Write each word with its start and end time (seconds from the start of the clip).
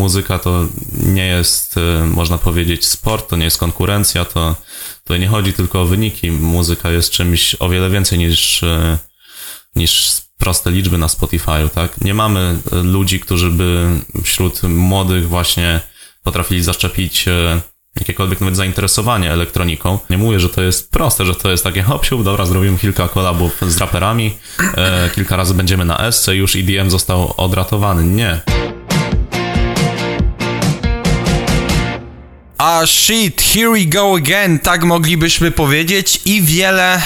muzyka 0.00 0.38
to 0.38 0.66
nie 0.92 1.26
jest, 1.26 1.76
e, 1.76 2.06
można 2.06 2.38
powiedzieć, 2.38 2.86
sport, 2.86 3.28
to 3.28 3.36
nie 3.36 3.44
jest 3.44 3.58
konkurencja, 3.58 4.24
to 4.24 4.56
tutaj 5.02 5.20
nie 5.20 5.28
chodzi 5.28 5.52
tylko 5.52 5.82
o 5.82 5.86
wyniki. 5.86 6.30
Muzyka 6.30 6.90
jest 6.90 7.10
czymś 7.10 7.56
o 7.58 7.68
wiele 7.68 7.90
więcej 7.90 8.18
niż, 8.18 8.62
e, 8.62 8.98
niż 9.76 10.20
proste 10.38 10.70
liczby 10.70 10.98
na 10.98 11.06
Spotify'u, 11.06 11.70
tak? 11.70 12.00
Nie 12.00 12.14
mamy 12.14 12.56
ludzi, 12.72 13.20
którzy 13.20 13.50
by 13.50 13.88
wśród 14.24 14.62
młodych 14.62 15.28
właśnie 15.28 15.80
potrafili 16.22 16.62
zaszczepić 16.62 17.26
jakiekolwiek 17.98 18.40
nawet 18.40 18.56
zainteresowanie 18.56 19.32
elektroniką. 19.32 19.98
Nie 20.10 20.18
mówię, 20.18 20.40
że 20.40 20.48
to 20.48 20.62
jest 20.62 20.90
proste, 20.90 21.24
że 21.24 21.34
to 21.34 21.50
jest 21.50 21.64
takie 21.64 21.82
hop 21.82 22.06
dobra, 22.24 22.46
zrobimy 22.46 22.78
kilka 22.78 23.08
kolabów 23.08 23.60
z 23.68 23.78
raperami, 23.78 24.36
e, 24.76 25.10
kilka 25.14 25.36
razy 25.36 25.54
będziemy 25.54 25.84
na 25.84 26.12
SC, 26.12 26.28
już 26.28 26.56
EDM 26.56 26.90
został 26.90 27.34
odratowany. 27.36 28.04
Nie. 28.04 28.59
A 32.62 32.86
shit, 32.86 33.40
here 33.40 33.70
we 33.70 33.86
go 33.86 34.16
again, 34.16 34.58
tak 34.58 34.84
moglibyśmy 34.84 35.50
powiedzieć 35.50 36.20
i 36.24 36.42
wiele 36.42 37.02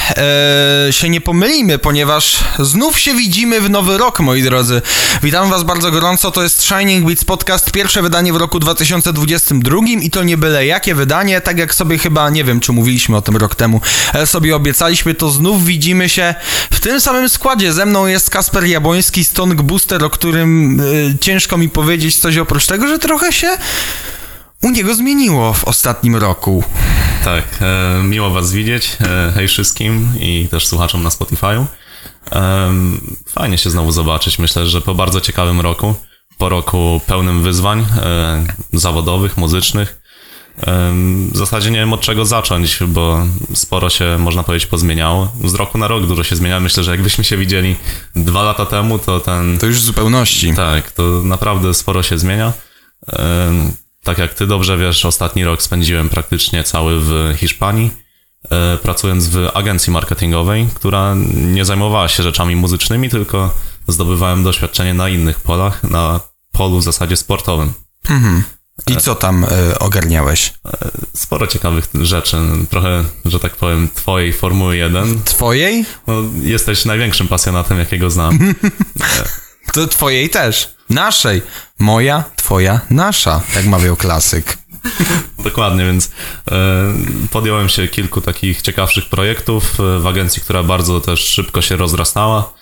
e, 0.89 0.93
się 0.93 1.09
nie 1.09 1.21
pomylimy, 1.21 1.79
ponieważ 1.79 2.39
znów 2.59 2.99
się 2.99 3.15
widzimy 3.15 3.61
w 3.61 3.71
nowy 3.71 3.99
rok, 3.99 4.21
moi 4.21 4.43
drodzy. 4.43 4.83
Witam 5.23 5.51
was 5.51 5.63
bardzo 5.63 5.91
gorąco, 5.91 6.30
to 6.30 6.43
jest 6.43 6.63
Shining 6.63 7.07
Beats 7.07 7.25
Podcast, 7.25 7.73
pierwsze 7.73 8.03
wydanie 8.03 8.33
w 8.33 8.37
roku 8.37 8.59
2022 8.59 9.77
i 10.01 10.11
to 10.11 10.23
nie 10.23 10.37
byle 10.37 10.67
jakie 10.67 10.95
wydanie, 10.95 11.41
tak 11.41 11.59
jak 11.59 11.75
sobie 11.75 11.99
chyba, 11.99 12.30
nie 12.30 12.45
wiem 12.45 12.61
czy 12.61 12.73
mówiliśmy 12.73 13.16
o 13.16 13.23
tym 13.23 13.37
rok 13.37 13.55
temu, 13.55 13.80
e, 14.15 14.27
sobie 14.27 14.57
obiecaliśmy, 14.57 15.15
to 15.15 15.30
znów 15.30 15.65
widzimy 15.65 16.09
się 16.09 16.35
w 16.71 16.80
tym 16.80 17.01
samym 17.01 17.29
składzie. 17.29 17.73
Ze 17.73 17.87
mną 17.87 18.07
jest 18.07 18.30
Kasper 18.30 18.65
Jabłoński, 18.65 19.25
Stonk 19.25 19.63
Booster, 19.63 20.05
o 20.05 20.11
którym 20.11 20.80
e, 20.80 20.85
ciężko 21.19 21.57
mi 21.57 21.69
powiedzieć 21.69 22.19
coś 22.19 22.39
oprócz 22.39 22.66
tego, 22.66 22.89
że 22.89 22.99
trochę 22.99 23.33
się 23.33 23.57
u 24.64 24.70
niego 24.70 24.95
zmieniło 24.95 25.52
w 25.52 25.64
ostatnim 25.64 26.16
roku. 26.16 26.65
Tak, 27.24 27.45
e, 27.60 28.02
miło 28.02 28.30
Was 28.30 28.52
widzieć. 28.52 28.96
E, 29.01 29.32
hej 29.34 29.48
wszystkim 29.48 30.09
i 30.21 30.48
też 30.51 30.66
słuchaczom 30.66 31.02
na 31.02 31.09
Spotify'u. 31.10 31.65
E, 32.32 32.73
fajnie 33.29 33.59
się 33.59 33.71
znowu 33.71 33.93
zobaczyć. 33.93 34.38
Myślę, 34.38 34.66
że 34.66 34.80
po 34.80 34.95
bardzo 34.95 35.21
ciekawym 35.21 35.60
roku, 35.60 35.95
po 36.38 36.48
roku 36.48 37.01
pełnym 37.06 37.43
wyzwań 37.43 37.87
e, 37.96 38.46
zawodowych, 38.73 39.37
muzycznych. 39.37 40.01
E, 40.66 40.93
w 41.32 41.37
zasadzie 41.37 41.71
nie 41.71 41.78
wiem 41.78 41.93
od 41.93 42.01
czego 42.01 42.24
zacząć, 42.24 42.78
bo 42.87 43.23
sporo 43.54 43.90
się, 43.90 44.18
można 44.18 44.43
powiedzieć, 44.43 44.66
pozmieniało. 44.68 45.32
Z 45.45 45.54
roku 45.54 45.78
na 45.78 45.88
rok 45.88 46.06
dużo 46.06 46.24
się 46.24 46.37
zmienia. 46.37 46.60
Myślę, 46.60 46.84
że 46.84 46.90
jakbyśmy 46.90 47.24
się 47.24 47.37
widzieli 47.37 47.76
dwa 48.16 48.43
lata 48.43 48.66
temu, 48.66 48.99
to 48.99 49.21
ten... 49.21 49.59
To 49.59 49.66
już 49.66 49.76
w 49.76 49.84
zupełności. 49.84 50.54
Tak, 50.54 50.93
to 50.93 51.02
naprawdę 51.02 51.74
sporo 51.74 52.02
się 52.02 52.18
zmienia. 52.18 52.52
E, 54.05 54.15
tak 54.15 54.19
jak 54.19 54.35
ty 54.35 54.47
dobrze 54.47 54.79
wiesz, 54.79 55.05
ostatni 55.05 55.45
rok 55.45 55.63
spędziłem 55.63 56.09
praktycznie 56.09 56.65
cały 56.65 57.01
w 57.01 57.35
Hiszpanii, 57.37 57.91
e, 58.51 58.79
pracując 58.79 59.29
w 59.29 59.51
agencji 59.55 59.93
marketingowej, 59.93 60.69
która 60.74 61.15
nie 61.35 61.65
zajmowała 61.65 62.09
się 62.09 62.23
rzeczami 62.23 62.57
muzycznymi, 62.57 63.11
tylko 63.11 63.55
zdobywałem 63.88 64.44
doświadczenie 64.44 64.94
na 64.94 65.09
innych 65.09 65.41
polach, 65.41 65.84
na 65.84 66.21
polu 66.53 66.78
w 66.78 66.83
zasadzie 66.83 67.16
sportowym. 67.16 67.72
Mhm. 68.09 68.43
I 68.87 68.97
co 68.97 69.15
tam 69.15 69.44
y, 69.44 69.78
ogarniałeś? 69.78 70.53
E, 70.66 70.71
sporo 71.15 71.47
ciekawych 71.47 71.89
rzeczy. 71.94 72.37
Trochę, 72.71 73.05
że 73.25 73.41
tak 73.41 73.56
powiem, 73.56 73.89
twojej 73.94 74.33
Formuły 74.33 74.77
1. 74.77 75.22
Twojej? 75.25 75.84
No, 76.06 76.15
jesteś 76.43 76.84
największym 76.84 77.28
pasjonatem, 77.28 77.78
jakiego 77.78 78.11
znam. 78.11 78.39
to 79.75 79.87
twojej 79.87 80.31
też. 80.31 80.75
Naszej. 80.91 81.43
Moja, 81.78 82.25
twoja, 82.37 82.81
nasza, 82.91 83.41
jak 83.55 83.65
mawiał 83.67 83.97
klasyk. 83.97 84.59
Dokładnie, 85.44 85.84
więc 85.84 86.11
e, 86.50 86.55
podjąłem 87.31 87.69
się 87.69 87.89
kilku 87.89 88.21
takich 88.21 88.62
ciekawszych 88.62 89.09
projektów 89.09 89.81
e, 89.81 89.99
w 89.99 90.06
agencji, 90.06 90.43
która 90.43 90.63
bardzo 90.63 91.01
też 91.01 91.21
szybko 91.21 91.63
się 91.63 91.77
rozrastała, 91.77 92.53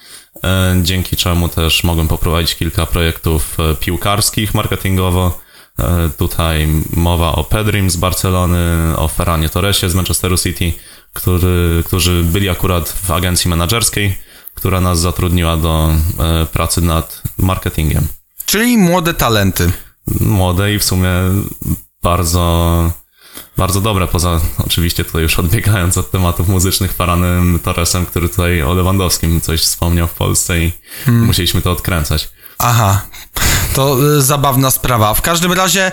e, 0.45 0.77
dzięki 0.83 1.17
czemu 1.17 1.49
też 1.49 1.85
mogłem 1.85 2.09
poprowadzić 2.09 2.55
kilka 2.55 2.87
projektów 2.87 3.57
piłkarskich 3.81 4.55
marketingowo. 4.55 5.41
Tutaj 6.19 6.69
mowa 6.97 7.33
o 7.33 7.45
Pedrim 7.45 7.91
z 7.91 7.97
Barcelony, 7.97 8.59
o 8.97 9.09
Ferranie 9.09 9.49
Torresie 9.49 9.91
z 9.91 9.95
Manchesteru 9.95 10.39
City, 10.39 10.73
który, 11.13 11.83
którzy 11.87 12.25
byli 12.25 12.49
akurat 12.49 12.89
w 12.89 13.11
agencji 13.11 13.51
menedżerskiej, 13.51 14.19
która 14.55 14.81
nas 14.81 15.01
zatrudniła 15.01 15.57
do 15.57 15.91
pracy 16.53 16.81
nad 16.81 17.23
marketingiem. 17.39 18.07
Czyli 18.47 18.79
młode 18.79 19.15
talenty. 19.15 19.73
Młode 20.21 20.75
i 20.75 20.79
w 20.79 20.85
sumie 20.85 21.09
bardzo, 22.03 22.93
bardzo 23.57 23.81
dobre, 23.81 24.07
poza 24.07 24.41
oczywiście 24.59 25.05
tutaj 25.05 25.23
już 25.23 25.39
odbiegając 25.39 25.99
od 25.99 26.11
tematów 26.11 26.49
muzycznych 26.49 26.93
Faranem 26.93 27.59
Torresem, 27.59 28.07
który 28.07 28.29
tutaj 28.29 28.63
o 28.63 28.75
Lewandowskim 28.75 29.41
coś 29.41 29.61
wspomniał 29.61 30.07
w 30.07 30.15
Polsce 30.15 30.61
i 30.61 30.73
hmm. 31.05 31.25
musieliśmy 31.25 31.63
to 31.63 31.73
odkręcać. 31.73 32.29
Aha, 32.59 33.03
to 33.75 34.17
y, 34.17 34.23
zabawna 34.23 34.71
sprawa. 34.71 35.15
W 35.15 35.23
każdym 35.23 35.53
razie 35.53 35.93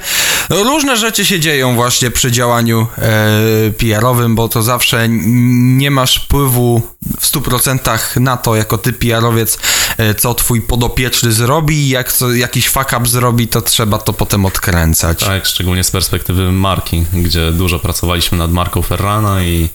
różne 0.49 0.97
rzeczy 0.97 1.25
się 1.25 1.39
dzieją 1.39 1.75
właśnie 1.75 2.11
przy 2.11 2.31
działaniu 2.31 2.87
e, 2.97 3.71
PR-owym, 3.71 4.35
bo 4.35 4.49
to 4.49 4.63
zawsze 4.63 5.07
nie 5.09 5.91
masz 5.91 6.15
wpływu 6.15 6.81
w 7.19 7.25
100% 7.25 8.19
na 8.21 8.37
to, 8.37 8.55
jako 8.55 8.77
ty 8.77 8.93
PR-owiec, 8.93 9.59
e, 9.97 10.15
co 10.15 10.33
twój 10.33 10.61
podopieczny 10.61 11.31
zrobi. 11.31 11.89
Jak 11.89 12.13
co, 12.13 12.33
jakiś 12.33 12.69
fuck 12.69 12.93
up 12.97 13.05
zrobi, 13.05 13.47
to 13.47 13.61
trzeba 13.61 13.97
to 13.97 14.13
potem 14.13 14.45
odkręcać. 14.45 15.19
Tak, 15.19 15.45
szczególnie 15.45 15.83
z 15.83 15.91
perspektywy 15.91 16.51
marki, 16.51 17.05
gdzie 17.13 17.51
dużo 17.51 17.79
pracowaliśmy 17.79 18.37
nad 18.37 18.51
marką 18.51 18.81
Ferrana 18.81 19.43
i 19.43 19.69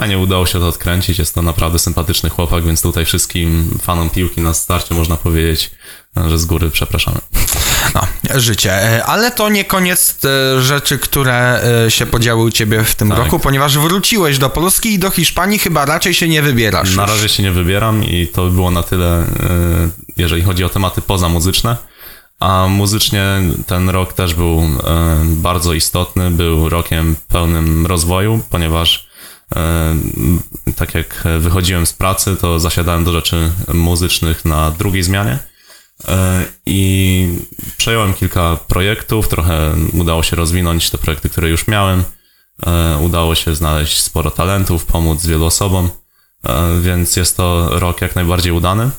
Fajnie 0.00 0.18
udało 0.18 0.46
się 0.46 0.58
to 0.58 0.68
odkręcić, 0.68 1.18
jest 1.18 1.34
to 1.34 1.42
naprawdę 1.42 1.78
sympatyczny 1.78 2.30
chłopak, 2.30 2.64
więc 2.64 2.82
tutaj 2.82 3.04
wszystkim 3.04 3.78
fanom 3.82 4.10
piłki 4.10 4.40
na 4.40 4.54
starcie 4.54 4.94
można 4.94 5.16
powiedzieć, 5.16 5.70
że 6.16 6.38
z 6.38 6.44
góry 6.44 6.70
przepraszamy. 6.70 7.18
No, 7.94 8.00
życie. 8.34 8.72
E, 8.72 9.04
ale 9.04 9.30
to 9.30 9.48
nie 9.48 9.64
koniec 9.64 10.18
e, 10.24 10.62
rzeczy, 10.62 10.98
które 10.98 11.62
e, 11.86 11.90
się 11.90 12.06
podziały 12.06 12.42
u 12.42 12.50
ciebie 12.50 12.84
w 12.84 12.94
tym 12.94 13.08
tak. 13.08 13.18
roku, 13.18 13.38
ponieważ 13.38 13.78
wróciłeś 13.78 14.38
do 14.38 14.50
Polski 14.50 14.94
i 14.94 14.98
do 14.98 15.10
Hiszpanii 15.10 15.58
chyba 15.58 15.84
raczej 15.84 16.14
się 16.14 16.28
nie 16.28 16.42
wybierasz. 16.42 16.96
Na 16.96 17.02
już. 17.02 17.10
razie 17.10 17.28
się 17.28 17.42
nie 17.42 17.52
wybieram 17.52 18.04
i 18.04 18.26
to 18.26 18.46
było 18.46 18.70
na 18.70 18.82
tyle, 18.82 19.24
jeżeli 20.16 20.42
chodzi 20.42 20.64
o 20.64 20.68
tematy 20.68 21.02
pozamuzyczne. 21.02 21.76
A 22.40 22.66
muzycznie 22.68 23.24
ten 23.66 23.90
rok 23.90 24.12
też 24.12 24.34
był 24.34 24.62
bardzo 25.24 25.74
istotny, 25.74 26.30
był 26.30 26.68
rokiem 26.68 27.16
pełnym 27.28 27.86
rozwoju, 27.86 28.42
ponieważ 28.50 29.08
tak 30.76 30.94
jak 30.94 31.24
wychodziłem 31.38 31.86
z 31.86 31.92
pracy, 31.92 32.36
to 32.36 32.60
zasiadałem 32.60 33.04
do 33.04 33.12
rzeczy 33.12 33.50
muzycznych 33.74 34.44
na 34.44 34.70
drugiej 34.70 35.02
zmianie 35.02 35.38
I 36.66 37.28
przejąłem 37.76 38.14
kilka 38.14 38.56
projektów, 38.68 39.28
trochę 39.28 39.74
udało 39.92 40.22
się 40.22 40.36
rozwinąć 40.36 40.90
te 40.90 40.98
projekty, 40.98 41.28
które 41.28 41.48
już 41.48 41.66
miałem. 41.66 42.04
E, 42.66 42.98
udało 42.98 43.34
się 43.34 43.54
znaleźć 43.54 44.02
sporo 44.02 44.30
talentów, 44.30 44.86
pomóc 44.86 45.26
wielu 45.26 45.46
osobom, 45.46 45.90
e, 46.44 46.80
więc 46.80 47.16
jest 47.16 47.36
to 47.36 47.78
rok 47.78 48.00
jak 48.00 48.14
najbardziej 48.14 48.52
udany. 48.52 48.90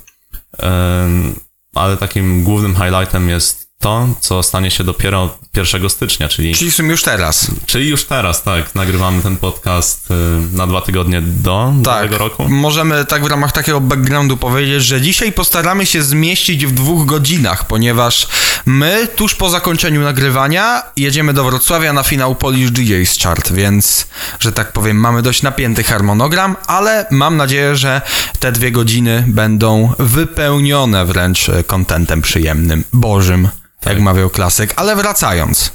Ale 1.75 1.97
takim 1.97 2.43
głównym 2.43 2.75
highlightem 2.75 3.29
jest 3.29 3.64
to, 3.85 4.07
co 4.19 4.43
stanie 4.43 4.71
się 4.71 4.83
dopiero 4.83 5.37
1 5.55 5.89
stycznia, 5.89 6.29
czyli... 6.29 6.55
Czyli 6.55 6.71
w 6.71 6.75
sumie 6.75 6.89
już 6.89 7.03
teraz. 7.03 7.51
Czyli 7.65 7.89
już 7.89 8.05
teraz, 8.05 8.43
tak. 8.43 8.75
Nagrywamy 8.75 9.21
ten 9.21 9.37
podcast 9.37 10.11
y, 10.11 10.13
na 10.57 10.67
dwa 10.67 10.81
tygodnie 10.81 11.21
do 11.21 11.73
tak, 11.83 11.95
nowego 11.95 12.17
roku. 12.17 12.49
Możemy 12.49 13.05
tak 13.05 13.23
w 13.23 13.27
ramach 13.27 13.51
takiego 13.51 13.81
backgroundu 13.81 14.37
powiedzieć, 14.37 14.83
że 14.83 15.01
dzisiaj 15.01 15.31
postaramy 15.31 15.85
się 15.85 16.03
zmieścić 16.03 16.65
w 16.65 16.71
dwóch 16.71 17.05
godzinach, 17.05 17.67
ponieważ 17.67 18.27
my 18.65 19.07
tuż 19.15 19.35
po 19.35 19.49
zakończeniu 19.49 20.01
nagrywania 20.01 20.83
jedziemy 20.97 21.33
do 21.33 21.43
Wrocławia 21.43 21.93
na 21.93 22.03
finał 22.03 22.35
Polish 22.35 22.71
DJs 22.71 23.19
Chart, 23.23 23.51
więc, 23.51 24.07
że 24.39 24.51
tak 24.51 24.71
powiem, 24.71 24.97
mamy 24.97 25.21
dość 25.21 25.41
napięty 25.41 25.83
harmonogram, 25.83 26.55
ale 26.67 27.05
mam 27.11 27.37
nadzieję, 27.37 27.75
że 27.75 28.01
te 28.39 28.51
dwie 28.51 28.71
godziny 28.71 29.23
będą 29.27 29.93
wypełnione 29.99 31.05
wręcz 31.05 31.47
kontentem 31.67 32.21
przyjemnym, 32.21 32.83
bożym 32.93 33.49
tak. 33.85 33.93
jak 33.93 34.03
mawiał 34.03 34.29
klasyk. 34.29 34.73
Ale 34.75 34.95
wracając, 34.95 35.71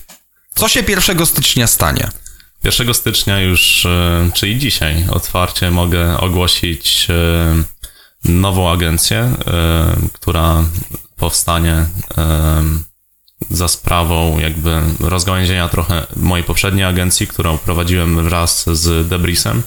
co 0.54 0.68
się 0.68 0.82
1 0.88 1.26
stycznia 1.26 1.66
stanie? 1.66 2.08
1 2.64 2.94
stycznia 2.94 3.40
już, 3.40 3.86
e, 3.86 4.30
czyli 4.34 4.58
dzisiaj, 4.58 5.06
otwarcie 5.10 5.70
mogę 5.70 6.18
ogłosić 6.18 7.06
e, 7.10 8.30
nową 8.30 8.72
agencję, 8.72 9.18
e, 9.18 9.32
która 10.12 10.64
powstanie 11.16 11.86
za 13.50 13.68
sprawą 13.68 14.38
jakby 14.38 14.80
rozgałęzienia 15.00 15.68
trochę 15.68 16.06
mojej 16.16 16.44
poprzedniej 16.44 16.84
agencji, 16.84 17.26
którą 17.26 17.58
prowadziłem 17.58 18.24
wraz 18.24 18.64
z 18.70 19.08
Debrisem 19.08 19.62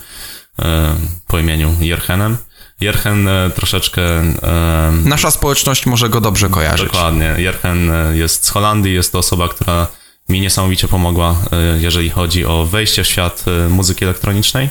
po 1.28 1.40
imieniu 1.40 1.76
Jerhenem. 1.80 2.38
Jerchen 2.84 3.28
e, 3.28 3.52
troszeczkę... 3.56 4.02
E, 4.04 4.92
Nasza 5.06 5.32
społeczność 5.32 5.86
może 5.86 6.10
go 6.10 6.22
dobrze 6.22 6.50
kojarzyć. 6.50 6.92
Dokładnie. 6.92 7.36
Jerchen 7.38 7.92
e, 7.92 8.18
jest 8.18 8.46
z 8.46 8.50
Holandii, 8.50 8.94
jest 8.94 9.12
to 9.12 9.20
osoba, 9.20 9.48
która 9.48 9.88
mi 10.30 10.42
niesamowicie 10.42 10.88
pomogła, 10.88 11.36
jeżeli 11.80 12.10
chodzi 12.10 12.46
o 12.46 12.66
wejście 12.66 13.04
w 13.04 13.08
świat 13.08 13.46
muzyki 13.70 14.06
elektronicznej. 14.06 14.70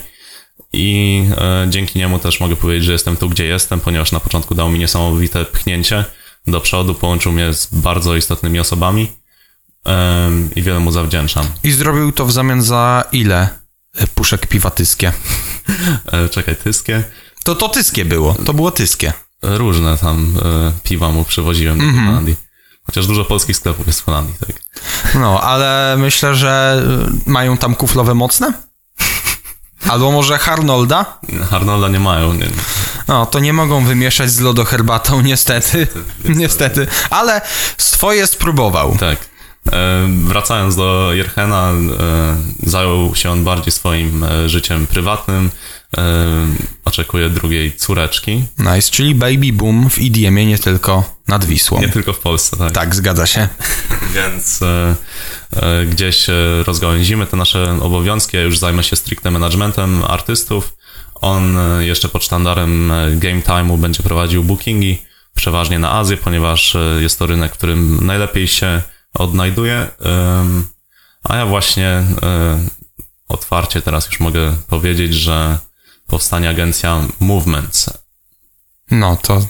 I 0.73 1.25
dzięki 1.69 1.99
niemu 1.99 2.19
też 2.19 2.41
mogę 2.41 2.57
powiedzieć, 2.57 2.85
że 2.85 2.93
jestem 2.93 3.17
tu, 3.17 3.29
gdzie 3.29 3.45
jestem, 3.45 3.81
ponieważ 3.81 4.13
na 4.13 4.21
początku 4.21 4.55
dał 4.55 4.71
mi 4.71 4.79
niesamowite 4.79 5.45
pchnięcie 5.45 6.05
do 6.47 6.61
przodu, 6.61 6.95
połączył 6.95 7.33
mnie 7.33 7.55
z 7.55 7.67
bardzo 7.73 8.17
istotnymi 8.17 8.61
osobami 8.61 9.13
i 10.57 10.63
wiele 10.63 10.81
mu 10.81 10.93
zawdzięczam. 10.93 11.47
I 11.63 11.71
zrobił 11.73 12.13
to 12.13 12.27
w 12.27 12.33
zamian 12.33 12.63
za 12.63 13.05
ile 13.13 13.49
puszek 14.15 14.47
piwa 14.47 14.71
tyskie? 14.71 15.13
Czekaj, 16.31 16.57
tyskie. 16.57 17.03
To 17.45 17.55
to 17.55 17.69
tyskie 17.69 18.05
było, 18.05 18.35
to 18.47 18.55
było 18.55 18.71
tyskie. 18.71 19.13
Różne 19.43 19.99
tam 19.99 20.35
e, 20.45 20.73
piwa 20.83 21.11
mu 21.11 21.25
przywoziłem 21.25 21.79
do 21.79 22.01
Holandii. 22.07 22.37
Chociaż 22.87 23.07
dużo 23.07 23.25
polskich 23.25 23.57
sklepów 23.57 23.87
jest 23.87 24.01
w 24.01 24.05
Holandii, 24.05 24.35
tak. 24.47 24.57
No, 25.15 25.41
ale 25.41 25.95
myślę, 25.99 26.35
że 26.35 26.83
y, 27.27 27.31
mają 27.31 27.57
tam 27.57 27.75
kuflowe 27.75 28.15
mocne? 28.15 28.53
Albo 29.89 30.13
może 30.13 30.39
Harnolda? 30.39 31.19
Arnolda 31.51 31.89
nie 31.89 32.01
mają. 32.01 32.35
Nie, 32.35 32.47
No, 33.09 33.27
to 33.27 33.39
nie 33.39 33.53
mogą 33.53 33.85
wymieszać 33.85 34.31
z 34.31 34.41
lodoherbatą, 34.41 35.21
niestety. 35.31 35.87
Niestety. 36.25 36.87
Ale 37.11 37.41
swoje 37.79 38.27
spróbował. 38.27 38.97
tak. 39.01 39.19
E, 39.73 40.07
wracając 40.25 40.77
do 40.77 41.13
Jerchena, 41.13 41.71
e, 41.71 41.77
zajął 42.63 43.15
się 43.15 43.31
on 43.31 43.45
bardziej 43.45 43.73
swoim 43.73 44.25
e, 44.25 44.49
życiem 44.49 44.87
prywatnym. 44.87 45.51
Oczekuje 46.85 47.31
drugiej 47.31 47.77
córeczki. 47.77 48.45
Nice, 48.59 48.91
czyli 48.91 49.15
Baby 49.15 49.53
Boom 49.53 49.91
w 49.91 49.99
EDM-ie 49.99 50.47
nie 50.47 50.59
tylko 50.59 51.17
nad 51.29 51.45
Wisłą. 51.45 51.81
Nie 51.81 51.89
tylko 51.89 52.13
w 52.13 52.19
Polsce, 52.19 52.57
tak. 52.57 52.73
Tak, 52.73 52.95
zgadza 52.95 53.27
się. 53.27 53.49
Więc 54.17 54.63
e, 54.63 54.95
e, 55.57 55.87
gdzieś 55.87 56.27
rozgałęzimy 56.65 57.27
te 57.27 57.37
nasze 57.37 57.79
obowiązki. 57.83 58.37
Ja 58.37 58.43
już 58.43 58.59
zajmę 58.59 58.85
się 58.85 58.97
stricte 58.97 59.31
managementem 59.31 60.05
artystów. 60.05 60.73
On 61.23 61.59
e, 61.59 61.87
jeszcze 61.87 62.09
pod 62.09 62.25
sztandarem 62.25 62.93
e, 62.93 63.17
Game 63.17 63.41
Time'u 63.41 63.79
będzie 63.79 64.03
prowadził 64.03 64.45
bookingi, 64.45 65.03
przeważnie 65.35 65.79
na 65.79 65.93
Azję, 65.93 66.17
ponieważ 66.17 66.77
e, 66.77 66.79
jest 67.01 67.19
to 67.19 67.27
rynek, 67.27 67.55
w 67.55 67.57
którym 67.57 68.07
najlepiej 68.07 68.49
się 68.49 68.83
odnajduje. 69.15 69.87
A 71.25 71.37
ja 71.37 71.47
właśnie 71.47 72.03
otwarcie 73.29 73.83
teraz 73.83 74.07
już 74.07 74.21
mogę 74.21 74.55
powiedzieć, 74.69 75.15
że 75.15 75.59
powstanie 76.13 76.49
agencja 76.51 77.01
Movements. 77.21 77.91
No, 78.91 79.17
to 79.23 79.47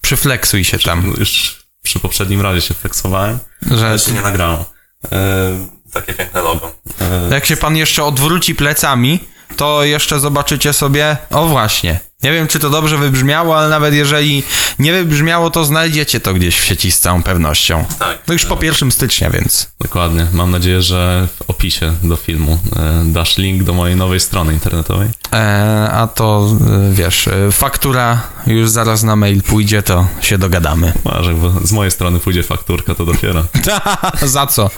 przyfleksuj 0.00 0.64
się 0.64 0.78
tam, 0.78 1.14
Już 1.18 1.62
przy 1.82 2.00
poprzednim 2.00 2.40
razie 2.40 2.60
się 2.60 2.74
flexowałem. 2.74 3.38
że 3.70 3.92
Jeszcze 3.92 4.12
nie 4.12 4.20
nagrałem. 4.20 4.64
E, 5.12 5.68
takie 5.92 6.14
piękne 6.14 6.42
logo. 6.42 6.76
E, 7.00 7.34
jak 7.34 7.46
się 7.46 7.56
pan 7.56 7.76
jeszcze 7.76 8.04
odwróci 8.04 8.54
plecami, 8.54 9.20
to 9.56 9.84
jeszcze 9.84 10.20
zobaczycie 10.20 10.72
sobie, 10.72 11.16
o 11.30 11.46
właśnie, 11.46 12.00
nie 12.24 12.32
wiem 12.32 12.48
czy 12.48 12.58
to 12.58 12.70
dobrze 12.70 12.98
wybrzmiało, 12.98 13.58
ale 13.58 13.68
nawet 13.68 13.94
jeżeli 13.94 14.42
nie 14.78 14.92
wybrzmiało, 14.92 15.50
to 15.50 15.64
znajdziecie 15.64 16.20
to 16.20 16.34
gdzieś 16.34 16.60
w 16.60 16.64
sieci 16.64 16.92
z 16.92 17.00
całą 17.00 17.22
pewnością. 17.22 17.84
tak. 17.98 18.18
No 18.28 18.32
już 18.34 18.44
po 18.44 18.58
1 18.62 18.90
stycznia, 18.92 19.30
więc 19.30 19.70
Dokładnie. 19.80 20.26
Mam 20.32 20.50
nadzieję, 20.50 20.82
że 20.82 21.28
w 21.36 21.50
opisie 21.50 21.94
do 22.02 22.16
filmu 22.16 22.58
e, 22.76 23.02
dasz 23.06 23.38
link 23.38 23.62
do 23.62 23.74
mojej 23.74 23.96
nowej 23.96 24.20
strony 24.20 24.52
internetowej. 24.52 25.08
e, 25.32 25.90
a 25.92 26.06
to 26.06 26.46
e, 26.90 26.92
wiesz, 26.94 27.28
e, 27.28 27.52
faktura 27.52 28.22
już 28.46 28.70
zaraz 28.70 29.02
na 29.02 29.16
mail 29.16 29.42
pójdzie, 29.42 29.82
to 29.82 30.06
się 30.20 30.38
dogadamy. 30.38 30.92
Może, 31.04 31.34
bo 31.34 31.52
z 31.64 31.72
mojej 31.72 31.90
strony 31.90 32.20
pójdzie 32.20 32.42
fakturka, 32.42 32.94
to 32.94 33.04
dopiero 33.04 33.44
Za 34.22 34.46
co? 34.46 34.70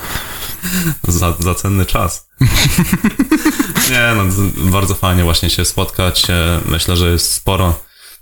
za, 1.08 1.34
za 1.38 1.54
cenny 1.54 1.86
czas. 1.86 2.25
Nie, 3.90 4.12
no, 4.16 4.24
bardzo 4.70 4.94
fajnie 4.94 5.24
właśnie 5.24 5.50
się 5.50 5.64
spotkać. 5.64 6.30
E, 6.30 6.60
Myślę, 6.66 6.96
że 6.96 7.10
jest 7.10 7.32
sporo 7.32 7.80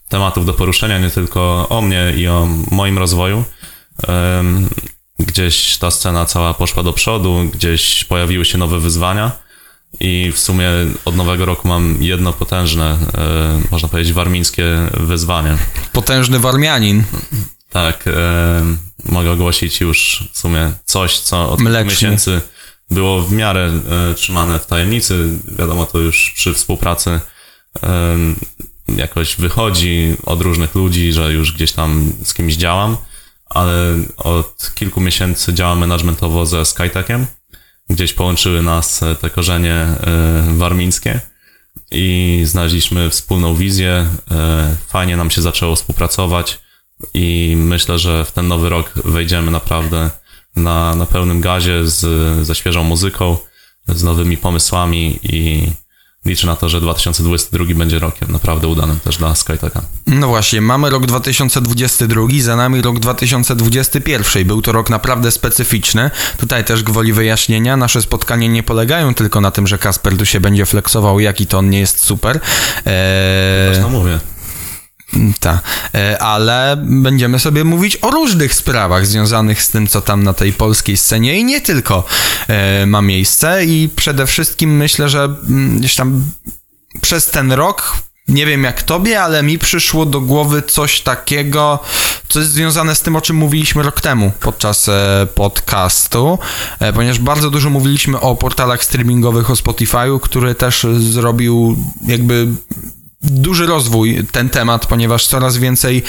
tematów 0.08 0.46
do 0.46 0.54
poruszenia, 0.54 0.98
nie 0.98 1.10
tylko 1.10 1.68
o 1.68 1.82
mnie 1.82 2.12
i 2.16 2.26
o 2.28 2.48
moim 2.70 2.98
rozwoju. 2.98 3.44
Gdzieś 5.18 5.76
ta 5.76 5.90
scena 5.90 6.26
cała 6.26 6.54
poszła 6.54 6.82
do 6.82 6.92
przodu, 6.92 7.50
gdzieś 7.52 8.04
pojawiły 8.04 8.44
się 8.44 8.58
nowe 8.58 8.78
wyzwania 8.80 9.32
i 10.00 10.32
w 10.32 10.38
sumie 10.38 10.68
od 11.04 11.16
nowego 11.16 11.44
roku 11.44 11.68
mam 11.68 11.96
jedno 12.02 12.32
potężne, 12.32 12.98
e, 13.18 13.60
można 13.70 13.88
powiedzieć, 13.88 14.12
warmińskie 14.12 14.64
wyzwanie. 14.94 15.56
Potężny 15.92 16.38
warmianin. 16.38 17.04
Tak, 17.70 18.04
e, 18.06 18.12
mogę 19.04 19.30
ogłosić 19.32 19.80
już 19.80 20.24
w 20.32 20.38
sumie 20.38 20.72
coś, 20.84 21.18
co 21.18 21.50
od 21.50 21.60
Mleczny. 21.60 21.90
miesięcy 21.90 22.40
było 22.90 23.22
w 23.22 23.32
miarę 23.32 23.72
e, 24.10 24.14
trzymane 24.14 24.58
w 24.58 24.66
tajemnicy. 24.66 25.28
Wiadomo, 25.58 25.86
to 25.86 25.98
już 25.98 26.32
przy 26.36 26.54
współpracy 26.54 27.20
jakoś 28.88 29.36
wychodzi 29.36 30.16
od 30.26 30.40
różnych 30.40 30.74
ludzi, 30.74 31.12
że 31.12 31.32
już 31.32 31.52
gdzieś 31.52 31.72
tam 31.72 32.12
z 32.22 32.34
kimś 32.34 32.54
działam, 32.54 32.96
ale 33.46 33.98
od 34.16 34.72
kilku 34.74 35.00
miesięcy 35.00 35.54
działam 35.54 35.78
managementowo 35.78 36.46
ze 36.46 36.64
Skytechem. 36.64 37.26
Gdzieś 37.90 38.12
połączyły 38.12 38.62
nas 38.62 39.02
e, 39.02 39.14
te 39.14 39.30
korzenie 39.30 39.74
e, 39.74 39.96
warmińskie 40.56 41.20
i 41.90 42.40
znaleźliśmy 42.44 43.10
wspólną 43.10 43.54
wizję. 43.54 44.06
Fajnie 44.86 45.16
nam 45.16 45.30
się 45.30 45.42
zaczęło 45.42 45.76
współpracować 45.76 46.60
i 47.14 47.54
myślę, 47.56 47.98
że 47.98 48.24
w 48.24 48.32
ten 48.32 48.48
nowy 48.48 48.68
rok 48.68 48.92
wejdziemy 49.04 49.50
naprawdę 49.50 50.10
na, 50.56 50.94
na 50.94 51.06
pełnym 51.06 51.40
gazie 51.40 51.86
z, 51.86 52.00
ze 52.46 52.54
świeżą 52.54 52.84
muzyką, 52.84 53.36
z 53.88 54.02
nowymi 54.02 54.36
pomysłami 54.36 55.18
i 55.22 55.66
liczę 56.26 56.46
na 56.46 56.56
to, 56.56 56.68
że 56.68 56.80
2022 56.80 57.64
będzie 57.74 57.98
rokiem 57.98 58.32
naprawdę 58.32 58.68
udanym 58.68 59.00
też 59.00 59.16
dla 59.16 59.34
Skytecha. 59.34 59.82
No 60.06 60.28
właśnie, 60.28 60.60
mamy 60.60 60.90
rok 60.90 61.06
2022, 61.06 62.22
za 62.40 62.56
nami 62.56 62.82
rok 62.82 62.98
2021. 62.98 64.46
Był 64.46 64.62
to 64.62 64.72
rok 64.72 64.90
naprawdę 64.90 65.30
specyficzny. 65.30 66.10
Tutaj 66.38 66.64
też 66.64 66.82
gwoli 66.82 67.12
wyjaśnienia, 67.12 67.76
nasze 67.76 68.02
spotkania 68.02 68.48
nie 68.48 68.62
polegają 68.62 69.14
tylko 69.14 69.40
na 69.40 69.50
tym, 69.50 69.66
że 69.66 69.78
Kasper 69.78 70.16
tu 70.16 70.26
się 70.26 70.40
będzie 70.40 70.66
flexował, 70.66 71.20
jaki 71.20 71.46
to 71.46 71.58
on 71.58 71.70
nie 71.70 71.80
jest 71.80 71.98
super. 71.98 72.40
Eee, 72.86 73.80
No 73.80 73.88
mówię. 73.88 74.18
Ta, 75.40 75.60
e, 75.94 76.22
ale 76.22 76.76
będziemy 76.82 77.38
sobie 77.38 77.64
mówić 77.64 77.98
o 78.02 78.10
różnych 78.10 78.54
sprawach 78.54 79.06
związanych 79.06 79.62
z 79.62 79.70
tym, 79.70 79.86
co 79.86 80.00
tam 80.00 80.22
na 80.22 80.34
tej 80.34 80.52
polskiej 80.52 80.96
scenie. 80.96 81.38
I 81.38 81.44
nie 81.44 81.60
tylko 81.60 82.04
e, 82.48 82.86
ma 82.86 83.02
miejsce. 83.02 83.64
I 83.64 83.88
przede 83.96 84.26
wszystkim 84.26 84.76
myślę, 84.76 85.08
że 85.08 85.24
mm, 85.24 85.78
gdzieś 85.78 85.94
tam 85.94 86.24
przez 87.00 87.26
ten 87.26 87.52
rok 87.52 87.96
nie 88.28 88.46
wiem 88.46 88.64
jak 88.64 88.82
tobie, 88.82 89.22
ale 89.22 89.42
mi 89.42 89.58
przyszło 89.58 90.06
do 90.06 90.20
głowy 90.20 90.62
coś 90.62 91.00
takiego, 91.00 91.78
co 92.28 92.40
jest 92.40 92.52
związane 92.52 92.94
z 92.94 93.00
tym, 93.00 93.16
o 93.16 93.20
czym 93.20 93.36
mówiliśmy 93.36 93.82
rok 93.82 94.00
temu 94.00 94.32
podczas 94.40 94.88
e, 94.88 95.26
podcastu, 95.34 96.38
ponieważ 96.94 97.18
bardzo 97.18 97.50
dużo 97.50 97.70
mówiliśmy 97.70 98.20
o 98.20 98.36
portalach 98.36 98.84
streamingowych, 98.84 99.50
o 99.50 99.54
Spotify'u, 99.54 100.20
który 100.20 100.54
też 100.54 100.86
zrobił 100.98 101.76
jakby 102.06 102.46
duży 103.24 103.66
rozwój 103.66 104.24
ten 104.32 104.48
temat, 104.50 104.86
ponieważ 104.86 105.26
coraz 105.26 105.56
więcej 105.56 106.02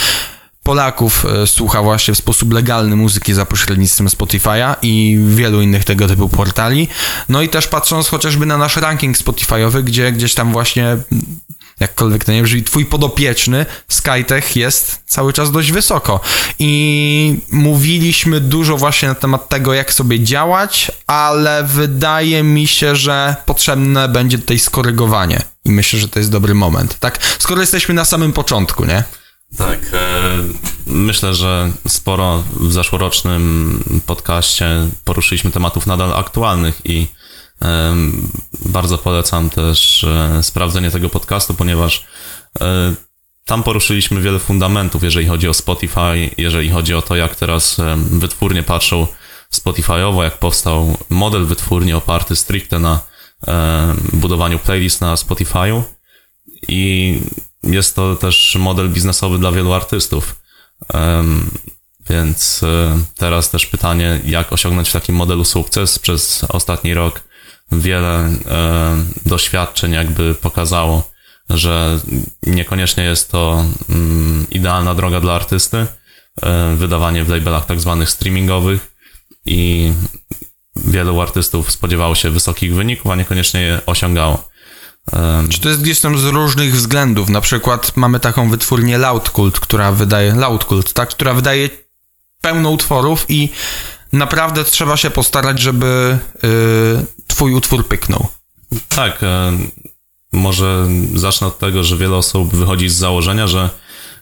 Polaków 0.65 1.25
e, 1.25 1.47
słucha 1.47 1.83
właśnie 1.83 2.13
w 2.13 2.17
sposób 2.17 2.53
legalny 2.53 2.95
muzyki 2.95 3.33
za 3.33 3.45
pośrednictwem 3.45 4.07
Spotify'a 4.07 4.75
i 4.81 5.19
wielu 5.27 5.61
innych 5.61 5.85
tego 5.85 6.07
typu 6.07 6.29
portali. 6.29 6.87
No 7.29 7.41
i 7.41 7.49
też 7.49 7.67
patrząc 7.67 8.07
chociażby 8.07 8.45
na 8.45 8.57
nasz 8.57 8.75
ranking 8.77 9.17
Spotify'owy, 9.17 9.83
gdzie 9.83 10.11
gdzieś 10.11 10.33
tam 10.33 10.51
właśnie, 10.51 10.97
jakkolwiek 11.79 12.25
to 12.25 12.31
nie 12.31 12.43
brzmi, 12.43 12.63
twój 12.63 12.85
podopieczny 12.85 13.65
Skytech 13.87 14.55
jest 14.55 15.01
cały 15.05 15.33
czas 15.33 15.51
dość 15.51 15.71
wysoko. 15.71 16.19
I 16.59 17.39
mówiliśmy 17.51 18.39
dużo 18.39 18.77
właśnie 18.77 19.07
na 19.07 19.15
temat 19.15 19.49
tego, 19.49 19.73
jak 19.73 19.93
sobie 19.93 20.19
działać, 20.19 20.91
ale 21.07 21.63
wydaje 21.63 22.43
mi 22.43 22.67
się, 22.67 22.95
że 22.95 23.35
potrzebne 23.45 24.09
będzie 24.09 24.37
tutaj 24.37 24.59
skorygowanie. 24.59 25.41
I 25.65 25.71
myślę, 25.71 25.99
że 25.99 26.07
to 26.07 26.19
jest 26.19 26.31
dobry 26.31 26.53
moment. 26.53 26.99
Tak, 26.99 27.19
skoro 27.39 27.61
jesteśmy 27.61 27.93
na 27.93 28.05
samym 28.05 28.33
początku, 28.33 28.85
nie? 28.85 29.03
Tak. 29.57 29.79
E, 29.93 30.21
myślę, 30.87 31.33
że 31.33 31.71
sporo 31.87 32.43
w 32.59 32.71
zeszłorocznym 32.71 33.83
podcaście 34.05 34.67
poruszyliśmy 35.03 35.51
tematów 35.51 35.87
nadal 35.87 36.13
aktualnych 36.13 36.81
i 36.83 37.07
bardzo 38.65 38.97
polecam 38.97 39.49
też 39.49 40.03
e, 40.03 40.43
sprawdzenie 40.43 40.91
tego 40.91 41.09
podcastu, 41.09 41.53
ponieważ 41.53 42.05
e, 42.59 42.93
tam 43.45 43.63
poruszyliśmy 43.63 44.21
wiele 44.21 44.39
fundamentów, 44.39 45.03
jeżeli 45.03 45.27
chodzi 45.27 45.47
o 45.47 45.53
Spotify, 45.53 46.29
jeżeli 46.37 46.69
chodzi 46.69 46.93
o 46.93 47.01
to, 47.01 47.15
jak 47.15 47.35
teraz 47.35 47.79
e, 47.79 47.97
wytwórnie 47.97 48.63
patrzą 48.63 49.07
Spotify'owo, 49.53 50.23
jak 50.23 50.37
powstał 50.37 50.97
model 51.09 51.45
wytwórni 51.45 51.93
oparty 51.93 52.35
stricte 52.35 52.79
na 52.79 52.99
budowaniu 54.13 54.59
playlist 54.59 55.01
na 55.01 55.15
Spotify'u 55.15 55.81
i 56.67 57.19
jest 57.63 57.95
to 57.95 58.15
też 58.15 58.57
model 58.59 58.89
biznesowy 58.89 59.39
dla 59.39 59.51
wielu 59.51 59.73
artystów. 59.73 60.35
Więc 62.09 62.61
teraz 63.17 63.49
też 63.49 63.65
pytanie, 63.65 64.19
jak 64.25 64.53
osiągnąć 64.53 64.89
w 64.89 64.93
takim 64.93 65.15
modelu 65.15 65.45
sukces. 65.45 65.99
Przez 65.99 66.45
ostatni 66.49 66.93
rok 66.93 67.21
wiele 67.79 68.29
doświadczeń 69.25 69.91
jakby 69.91 70.35
pokazało, 70.35 71.11
że 71.49 71.99
niekoniecznie 72.43 73.03
jest 73.03 73.31
to 73.31 73.65
mm, 73.89 74.47
idealna 74.51 74.95
droga 74.95 75.19
dla 75.19 75.33
artysty, 75.33 75.85
wydawanie 76.75 77.23
w 77.23 77.29
labelach 77.29 77.65
tak 77.65 77.79
zwanych 77.79 78.09
streamingowych 78.09 78.95
i 79.45 79.91
wielu 80.75 81.21
artystów 81.21 81.71
spodziewało 81.71 82.15
się 82.15 82.31
wysokich 82.31 82.73
wyników, 82.73 83.11
a 83.11 83.15
niekoniecznie 83.15 83.61
je 83.61 83.81
osiągało. 83.85 84.49
Czy 85.49 85.61
to 85.61 85.69
jest 85.69 85.81
gdzieś 85.81 85.99
tam 85.99 86.17
z 86.17 86.23
różnych 86.25 86.75
względów? 86.75 87.29
Na 87.29 87.41
przykład 87.41 87.97
mamy 87.97 88.19
taką 88.19 88.49
wytwórnię 88.49 88.97
Loudcult, 88.97 89.59
która 89.59 89.91
wydaje, 89.91 90.35
Loudcult, 90.35 90.93
tak, 90.93 91.09
która 91.09 91.33
wydaje 91.33 91.69
pełno 92.41 92.69
utworów 92.69 93.25
i 93.29 93.49
naprawdę 94.13 94.63
trzeba 94.63 94.97
się 94.97 95.09
postarać, 95.09 95.59
żeby 95.59 96.17
yy, 96.43 97.05
twój 97.35 97.53
utwór 97.53 97.87
pyknął. 97.87 98.27
Tak, 98.89 99.21
może 100.33 100.87
zacznę 101.13 101.47
od 101.47 101.59
tego, 101.59 101.83
że 101.83 101.97
wiele 101.97 102.15
osób 102.15 102.55
wychodzi 102.55 102.89
z 102.89 102.95
założenia, 102.95 103.47
że 103.47 103.69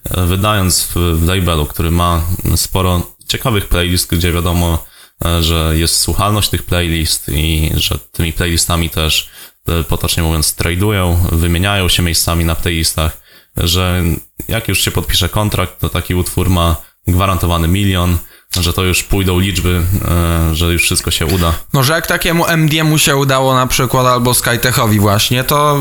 e, 0.09 0.25
wydając 0.25 0.87
w 0.95 1.27
labelu, 1.27 1.65
który 1.65 1.91
ma 1.91 2.21
sporo 2.55 3.01
ciekawych 3.27 3.67
playlist, 3.67 4.15
gdzie 4.15 4.31
wiadomo, 4.31 4.85
e, 5.25 5.43
że 5.43 5.73
jest 5.77 6.01
słuchalność 6.01 6.49
tych 6.49 6.63
playlist 6.63 7.29
i 7.29 7.71
że 7.75 7.99
tymi 8.11 8.33
playlistami 8.33 8.89
też 8.89 9.29
e, 9.67 9.83
potocznie 9.83 10.23
mówiąc 10.23 10.55
tradują, 10.55 11.25
wymieniają 11.31 11.89
się 11.89 12.03
miejscami 12.03 12.45
na 12.45 12.55
playlistach, 12.55 13.17
że 13.57 14.03
jak 14.47 14.67
już 14.67 14.81
się 14.81 14.91
podpisze 14.91 15.29
kontrakt, 15.29 15.79
to 15.79 15.89
taki 15.89 16.15
utwór 16.15 16.49
ma 16.49 16.75
gwarantowany 17.07 17.67
milion, 17.67 18.17
że 18.61 18.73
to 18.73 18.83
już 18.83 19.03
pójdą 19.03 19.39
liczby, 19.39 19.81
e, 20.05 20.55
że 20.55 20.73
już 20.73 20.83
wszystko 20.83 21.11
się 21.11 21.25
uda. 21.25 21.53
No, 21.73 21.83
że 21.83 21.93
jak 21.93 22.07
takiemu 22.07 22.45
MD-mu 22.47 22.97
się 22.97 23.15
udało 23.15 23.55
na 23.55 23.67
przykład, 23.67 24.05
albo 24.05 24.33
Skytechowi 24.33 24.99
właśnie, 24.99 25.43
to, 25.43 25.79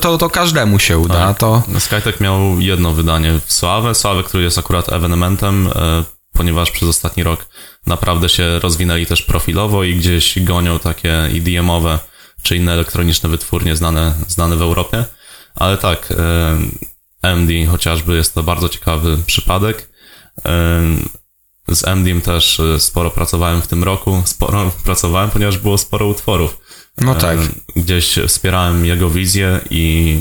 to, 0.00 0.18
to 0.18 0.30
każdemu 0.30 0.78
się 0.78 0.98
uda. 0.98 1.14
Tak. 1.14 1.38
To... 1.38 1.62
Skytech 1.78 2.20
miał 2.20 2.60
jedno 2.60 2.92
wydanie 2.92 3.40
w 3.46 3.52
Sławę, 3.52 3.94
Sławę, 3.94 4.22
który 4.22 4.44
jest 4.44 4.58
akurat 4.58 4.92
ewenementem, 4.92 5.66
e, 5.66 6.04
ponieważ 6.32 6.70
przez 6.70 6.88
ostatni 6.88 7.22
rok 7.22 7.46
naprawdę 7.86 8.28
się 8.28 8.58
rozwinęli 8.58 9.06
też 9.06 9.22
profilowo 9.22 9.84
i 9.84 9.94
gdzieś 9.94 10.38
gonią 10.42 10.78
takie 10.78 11.14
EDM-owe 11.18 11.98
czy 12.42 12.56
inne 12.56 12.72
elektroniczne 12.72 13.28
wytwórnie 13.28 13.76
znane, 13.76 14.14
znane 14.28 14.56
w 14.56 14.62
Europie. 14.62 15.04
Ale 15.54 15.78
tak, 15.78 16.12
e, 17.22 17.28
MD 17.28 17.66
chociażby 17.66 18.16
jest 18.16 18.34
to 18.34 18.42
bardzo 18.42 18.68
ciekawy 18.68 19.18
przypadek 19.26 19.88
z 21.74 21.88
Endym 21.88 22.20
też 22.20 22.60
y, 22.60 22.80
sporo 22.80 23.10
pracowałem 23.10 23.62
w 23.62 23.66
tym 23.66 23.84
roku. 23.84 24.22
Sporo 24.24 24.70
pracowałem, 24.84 25.30
ponieważ 25.30 25.58
było 25.58 25.78
sporo 25.78 26.06
utworów. 26.06 26.58
No 27.00 27.14
tak. 27.14 27.38
Gdzieś 27.76 28.18
wspierałem 28.28 28.84
jego 28.86 29.10
wizję 29.10 29.60
i 29.70 30.18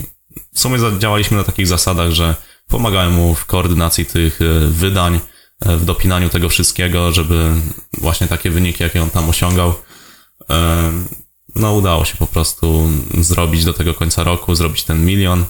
w 0.53 0.59
sumie 0.59 0.79
działaliśmy 0.99 1.37
na 1.37 1.43
takich 1.43 1.67
zasadach, 1.67 2.11
że 2.11 2.35
pomagałem 2.67 3.13
mu 3.13 3.35
w 3.35 3.45
koordynacji 3.45 4.05
tych 4.05 4.41
y, 4.41 4.67
wydań, 4.67 5.19
y, 5.65 5.77
w 5.77 5.85
dopinaniu 5.85 6.29
tego 6.29 6.49
wszystkiego, 6.49 7.11
żeby 7.11 7.51
właśnie 7.97 8.27
takie 8.27 8.49
wyniki, 8.49 8.83
jakie 8.83 9.03
on 9.03 9.09
tam 9.09 9.29
osiągał, 9.29 9.73
no 11.55 11.73
udało 11.73 12.05
się 12.05 12.17
po 12.17 12.27
prostu 12.27 12.89
zrobić 13.17 13.65
do 13.65 13.73
tego 13.73 13.93
końca 13.93 14.23
roku, 14.23 14.55
zrobić 14.55 14.83
ten 14.83 15.05
milion 15.05 15.45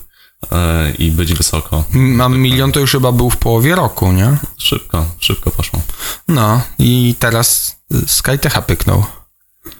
i 0.98 1.12
być 1.12 1.34
wysoko. 1.34 1.84
Mam 1.94 2.38
milion 2.38 2.72
to 2.72 2.80
już 2.80 2.92
chyba 2.92 3.12
był 3.12 3.30
w 3.30 3.38
połowie 3.38 3.76
roku, 3.76 4.12
nie? 4.12 4.38
Szybko, 4.58 5.06
szybko 5.20 5.52
poszło. 5.52 5.82
No 6.28 6.62
i 6.80 7.16
teraz 7.20 7.76
Skytecha 8.08 8.62
pyknął. 8.62 9.06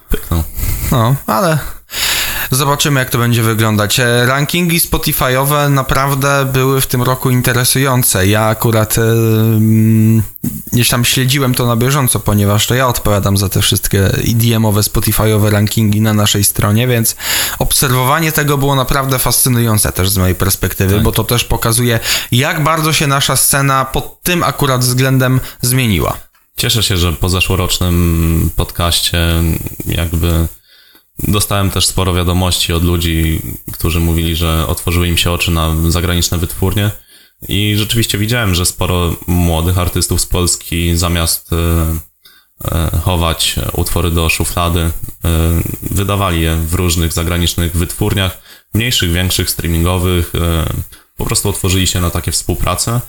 Pyknął. 0.08 0.42
No, 0.90 1.14
ale 1.26 1.58
Zobaczymy, 2.52 3.00
jak 3.00 3.10
to 3.10 3.18
będzie 3.18 3.42
wyglądać. 3.42 4.00
E, 4.00 4.26
rankingi 4.26 4.80
Spotify'owe 4.80 5.70
naprawdę 5.70 6.44
były 6.52 6.80
w 6.80 6.86
tym 6.86 7.02
roku 7.02 7.30
interesujące. 7.30 8.26
Ja 8.26 8.44
akurat 8.44 8.98
mm, 8.98 10.22
gdzieś 10.72 10.88
tam 10.88 11.04
śledziłem 11.04 11.54
to 11.54 11.66
na 11.66 11.76
bieżąco, 11.76 12.20
ponieważ 12.20 12.66
to 12.66 12.74
ja 12.74 12.88
odpowiadam 12.88 13.36
za 13.36 13.48
te 13.48 13.62
wszystkie 13.62 14.06
EDM-owe, 14.06 14.80
Spotify'owe 14.80 15.50
rankingi 15.50 16.00
na 16.00 16.14
naszej 16.14 16.44
stronie, 16.44 16.86
więc 16.86 17.16
obserwowanie 17.58 18.32
tego 18.32 18.58
było 18.58 18.74
naprawdę 18.74 19.18
fascynujące 19.18 19.92
też 19.92 20.08
z 20.08 20.16
mojej 20.16 20.34
perspektywy, 20.34 20.94
tak. 20.94 21.02
bo 21.02 21.12
to 21.12 21.24
też 21.24 21.44
pokazuje, 21.44 22.00
jak 22.32 22.62
bardzo 22.62 22.92
się 22.92 23.06
nasza 23.06 23.36
scena 23.36 23.84
pod 23.84 24.22
tym 24.22 24.42
akurat 24.42 24.80
względem 24.80 25.40
zmieniła. 25.62 26.16
Cieszę 26.56 26.82
się, 26.82 26.96
że 26.96 27.12
po 27.12 27.28
zeszłorocznym 27.28 28.50
podcaście 28.56 29.18
jakby 29.86 30.46
Dostałem 31.22 31.70
też 31.70 31.86
sporo 31.86 32.14
wiadomości 32.14 32.72
od 32.72 32.84
ludzi, 32.84 33.40
którzy 33.72 34.00
mówili, 34.00 34.36
że 34.36 34.66
otworzyły 34.66 35.08
im 35.08 35.16
się 35.16 35.30
oczy 35.30 35.50
na 35.50 35.90
zagraniczne 35.90 36.38
wytwórnie. 36.38 36.90
I 37.48 37.74
rzeczywiście 37.76 38.18
widziałem, 38.18 38.54
że 38.54 38.66
sporo 38.66 39.16
młodych 39.26 39.78
artystów 39.78 40.20
z 40.20 40.26
Polski 40.26 40.96
zamiast 40.96 41.50
e, 41.52 41.56
e, 42.64 43.00
chować 43.04 43.54
utwory 43.72 44.10
do 44.10 44.28
szuflady, 44.28 44.80
e, 44.80 44.90
wydawali 45.82 46.40
je 46.40 46.56
w 46.56 46.74
różnych 46.74 47.12
zagranicznych 47.12 47.76
wytwórniach, 47.76 48.38
mniejszych, 48.74 49.12
większych, 49.12 49.50
streamingowych. 49.50 50.32
Po 51.16 51.24
prostu 51.24 51.48
otworzyli 51.48 51.86
się 51.86 52.00
na 52.00 52.10
takie 52.10 52.32
współprace. 52.32 53.00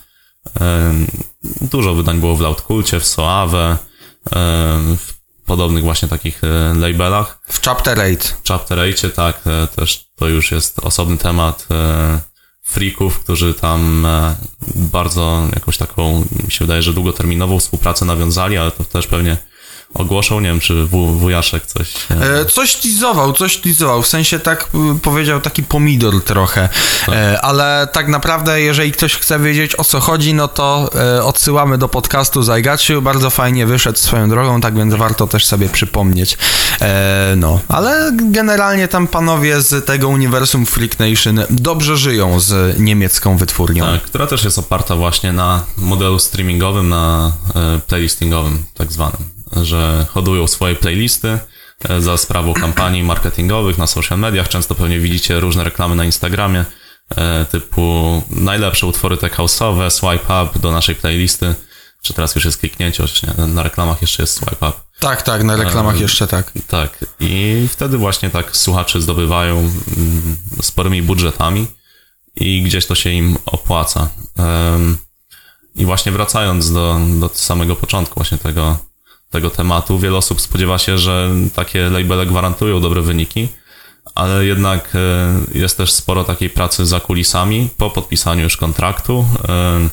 Dużo 1.61 1.93
wydań 1.93 2.19
było 2.19 2.35
w 2.35 2.41
Loudculcie, 2.41 2.99
w 2.99 3.05
Soave, 3.05 3.77
w 4.97 5.13
podobnych 5.45 5.83
właśnie 5.83 6.07
takich 6.07 6.43
e, 6.43 6.73
labelach. 6.73 7.39
W 7.47 7.61
Chapter 7.61 7.99
8. 7.99 8.17
Chapter 8.47 8.79
8, 8.79 9.11
tak, 9.11 9.41
e, 9.45 9.67
też 9.67 10.05
to 10.15 10.27
już 10.27 10.51
jest 10.51 10.79
osobny 10.79 11.17
temat 11.17 11.67
e, 11.71 12.19
freaków, 12.63 13.19
którzy 13.19 13.53
tam 13.53 14.07
bardzo 14.75 15.47
jakąś 15.55 15.77
taką, 15.77 16.25
mi 16.45 16.51
się 16.51 16.65
wydaje, 16.65 16.81
że 16.81 16.93
długoterminową 16.93 17.59
współpracę 17.59 18.05
nawiązali, 18.05 18.57
ale 18.57 18.71
to 18.71 18.83
też 18.83 19.07
pewnie 19.07 19.37
ogłoszą, 19.93 20.39
nie 20.39 20.49
wiem, 20.49 20.59
czy 20.59 20.85
wujaszek 20.85 21.65
coś... 21.65 21.93
E, 22.09 22.45
coś 22.45 22.75
teasował, 22.75 23.33
coś 23.33 23.57
teasował, 23.57 24.01
w 24.01 24.07
sensie 24.07 24.39
tak 24.39 24.69
powiedział 25.01 25.41
taki 25.41 25.63
pomidor 25.63 26.23
trochę, 26.23 26.69
tak. 27.05 27.15
e, 27.15 27.41
ale 27.41 27.87
tak 27.93 28.07
naprawdę 28.07 28.61
jeżeli 28.61 28.91
ktoś 28.91 29.15
chce 29.15 29.39
wiedzieć 29.39 29.79
o 29.79 29.83
co 29.83 29.99
chodzi, 29.99 30.33
no 30.33 30.47
to 30.47 30.89
e, 30.95 31.23
odsyłamy 31.23 31.77
do 31.77 31.89
podcastu 31.89 32.43
Zajgaciu, 32.43 33.01
bardzo 33.01 33.29
fajnie 33.29 33.65
wyszedł 33.65 33.97
swoją 33.97 34.29
drogą, 34.29 34.61
tak 34.61 34.75
więc 34.77 34.93
warto 34.93 35.27
też 35.27 35.45
sobie 35.45 35.69
przypomnieć. 35.69 36.37
E, 36.81 37.33
no, 37.37 37.59
ale 37.67 38.11
generalnie 38.15 38.87
tam 38.87 39.07
panowie 39.07 39.61
z 39.61 39.85
tego 39.85 40.07
uniwersum 40.07 40.65
Freak 40.65 40.99
Nation 40.99 41.39
dobrze 41.49 41.97
żyją 41.97 42.39
z 42.39 42.79
niemiecką 42.79 43.37
wytwórnią. 43.37 43.85
Tak, 43.85 44.01
która 44.01 44.27
też 44.27 44.43
jest 44.43 44.57
oparta 44.57 44.95
właśnie 44.95 45.33
na 45.33 45.63
modelu 45.77 46.19
streamingowym, 46.19 46.89
na 46.89 47.31
e, 47.55 47.79
playlistingowym 47.87 48.63
tak 48.73 48.91
zwanym 48.91 49.32
że 49.61 50.05
hodują 50.09 50.47
swoje 50.47 50.75
playlisty 50.75 51.39
e, 51.89 52.01
za 52.01 52.17
sprawą 52.17 52.53
kampanii 52.53 53.03
marketingowych 53.03 53.77
na 53.77 53.87
social 53.87 54.19
mediach. 54.19 54.49
Często 54.49 54.75
pewnie 54.75 54.99
widzicie 54.99 55.39
różne 55.39 55.63
reklamy 55.63 55.95
na 55.95 56.05
Instagramie 56.05 56.65
e, 57.15 57.45
typu 57.45 58.21
najlepsze 58.29 58.87
utwory 58.87 59.17
tech 59.17 59.37
house'owe, 59.37 59.89
swipe 59.89 60.43
up 60.43 60.59
do 60.59 60.71
naszej 60.71 60.95
playlisty. 60.95 61.55
Czy 62.01 62.13
teraz 62.13 62.35
już 62.35 62.45
jest 62.45 62.59
kliknięcie, 62.59 63.03
chociaż 63.03 63.23
nie, 63.23 63.47
na 63.47 63.63
reklamach 63.63 64.01
jeszcze 64.01 64.23
jest 64.23 64.35
swipe 64.37 64.69
up. 64.69 64.73
Tak, 64.99 65.21
tak, 65.21 65.43
na 65.43 65.55
reklamach 65.55 65.95
e, 65.95 65.99
jeszcze 65.99 66.27
tak. 66.27 66.51
Tak. 66.67 67.05
I 67.19 67.67
wtedy 67.71 67.97
właśnie 67.97 68.29
tak 68.29 68.57
słuchacze 68.57 69.01
zdobywają 69.01 69.57
mm, 69.57 70.37
sporymi 70.61 71.01
budżetami 71.01 71.67
i 72.35 72.61
gdzieś 72.61 72.85
to 72.85 72.95
się 72.95 73.09
im 73.09 73.37
opłaca. 73.45 74.09
I 75.75 75.85
właśnie 75.85 76.11
wracając 76.11 76.71
do, 76.71 76.99
do 77.19 77.29
samego 77.33 77.75
początku 77.75 78.15
właśnie 78.15 78.37
tego, 78.37 78.77
tego 79.33 79.49
tematu. 79.49 79.99
Wiele 79.99 80.17
osób 80.17 80.41
spodziewa 80.41 80.77
się, 80.77 80.97
że 80.97 81.29
takie 81.55 81.89
labele 81.89 82.25
gwarantują 82.25 82.81
dobre 82.81 83.01
wyniki, 83.01 83.47
ale 84.15 84.45
jednak 84.45 84.95
e, 84.95 85.59
jest 85.59 85.77
też 85.77 85.91
sporo 85.91 86.23
takiej 86.23 86.49
pracy 86.49 86.85
za 86.85 86.99
kulisami 86.99 87.69
po 87.77 87.89
podpisaniu 87.89 88.43
już 88.43 88.57
kontraktu. 88.57 89.25
E, 89.49 89.89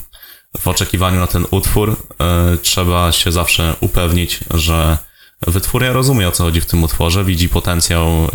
w 0.61 0.69
oczekiwaniu 0.69 1.21
na 1.21 1.27
ten 1.27 1.47
utwór 1.51 1.97
e, 2.21 2.57
trzeba 2.63 3.13
się 3.13 3.33
zawsze 3.33 3.77
upewnić, 3.81 4.41
że 4.55 4.99
wytwórnia 5.47 5.93
rozumie 5.93 6.29
o 6.29 6.33
co 6.33 6.45
chodzi 6.45 6.61
w 6.61 6.67
tym 6.67 6.85
utworze, 6.85 7.25
widzi 7.25 7.49
potencjał 7.49 8.29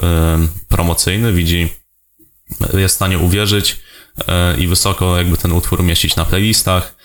promocyjny, 0.68 1.34
widzi, 1.34 1.70
jest 2.74 2.96
w 2.96 2.98
stanie 2.98 3.18
uwierzyć 3.18 3.80
i 4.58 4.68
wysoko 4.68 5.18
jakby 5.18 5.38
ten 5.38 5.52
utwór 5.52 5.82
umieścić 5.82 6.16
na 6.16 6.26
playlistach 6.26 6.96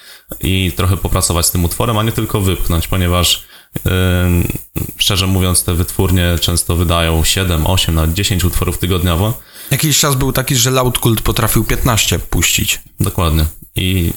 i 0.41 0.73
trochę 0.77 0.97
popracować 0.97 1.47
z 1.47 1.51
tym 1.51 1.65
utworem, 1.65 1.99
a 1.99 2.03
nie 2.03 2.13
tylko 2.13 2.41
wypchnąć, 2.41 2.89
ponieważ 2.89 3.45
Szczerze 4.99 5.27
mówiąc, 5.27 5.65
te 5.65 5.75
wytwórnie 5.75 6.39
często 6.41 6.77
wydają 6.77 7.25
7, 7.25 7.67
8, 7.67 7.95
nawet 7.95 8.13
10 8.13 8.45
utworów 8.45 8.79
tygodniowo 8.79 9.41
Jakiś 9.71 9.99
czas 9.99 10.15
był 10.15 10.33
taki, 10.33 10.57
że 10.57 10.71
Loud 10.71 10.99
Cult 10.99 11.21
potrafił 11.21 11.65
15 11.65 12.19
puścić. 12.19 12.81
Dokładnie. 13.01 13.47
I 13.75 14.13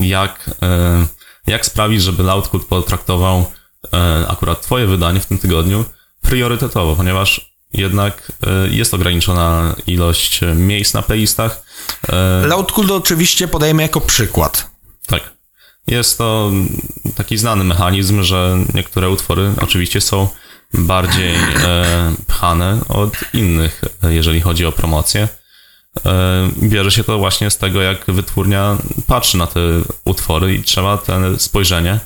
jak, 0.00 0.50
e, 0.62 1.06
jak 1.46 1.66
sprawić, 1.66 2.02
żeby 2.02 2.22
Loud 2.22 2.48
Cult 2.48 2.64
potraktował 2.64 3.52
e, 3.92 4.24
akurat 4.28 4.62
twoje 4.62 4.86
wydanie 4.86 5.20
w 5.20 5.26
tym 5.26 5.38
tygodniu 5.38 5.84
priorytetowo, 6.20 6.96
ponieważ 6.96 7.56
jednak 7.72 8.32
e, 8.46 8.68
jest 8.68 8.94
ograniczona 8.94 9.74
ilość 9.86 10.40
miejsc 10.54 10.94
na 10.94 11.02
playlistach. 11.02 11.62
Loud 12.42 12.72
Cult 12.72 12.90
oczywiście 12.90 13.48
podajemy 13.48 13.82
jako 13.82 14.00
przykład. 14.00 14.70
Tak. 15.06 15.35
Jest 15.86 16.18
to 16.18 16.52
taki 17.14 17.38
znany 17.38 17.64
mechanizm, 17.64 18.22
że 18.22 18.58
niektóre 18.74 19.10
utwory 19.10 19.52
oczywiście 19.60 20.00
są 20.00 20.28
bardziej 20.74 21.34
e, 21.34 22.14
pchane 22.26 22.78
od 22.88 23.12
innych, 23.34 23.82
jeżeli 24.02 24.40
chodzi 24.40 24.66
o 24.66 24.72
promocję. 24.72 25.28
E, 26.06 26.50
bierze 26.62 26.90
się 26.90 27.04
to 27.04 27.18
właśnie 27.18 27.50
z 27.50 27.58
tego, 27.58 27.82
jak 27.82 28.04
wytwórnia 28.08 28.76
patrzy 29.06 29.38
na 29.38 29.46
te 29.46 29.60
utwory 30.04 30.54
i 30.54 30.62
trzeba 30.62 30.98
te 30.98 31.38
spojrzenie 31.38 32.00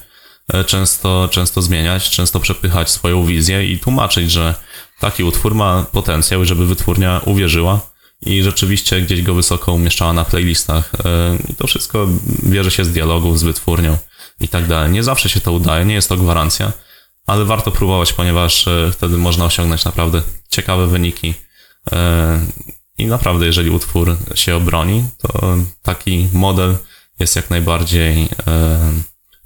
e, 0.53 0.65
często, 0.65 1.29
często 1.31 1.63
zmieniać, 1.63 2.11
często 2.11 2.41
przepychać 2.41 2.91
swoją 2.91 3.25
wizję 3.25 3.67
i 3.73 3.79
tłumaczyć, 3.79 4.31
że 4.31 4.55
taki 5.01 5.25
utwór 5.25 5.55
ma 5.55 5.85
potencjał, 5.93 6.45
żeby 6.45 6.67
wytwórnia 6.67 7.21
uwierzyła 7.25 7.90
i 8.27 8.43
rzeczywiście 8.43 9.01
gdzieś 9.01 9.23
go 9.23 9.35
wysoko 9.35 9.73
umieszczała 9.73 10.13
na 10.13 10.25
playlistach. 10.25 10.93
E, 11.05 11.37
I 11.49 11.55
to 11.55 11.67
wszystko 11.67 12.09
bierze 12.45 12.71
się 12.71 12.85
z 12.85 12.93
dialogów 12.93 13.39
z 13.39 13.43
wytwórnią 13.43 13.99
i 14.41 14.49
tak 14.49 14.67
dalej. 14.67 14.91
Nie 14.91 15.03
zawsze 15.03 15.29
się 15.29 15.41
to 15.41 15.53
udaje, 15.53 15.85
nie 15.85 15.95
jest 15.95 16.09
to 16.09 16.17
gwarancja, 16.17 16.73
ale 17.27 17.45
warto 17.45 17.71
próbować, 17.71 18.13
ponieważ 18.13 18.69
e, 18.69 18.91
wtedy 18.93 19.17
można 19.17 19.45
osiągnąć 19.45 19.85
naprawdę 19.85 20.23
ciekawe 20.49 20.87
wyniki. 20.87 21.35
E, 21.93 22.41
I 22.99 23.07
naprawdę, 23.07 23.47
jeżeli 23.47 23.71
utwór 23.71 24.17
się 24.35 24.57
obroni, 24.57 25.05
to 25.19 25.57
taki 25.83 26.29
model 26.33 26.77
jest 27.19 27.37
jak 27.37 27.51
najbardziej 27.51 28.29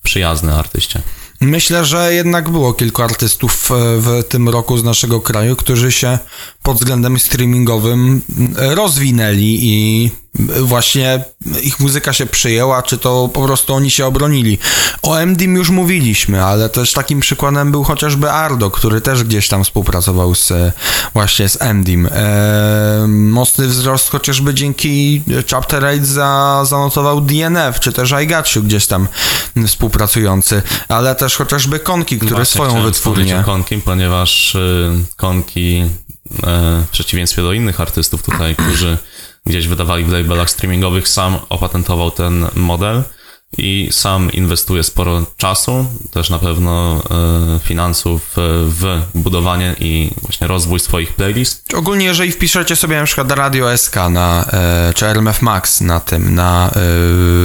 przyjazny 0.02 0.54
artyście. 0.54 1.02
Myślę, 1.40 1.84
że 1.84 2.14
jednak 2.14 2.50
było 2.50 2.72
kilku 2.72 3.02
artystów 3.02 3.70
e, 3.70 3.74
w 3.98 4.24
tym 4.28 4.48
roku 4.48 4.78
z 4.78 4.84
naszego 4.84 5.20
kraju, 5.20 5.56
którzy 5.56 5.92
się 5.92 6.18
pod 6.62 6.76
względem 6.76 7.18
streamingowym 7.18 8.22
rozwinęli 8.56 9.58
i 9.62 10.10
właśnie 10.60 11.24
ich 11.62 11.80
muzyka 11.80 12.12
się 12.12 12.26
przyjęła, 12.26 12.82
czy 12.82 12.98
to 12.98 13.28
po 13.32 13.44
prostu 13.44 13.74
oni 13.74 13.90
się 13.90 14.06
obronili. 14.06 14.58
O 15.02 15.26
MDIM 15.26 15.54
już 15.54 15.70
mówiliśmy, 15.70 16.44
ale 16.44 16.68
też 16.68 16.92
takim 16.92 17.20
przykładem 17.20 17.70
był 17.72 17.84
chociażby 17.84 18.30
Ardo, 18.30 18.70
który 18.70 19.00
też 19.00 19.24
gdzieś 19.24 19.48
tam 19.48 19.64
współpracował 19.64 20.34
z 20.34 20.52
właśnie 21.12 21.48
z 21.48 21.58
MDIM. 21.74 22.06
Eee, 22.06 23.08
mocny 23.08 23.66
wzrost 23.66 24.10
chociażby 24.10 24.54
dzięki 24.54 25.22
Chapter 25.50 25.84
8 25.84 26.04
za, 26.04 26.62
zanotował 26.66 27.20
DNF, 27.20 27.80
czy 27.80 27.92
też 27.92 28.12
iGatchu 28.12 28.62
gdzieś 28.62 28.86
tam 28.86 29.08
współpracujący, 29.66 30.62
ale 30.88 31.14
też 31.14 31.36
chociażby 31.36 31.78
Konki, 31.78 32.16
który 32.18 32.34
Właśnie 32.34 32.64
swoją 32.64 32.82
wytwórnię... 32.82 33.42
Konki, 33.46 33.78
ponieważ 33.78 34.54
y, 34.54 34.92
Konki 35.16 35.84
e, 36.42 36.82
w 36.86 36.90
przeciwieństwie 36.90 37.42
do 37.42 37.52
innych 37.52 37.80
artystów 37.80 38.22
tutaj, 38.22 38.56
którzy 38.56 38.98
gdzieś 39.46 39.68
wydawali 39.68 40.04
w 40.04 40.12
labelach 40.12 40.50
streamingowych, 40.50 41.08
sam 41.08 41.38
opatentował 41.48 42.10
ten 42.10 42.46
model 42.54 43.02
i 43.58 43.88
sam 43.92 44.32
inwestuje 44.32 44.82
sporo 44.82 45.26
czasu, 45.36 45.86
też 46.10 46.30
na 46.30 46.38
pewno 46.38 47.02
e, 47.10 47.58
finansów 47.58 48.30
w 48.36 49.00
budowanie 49.14 49.76
i 49.80 50.10
właśnie 50.22 50.46
rozwój 50.46 50.80
swoich 50.80 51.12
playlist. 51.14 51.74
Ogólnie, 51.74 52.04
jeżeli 52.04 52.32
wpiszecie 52.32 52.76
sobie 52.76 52.96
na 52.96 53.04
przykład 53.04 53.30
Radio 53.30 53.78
SK 53.78 53.96
na, 54.10 54.44
e, 54.52 54.92
czy 54.94 55.06
RMF 55.06 55.42
Max 55.42 55.80
na 55.80 56.00
tym, 56.00 56.34
na, 56.34 56.70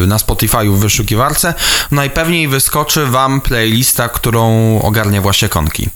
e, 0.03 0.07
na 0.07 0.19
Spotify 0.19 0.69
w 0.69 0.79
wyszukiwarce, 0.79 1.53
najpewniej 1.91 2.47
wyskoczy 2.47 3.05
wam 3.05 3.41
playlista, 3.41 4.09
którą 4.09 4.79
ogarnia 4.81 5.21
właśnie 5.21 5.49
Konki. 5.49 5.89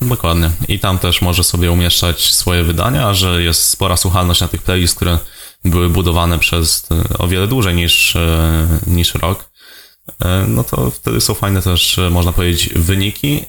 Dokładnie. 0.00 0.50
I 0.68 0.78
tam 0.78 0.98
też 0.98 1.22
może 1.22 1.44
sobie 1.44 1.72
umieszczać 1.72 2.34
swoje 2.34 2.64
wydania, 2.64 3.14
że 3.14 3.42
jest 3.42 3.64
spora 3.64 3.96
słuchalność 3.96 4.40
na 4.40 4.48
tych 4.48 4.62
playlist, 4.62 4.96
które 4.96 5.18
były 5.64 5.90
budowane 5.90 6.38
przez 6.38 6.86
e, 6.90 7.18
o 7.18 7.28
wiele 7.28 7.48
dłużej 7.48 7.74
niż, 7.74 8.16
e, 8.16 8.68
niż 8.86 9.14
rok, 9.14 9.50
e, 10.24 10.44
no 10.48 10.64
to 10.64 10.90
wtedy 10.90 11.20
są 11.20 11.34
fajne 11.34 11.62
też, 11.62 12.00
można 12.10 12.32
powiedzieć, 12.32 12.68
wyniki, 12.74 13.44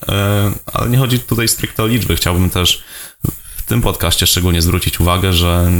ale 0.74 0.90
nie 0.90 0.98
chodzi 0.98 1.20
tutaj 1.20 1.48
stricte 1.48 1.84
o 1.84 1.88
liczby. 1.88 2.16
Chciałbym 2.16 2.50
też 2.50 2.84
w 3.58 3.64
tym 3.64 3.82
podcaście 3.82 4.28
szczególnie 4.28 4.62
zwrócić 4.62 5.00
uwagę, 5.00 5.34
że 5.34 5.72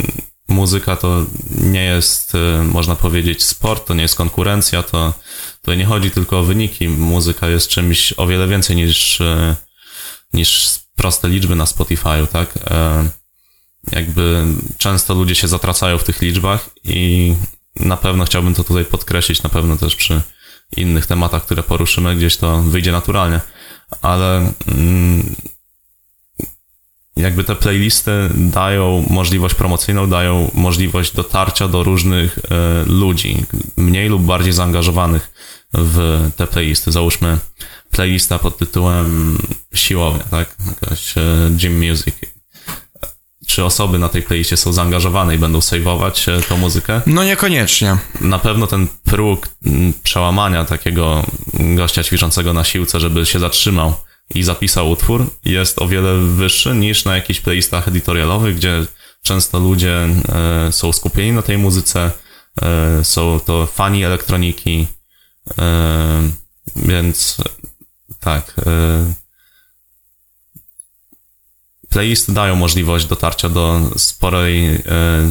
muzyka 0.48 0.96
to 0.96 1.26
nie 1.62 1.84
jest, 1.84 2.34
można 2.64 2.96
powiedzieć, 2.96 3.44
sport, 3.44 3.88
to 3.88 3.94
nie 3.94 4.02
jest 4.02 4.16
konkurencja, 4.16 4.84
to 4.84 5.14
tutaj 5.62 5.78
nie 5.78 5.86
chodzi 5.86 6.12
tylko 6.12 6.40
o 6.40 6.44
wyniki. 6.44 6.90
Muzyka 6.90 7.50
jest 7.50 7.68
czymś 7.68 8.14
o 8.18 8.28
wiele 8.28 8.48
więcej 8.48 8.76
niż, 8.76 9.22
niż 10.34 10.80
proste 10.96 11.30
liczby 11.30 11.56
na 11.56 11.66
Spotify'u, 11.66 12.28
tak? 12.28 12.54
Jakby 13.92 14.46
często 14.78 15.14
ludzie 15.14 15.36
się 15.36 15.48
zatracają 15.48 15.98
w 15.98 16.04
tych 16.04 16.22
liczbach 16.22 16.70
i 16.84 17.34
na 17.76 17.98
pewno 17.98 18.26
chciałbym 18.26 18.54
to 18.54 18.64
tutaj 18.64 18.86
podkreślić, 18.86 19.44
na 19.44 19.50
pewno 19.50 19.78
też 19.78 19.96
przy 19.96 20.22
innych 20.78 21.06
tematach, 21.06 21.46
które 21.46 21.64
poruszymy, 21.64 22.16
gdzieś 22.16 22.38
to 22.38 22.62
wyjdzie 22.62 22.92
naturalnie, 22.92 23.42
ale 24.02 24.52
mm, 24.68 25.36
jakby 27.18 27.44
te 27.44 27.56
playlisty 27.56 28.30
dają 28.36 29.06
możliwość 29.10 29.56
promocyjną, 29.56 30.10
dają 30.10 30.52
możliwość 30.54 31.16
dotarcia 31.16 31.68
do 31.68 31.84
różnych 31.84 32.40
e, 32.40 32.84
ludzi, 32.86 33.46
mniej 33.78 34.10
lub 34.10 34.22
bardziej 34.22 34.54
zaangażowanych 34.54 35.32
w 35.74 36.30
te 36.36 36.48
playlisty. 36.48 36.92
Załóżmy 36.92 37.38
playlista 37.92 38.40
pod 38.40 38.58
tytułem 38.58 39.38
siłownia, 39.74 40.24
tak? 40.24 40.56
Jakaś 40.82 41.18
e, 41.18 41.22
gym 41.52 41.90
music 41.90 42.16
czy 43.52 43.66
osoby 43.66 44.00
na 44.00 44.10
tej 44.10 44.22
playliście 44.22 44.58
są 44.58 44.74
zaangażowane 44.74 45.36
i 45.36 45.38
będą 45.38 45.62
saveować 45.62 46.30
e, 46.30 46.42
tą 46.42 46.58
muzykę. 46.58 47.02
No 47.06 47.24
niekoniecznie. 47.24 47.98
Na 48.22 48.40
pewno 48.40 48.68
ten 48.68 48.88
próg 49.04 49.48
przełamania 50.04 50.66
takiego 50.66 51.26
gościa 51.54 52.04
ćwiczącego 52.04 52.54
na 52.54 52.64
siłce, 52.64 53.00
żeby 53.00 53.26
się 53.26 53.40
zatrzymał 53.40 53.94
i 54.36 54.44
zapisał 54.44 54.92
utwór, 54.92 55.30
jest 55.46 55.82
o 55.82 55.88
wiele 55.88 56.18
wyższy 56.18 56.76
niż 56.76 57.06
na 57.06 57.16
jakichś 57.16 57.40
playlistach 57.40 57.88
editorialowych, 57.88 58.56
gdzie 58.56 58.86
często 59.24 59.60
ludzie 59.60 60.08
e, 60.30 60.72
są 60.72 60.94
skupieni 60.94 61.32
na 61.32 61.42
tej 61.42 61.58
muzyce, 61.58 62.12
e, 62.62 63.04
są 63.04 63.40
to 63.40 63.66
fani 63.66 64.04
elektroniki, 64.04 64.88
więc 66.76 67.38
tak. 68.20 68.56
Playlisty 71.92 72.32
dają 72.32 72.56
możliwość 72.56 73.06
dotarcia 73.06 73.50
do 73.50 73.82
sporej 73.98 74.76
e, 74.76 74.82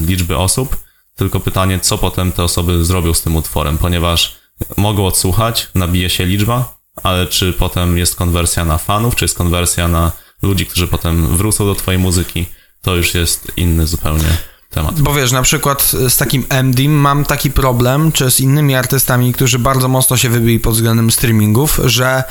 liczby 0.07 0.37
osób, 0.37 0.77
tylko 1.17 1.41
pytanie, 1.41 1.81
co 1.81 1.99
potem 1.99 2.33
te 2.33 2.45
osoby 2.45 2.85
zrobią 2.85 3.15
z 3.15 3.23
tym 3.23 3.37
utworem, 3.37 3.79
ponieważ 3.79 4.37
mogą 4.77 5.07
odsłuchać, 5.07 5.69
nabije 5.75 6.11
się 6.11 6.27
liczba, 6.27 6.79
ale 7.03 7.27
czy 7.27 7.53
potem 7.53 7.99
jest 7.99 8.17
konwersja 8.17 8.65
na 8.65 8.79
fanów, 8.79 9.17
czy 9.17 9.25
jest 9.25 9.37
konwersja 9.37 9.89
na 9.89 10.13
ludzi, 10.43 10.67
którzy 10.67 10.89
potem 10.89 11.37
wrócą 11.37 11.67
do 11.67 11.75
twojej 11.75 11.99
muzyki, 11.99 12.47
to 12.83 12.97
już 12.97 13.15
jest 13.15 13.53
inny 13.57 13.87
zupełnie 13.87 14.37
temat. 14.71 15.01
Bo 15.01 15.15
wiesz, 15.15 15.33
na 15.33 15.43
przykład 15.43 15.91
z 16.09 16.17
takim 16.17 16.47
MDIM 16.65 16.93
mam 16.93 17.25
taki 17.25 17.51
problem, 17.51 18.13
czy 18.13 18.31
z 18.31 18.41
innymi 18.41 18.75
artystami, 18.75 19.33
którzy 19.33 19.59
bardzo 19.59 19.89
mocno 19.89 20.17
się 20.17 20.29
wybili 20.29 20.61
pod 20.61 20.75
względem 20.75 21.11
streamingów, 21.11 21.81
że 21.85 22.25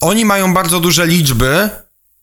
oni 0.00 0.24
mają 0.24 0.54
bardzo 0.54 0.80
duże 0.80 1.06
liczby, 1.06 1.70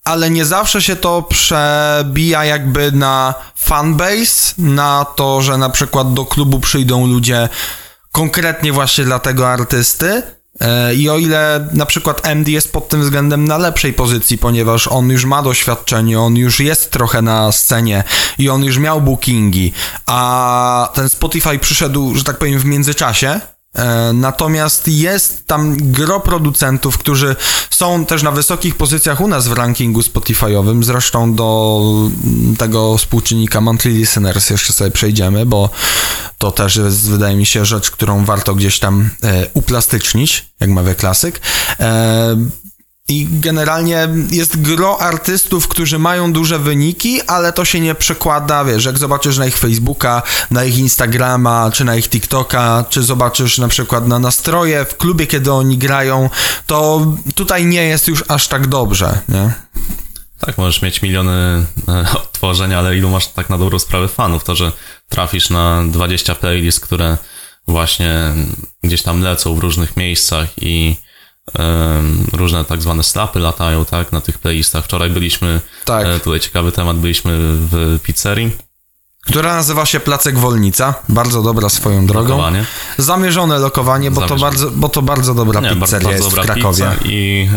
ale 0.09 0.29
nie 0.29 0.45
zawsze 0.45 0.81
się 0.81 0.95
to 0.95 1.21
przebija 1.21 2.45
jakby 2.45 2.91
na 2.91 3.33
fanbase, 3.55 4.53
na 4.57 5.05
to, 5.15 5.41
że 5.41 5.57
na 5.57 5.69
przykład 5.69 6.13
do 6.13 6.25
klubu 6.25 6.59
przyjdą 6.59 7.07
ludzie 7.07 7.49
konkretnie 8.11 8.73
właśnie 8.73 9.05
dla 9.05 9.19
tego 9.19 9.49
artysty. 9.49 10.23
E, 10.61 10.95
I 10.95 11.09
o 11.09 11.17
ile 11.17 11.67
na 11.73 11.85
przykład 11.85 12.27
MD 12.27 12.51
jest 12.51 12.71
pod 12.71 12.89
tym 12.89 13.01
względem 13.01 13.45
na 13.45 13.57
lepszej 13.57 13.93
pozycji, 13.93 14.37
ponieważ 14.37 14.87
on 14.87 15.09
już 15.09 15.25
ma 15.25 15.43
doświadczenie, 15.43 16.19
on 16.19 16.35
już 16.35 16.59
jest 16.59 16.91
trochę 16.91 17.21
na 17.21 17.51
scenie 17.51 18.03
i 18.37 18.49
on 18.49 18.63
już 18.63 18.77
miał 18.77 19.01
bookingi, 19.01 19.73
a 20.05 20.89
ten 20.93 21.09
Spotify 21.09 21.59
przyszedł, 21.59 22.15
że 22.15 22.23
tak 22.23 22.37
powiem, 22.37 22.59
w 22.59 22.65
międzyczasie, 22.65 23.39
natomiast 24.13 24.87
jest 24.87 25.47
tam 25.47 25.91
gro 25.91 26.19
producentów, 26.19 26.97
którzy 26.97 27.35
są 27.69 28.05
też 28.05 28.23
na 28.23 28.31
wysokich 28.31 28.75
pozycjach 28.75 29.21
u 29.21 29.27
nas 29.27 29.47
w 29.47 29.51
rankingu 29.51 30.01
Spotify'owym. 30.01 30.83
Zresztą 30.83 31.33
do 31.33 31.81
tego 32.57 32.97
współczynnika 32.97 33.61
Monthly 33.61 33.91
Listeners 33.91 34.49
jeszcze 34.49 34.73
sobie 34.73 34.91
przejdziemy, 34.91 35.45
bo 35.45 35.69
to 36.37 36.51
też 36.51 36.75
jest, 36.75 37.09
wydaje 37.09 37.35
mi 37.35 37.45
się, 37.45 37.65
rzecz, 37.65 37.91
którą 37.91 38.25
warto 38.25 38.55
gdzieś 38.55 38.79
tam 38.79 39.09
e, 39.23 39.47
uplastycznić, 39.53 40.45
jak 40.59 40.69
mawia 40.69 40.95
klasyk. 40.95 41.41
I 43.09 43.27
generalnie 43.31 44.07
jest 44.31 44.61
gro 44.61 45.01
artystów, 45.01 45.67
którzy 45.67 45.99
mają 45.99 46.33
duże 46.33 46.59
wyniki, 46.59 47.21
ale 47.21 47.53
to 47.53 47.65
się 47.65 47.79
nie 47.79 47.95
przekłada, 47.95 48.65
wiesz, 48.65 48.85
jak 48.85 48.97
zobaczysz 48.97 49.37
na 49.37 49.45
ich 49.45 49.57
Facebooka, 49.57 50.21
na 50.51 50.63
ich 50.63 50.77
Instagrama, 50.77 51.71
czy 51.73 51.85
na 51.85 51.95
ich 51.95 52.09
TikToka, 52.09 52.85
czy 52.89 53.03
zobaczysz 53.03 53.57
na 53.57 53.67
przykład 53.67 54.07
na 54.07 54.19
nastroje 54.19 54.85
w 54.85 54.97
klubie, 54.97 55.27
kiedy 55.27 55.51
oni 55.51 55.77
grają, 55.77 56.29
to 56.65 57.07
tutaj 57.35 57.65
nie 57.65 57.83
jest 57.83 58.07
już 58.07 58.23
aż 58.27 58.47
tak 58.47 58.67
dobrze, 58.67 59.19
nie? 59.29 59.53
Tak, 60.39 60.57
możesz 60.57 60.81
mieć 60.81 61.01
miliony 61.01 61.65
e, 61.87 62.05
odtworzeń, 62.21 62.73
ale 62.73 62.97
ilu 62.97 63.09
masz 63.09 63.27
tak 63.27 63.49
na 63.49 63.57
dobrą 63.57 63.79
sprawę 63.79 64.07
fanów? 64.07 64.43
To, 64.43 64.55
że 64.55 64.71
trafisz 65.09 65.49
na 65.49 65.83
20 65.87 66.35
playlist, 66.35 66.79
które 66.79 67.17
właśnie 67.67 68.33
gdzieś 68.83 69.01
tam 69.01 69.21
lecą 69.21 69.55
w 69.55 69.59
różnych 69.59 69.97
miejscach 69.97 70.47
i 70.61 70.95
różne 72.33 72.65
tak 72.65 72.81
zwane 72.81 73.03
slapy 73.03 73.39
latają, 73.39 73.85
tak, 73.85 74.11
na 74.11 74.21
tych 74.21 74.37
playlistach. 74.37 74.85
Wczoraj 74.85 75.09
byliśmy, 75.09 75.61
Tak. 75.85 76.07
e, 76.07 76.19
tutaj 76.19 76.39
ciekawy 76.39 76.71
temat, 76.71 76.97
byliśmy 76.97 77.31
w 77.37 77.99
pizzerii, 78.03 78.51
Która 79.29 79.55
nazywa 79.55 79.85
się 79.85 79.99
Placek 79.99 80.37
Wolnica, 80.39 80.93
bardzo 81.09 81.41
dobra 81.43 81.69
swoją 81.69 82.05
drogą. 82.05 82.29
lokowanie. 82.29 82.65
Zamierzone 82.97 83.59
lokowanie, 83.59 84.11
bo 84.11 84.21
to, 84.21 84.27
Zamierzone. 84.27 84.51
bardzo, 84.51 84.71
bo 84.71 84.89
to 84.89 85.01
bardzo 85.01 85.33
dobra 85.33 85.61
Nie, 85.61 85.75
pizzeria 85.75 86.09
bardzo 86.09 86.25
jest 86.25 86.37
w 86.37 86.41
Krakowie. 86.41 86.91
i 87.05 87.47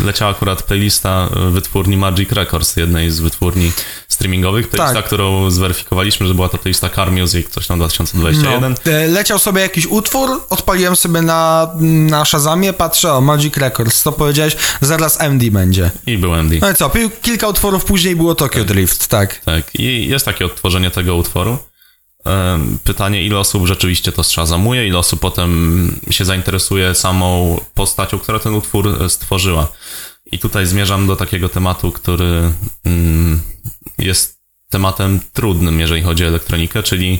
e, 0.00 0.04
leciała 0.04 0.30
akurat 0.30 0.62
playlista 0.62 1.28
e, 1.36 1.50
wytwórni 1.50 1.96
Magic 1.96 2.32
Records, 2.32 2.76
jednej 2.76 3.10
z 3.10 3.20
wytwórni 3.20 3.72
streamingowych. 4.08 4.68
Playlista, 4.68 4.94
Tak. 4.96 5.06
którą 5.06 5.50
zweryfikowaliśmy, 5.50 6.26
że 6.26 6.34
była 6.34 6.48
to 6.48 6.58
playlista 6.58 6.88
Car 6.90 7.12
Music, 7.12 7.48
coś 7.50 7.66
tam 7.66 7.78
2021. 7.78 8.74
No, 8.86 8.92
e, 8.92 9.06
leciał 9.08 9.38
sobie 9.38 9.60
jakiś 9.60 9.86
utwór, 9.86 10.30
odpaliłem 10.50 10.96
sobie 10.96 11.22
na, 11.22 11.68
na 11.80 12.24
Shazamie, 12.24 12.72
patrzę, 12.72 13.12
o, 13.12 13.20
Magic 13.20 13.56
Records, 13.56 14.02
to 14.02 14.12
powiedziałeś, 14.12 14.56
zaraz 14.80 15.20
MD 15.20 15.50
będzie. 15.50 15.90
I 16.06 16.18
był 16.18 16.34
MD. 16.34 16.56
No 16.60 16.70
i 16.70 16.74
co, 16.74 16.90
kilka 17.22 17.48
utworów 17.48 17.84
później 17.84 18.16
było 18.16 18.34
Tokyo 18.34 18.64
Drift, 18.64 19.06
tak. 19.08 19.40
Tak, 19.44 19.74
i 19.74 20.08
jest 20.08 20.24
takie 20.24 20.46
odtworzenie 20.46 20.90
tego 20.90 21.03
utworu. 21.12 21.58
Em, 22.24 22.78
Pytanie, 22.84 23.22
ile 23.24 23.38
osób 23.38 23.66
rzeczywiście 23.66 24.12
to 24.12 24.22
szazamuje, 24.22 24.86
ile 24.86 24.98
osób 24.98 25.20
potem 25.20 26.00
się 26.10 26.24
zainteresuje 26.24 26.94
samą 26.94 27.60
postacią, 27.74 28.18
która 28.18 28.38
ten 28.38 28.54
utwór 28.54 28.88
e, 28.88 29.08
stworzyła. 29.08 29.72
I 30.32 30.38
tutaj 30.38 30.66
zmierzam 30.66 31.06
do 31.06 31.16
takiego 31.16 31.48
tematu, 31.48 31.92
który 31.92 32.52
mm, 32.84 33.40
jest 33.98 34.40
tematem 34.70 35.20
trudnym, 35.32 35.80
jeżeli 35.80 36.02
chodzi 36.02 36.24
o 36.24 36.26
elektronikę, 36.26 36.82
czyli, 36.82 37.18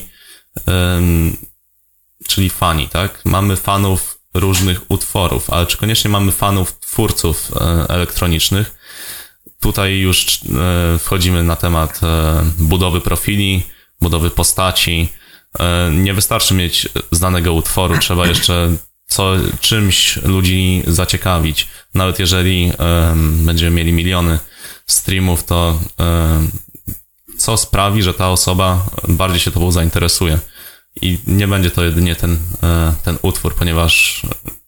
czyli 2.27 2.49
fani, 2.49 2.89
tak? 2.89 3.21
Mamy 3.25 3.55
fanów 3.55 4.19
różnych 4.33 4.91
utworów, 4.91 5.49
ale 5.49 5.65
czy 5.65 5.77
koniecznie 5.77 6.09
mamy 6.09 6.31
fanów 6.31 6.79
twórców 6.79 7.51
e, 7.55 7.85
elektronicznych? 7.89 8.75
Tutaj 9.59 9.97
już 9.97 10.25
e, 10.25 10.99
wchodzimy 10.99 11.43
na 11.43 11.55
temat 11.55 12.01
budowy 12.57 13.01
profili, 13.01 13.63
budowy 14.05 14.29
postaci. 14.31 15.09
E, 15.59 15.91
nie 15.91 16.13
wystarczy 16.13 16.53
mieć 16.53 16.89
znanego 17.11 17.53
utworu, 17.53 17.97
trzeba 17.97 18.27
jeszcze 18.27 18.75
co, 19.07 19.33
czymś 19.61 20.17
ludzi 20.17 20.83
zaciekawić. 20.87 21.67
Nawet 21.93 22.19
jeżeli 22.19 22.71
będziemy 23.45 23.75
mieli 23.75 23.93
miliony 23.93 24.39
streamów, 24.85 25.43
to 25.43 25.79
co 27.37 27.57
sprawi, 27.57 28.03
że 28.03 28.13
ta 28.13 28.29
osoba 28.29 28.85
bardziej 29.07 29.39
się 29.39 29.51
tobą 29.51 29.71
zainteresuje. 29.71 30.39
I 31.01 31.17
nie 31.27 31.47
będzie 31.47 31.71
to 31.71 31.83
jedynie 31.83 32.15
ten, 32.15 32.37
e, 32.63 32.93
ten 33.03 33.17
utwór, 33.21 33.55
ponieważ 33.55 34.21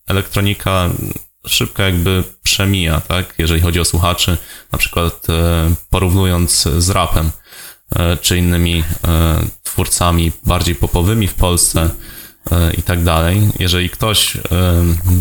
elektronika 0.08 0.90
szybko 1.48 1.84
jakby 1.84 2.24
przemija, 2.44 3.02
tak? 3.02 3.34
Jeżeli 3.38 3.62
chodzi 3.62 3.80
o 3.80 3.86
słuchaczy, 3.86 4.38
na 4.72 4.78
przykład 4.78 5.30
e, 5.30 5.74
porównując 5.90 6.68
z 6.78 6.90
rapem, 6.90 7.32
czy 8.22 8.38
innymi 8.38 8.84
e, 9.08 9.40
twórcami 9.64 10.32
bardziej 10.44 10.76
popowymi 10.76 11.28
w 11.28 11.34
Polsce 11.34 11.90
e, 12.52 12.74
i 12.74 12.82
tak 12.82 13.04
dalej. 13.04 13.42
Jeżeli 13.60 13.90
ktoś, 13.90 14.36
e, 14.36 14.42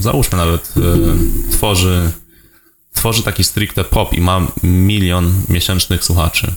załóżmy 0.00 0.38
nawet, 0.38 0.74
e, 0.76 1.52
tworzy, 1.52 2.10
tworzy 2.94 3.22
taki 3.22 3.44
stricte 3.44 3.84
pop 3.84 4.12
i 4.12 4.20
ma 4.20 4.46
milion 4.62 5.42
miesięcznych 5.48 6.04
słuchaczy, 6.04 6.52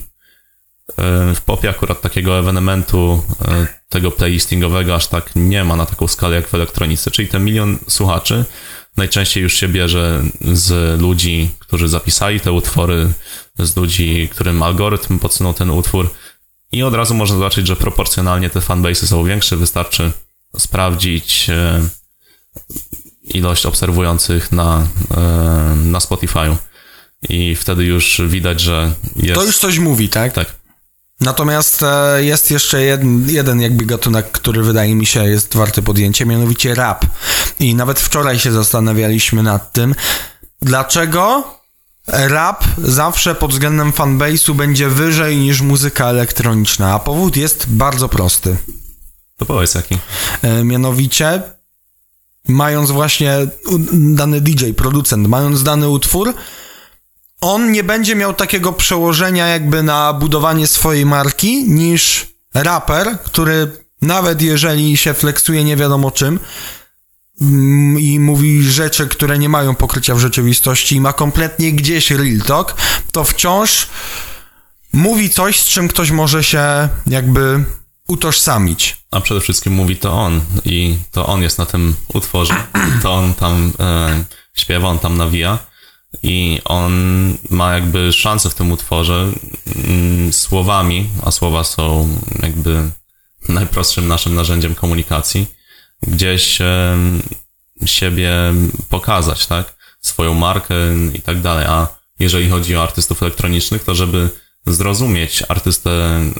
E, 0.98 1.34
w 1.34 1.40
popie 1.40 1.70
akurat 1.70 2.00
takiego 2.00 2.38
ewenementu, 2.38 3.22
e, 3.48 3.66
tego 3.88 4.10
playlistingowego 4.10 4.94
aż 4.94 5.06
tak 5.06 5.30
nie 5.36 5.64
ma 5.64 5.76
na 5.76 5.86
taką 5.86 6.08
skalę 6.08 6.36
jak 6.36 6.48
w 6.48 6.54
elektronice, 6.54 7.10
czyli 7.10 7.28
ten 7.28 7.44
milion 7.44 7.78
słuchaczy 7.88 8.44
najczęściej 8.96 9.42
już 9.42 9.54
się 9.54 9.68
bierze 9.68 10.22
z 10.52 11.00
ludzi, 11.00 11.50
którzy 11.58 11.88
zapisali 11.88 12.40
te 12.40 12.52
utwory, 12.52 13.08
z 13.66 13.76
ludzi, 13.76 14.28
którym 14.32 14.62
algorytm 14.62 15.18
podsunął 15.18 15.54
ten 15.54 15.70
utwór 15.70 16.10
i 16.72 16.82
od 16.82 16.94
razu 16.94 17.14
można 17.14 17.36
zobaczyć, 17.36 17.66
że 17.66 17.76
proporcjonalnie 17.76 18.50
te 18.50 18.60
fanbase 18.60 19.06
są 19.06 19.24
większe, 19.24 19.56
wystarczy 19.56 20.12
sprawdzić 20.58 21.50
e, 21.50 21.80
ilość 23.24 23.66
obserwujących 23.66 24.52
na, 24.52 24.86
e, 25.16 25.20
na 25.76 25.98
Spotify'u 25.98 26.56
i 27.28 27.56
wtedy 27.56 27.84
już 27.84 28.20
widać, 28.26 28.60
że 28.60 28.92
jest... 29.16 29.34
To 29.34 29.44
już 29.44 29.58
coś 29.58 29.78
mówi, 29.78 30.08
tak? 30.08 30.32
Tak. 30.32 30.60
Natomiast 31.20 31.82
e, 31.82 32.24
jest 32.24 32.50
jeszcze 32.50 32.82
jeden, 32.82 33.30
jeden 33.30 33.60
jakby 33.60 33.86
gatunek, 33.86 34.30
który 34.30 34.62
wydaje 34.62 34.94
mi 34.94 35.06
się 35.06 35.24
jest 35.24 35.56
warty 35.56 35.82
podjęcia, 35.82 36.24
mianowicie 36.24 36.74
rap. 36.74 37.06
I 37.60 37.74
nawet 37.74 38.00
wczoraj 38.00 38.38
się 38.38 38.52
zastanawialiśmy 38.52 39.42
nad 39.42 39.72
tym, 39.72 39.94
dlaczego 40.62 41.54
rap 42.12 42.64
zawsze 42.78 43.34
pod 43.34 43.50
względem 43.50 43.92
fanbase'u 43.92 44.54
będzie 44.54 44.88
wyżej 44.88 45.36
niż 45.36 45.60
muzyka 45.60 46.06
elektroniczna, 46.06 46.94
a 46.94 46.98
powód 46.98 47.36
jest 47.36 47.66
bardzo 47.68 48.08
prosty. 48.08 48.56
To 49.36 49.46
powiedz 49.46 49.74
jaki. 49.74 49.98
E, 50.42 50.64
mianowicie 50.64 51.42
mając 52.48 52.90
właśnie 52.90 53.36
dany 53.92 54.40
DJ, 54.40 54.70
producent, 54.70 55.28
mając 55.28 55.62
dany 55.62 55.88
utwór, 55.88 56.34
on 57.40 57.72
nie 57.72 57.84
będzie 57.84 58.16
miał 58.16 58.34
takiego 58.34 58.72
przełożenia 58.72 59.46
jakby 59.46 59.82
na 59.82 60.12
budowanie 60.12 60.66
swojej 60.66 61.06
marki 61.06 61.64
niż 61.64 62.26
raper, 62.54 63.18
który 63.24 63.70
nawet 64.02 64.42
jeżeli 64.42 64.96
się 64.96 65.14
flexuje 65.14 65.64
nie 65.64 65.76
wiadomo 65.76 66.10
czym 66.10 66.40
i 67.98 68.20
mówi 68.20 68.62
rzeczy, 68.62 69.06
które 69.06 69.38
nie 69.38 69.48
mają 69.48 69.74
pokrycia 69.74 70.14
w 70.14 70.18
rzeczywistości 70.18 70.96
i 70.96 71.00
ma 71.00 71.12
kompletnie 71.12 71.72
gdzieś 71.72 72.10
real 72.10 72.40
talk, 72.46 72.74
to 73.12 73.24
wciąż 73.24 73.88
mówi 74.92 75.30
coś, 75.30 75.60
z 75.60 75.64
czym 75.64 75.88
ktoś 75.88 76.10
może 76.10 76.44
się 76.44 76.88
jakby 77.06 77.64
utożsamić. 78.08 78.96
A 79.10 79.20
przede 79.20 79.40
wszystkim 79.40 79.72
mówi 79.72 79.96
to 79.96 80.12
on 80.12 80.40
i 80.64 80.96
to 81.10 81.26
on 81.26 81.42
jest 81.42 81.58
na 81.58 81.66
tym 81.66 81.94
utworze. 82.14 82.54
To 83.02 83.14
on 83.14 83.34
tam 83.34 83.72
e, 83.80 84.24
śpiewa, 84.54 84.88
on 84.88 84.98
tam 84.98 85.16
nawija 85.16 85.58
i 86.22 86.60
on 86.64 86.92
ma 87.50 87.74
jakby 87.74 88.12
szansę 88.12 88.50
w 88.50 88.54
tym 88.54 88.72
utworze 88.72 89.32
mm, 89.84 90.32
słowami, 90.32 91.08
a 91.22 91.30
słowa 91.30 91.64
są 91.64 92.08
jakby 92.42 92.90
najprostszym 93.48 94.08
naszym 94.08 94.34
narzędziem 94.34 94.74
komunikacji, 94.74 95.46
gdzieś 96.06 96.58
siebie 97.84 98.32
pokazać, 98.88 99.46
tak? 99.46 99.74
Swoją 100.00 100.34
markę 100.34 100.74
i 101.14 101.20
tak 101.20 101.40
dalej. 101.40 101.66
A 101.66 101.88
jeżeli 102.18 102.50
chodzi 102.50 102.76
o 102.76 102.82
artystów 102.82 103.22
elektronicznych, 103.22 103.84
to 103.84 103.94
żeby 103.94 104.30
zrozumieć 104.66 105.42
artystę, 105.48 105.90
e, 105.90 106.30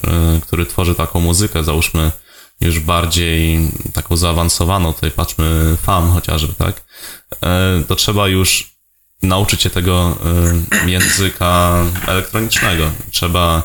który 0.43 0.67
tworzy 0.67 0.95
taką 0.95 1.21
muzykę, 1.21 1.65
załóżmy 1.65 2.13
już 2.61 2.81
bardziej 2.81 3.59
taką 3.93 4.17
zaawansowaną, 4.17 4.93
tutaj 4.93 5.11
patrzmy 5.11 5.77
FAM 5.83 6.11
chociażby, 6.11 6.55
tak? 6.55 6.85
E, 7.43 7.83
To 7.89 7.97
trzeba 7.97 8.29
już 8.29 8.77
nauczyć 9.23 9.63
się 9.63 9.71
tego 9.71 10.17
języka 10.87 11.85
elektronicznego. 12.07 12.91
Trzeba 13.11 13.63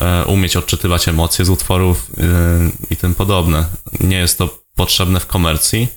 e, 0.00 0.24
umieć 0.24 0.56
odczytywać 0.56 1.08
emocje 1.08 1.44
z 1.44 1.50
utworów 1.50 2.06
i 2.90 2.96
tym 2.96 3.14
podobne. 3.14 3.66
Nie 4.00 4.16
jest 4.16 4.38
to 4.38 4.65
potrzebne 4.76 5.20
w 5.20 5.26
komercji, 5.26 5.88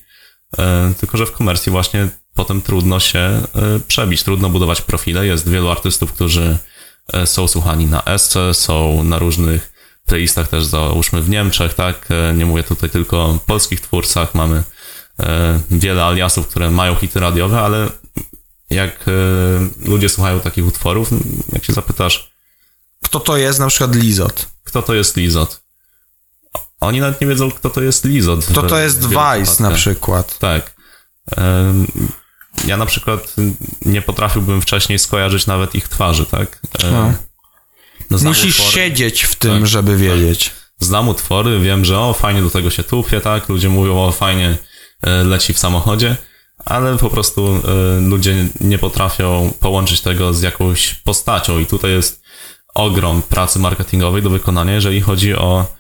e, 0.57 0.93
tylko 0.99 1.17
że 1.17 1.25
w 1.25 1.31
komercji 1.31 1.71
właśnie 1.71 2.07
potem 2.33 2.61
trudno 2.61 2.99
się 2.99 3.19
e, 3.19 3.43
przebić, 3.87 4.23
trudno 4.23 4.49
budować 4.49 4.81
profile. 4.81 5.25
Jest 5.25 5.49
wielu 5.49 5.69
artystów, 5.69 6.13
którzy 6.13 6.57
e, 7.13 7.27
są 7.27 7.47
słuchani 7.47 7.85
na 7.85 8.03
Esce, 8.03 8.53
są 8.53 9.03
na 9.03 9.19
różnych 9.19 9.73
playlistach 10.05 10.47
też 10.47 10.65
załóżmy 10.65 11.21
w 11.21 11.29
Niemczech, 11.29 11.73
tak? 11.73 12.09
Nie 12.35 12.45
mówię 12.45 12.63
tutaj 12.63 12.89
tylko 12.89 13.25
o 13.25 13.39
polskich 13.45 13.81
twórcach, 13.81 14.35
mamy 14.35 14.63
wiele 15.71 16.03
aliasów, 16.03 16.47
które 16.47 16.71
mają 16.71 16.95
hity 16.95 17.19
radiowe, 17.19 17.61
ale 17.61 17.89
jak 18.69 19.05
ludzie 19.85 20.09
słuchają 20.09 20.39
takich 20.39 20.67
utworów, 20.67 21.09
jak 21.53 21.65
się 21.65 21.73
zapytasz, 21.73 22.31
Kto 23.03 23.19
to 23.19 23.37
jest? 23.37 23.59
Na 23.59 23.67
przykład 23.67 23.95
Lizot. 23.95 24.47
kto 24.63 24.81
to 24.81 24.93
jest 24.93 25.17
Lizot? 25.17 25.61
Oni 26.79 26.99
nawet 26.99 27.21
nie 27.21 27.27
wiedzą, 27.27 27.51
kto 27.51 27.69
to 27.69 27.81
jest 27.81 28.05
Lizot. 28.05 28.45
Kto 28.45 28.63
to 28.63 28.79
jest 28.79 29.07
Vice 29.07 29.63
na 29.63 29.71
przykład. 29.71 30.39
Tak. 30.39 30.73
Ja 32.67 32.77
na 32.77 32.85
przykład 32.85 33.35
nie 33.85 34.01
potrafiłbym 34.01 34.61
wcześniej 34.61 34.99
skojarzyć 34.99 35.47
nawet 35.47 35.75
ich 35.75 35.87
twarzy, 35.87 36.25
tak? 36.25 36.59
No. 36.91 37.13
no, 38.09 38.17
Musisz 38.23 38.59
utwory- 38.59 38.73
siedzieć 38.73 39.23
w 39.23 39.35
tym, 39.35 39.51
Tak, 39.51 39.67
żeby 39.67 39.97
wiedzieć. 39.97 40.51
Znam 40.79 41.09
utwory, 41.09 41.59
wiem, 41.59 41.85
że 41.85 41.99
o, 41.99 42.13
fajnie 42.13 42.41
do 42.41 42.49
tego 42.49 42.69
się 42.69 42.83
tupie, 42.83 43.21
tak? 43.21 43.49
Ludzie 43.49 43.69
mówią, 43.69 44.03
o, 44.03 44.11
fajnie 44.11 44.57
e, 45.01 45.23
leci 45.23 45.53
w 45.53 45.59
samochodzie, 45.59 46.15
ale 46.65 46.97
po 46.97 47.09
prostu 47.09 47.47
e, 47.47 48.01
ludzie 48.01 48.47
nie 48.61 48.77
potrafią 48.77 49.53
połączyć 49.59 50.01
tego 50.01 50.33
z 50.33 50.41
jakąś 50.41 50.93
postacią 50.93 51.59
i 51.59 51.65
tutaj 51.65 51.91
jest 51.91 52.21
ogrom 52.75 53.21
pracy 53.21 53.59
marketingowej 53.59 54.21
do 54.21 54.29
wykonania, 54.29 54.73
jeżeli 54.73 55.01
chodzi 55.01 55.35
o 55.35 55.78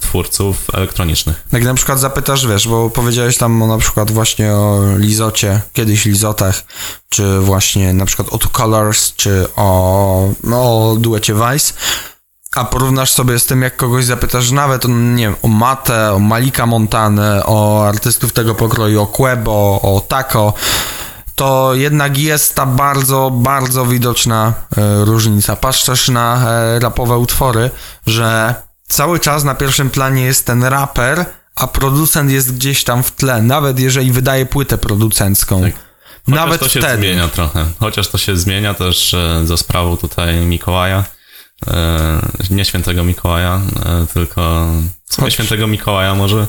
twórców 0.00 0.74
elektronicznych. 0.74 1.44
Jak 1.52 1.64
na 1.64 1.74
przykład 1.74 2.00
zapytasz, 2.00 2.46
wiesz, 2.46 2.68
bo 2.68 2.90
powiedziałeś 2.90 3.36
tam 3.36 3.68
na 3.68 3.78
przykład 3.78 4.10
właśnie 4.10 4.52
o 4.52 4.82
Lizocie, 4.96 5.60
kiedyś 5.72 6.04
Lizotach, 6.04 6.64
czy 7.08 7.40
właśnie 7.40 7.92
na 7.92 8.06
przykład 8.06 8.28
o 8.30 8.38
Two 8.38 8.48
Colors, 8.48 9.14
czy 9.16 9.46
o, 9.56 10.28
no, 10.44 10.56
o 10.56 10.96
duecie 10.96 11.34
Vice, 11.34 11.74
a 12.56 12.64
porównasz 12.64 13.12
sobie 13.12 13.38
z 13.38 13.46
tym, 13.46 13.62
jak 13.62 13.76
kogoś 13.76 14.04
zapytasz 14.04 14.50
nawet, 14.50 14.84
o, 14.84 14.88
nie 14.88 15.24
wiem, 15.24 15.36
o 15.42 15.48
Matę, 15.48 16.12
o 16.12 16.18
Malika 16.18 16.66
Montanę, 16.66 17.42
o 17.46 17.88
artystów 17.88 18.32
tego 18.32 18.54
pokroju, 18.54 19.02
o 19.02 19.06
Quebo, 19.06 19.80
o 19.82 20.00
Taco, 20.08 20.52
to 21.34 21.74
jednak 21.74 22.18
jest 22.18 22.54
ta 22.54 22.66
bardzo, 22.66 23.30
bardzo 23.34 23.86
widoczna 23.86 24.52
e, 24.76 25.04
różnica. 25.04 25.56
Patrz 25.56 25.84
też 25.84 26.08
na 26.08 26.50
e, 26.50 26.78
rapowe 26.78 27.18
utwory, 27.18 27.70
że 28.06 28.54
cały 28.88 29.20
czas 29.20 29.44
na 29.44 29.54
pierwszym 29.54 29.90
planie 29.90 30.22
jest 30.22 30.46
ten 30.46 30.64
raper, 30.64 31.24
a 31.56 31.66
producent 31.66 32.30
jest 32.30 32.54
gdzieś 32.54 32.84
tam 32.84 33.02
w 33.02 33.10
tle, 33.12 33.42
nawet 33.42 33.78
jeżeli 33.78 34.12
wydaje 34.12 34.46
płytę 34.46 34.78
producencką. 34.78 35.62
Tak. 35.62 35.74
Chociaż 36.24 36.36
Nawet 36.40 36.60
to 36.60 36.68
się 36.68 36.80
wtedy. 36.80 36.98
zmienia 36.98 37.28
trochę. 37.28 37.66
Chociaż 37.80 38.08
to 38.08 38.18
się 38.18 38.36
zmienia 38.36 38.74
też 38.74 39.14
e, 39.14 39.42
za 39.44 39.56
sprawą 39.56 39.96
tutaj 39.96 40.36
Mikołaja. 40.36 41.04
E, 41.66 42.20
nie 42.50 42.64
świętego 42.64 43.04
Mikołaja, 43.04 43.60
e, 43.86 44.06
tylko 44.14 44.70
świętego 45.28 45.66
Mikołaja 45.66 46.14
może 46.14 46.46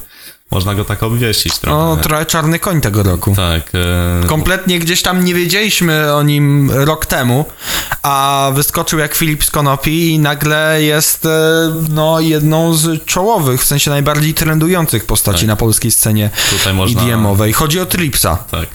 można 0.55 0.75
go 0.75 0.85
tak 0.85 1.03
obwieścić 1.03 1.57
trochę. 1.59 1.77
No, 1.77 1.97
trochę 1.97 2.25
czarny 2.25 2.59
koń 2.59 2.81
tego 2.81 3.03
roku. 3.03 3.33
tak. 3.35 3.71
E, 4.23 4.27
Kompletnie 4.27 4.79
gdzieś 4.79 5.01
tam 5.01 5.25
nie 5.25 5.33
wiedzieliśmy 5.33 6.13
o 6.13 6.23
nim 6.23 6.71
rok 6.71 7.05
temu, 7.05 7.45
a 8.03 8.51
wyskoczył 8.53 8.99
jak 8.99 9.15
Filip 9.15 9.43
z 9.43 9.51
Konopi 9.51 10.11
i 10.11 10.19
nagle 10.19 10.83
jest 10.83 11.25
e, 11.25 11.29
no, 11.89 12.19
jedną 12.19 12.73
z 12.73 13.05
czołowych, 13.05 13.61
w 13.61 13.65
sensie 13.65 13.91
najbardziej 13.91 14.33
trendujących 14.33 15.05
postaci 15.05 15.39
Tak. 15.39 15.47
na 15.47 15.55
polskiej 15.55 15.91
scenie 15.91 16.29
Tutaj 16.49 16.73
można- 16.73 17.01
EDM-owej. 17.01 17.53
Chodzi 17.53 17.79
o 17.79 17.85
Tripsa. 17.85 18.35
tak. 18.51 18.67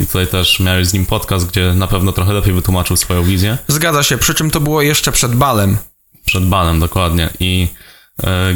I 0.00 0.06
tutaj 0.06 0.26
też 0.26 0.60
miałeś 0.60 0.86
z 0.86 0.92
nim 0.92 1.06
podcast, 1.06 1.46
gdzie 1.46 1.72
na 1.74 1.86
pewno 1.86 2.12
trochę 2.12 2.32
lepiej 2.32 2.52
wytłumaczył 2.54 2.96
swoją 2.96 3.22
wizję. 3.24 3.58
Zgadza 3.68 4.02
się, 4.02 4.18
przy 4.18 4.34
czym 4.34 4.50
to 4.50 4.60
było 4.60 4.82
jeszcze 4.82 5.12
przed 5.12 5.34
balem. 5.34 5.76
Przed 6.26 6.46
balem, 6.48 6.80
dokładnie. 6.80 7.28
I 7.40 7.68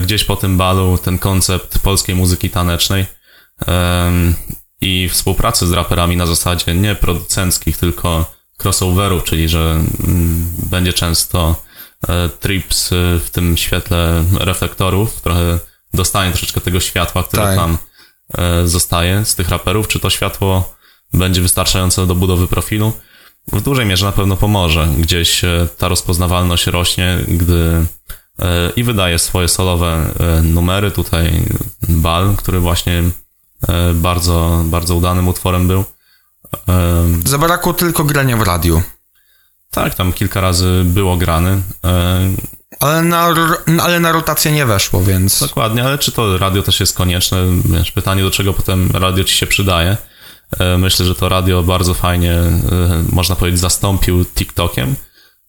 gdzieś 0.03 0.25
po 0.25 0.37
tym 0.37 0.57
balu 0.57 0.99
ten 0.99 1.19
koncept 1.19 1.79
polskiej 1.79 2.15
muzyki 2.15 2.51
tanecznej 2.51 3.07
i 4.81 5.09
współpracy 5.09 5.67
z 5.67 5.73
raperami 5.73 6.17
na 6.17 6.27
zasadzie 6.27 6.75
nie 6.75 6.95
producenckich, 6.95 7.77
tylko 7.77 8.39
crossoverów, 8.65 9.25
czyli 9.25 9.49
że 9.49 9.81
mm, 10.05 10.51
będzie 10.71 10.93
często 10.93 11.63
e, 12.09 12.29
trips 12.29 12.93
e, 12.93 13.19
w 13.19 13.31
tym 13.31 13.57
świetle 13.57 14.25
reflektorów, 14.41 15.21
trochę 15.21 15.59
dostanie 15.95 16.33
troszeczkę 16.33 16.61
tego 16.61 16.81
światła, 16.81 17.23
które 17.23 17.43
Tak. 17.43 17.57
tam 17.57 17.79
e, 18.39 18.69
zostaje 18.69 19.25
z 19.25 19.35
tych 19.35 19.49
raperów. 19.49 19.89
Czy 19.89 20.01
to 20.01 20.11
światło 20.11 20.75
będzie 21.13 21.43
wystarczające 21.43 22.07
do 22.07 22.15
budowy 22.15 22.49
profilu? 22.49 22.93
W 23.53 23.61
dużej 23.61 23.87
mierze 23.87 24.07
na 24.07 24.13
pewno 24.13 24.37
pomoże. 24.37 24.89
Gdzieś 24.99 25.45
e, 25.45 25.69
ta 25.79 25.89
rozpoznawalność 25.89 26.67
rośnie, 26.67 27.19
gdy 27.29 27.55
e, 27.55 27.87
i 28.77 28.85
wydaje 28.85 29.19
swoje 29.19 29.49
solowe 29.49 30.11
e, 30.21 30.43
numery. 30.43 30.91
Tutaj 30.91 31.45
Bal, 31.89 32.35
który 32.37 32.61
właśnie 32.61 33.03
e, 33.69 33.95
bardzo, 33.95 34.63
bardzo 34.65 34.95
udanym 34.95 35.29
utworem 35.29 35.69
był. 35.69 35.85
E, 36.69 37.05
Zabrakło 37.25 37.75
tylko 37.75 38.05
grania 38.05 38.37
w 38.37 38.43
radiu. 38.43 38.83
Tak, 39.71 39.95
tam 39.95 40.13
kilka 40.13 40.41
razy 40.41 40.83
było 40.85 41.17
grany. 41.17 41.63
Ale 42.81 43.03
na, 43.03 43.35
ale 43.83 44.01
na 44.01 44.13
rotację 44.13 44.53
nie 44.53 44.67
weszło, 44.67 45.03
więc... 45.03 45.41
Dokładnie, 45.41 45.85
ale 45.85 45.99
czy 45.99 46.13
to 46.13 46.39
radio 46.39 46.63
też 46.63 46.81
jest 46.81 46.97
konieczne? 46.97 47.39
Wiesz, 47.65 47.93
pytanie, 47.93 48.23
do 48.23 48.31
czego 48.31 48.53
potem 48.53 48.91
radio 48.95 49.25
ci 49.25 49.37
się 49.37 49.47
przydaje. 49.47 49.97
Myślę, 50.79 51.07
że 51.07 51.15
to 51.15 51.29
radio 51.29 51.63
bardzo 51.63 51.95
fajnie, 51.95 52.37
można 53.13 53.37
powiedzieć, 53.37 53.61
zastąpił 53.61 54.25
TikTokiem. 54.25 54.95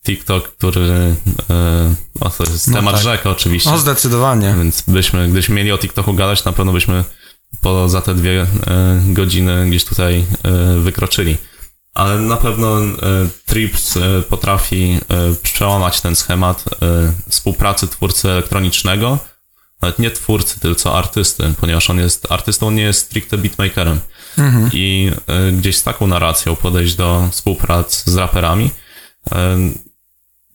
TikTok, 0.06 0.48
który, 0.50 1.16
e, 1.50 1.96
no 2.22 2.30
to 2.30 2.44
jest 2.44 2.68
No 2.68 2.74
temat 2.78 2.94
tak. 2.94 3.04
rzeka 3.04 3.30
oczywiście, 3.30 3.70
O, 3.72 3.78
zdecydowanie. 3.78 4.56
więc 4.58 4.82
byśmy, 4.88 5.24
gdybyśmy 5.28 5.56
mieli 5.56 5.72
o 5.72 5.78
TikToku 5.78 6.14
gadać, 6.14 6.46
na 6.46 6.52
pewno 6.54 6.72
byśmy 6.72 7.04
poza 7.62 8.02
te 8.02 8.16
dwie 8.16 8.42
e, 8.42 8.48
godziny 9.06 9.66
gdzieś 9.70 9.86
tutaj 9.86 10.26
e, 10.44 10.80
wykroczyli. 10.80 11.38
Ale 11.94 12.20
na 12.20 12.38
pewno 12.38 12.82
e, 12.82 12.86
Trips 13.46 13.98
e, 13.98 14.22
potrafi 14.30 15.00
e, 15.10 15.34
przełamać 15.44 16.02
ten 16.02 16.16
schemat 16.16 16.64
współpracy 17.30 17.88
twórcy 17.88 18.30
elektronicznego, 18.32 19.18
nawet 19.82 20.00
nie 20.00 20.12
twórcy, 20.12 20.60
tylko 20.60 20.98
artysty, 20.98 21.54
ponieważ 21.62 21.90
on 21.90 21.98
jest 22.00 22.32
artystą, 22.32 22.72
nie 22.72 22.82
jest 22.82 23.00
stricte 23.06 23.38
beatmakerem. 23.38 24.00
I 24.74 25.12
e, 25.28 25.52
gdzieś 25.52 25.78
z 25.78 25.84
taką 25.84 26.08
narracją 26.08 26.56
podejść 26.56 26.96
do 26.96 27.28
współpracy 27.32 28.12
z 28.12 28.16
raperami. 28.16 28.70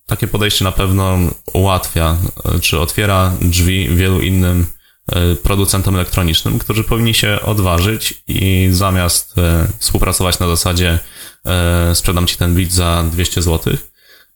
Takie 0.06 0.28
podejście 0.28 0.64
na 0.64 0.72
pewno 0.72 1.18
ułatwia, 1.52 2.16
e, 2.44 2.60
czy 2.60 2.80
otwiera 2.80 3.32
drzwi 3.40 3.88
wielu 3.88 4.20
innym 4.20 4.66
e, 5.12 5.34
producentom 5.34 5.94
elektronicznym, 5.94 6.58
którzy 6.58 6.84
powinni 6.84 7.14
się 7.14 7.38
odważyć 7.42 8.22
i 8.28 8.68
zamiast 8.72 9.38
e, 9.38 9.68
współpracować 9.78 10.38
na 10.38 10.48
zasadzie 10.48 10.98
sprzedam 11.94 12.26
ci 12.26 12.36
ten 12.36 12.54
beat 12.54 12.72
za 12.72 13.04
200 13.12 13.42
zł, 13.42 13.76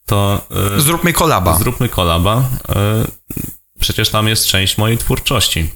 to 0.06 0.46
Zróbmy 0.76 1.12
kolaba. 1.12 1.58
Zróbmy 1.58 1.88
kolaba. 1.88 2.50
Przecież 3.80 4.08
tam 4.08 4.28
jest 4.28 4.46
część 4.46 4.78
mojej 4.78 4.98
twórczości. 4.98 5.70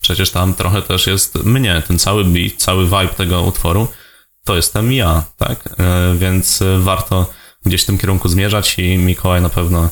Przecież 0.00 0.30
tam 0.30 0.54
trochę 0.54 0.82
też 0.82 1.06
jest 1.06 1.34
mnie, 1.34 1.82
ten 1.88 1.98
cały 1.98 2.24
beat, 2.24 2.52
cały 2.56 2.84
vibe 2.84 3.14
tego 3.16 3.42
utworu, 3.42 3.88
to 4.44 4.56
jestem 4.56 4.92
ja, 4.92 5.24
tak? 5.36 5.76
Więc 6.18 6.62
warto 6.78 7.30
gdzieś 7.66 7.82
w 7.82 7.86
tym 7.86 7.98
kierunku 7.98 8.28
zmierzać 8.28 8.78
i 8.78 8.98
Mikołaj 8.98 9.42
na 9.42 9.48
pewno 9.48 9.90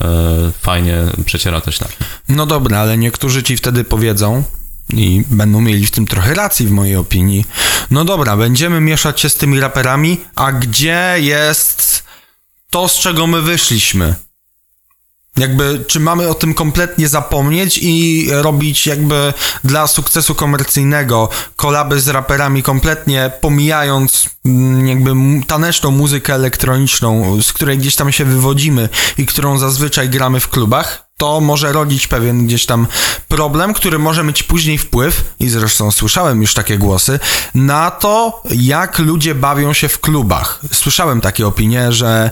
e, 0.00 0.52
fajnie 0.60 1.04
przeciera 1.24 1.60
te 1.60 1.72
ślady. 1.72 1.94
No 2.28 2.46
dobra, 2.46 2.78
ale 2.78 2.98
niektórzy 2.98 3.42
ci 3.42 3.56
wtedy 3.56 3.84
powiedzą 3.84 4.44
i 4.92 5.22
będą 5.30 5.60
mieli 5.60 5.86
w 5.86 5.90
tym 5.90 6.06
trochę 6.06 6.34
racji 6.34 6.66
w 6.66 6.70
mojej 6.70 6.96
opinii. 6.96 7.44
No 7.90 8.04
dobra, 8.04 8.36
będziemy 8.36 8.80
mieszać 8.80 9.20
się 9.20 9.28
z 9.28 9.34
tymi 9.34 9.60
raperami, 9.60 10.20
a 10.34 10.52
gdzie 10.52 11.14
jest 11.16 12.04
to, 12.70 12.88
z 12.88 12.98
czego 12.98 13.26
my 13.26 13.42
wyszliśmy? 13.42 14.14
Jakby, 15.36 15.84
czy 15.86 16.00
mamy 16.00 16.28
o 16.28 16.34
tym 16.34 16.54
kompletnie 16.54 17.08
zapomnieć 17.08 17.78
i 17.82 18.26
robić 18.30 18.86
jakby 18.86 19.32
dla 19.64 19.86
sukcesu 19.86 20.34
komercyjnego 20.34 21.28
kolaby 21.56 22.00
z 22.00 22.08
raperami 22.08 22.62
kompletnie 22.62 23.30
pomijając 23.40 24.30
mm, 24.44 24.88
jakby 24.88 25.12
taneczną 25.46 25.90
muzykę 25.90 26.34
elektroniczną, 26.34 27.42
z 27.42 27.52
której 27.52 27.78
gdzieś 27.78 27.96
tam 27.96 28.12
się 28.12 28.24
wywodzimy 28.24 28.88
i 29.18 29.26
którą 29.26 29.58
zazwyczaj 29.58 30.08
gramy 30.08 30.40
w 30.40 30.48
klubach? 30.48 31.05
To 31.18 31.40
może 31.40 31.72
rodzić 31.72 32.06
pewien 32.06 32.46
gdzieś 32.46 32.66
tam 32.66 32.86
problem, 33.28 33.74
który 33.74 33.98
może 33.98 34.24
mieć 34.24 34.42
później 34.42 34.78
wpływ, 34.78 35.34
i 35.40 35.48
zresztą 35.48 35.90
słyszałem 35.90 36.40
już 36.40 36.54
takie 36.54 36.78
głosy, 36.78 37.18
na 37.54 37.90
to, 37.90 38.42
jak 38.50 38.98
ludzie 38.98 39.34
bawią 39.34 39.72
się 39.72 39.88
w 39.88 40.00
klubach. 40.00 40.60
Słyszałem 40.72 41.20
takie 41.20 41.46
opinie, 41.46 41.92
że 41.92 42.30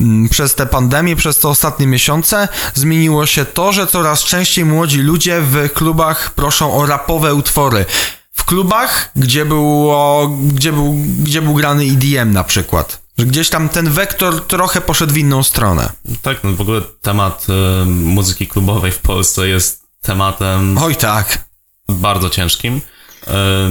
mm, 0.00 0.28
przez 0.28 0.54
tę 0.54 0.66
pandemię, 0.66 1.16
przez 1.16 1.38
te 1.38 1.48
ostatnie 1.48 1.86
miesiące 1.86 2.48
zmieniło 2.74 3.26
się 3.26 3.44
to, 3.44 3.72
że 3.72 3.86
coraz 3.86 4.22
częściej 4.22 4.64
młodzi 4.64 4.98
ludzie 4.98 5.40
w 5.40 5.72
klubach 5.74 6.30
proszą 6.30 6.74
o 6.74 6.86
rapowe 6.86 7.34
utwory. 7.34 7.84
W 8.32 8.44
klubach, 8.44 9.10
gdzie, 9.16 9.44
było, 9.44 10.28
gdzie, 10.28 10.72
był, 10.72 10.94
gdzie 11.22 11.42
był 11.42 11.54
grany 11.54 11.84
EDM 11.84 12.32
na 12.32 12.44
przykład. 12.44 13.00
Że 13.20 13.26
gdzieś 13.26 13.48
tam 13.48 13.68
ten 13.68 13.90
wektor 13.90 14.46
trochę 14.46 14.80
poszedł 14.80 15.12
w 15.12 15.16
inną 15.16 15.42
stronę. 15.42 15.92
Tak, 16.22 16.44
no 16.44 16.52
w 16.52 16.60
ogóle 16.60 16.80
temat 17.02 17.46
e, 17.48 17.84
muzyki 17.84 18.46
klubowej 18.46 18.92
w 18.92 18.98
Polsce 18.98 19.48
jest 19.48 19.86
tematem 20.02 20.78
Oj 20.78 20.96
tak. 20.96 21.48
bardzo 21.88 22.30
ciężkim. 22.30 22.80
E, 23.26 23.70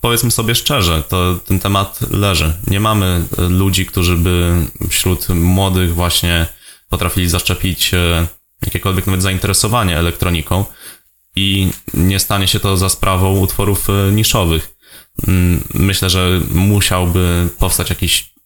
Powiedzmy 0.00 0.30
sobie 0.30 0.54
szczerze, 0.54 1.02
to 1.08 1.34
ten 1.46 1.60
temat 1.60 2.00
leży. 2.10 2.54
Nie 2.66 2.80
mamy 2.80 3.22
e, 3.38 3.42
ludzi, 3.42 3.86
którzy 3.86 4.16
by 4.16 4.54
wśród 4.88 5.28
młodych 5.28 5.94
właśnie 5.94 6.46
potrafili 6.88 7.28
zaszczepić 7.28 7.94
e, 7.94 8.26
jakiekolwiek 8.64 9.06
nawet 9.06 9.22
zainteresowanie 9.22 9.98
elektroniką 9.98 10.64
i 11.36 11.70
nie 11.94 12.20
stanie 12.20 12.48
się 12.48 12.60
to 12.60 12.76
za 12.76 12.88
sprawą 12.88 13.38
utworów 13.38 13.90
e, 13.90 14.12
niszowych. 14.12 14.75
Mm, 15.28 15.64
myślę, 15.74 16.10
że 16.10 16.40
musiałby 16.50 17.48
powstać 17.58 17.90
jakiś 17.90 18.36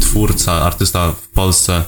twórca, 0.00 0.52
artysta 0.52 1.12
w 1.12 1.28
Polsce, 1.28 1.84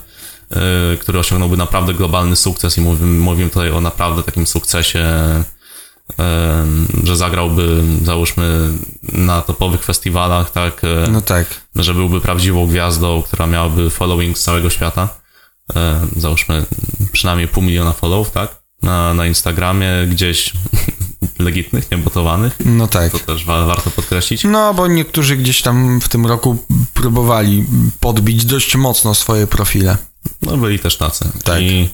y, 0.95 0.99
który 0.99 1.19
osiągnąłby 1.19 1.57
naprawdę 1.57 1.95
globalny 1.95 2.37
sukces 2.37 2.79
i 2.79 2.81
mówimy, 2.81 3.19
mówimy 3.21 3.51
tutaj 3.51 3.71
o 3.71 3.81
naprawdę 3.81 4.23
takim 4.23 4.47
sukcesie, 4.47 5.05
y, 6.11 6.15
że 7.07 7.17
zagrałby, 7.17 7.83
załóżmy, 8.03 8.71
na 9.13 9.43
topowych 9.43 9.85
festiwalach, 9.85 10.51
tak, 10.51 10.85
y, 10.85 11.11
No 11.11 11.21
tak. 11.21 11.47
że 11.77 11.95
byłby 11.95 12.21
prawdziwą 12.21 12.67
gwiazdą, 12.67 13.23
która 13.23 13.47
miałaby 13.47 13.91
following 13.91 14.39
z 14.39 14.43
całego 14.45 14.71
świata. 14.71 15.09
Załóżmy 16.17 16.65
przynajmniej 17.13 17.49
pół 17.49 17.63
miliona 17.63 17.93
followów, 17.93 18.31
tak? 18.31 18.63
Na, 18.83 19.15
na 19.15 19.27
Instagramie, 19.27 19.91
gdzieś 20.11 20.53
legitnych, 21.39 21.91
niebotowanych. 21.91 22.57
No 22.65 22.89
tak. 22.89 23.13
To 23.13 23.19
też 23.19 23.45
wa- 23.45 23.67
warto 23.67 23.91
podkreślić. 23.91 24.45
No, 24.45 24.75
bo 24.75 24.87
niektórzy 24.87 25.37
gdzieś 25.37 25.63
tam 25.63 26.01
w 26.01 26.09
tym 26.09 26.27
roku 26.27 26.67
próbowali 26.95 27.65
podbić 28.01 28.45
dość 28.45 28.77
mocno 28.77 29.15
swoje 29.15 29.47
profile. 29.47 29.97
No 30.43 30.57
byli 30.57 30.79
też 30.79 30.97
tacy. 30.97 31.33
Tak. 31.45 31.63
I 31.63 31.89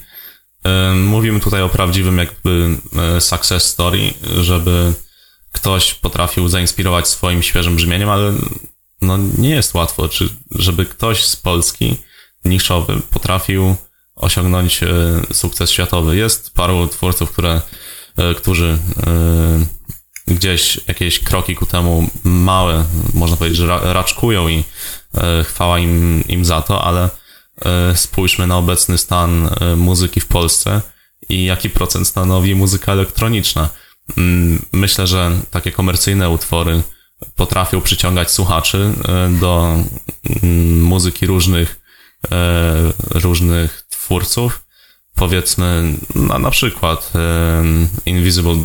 e, 0.65 0.93
mówimy 0.95 1.41
tutaj 1.41 1.63
o 1.63 1.69
prawdziwym 1.69 2.19
jakby 2.19 2.77
e, 3.17 3.21
success 3.21 3.65
story, 3.65 4.15
żeby 4.41 4.93
ktoś 5.53 5.95
potrafił 5.95 6.49
zainspirować 6.49 7.09
swoim 7.09 7.43
świeżym 7.43 7.77
brzmieniem, 7.77 8.09
ale 8.11 8.33
no 9.03 9.19
nie 9.39 9.51
jest 9.51 9.75
łatwo, 9.75 10.09
czy 10.09 10.29
żeby 10.51 10.87
ktoś 10.87 11.25
z 11.25 11.37
Polski 11.37 11.97
niszowy 12.45 13.01
potrafił 13.11 13.77
osiągnąć 14.17 14.83
e, 14.83 14.89
sukces 15.33 15.71
światowy. 15.71 16.17
Jest 16.17 16.55
paru 16.55 16.87
twórców, 16.89 17.31
które, 17.33 17.63
którzy 18.37 18.79
e, 19.07 20.35
gdzieś 20.35 20.81
jakieś 20.89 21.19
kroki 21.19 21.55
ku 21.55 21.67
temu 21.67 22.11
małe, 22.25 22.85
można 23.15 23.37
powiedzieć, 23.37 23.59
że 23.59 23.67
ra- 23.67 23.93
raczkują 23.93 24.49
i 24.49 24.65
e, 25.15 25.45
chwała 25.45 25.79
im, 25.79 26.25
im 26.29 26.45
za 26.45 26.63
to, 26.63 26.85
ale 26.85 27.09
e, 27.65 27.97
spójrzmy 27.97 28.47
na 28.47 28.59
obecny 28.59 28.99
stan 28.99 29.51
e, 29.61 29.77
muzyki 29.77 30.21
w 30.21 30.27
Polsce 30.27 30.81
i 31.29 31.45
jaki 31.45 31.71
procent 31.71 32.09
stanowi 32.09 32.55
muzyka 32.55 32.93
elektroniczna. 32.93 33.69
Mm, 34.17 34.67
Myślę, 34.73 35.07
że 35.07 35.31
takie 35.51 35.73
komercyjne 35.73 36.31
utwory 36.31 36.83
potrafią 37.37 37.81
przyciągać 37.81 38.31
słuchaczy 38.31 38.93
e, 39.09 39.29
do 39.41 39.77
mm, 40.43 40.83
muzyki 40.83 41.27
różnych, 41.27 41.81
e, 42.33 42.93
różnych 43.11 43.85
twórców. 43.89 44.65
Powiedzmy, 45.15 45.95
na, 46.15 46.39
na 46.39 46.51
przykład 46.51 47.13
Invisible 48.07 48.57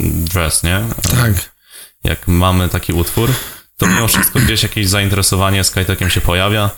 Dress, 0.00 0.62
nie? 0.62 0.80
Tak. 1.10 1.52
jak 2.04 2.28
mamy 2.28 2.68
taki 2.68 2.92
utwór, 2.92 3.30
to 3.76 3.86
mimo 3.86 4.08
wszystko 4.08 4.38
gdzieś 4.38 4.62
jakieś 4.62 4.88
zainteresowanie 4.88 5.64
Skytekiem 5.64 6.10
się 6.10 6.20
pojawia. 6.20 6.70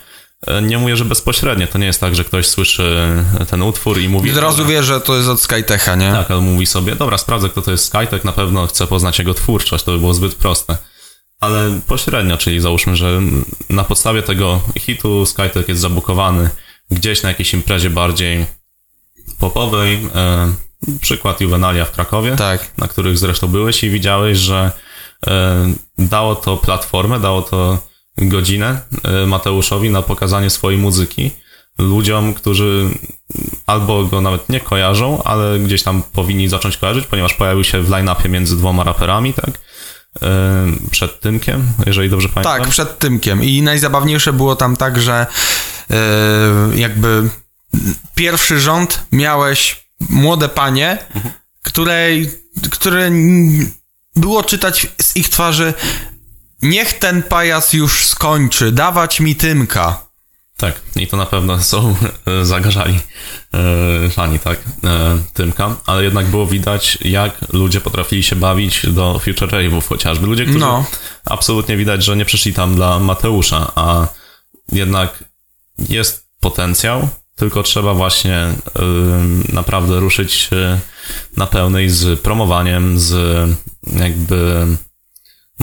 E, 0.46 0.62
Nie 0.62 0.78
mówię, 0.78 0.96
że 0.96 1.04
bezpośrednio. 1.04 1.66
To 1.66 1.78
nie 1.78 1.86
jest 1.86 2.00
tak, 2.00 2.14
że 2.14 2.24
ktoś 2.24 2.46
słyszy 2.46 3.06
ten 3.50 3.62
utwór 3.62 3.98
i 3.98 4.08
mówi... 4.08 4.28
I 4.28 4.32
od 4.32 4.38
razu 4.38 4.66
wie, 4.66 4.82
że 4.82 5.00
to 5.00 5.16
jest 5.16 5.28
od 5.28 5.42
Skytecha, 5.42 5.94
nie? 5.94 6.10
Tak, 6.12 6.30
ale 6.30 6.40
mówi 6.40 6.66
sobie, 6.66 6.96
dobra, 6.96 7.18
sprawdzę, 7.18 7.48
kto 7.48 7.62
to 7.62 7.70
jest 7.70 7.84
Skytek, 7.84 8.24
na 8.24 8.32
pewno 8.32 8.66
chcę 8.66 8.86
poznać 8.86 9.18
jego 9.18 9.34
twórczość, 9.34 9.84
to 9.84 9.92
by 9.92 9.98
było 9.98 10.14
zbyt 10.14 10.34
proste. 10.34 10.76
Ale 11.40 11.80
pośrednio, 11.86 12.36
czyli 12.36 12.60
załóżmy, 12.60 12.96
że 12.96 13.20
na 13.70 13.84
podstawie 13.84 14.22
tego 14.22 14.60
hitu 14.78 15.26
Skytek 15.26 15.68
jest 15.68 15.80
zabukowany 15.80 16.50
gdzieś 16.90 17.22
na 17.22 17.28
jakiejś 17.28 17.54
imprezie 17.54 17.90
bardziej 17.90 18.46
popowej. 19.38 20.08
E, 20.14 20.52
przykład 21.00 21.40
Juvenalia 21.40 21.84
w 21.84 21.90
Krakowie 21.90 22.36
Tak. 22.36 22.70
na 22.78 22.88
których 22.88 23.18
zresztą 23.18 23.48
byłeś 23.48 23.84
i 23.84 23.90
widziałeś, 23.90 24.38
że 24.38 24.70
e, 25.26 25.72
dało 25.98 26.34
to 26.34 26.56
platformę, 26.56 27.20
dało 27.20 27.42
to 27.42 27.78
godzinę 28.18 28.80
e, 29.04 29.26
Mateuszowi 29.26 29.90
na 29.90 30.02
pokazanie 30.02 30.50
swojej 30.50 30.78
muzyki 30.78 31.30
ludziom, 31.78 32.34
którzy 32.34 32.90
albo 33.66 34.04
go 34.04 34.20
nawet 34.20 34.48
nie 34.48 34.60
kojarzą, 34.60 35.22
ale 35.22 35.58
gdzieś 35.58 35.82
tam 35.82 36.02
powinni 36.12 36.48
zacząć 36.48 36.76
kojarzyć, 36.76 37.06
ponieważ 37.06 37.34
pojawił 37.34 37.64
się 37.64 37.82
w 37.82 37.90
line-upie 37.90 38.28
między 38.28 38.56
dwoma 38.56 38.84
raperami, 38.84 39.32
tak? 39.32 39.50
Przed 40.90 41.20
Tymkiem, 41.20 41.72
jeżeli 41.86 42.10
dobrze 42.10 42.28
pamiętam. 42.28 42.60
Tak, 42.60 42.68
przed 42.68 42.98
Tymkiem. 42.98 43.44
I 43.44 43.62
najzabawniejsze 43.62 44.32
było 44.32 44.56
tam 44.56 44.76
tak, 44.76 45.00
że 45.00 45.26
jakby 46.74 47.28
pierwszy 48.14 48.60
rząd 48.60 49.02
miałeś 49.12 49.86
młode 50.08 50.48
panie, 50.48 50.98
które 52.70 53.04
n- 53.06 53.70
było 54.16 54.44
czytać 54.44 54.86
z 55.02 55.16
ich 55.16 55.28
twarzy 55.28 55.74
niech 56.62 56.98
ten 56.98 57.22
pajac 57.22 57.72
już 57.72 58.06
skończy, 58.06 58.72
dawać 58.72 59.20
mi 59.20 59.36
Tymka. 59.36 60.04
Tak, 60.56 60.80
i 60.96 61.06
to 61.06 61.16
na 61.16 61.26
pewno 61.26 61.62
są 61.62 61.96
e, 62.26 62.44
zagarzali 62.44 63.00
e, 64.06 64.10
fani, 64.10 64.38
tak, 64.38 64.58
e, 64.84 65.18
Tymka, 65.34 65.76
ale 65.86 66.04
jednak 66.04 66.26
było 66.26 66.46
widać, 66.46 66.98
jak 67.00 67.52
ludzie 67.52 67.80
potrafili 67.80 68.22
się 68.22 68.36
bawić 68.36 68.86
do 68.86 69.18
Future 69.24 69.48
Rave'ów 69.50 69.86
chociażby. 69.88 70.26
Ludzie, 70.26 70.44
którzy 70.44 70.58
No. 70.58 70.84
absolutnie 71.24 71.76
widać, 71.76 72.04
że 72.04 72.16
nie 72.16 72.24
przyszli 72.24 72.54
tam 72.54 72.74
dla 72.74 72.98
Mateusza, 72.98 73.72
a 73.74 74.06
jednak 74.72 75.24
jest 75.88 76.26
potencjał, 76.40 77.08
tylko 77.42 77.62
trzeba 77.62 77.94
właśnie 77.94 78.46
naprawdę 79.52 80.00
ruszyć 80.00 80.50
na 81.36 81.46
pełnej 81.46 81.90
z 81.90 82.20
promowaniem, 82.20 82.98
z 82.98 83.14
jakby 83.86 84.66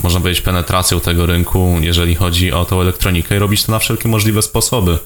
można 0.02 0.20
powiedzieć, 0.20 0.44
penetracją 0.44 1.00
tego 1.00 1.26
rynku, 1.26 1.76
jeżeli 1.80 2.14
chodzi 2.14 2.52
o 2.52 2.64
tą 2.64 2.80
elektronikę 2.80 3.36
i 3.36 3.38
robić 3.38 3.64
to 3.64 3.72
na 3.72 3.78
wszelkie 3.78 4.08
możliwe 4.08 4.42
sposoby. 4.42 4.98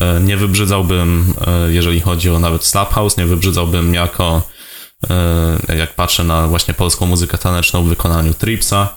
E, 0.00 0.20
Nie 0.20 0.36
wybrzydzałbym, 0.36 1.34
e, 1.46 1.72
jeżeli 1.72 2.00
chodzi 2.00 2.30
o 2.30 2.38
nawet 2.38 2.64
Slap 2.64 2.92
House, 2.94 3.16
nie 3.16 3.26
wybrzydzałbym 3.26 3.94
jako, 3.94 4.42
e, 5.10 5.76
jak 5.76 5.94
patrzę 5.94 6.24
na 6.24 6.46
właśnie 6.46 6.74
polską 6.74 7.06
muzykę 7.06 7.38
taneczną 7.38 7.82
w 7.82 7.88
wykonaniu 7.88 8.34
Tripsa, 8.34 8.96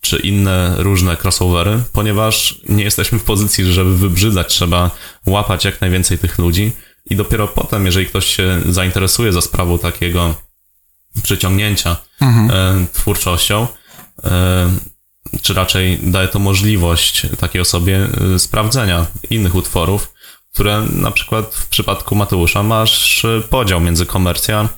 czy 0.00 0.16
inne 0.16 0.74
różne 0.78 1.16
crossovery, 1.16 1.82
ponieważ 1.92 2.60
nie 2.68 2.84
jesteśmy 2.84 3.18
w 3.18 3.24
pozycji, 3.24 3.72
żeby 3.72 3.96
wybrzydzać, 3.96 4.46
trzeba 4.46 4.90
łapać 5.26 5.64
jak 5.64 5.80
najwięcej 5.80 6.18
tych 6.18 6.38
ludzi 6.38 6.72
i 7.10 7.16
dopiero 7.16 7.48
potem, 7.48 7.86
jeżeli 7.86 8.06
ktoś 8.06 8.36
się 8.36 8.60
zainteresuje 8.68 9.32
za 9.32 9.40
sprawą 9.40 9.78
takiego 9.78 10.34
przyciągnięcia 11.22 11.96
e, 12.22 12.86
twórczością, 12.92 13.66
e, 14.24 14.70
czy 15.42 15.54
raczej 15.54 15.98
daje 16.02 16.28
to 16.28 16.38
możliwość 16.38 17.26
takiej 17.38 17.60
osobie 17.60 18.08
e, 18.34 18.38
sprawdzenia 18.38 19.06
innych 19.30 19.54
utworów, 19.54 20.12
które 20.52 20.86
na 20.90 21.10
przykład 21.10 21.54
w 21.54 21.66
przypadku 21.66 22.14
Mateusza 22.14 22.62
masz 22.62 23.26
podział 23.50 23.80
między 23.80 24.06
komercja, 24.06 24.68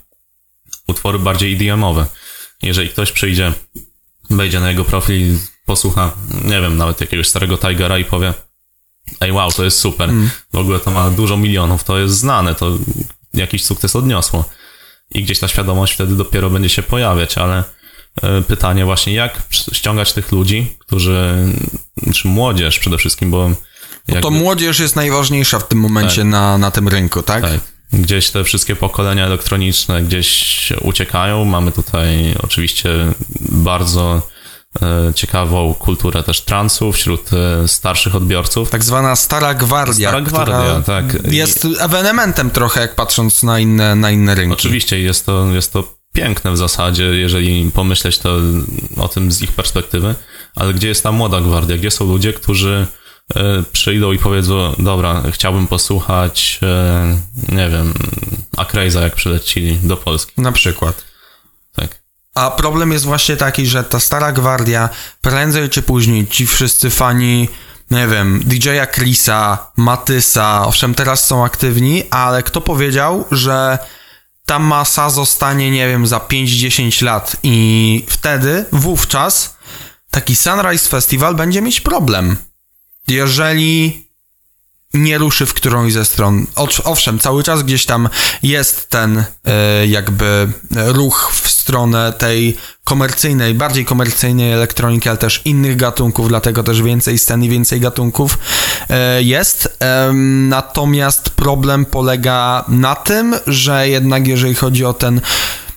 utwory 0.88 1.18
bardziej 1.18 1.52
EDM-owe. 1.52 2.06
Jeżeli 2.62 2.88
ktoś 2.88 3.12
przyjdzie, 3.12 3.52
wejdzie 4.30 4.60
na 4.60 4.70
jego 4.70 4.84
profil, 4.84 5.38
posłucha, 5.66 6.10
nie 6.44 6.60
wiem, 6.60 6.76
nawet 6.76 7.00
jakiegoś 7.00 7.28
starego 7.28 7.58
Tigera 7.58 7.98
i 7.98 8.04
powie 8.04 8.34
ej 9.20 9.32
wow, 9.32 9.52
to 9.52 9.64
jest 9.64 9.78
super, 9.78 10.10
w 10.52 10.58
ogóle 10.58 10.80
to 10.80 10.90
ma 10.90 11.10
dużo 11.10 11.36
milionów, 11.36 11.84
to 11.84 11.98
jest 11.98 12.14
znane, 12.14 12.54
to 12.54 12.78
jakiś 13.34 13.64
sukces 13.64 13.96
odniosło. 13.96 14.44
I 15.10 15.22
gdzieś 15.22 15.38
ta 15.38 15.48
świadomość 15.48 15.94
wtedy 15.94 16.16
dopiero 16.16 16.50
będzie 16.50 16.68
się 16.68 16.82
pojawiać, 16.82 17.38
ale 17.38 17.64
e, 18.22 18.42
pytanie 18.42 18.84
właśnie, 18.84 19.14
jak 19.14 19.42
ściągać 19.72 20.12
tych 20.12 20.32
ludzi, 20.32 20.76
którzy, 20.78 21.34
czy 22.14 22.28
młodzież 22.28 22.78
przede 22.78 22.98
wszystkim, 22.98 23.30
bo 23.30 23.50
jakby, 24.08 24.22
To 24.22 24.30
młodzież 24.30 24.78
jest 24.78 24.96
najważniejsza 24.96 25.58
w 25.58 25.68
tym 25.68 25.78
momencie 25.78 26.24
na, 26.24 26.58
na 26.58 26.70
tym 26.70 26.88
rynku, 26.88 27.22
tak? 27.22 27.42
tak, 27.42 27.60
gdzieś 27.92 28.30
te 28.30 28.44
wszystkie 28.44 28.76
pokolenia 28.76 29.26
elektroniczne 29.26 30.02
gdzieś 30.02 30.72
uciekają. 30.80 31.44
Mamy 31.44 31.72
tutaj 31.72 32.34
oczywiście 32.42 32.90
bardzo 33.40 34.22
e, 34.82 35.14
ciekawą 35.14 35.74
kulturę 35.74 36.22
też 36.22 36.40
transu 36.40 36.92
wśród 36.92 37.30
e, 37.32 37.68
starszych 37.68 38.14
odbiorców. 38.14 38.70
Tak 38.70 38.84
zwana 38.84 39.16
Stara 39.16 39.54
Gwardia, 39.54 40.08
Stara 40.08 40.20
Gwardia, 40.20 40.82
tak. 40.86 41.04
jest 41.32 41.66
ewenementem 41.80 42.50
trochę, 42.50 42.80
jak 42.80 42.94
patrząc 42.94 43.42
na 43.42 43.60
inne, 43.60 43.94
na 43.94 44.10
inne 44.10 44.34
rynki. 44.34 44.52
Oczywiście 44.52 45.00
jest 45.00 45.26
to, 45.26 45.46
jest 45.54 45.72
to 45.72 45.96
piękne 46.12 46.52
w 46.52 46.56
zasadzie, 46.56 47.04
jeżeli 47.04 47.70
pomyśleć 47.70 48.18
to 48.18 48.38
o 48.96 49.08
tym 49.08 49.32
z 49.32 49.42
ich 49.42 49.52
perspektywy, 49.52 50.14
ale 50.54 50.74
gdzie 50.74 50.88
jest 50.88 51.02
ta 51.02 51.12
młoda 51.12 51.40
gwardia? 51.40 51.76
Gdzie 51.76 51.90
są 51.90 52.06
ludzie, 52.06 52.32
którzy 52.32 52.86
przyjdą 53.72 54.12
i 54.12 54.18
powiedzą, 54.18 54.74
dobra, 54.78 55.22
chciałbym 55.32 55.66
posłuchać, 55.66 56.60
e, 56.62 57.16
nie 57.48 57.68
wiem, 57.68 57.94
Akrejza 58.56 59.00
jak 59.00 59.14
przylecili 59.14 59.78
do 59.82 59.96
Polski. 59.96 60.40
Na 60.40 60.52
przykład. 60.52 61.04
Tak. 61.76 62.00
A 62.34 62.50
problem 62.50 62.92
jest 62.92 63.04
właśnie 63.04 63.36
taki, 63.36 63.66
że 63.66 63.84
ta 63.84 64.00
stara 64.00 64.32
gwardia, 64.32 64.88
prędzej 65.20 65.70
czy 65.70 65.82
później 65.82 66.26
ci 66.26 66.46
wszyscy 66.46 66.90
fani, 66.90 67.48
nie 67.90 68.06
wiem, 68.06 68.40
DJ-a 68.44 68.86
Chrisa, 68.86 69.58
Matysa, 69.76 70.66
owszem, 70.66 70.94
teraz 70.94 71.26
są 71.26 71.44
aktywni, 71.44 72.02
ale 72.10 72.42
kto 72.42 72.60
powiedział, 72.60 73.24
że 73.30 73.78
ta 74.46 74.58
masa 74.58 75.10
zostanie, 75.10 75.70
nie 75.70 75.88
wiem, 75.88 76.06
za 76.06 76.18
5-10 76.18 77.02
lat 77.02 77.36
i 77.42 78.04
wtedy, 78.08 78.64
wówczas 78.72 79.56
taki 80.10 80.36
Sunrise 80.36 80.88
Festival 80.88 81.34
będzie 81.34 81.62
mieć 81.62 81.80
problem. 81.80 82.36
Jeżeli 83.08 84.06
nie 84.94 85.18
ruszy 85.18 85.46
w 85.46 85.54
którąś 85.54 85.92
ze 85.92 86.04
stron. 86.04 86.46
Owszem, 86.84 87.18
cały 87.18 87.42
czas 87.42 87.62
gdzieś 87.62 87.86
tam 87.86 88.08
jest 88.42 88.90
ten 88.90 89.24
e, 89.44 89.86
jakby 89.86 90.52
ruch 90.70 91.30
w 91.34 91.48
stronę 91.48 92.12
tej 92.12 92.56
komercyjnej, 92.84 93.54
bardziej 93.54 93.84
komercyjnej 93.84 94.52
elektroniki, 94.52 95.08
ale 95.08 95.18
też 95.18 95.42
innych 95.44 95.76
gatunków, 95.76 96.28
dlatego 96.28 96.62
też 96.62 96.82
więcej 96.82 97.18
scen 97.18 97.44
i 97.44 97.48
więcej 97.48 97.80
gatunków 97.80 98.38
e, 98.90 99.22
jest. 99.22 99.78
Natomiast 100.48 101.30
problem 101.30 101.84
polega 101.84 102.64
na 102.68 102.94
tym, 102.94 103.34
że 103.46 103.88
jednak 103.88 104.26
jeżeli 104.26 104.54
chodzi 104.54 104.84
o 104.84 104.94
ten 104.94 105.20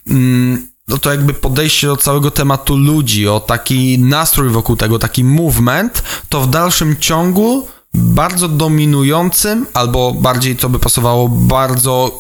mm, 0.07 0.69
no 0.89 0.97
to 0.97 1.11
jakby 1.11 1.33
podejście 1.33 1.87
do 1.87 1.97
całego 1.97 2.31
tematu 2.31 2.77
ludzi, 2.77 3.27
o 3.27 3.39
taki 3.39 3.99
nastrój 3.99 4.49
wokół 4.49 4.75
tego, 4.75 4.99
taki 4.99 5.23
movement, 5.23 6.03
to 6.29 6.41
w 6.41 6.49
dalszym 6.49 6.95
ciągu 6.99 7.67
bardzo 7.93 8.47
dominującym, 8.47 9.65
albo 9.73 10.13
bardziej 10.13 10.55
to 10.55 10.69
by 10.69 10.79
pasowało, 10.79 11.29
bardzo 11.29 12.19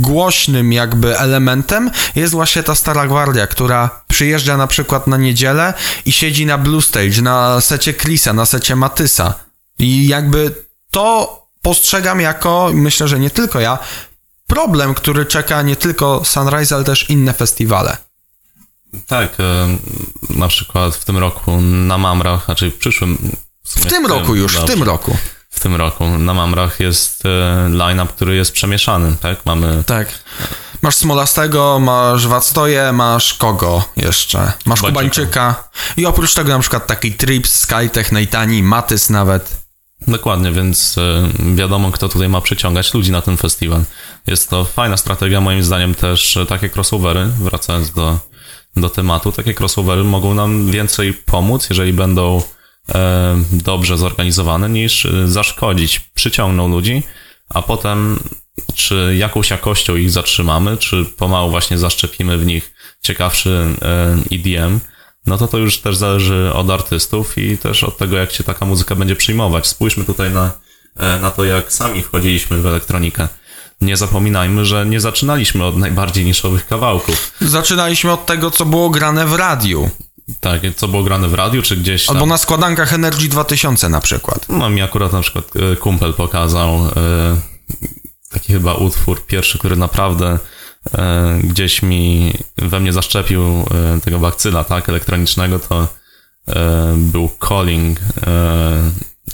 głośnym 0.00 0.72
jakby 0.72 1.18
elementem 1.18 1.90
jest 2.16 2.32
właśnie 2.32 2.62
ta 2.62 2.74
Stara 2.74 3.06
Gwardia, 3.06 3.46
która 3.46 4.04
przyjeżdża 4.08 4.56
na 4.56 4.66
przykład 4.66 5.06
na 5.06 5.16
niedzielę 5.16 5.74
i 6.04 6.12
siedzi 6.12 6.46
na 6.46 6.58
Blue 6.58 6.82
Stage, 6.82 7.22
na 7.22 7.60
secie 7.60 7.94
Chrisa, 7.94 8.32
na 8.32 8.46
secie 8.46 8.76
Matysa. 8.76 9.34
I 9.78 10.08
jakby 10.08 10.54
to 10.90 11.38
postrzegam 11.62 12.20
jako, 12.20 12.70
myślę, 12.74 13.08
że 13.08 13.18
nie 13.18 13.30
tylko 13.30 13.60
ja, 13.60 13.78
problem, 14.54 14.94
który 14.94 15.26
czeka 15.26 15.62
nie 15.62 15.76
tylko 15.76 16.24
Sunrise, 16.24 16.74
ale 16.74 16.84
też 16.84 17.10
inne 17.10 17.32
festiwale. 17.32 17.96
Tak, 19.06 19.28
e, 19.40 19.78
na 20.30 20.48
przykład 20.48 20.94
w 20.94 21.04
tym 21.04 21.18
roku 21.18 21.60
na 21.60 21.98
Mamrach, 21.98 22.44
znaczy 22.44 22.70
w 22.70 22.78
przyszłym 22.78 23.36
w, 23.64 23.80
w 23.80 23.86
tym 23.86 24.06
roku 24.06 24.34
już, 24.34 24.54
dobrze. 24.54 24.66
w 24.66 24.76
tym 24.76 24.82
roku. 24.82 25.16
W 25.50 25.60
tym 25.60 25.76
roku. 25.76 26.08
Na 26.08 26.34
Mamrach 26.34 26.80
jest 26.80 27.26
e, 27.26 27.68
line-up, 27.68 28.12
który 28.12 28.36
jest 28.36 28.52
przemieszany, 28.52 29.16
tak? 29.20 29.46
Mamy... 29.46 29.84
Tak. 29.86 30.08
Masz 30.82 30.96
Smolastego, 30.96 31.78
masz 31.78 32.26
Wactoje, 32.26 32.92
masz 32.92 33.34
kogo 33.34 33.84
jeszcze? 33.96 34.52
Masz 34.66 34.80
Kubańczyka. 34.80 35.64
I 35.96 36.06
oprócz 36.06 36.34
tego 36.34 36.52
na 36.52 36.58
przykład 36.58 36.86
taki 36.86 37.12
Trips, 37.12 37.60
Skytech, 37.60 38.12
Neitani, 38.12 38.62
Matys 38.62 39.10
nawet. 39.10 39.61
Dokładnie, 40.08 40.52
więc 40.52 40.98
e, 40.98 41.28
wiadomo, 41.54 41.90
kto 41.90 42.08
tutaj 42.08 42.28
ma 42.28 42.40
przyciągać 42.40 42.94
ludzi 42.94 43.12
na 43.12 43.22
ten 43.22 43.36
festiwal. 43.36 43.84
Jest 44.26 44.50
to 44.50 44.64
fajna 44.64 44.96
strategia, 44.96 45.40
moim 45.40 45.62
zdaniem 45.62 45.94
też 45.94 46.36
e, 46.36 46.46
takie 46.46 46.70
crossovery, 46.76 47.26
wracając 47.26 47.90
do, 47.90 48.18
do 48.76 48.90
tematu, 48.90 49.32
takie 49.32 49.54
crossovery 49.60 50.04
mogą 50.04 50.34
nam 50.34 50.70
więcej 50.70 51.14
pomóc, 51.14 51.66
jeżeli 51.70 51.92
będą 51.92 52.42
E, 52.88 53.44
dobrze 53.52 53.98
zorganizowane 53.98 54.68
niż 54.68 55.06
zaszkodzić. 55.24 56.00
Przyciągną 56.00 56.68
ludzi, 56.68 57.02
a 57.48 57.62
potem 57.62 58.20
czy 58.74 59.14
jakąś 59.18 59.50
jakością 59.50 59.96
ich 59.96 60.10
zatrzymamy, 60.10 60.76
czy 60.76 61.04
pomału 61.04 61.50
właśnie 61.50 61.78
zaszczepimy 61.78 62.38
w 62.38 62.46
nich 62.46 62.72
ciekawszy 63.02 63.66
EDM, 64.30 64.80
no 65.26 65.38
to 65.38 65.48
to 65.48 65.58
już 65.58 65.78
też 65.78 65.96
zależy 65.96 66.50
od 66.54 66.70
artystów 66.70 67.38
i 67.38 67.58
też 67.58 67.84
od 67.84 67.98
tego, 67.98 68.16
jak 68.16 68.32
się 68.32 68.44
taka 68.44 68.66
muzyka 68.66 68.94
będzie 68.94 69.16
przyjmować. 69.16 69.66
Spójrzmy 69.66 70.04
tutaj 70.04 70.30
na, 70.30 70.50
e, 70.96 71.18
na 71.18 71.30
to, 71.30 71.44
jak 71.44 71.72
sami 71.72 72.02
wchodziliśmy 72.02 72.62
w 72.62 72.66
elektronikę. 72.66 73.28
Nie 73.80 73.96
zapominajmy, 73.96 74.64
że 74.64 74.86
nie 74.86 75.00
zaczynaliśmy 75.00 75.64
od 75.64 75.76
najbardziej 75.76 76.24
niszowych 76.24 76.66
kawałków. 76.66 77.32
Zaczynaliśmy 77.40 78.12
od 78.12 78.26
tego, 78.26 78.50
co 78.50 78.64
było 78.64 78.90
grane 78.90 79.26
w 79.26 79.34
radiu. 79.34 79.90
Tak, 80.40 80.60
co 80.76 80.88
było 80.88 81.02
grane 81.02 81.28
w 81.28 81.34
radiu, 81.34 81.62
czy 81.62 81.76
gdzieś 81.76 82.06
tam. 82.06 82.16
Albo 82.16 82.26
na 82.26 82.38
składankach 82.38 82.92
Energy 82.92 83.28
2000 83.28 83.88
na 83.88 84.00
przykład. 84.00 84.46
No 84.48 84.70
mi 84.70 84.82
akurat 84.82 85.12
na 85.12 85.20
przykład 85.20 85.44
e, 85.56 85.76
kumpel 85.76 86.14
pokazał 86.14 86.68
e, 86.96 87.36
taki 88.30 88.52
chyba 88.52 88.74
utwór 88.74 89.26
pierwszy, 89.26 89.58
który 89.58 89.76
naprawdę 89.76 90.38
gdzieś 91.42 91.82
mi 91.82 92.34
we 92.56 92.80
mnie 92.80 92.92
zaszczepił 92.92 93.64
tego 94.04 94.18
bakcyla, 94.18 94.64
tak, 94.64 94.88
elektronicznego, 94.88 95.58
to 95.58 95.88
był 96.96 97.30
Calling 97.48 97.98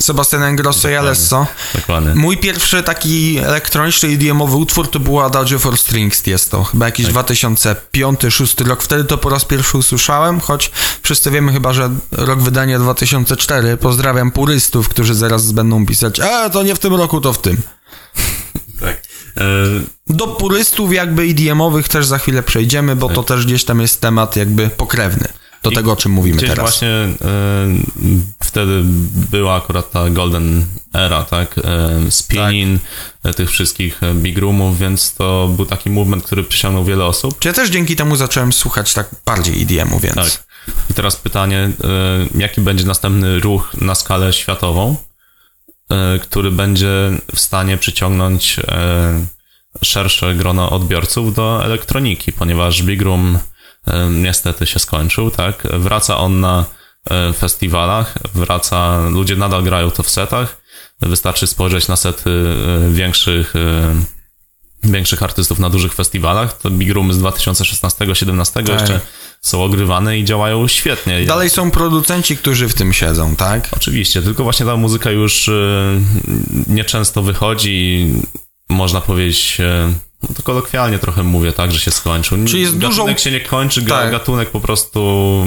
Sebastian 0.00 0.56
Grosso 0.56 0.88
i 0.88 0.94
Alesso. 0.94 1.46
Dokładnie. 1.74 2.14
Mój 2.14 2.36
pierwszy 2.36 2.82
taki 2.82 3.38
elektroniczny 3.38 4.08
EDM-owy 4.08 4.56
utwór 4.56 4.90
to 4.90 5.00
był 5.00 5.20
Adagio 5.20 5.58
for 5.58 5.78
Strings 5.78 6.26
jest 6.26 6.50
to. 6.50 6.64
Chyba 6.64 6.86
jakiś 6.86 7.06
tak. 7.06 7.14
2005-2006 7.14 8.66
rok. 8.66 8.82
Wtedy 8.82 9.04
to 9.04 9.18
po 9.18 9.28
raz 9.28 9.44
pierwszy 9.44 9.78
usłyszałem, 9.78 10.40
choć 10.40 10.70
wszyscy 11.02 11.30
wiemy 11.30 11.52
chyba, 11.52 11.72
że 11.72 11.90
rok 12.12 12.40
wydania 12.40 12.78
2004. 12.78 13.76
Pozdrawiam 13.76 14.30
purystów, 14.30 14.88
którzy 14.88 15.14
zaraz 15.14 15.52
będą 15.52 15.86
pisać, 15.86 16.20
e, 16.20 16.50
to 16.50 16.62
nie 16.62 16.74
w 16.74 16.78
tym 16.78 16.94
roku, 16.94 17.20
to 17.20 17.32
w 17.32 17.38
tym. 17.38 17.56
Tak. 19.38 19.46
E, 20.10 20.14
Do 20.14 20.26
purystów 20.26 20.92
jakby 20.92 21.22
EDM-owych 21.22 21.88
też 21.88 22.06
za 22.06 22.18
chwilę 22.18 22.42
przejdziemy, 22.42 22.96
bo 22.96 23.06
tak. 23.06 23.14
to 23.14 23.22
też 23.22 23.46
gdzieś 23.46 23.64
tam 23.64 23.80
jest 23.80 24.00
temat 24.00 24.36
jakby 24.36 24.68
pokrewny 24.68 25.28
do 25.62 25.70
I 25.70 25.74
tego, 25.74 25.92
o 25.92 25.96
czym 25.96 26.12
mówimy 26.12 26.40
teraz. 26.40 26.58
właśnie 26.58 26.88
e, 26.88 27.16
wtedy 28.42 28.82
była 29.30 29.54
akurat 29.56 29.90
ta 29.90 30.10
golden 30.10 30.66
era, 30.94 31.22
tak? 31.22 31.58
E, 31.58 32.10
spinning, 32.10 32.80
tak. 33.22 33.34
tych 33.34 33.50
wszystkich 33.50 34.02
e, 34.02 34.14
big 34.14 34.38
roomów, 34.38 34.78
więc 34.78 35.14
to 35.14 35.48
był 35.56 35.66
taki 35.66 35.90
movement, 35.90 36.24
który 36.24 36.44
przyciągnął 36.44 36.84
wiele 36.84 37.04
osób. 37.04 37.44
Ja 37.44 37.52
też 37.52 37.70
dzięki 37.70 37.96
temu 37.96 38.16
zacząłem 38.16 38.52
słuchać 38.52 38.94
tak 38.94 39.08
bardziej 39.26 39.62
EDM-u, 39.62 39.98
więc... 39.98 40.14
Tak. 40.14 40.44
I 40.90 40.94
teraz 40.94 41.16
pytanie, 41.16 41.70
e, 41.84 42.38
jaki 42.38 42.60
będzie 42.60 42.84
następny 42.84 43.40
ruch 43.40 43.70
na 43.80 43.94
skalę 43.94 44.32
światową, 44.32 44.90
e, 44.90 45.07
który 46.22 46.50
będzie 46.50 47.10
w 47.34 47.40
stanie 47.40 47.76
przyciągnąć 47.76 48.58
e, 48.58 49.26
szersze 49.84 50.34
grono 50.34 50.70
odbiorców 50.70 51.34
do 51.34 51.64
elektroniki, 51.64 52.32
ponieważ 52.32 52.82
Big 52.82 53.02
Room 53.02 53.38
niestety 54.10 54.66
się 54.66 54.78
skończył, 54.78 55.30
tak? 55.30 55.62
Wraca 55.72 56.18
on 56.18 56.40
na 56.40 56.64
e, 57.10 57.32
festiwalach, 57.32 58.14
wraca, 58.34 59.08
ludzie 59.08 59.36
nadal 59.36 59.62
grają 59.62 59.90
to 59.90 60.02
w 60.02 60.10
setach. 60.10 60.60
Wystarczy 61.00 61.46
spojrzeć 61.46 61.88
na 61.88 61.96
sety 61.96 62.30
e, 62.30 62.90
większych, 62.90 63.56
e, 63.56 63.94
większych 64.84 65.22
artystów 65.22 65.58
na 65.58 65.70
dużych 65.70 65.94
festiwalach. 65.94 66.58
To 66.58 66.70
Big 66.70 66.92
Roomy 66.92 67.14
z 67.14 67.18
2016-17 67.18 68.52
tak. 68.52 68.68
jeszcze 68.68 69.00
są 69.40 69.62
ogrywane 69.62 70.18
i 70.18 70.24
działają 70.24 70.68
świetnie. 70.68 71.24
Dalej 71.26 71.50
są 71.50 71.70
producenci, 71.70 72.36
którzy 72.36 72.68
w 72.68 72.74
tym 72.74 72.92
siedzą, 72.92 73.36
tak? 73.36 73.68
Oczywiście, 73.76 74.22
tylko 74.22 74.42
właśnie 74.42 74.66
ta 74.66 74.76
muzyka 74.76 75.10
już 75.10 75.50
nieczęsto 76.66 77.22
wychodzi, 77.22 78.06
można 78.68 79.00
powiedzieć 79.00 79.58
no 80.22 80.34
to 80.34 80.42
kolokwialnie 80.42 80.98
trochę 80.98 81.22
mówię, 81.22 81.52
tak, 81.52 81.72
że 81.72 81.80
się 81.80 81.90
skończył. 81.90 82.38
Czyli 82.46 82.62
jest 82.62 82.78
gatunek 82.78 83.06
dużo... 83.06 83.18
się 83.18 83.30
nie 83.30 83.40
kończy, 83.40 83.82
tak. 83.82 84.10
gatunek 84.10 84.50
po 84.50 84.60
prostu 84.60 85.00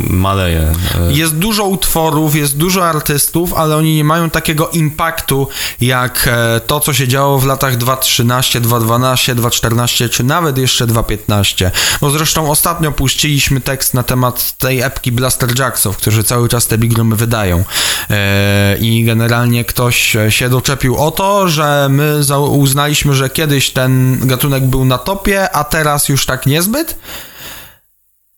maleje. 0.10 0.74
Jest 1.10 1.38
dużo 1.38 1.66
utworów, 1.66 2.36
jest 2.36 2.58
dużo 2.58 2.90
artystów, 2.90 3.54
ale 3.54 3.76
oni 3.76 3.96
nie 3.96 4.04
mają 4.04 4.30
takiego 4.30 4.70
impaktu 4.70 5.48
jak 5.82 6.30
e, 6.32 6.62
to, 6.68 6.80
co 6.80 6.94
się 6.94 7.08
działo 7.08 7.40
w 7.40 7.46
latach 7.46 7.78
2013, 7.78 8.62
2012, 8.62 9.36
2014, 9.36 10.10
czy 10.10 10.24
nawet 10.24 10.58
jeszcze 10.58 10.88
2015. 10.88 11.72
Bo 12.02 12.10
zresztą 12.10 12.52
ostatnio 12.52 12.92
puściliśmy 12.92 13.62
tekst 13.62 13.94
na 13.94 14.04
temat 14.04 14.58
tej 14.58 14.82
epki 14.82 15.12
Blaster 15.12 15.60
Jacksów, 15.60 15.98
którzy 15.98 16.24
cały 16.24 16.50
czas 16.50 16.68
te 16.68 16.78
big 16.78 16.98
roomy 16.98 17.16
wydają. 17.16 17.64
E, 18.10 18.78
I 18.80 19.04
generalnie 19.04 19.66
ktoś 19.66 20.18
się 20.30 20.50
doczepił 20.50 20.98
o 20.98 21.12
to, 21.12 21.50
że 21.50 21.88
my 21.90 22.20
uznaliśmy, 22.50 23.16
że 23.16 23.30
kiedyś 23.30 23.70
ten 23.70 24.20
gatunek 24.28 24.61
był 24.70 24.86
na 24.86 24.98
topie, 24.98 25.56
a 25.56 25.64
teraz 25.64 26.10
już 26.10 26.26
tak 26.26 26.46
niezbyt. 26.46 26.98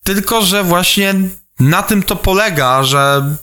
Tylko, 0.04 0.42
że 0.42 0.64
właśnie 0.64 1.16
na 1.60 1.84
tym 1.84 2.04
to 2.04 2.16
polega, 2.16 2.84
że 2.84 3.36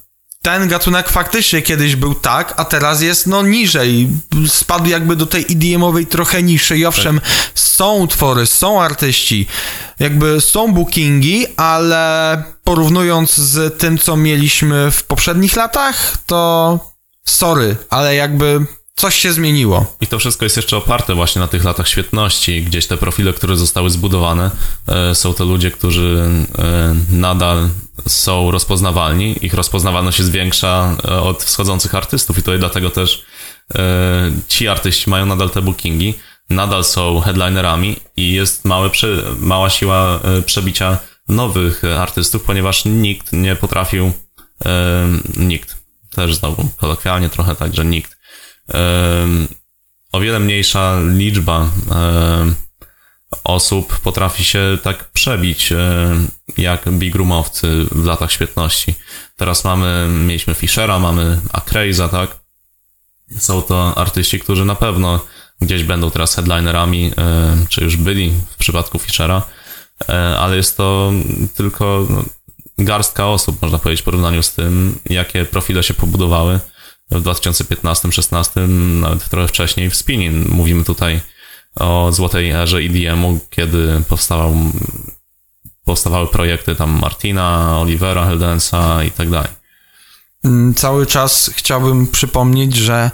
ten 0.43 0.69
gatunek 0.69 1.09
faktycznie 1.09 1.63
kiedyś 1.63 1.97
był 1.97 2.15
tak, 2.15 2.55
a 2.57 2.65
teraz 2.65 3.03
jest 3.03 3.27
no 3.27 3.43
niżej. 3.43 4.09
Spadł 4.49 4.89
jakby 4.89 5.17
do 5.17 5.27
tej 5.27 5.47
EDM-owej 5.51 6.07
trochę 6.07 6.43
niższej. 6.43 6.87
Owszem, 6.87 7.21
tak. 7.21 7.29
są 7.55 7.95
utwory, 7.95 8.47
są 8.47 8.83
artyści, 8.83 9.47
jakby 9.99 10.41
są 10.41 10.73
bookingi, 10.73 11.47
ale 11.57 12.43
porównując 12.65 13.35
z 13.35 13.79
tym, 13.79 13.99
co 13.99 14.17
mieliśmy 14.17 14.91
w 14.91 15.05
poprzednich 15.05 15.57
latach, 15.57 16.17
to 16.27 16.79
sorry, 17.25 17.77
ale 17.91 18.15
jakby 18.15 18.67
coś 19.01 19.15
się 19.15 19.33
zmieniło. 19.33 19.97
I 20.01 20.07
to 20.07 20.19
wszystko 20.19 20.45
jest 20.45 20.57
jeszcze 20.57 20.77
oparte 20.77 21.15
właśnie 21.15 21.41
na 21.41 21.49
tych 21.49 21.65
latach 21.65 21.89
świetności. 21.89 22.63
Gdzieś 22.63 22.87
te 22.87 22.97
profile, 22.97 23.33
które 23.33 23.57
zostały 23.57 23.91
zbudowane, 23.91 24.51
e, 24.89 25.15
są 25.15 25.35
to 25.35 25.45
ludzie, 25.45 25.71
którzy 25.71 26.29
e, 26.59 26.95
nadal 27.11 27.69
są 28.09 28.51
rozpoznawalni. 28.51 29.37
Ich 29.41 29.55
rozpoznawalność 29.55 30.19
jest 30.19 30.31
większa 30.31 30.97
e, 31.05 31.21
od 31.21 31.45
wschodzących 31.45 31.95
artystów 31.95 32.39
i 32.39 32.43
to 32.43 32.59
dlatego 32.59 32.91
też 32.91 33.25
ci 34.49 34.69
artyści 34.69 35.11
mają 35.11 35.27
nadal 35.27 35.51
te 35.51 35.63
bookingi, 35.63 36.15
nadal 36.51 36.85
są 36.85 37.21
headlinerami 37.21 37.97
i 38.17 38.33
jest 38.33 38.65
małe, 38.65 38.91
mała 39.39 39.71
siła 39.71 40.21
przebicia 40.47 40.99
nowych 41.29 41.83
artystów, 41.85 42.43
ponieważ 42.43 42.85
nikt 42.85 43.33
nie 43.33 43.57
potrafił 43.57 44.13
nikt. 45.37 45.77
Też 46.11 46.35
znowu 46.35 46.69
kolokwialnie 46.77 47.31
trochę 47.31 47.57
tak, 47.57 47.75
że 47.75 47.85
nikt. 47.85 48.20
O 50.13 50.21
wiele 50.21 50.41
mniejsza 50.41 51.01
liczba 51.09 51.71
osób 53.45 53.99
potrafi 53.99 54.45
się 54.45 54.79
tak 54.83 55.11
przebić 55.13 55.73
jak 56.59 56.91
big 56.91 57.15
roomowcy 57.15 57.87
w 57.93 58.05
latach 58.05 58.33
świetności. 58.33 58.95
Teraz 59.37 59.65
mamy, 59.65 60.09
mieliśmy 60.09 60.55
Fischera, 60.55 60.99
mamy 60.99 61.41
Acraza, 61.53 62.09
tak? 62.09 62.39
Są 63.39 63.63
to 63.63 63.99
artyści, 63.99 64.41
którzy 64.41 64.65
na 64.65 64.75
pewno 64.75 65.21
gdzieś 65.61 65.85
będą 65.85 66.11
teraz 66.11 66.35
headlinerami, 66.35 67.13
czy 67.69 67.85
już 67.85 67.97
byli 67.97 68.33
w 68.51 68.57
przypadku 68.57 68.99
Fischera, 68.99 69.43
ale 70.39 70.57
jest 70.57 70.77
to 70.77 71.13
tylko 71.55 72.07
garstka 72.79 73.27
osób, 73.27 73.63
można 73.63 73.79
powiedzieć, 73.79 74.03
w 74.03 74.05
porównaniu 74.05 74.43
z 74.43 74.55
tym, 74.55 74.99
jakie 75.11 75.45
profile 75.45 75.83
się 75.83 75.95
pobudowały 75.95 76.61
w 77.11 77.23
2015-16, 77.23 78.69
nawet 79.01 79.29
trochę 79.29 79.49
wcześniej 79.49 79.91
w 79.91 79.97
spinning. 79.97 80.49
Mówimy 80.49 80.85
tutaj 80.85 81.21
o 81.77 82.13
złotej 82.13 82.51
erze 82.51 82.79
EDM-u, 82.79 83.41
kiedy 83.51 84.03
powstawał, 84.09 84.55
powstawały 85.85 86.27
projekty 86.27 86.77
tam 86.77 86.99
Martina, 87.01 87.79
Olivera, 87.81 88.27
Heldensa 88.27 89.05
i 89.05 89.11
tak 89.11 89.31
dalej. 89.31 89.51
Mm, 90.45 90.75
cały 90.75 91.07
czas 91.07 91.51
chciałbym 91.55 92.07
przypomnieć, 92.07 92.77
że 92.77 93.11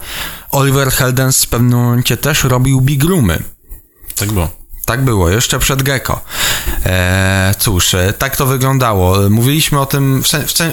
Oliver 0.53 0.91
Heldens 0.91 1.45
w 1.45 1.49
pewnym 1.49 1.79
momencie 1.79 2.17
też 2.17 2.45
robił 2.45 2.81
big 2.81 3.05
roomy. 3.05 3.43
Tak 4.15 4.33
było. 4.33 4.66
Tak 4.87 5.05
było, 5.05 5.31
jeszcze 5.31 5.59
przed 5.59 5.83
Gecko. 5.83 6.21
Eee, 6.85 7.55
cóż, 7.55 7.95
e, 7.95 8.13
tak 8.13 8.37
to 8.37 8.47
wyglądało. 8.47 9.31
Mówiliśmy 9.31 9.81
o 9.81 9.87
tym, 9.87 10.23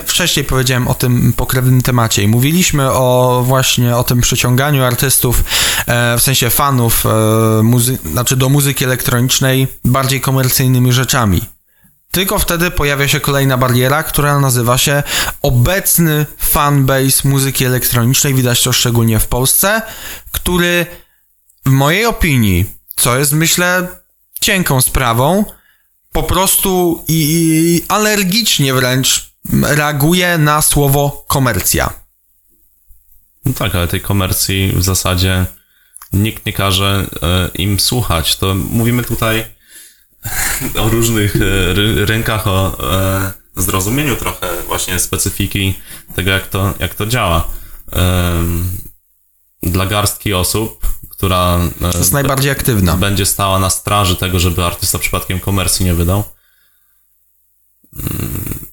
wcześniej 0.05 0.45
powiedziałem 0.45 0.87
o 0.87 0.93
tym 0.93 1.33
pokrewnym 1.33 1.81
temacie 1.81 2.23
i 2.23 2.27
mówiliśmy 2.27 2.91
o 2.91 3.41
właśnie 3.45 3.95
o 3.97 4.03
tym 4.03 4.21
przyciąganiu 4.21 4.83
artystów, 4.83 5.43
e, 5.87 6.17
w 6.17 6.21
sensie 6.21 6.49
fanów, 6.49 7.05
e, 7.05 7.09
muzy- 7.63 7.97
znaczy 8.11 8.35
do 8.35 8.49
muzyki 8.49 8.85
elektronicznej 8.85 9.67
bardziej 9.85 10.21
komercyjnymi 10.21 10.93
rzeczami. 10.93 11.41
Tylko 12.11 12.39
wtedy 12.39 12.71
pojawia 12.71 13.07
się 13.07 13.19
kolejna 13.19 13.57
bariera, 13.57 14.03
która 14.03 14.39
nazywa 14.39 14.77
się 14.77 15.03
obecny 15.41 16.25
fanbase 16.37 17.29
muzyki 17.29 17.65
elektronicznej, 17.65 18.33
widać 18.33 18.63
to 18.63 18.73
szczególnie 18.73 19.19
w 19.19 19.27
Polsce, 19.27 19.81
który 20.31 20.85
w 21.65 21.69
mojej 21.69 22.05
opinii, 22.05 22.65
co 22.95 23.17
jest 23.17 23.33
myślę 23.33 23.87
cienką 24.43 24.81
sprawą, 24.81 25.45
po 26.11 26.23
prostu 26.23 27.03
i, 27.07 27.13
i 27.13 27.85
alergicznie 27.87 28.73
wręcz 28.73 29.33
reaguje 29.61 30.37
na 30.37 30.61
słowo 30.61 31.25
komercja. 31.27 31.93
No 33.45 33.53
tak, 33.53 33.75
ale 33.75 33.87
tej 33.87 34.01
komercji 34.01 34.73
w 34.75 34.83
zasadzie 34.83 35.45
nikt 36.13 36.45
nie 36.45 36.53
każe 36.53 37.05
e, 37.21 37.49
im 37.53 37.79
słuchać. 37.79 38.35
To 38.35 38.55
mówimy 38.55 39.03
tutaj 39.03 39.45
o 40.83 40.89
różnych 40.89 41.35
e, 41.35 41.39
ry 41.73 42.05
rynkach, 42.05 42.47
o 42.47 42.77
e, 42.93 43.31
zrozumieniu 43.55 44.15
trochę 44.15 44.47
właśnie 44.67 44.99
specyfiki 44.99 45.73
tego, 46.15 46.31
jak 46.31 46.47
to, 46.47 46.73
jak 46.79 46.95
to 46.95 47.05
działa. 47.05 47.47
Dla 49.63 49.85
garstki 49.85 50.33
osób 50.33 50.87
która 51.23 51.59
e, 51.81 51.97
jest 51.97 52.13
najbardziej 52.13 52.51
aktywna. 52.51 52.97
Będzie 52.97 53.25
stała 53.25 53.59
na 53.59 53.69
straży 53.69 54.15
tego, 54.15 54.39
żeby 54.39 54.63
artysta 54.63 54.99
przypadkiem 54.99 55.39
komercji 55.39 55.85
nie 55.85 55.93
wydał. 55.93 56.23
Mm. 57.95 58.65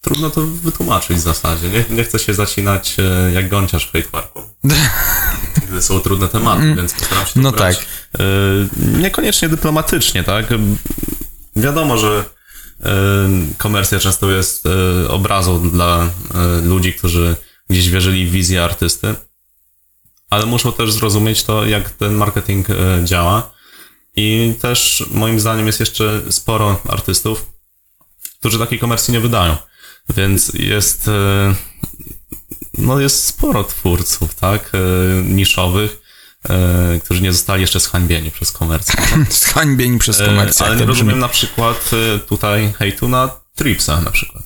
Trudno 0.00 0.30
to 0.30 0.40
wytłumaczyć 0.46 1.16
w 1.16 1.20
zasadzie. 1.20 1.68
Nie, 1.68 1.84
nie 1.90 2.04
chcę 2.04 2.18
się 2.18 2.34
zacinać 2.34 2.96
e, 2.98 3.32
jak 3.32 3.48
gąciarz 3.48 3.86
w 3.86 3.92
Hate 3.92 4.08
Parku. 4.08 4.42
Gdy 5.68 5.82
są 5.82 6.00
trudne 6.00 6.28
tematy, 6.28 6.62
mm. 6.62 6.76
więc 6.76 6.92
postaram 6.92 7.26
się 7.26 7.34
to 7.34 7.40
No 7.40 7.52
brać. 7.52 7.78
tak. 7.78 7.86
E, 8.20 8.98
niekoniecznie 8.98 9.48
dyplomatycznie, 9.48 10.24
tak? 10.24 10.46
Wiadomo, 11.56 11.98
że 11.98 12.24
komercja 13.58 13.98
często 13.98 14.30
jest 14.30 14.64
obrazą 15.08 15.70
dla 15.70 16.10
ludzi, 16.62 16.92
którzy 16.92 17.36
gdzieś 17.70 17.90
wierzyli 17.90 18.26
w 18.26 18.30
wizję 18.30 18.64
artysty 18.64 19.14
ale 20.30 20.46
muszą 20.46 20.72
też 20.72 20.92
zrozumieć 20.92 21.42
to, 21.42 21.66
jak 21.66 21.90
ten 21.90 22.14
marketing 22.14 22.70
e, 22.70 22.74
działa. 23.04 23.50
I 24.16 24.54
też 24.60 25.04
moim 25.10 25.40
zdaniem 25.40 25.66
jest 25.66 25.80
jeszcze 25.80 26.22
sporo 26.30 26.80
artystów, 26.88 27.46
którzy 28.40 28.58
takiej 28.58 28.78
komercji 28.78 29.12
nie 29.12 29.20
wydają. 29.20 29.56
Więc 30.16 30.52
jest, 30.54 31.08
e, 31.08 31.54
no 32.78 33.00
jest 33.00 33.24
sporo 33.24 33.64
twórców, 33.64 34.34
tak, 34.34 34.72
e, 34.74 34.78
niszowych, 35.22 36.06
którzy 37.04 37.22
nie 37.22 37.32
zostali 37.32 37.60
jeszcze 37.60 37.80
zhańbieni 37.80 38.30
przez 38.30 38.52
komercję. 38.52 38.94
zhańbieni 39.30 39.98
przez 39.98 40.18
komercję. 40.18 40.66
Ale 40.66 40.76
nie 40.76 40.86
rozumiem 40.86 41.18
na 41.18 41.28
przykład 41.28 41.90
tutaj 42.28 42.72
hejtu 42.78 43.08
na 43.08 43.30
Tripsa 43.54 44.00
na 44.00 44.10
przykład. 44.10 44.45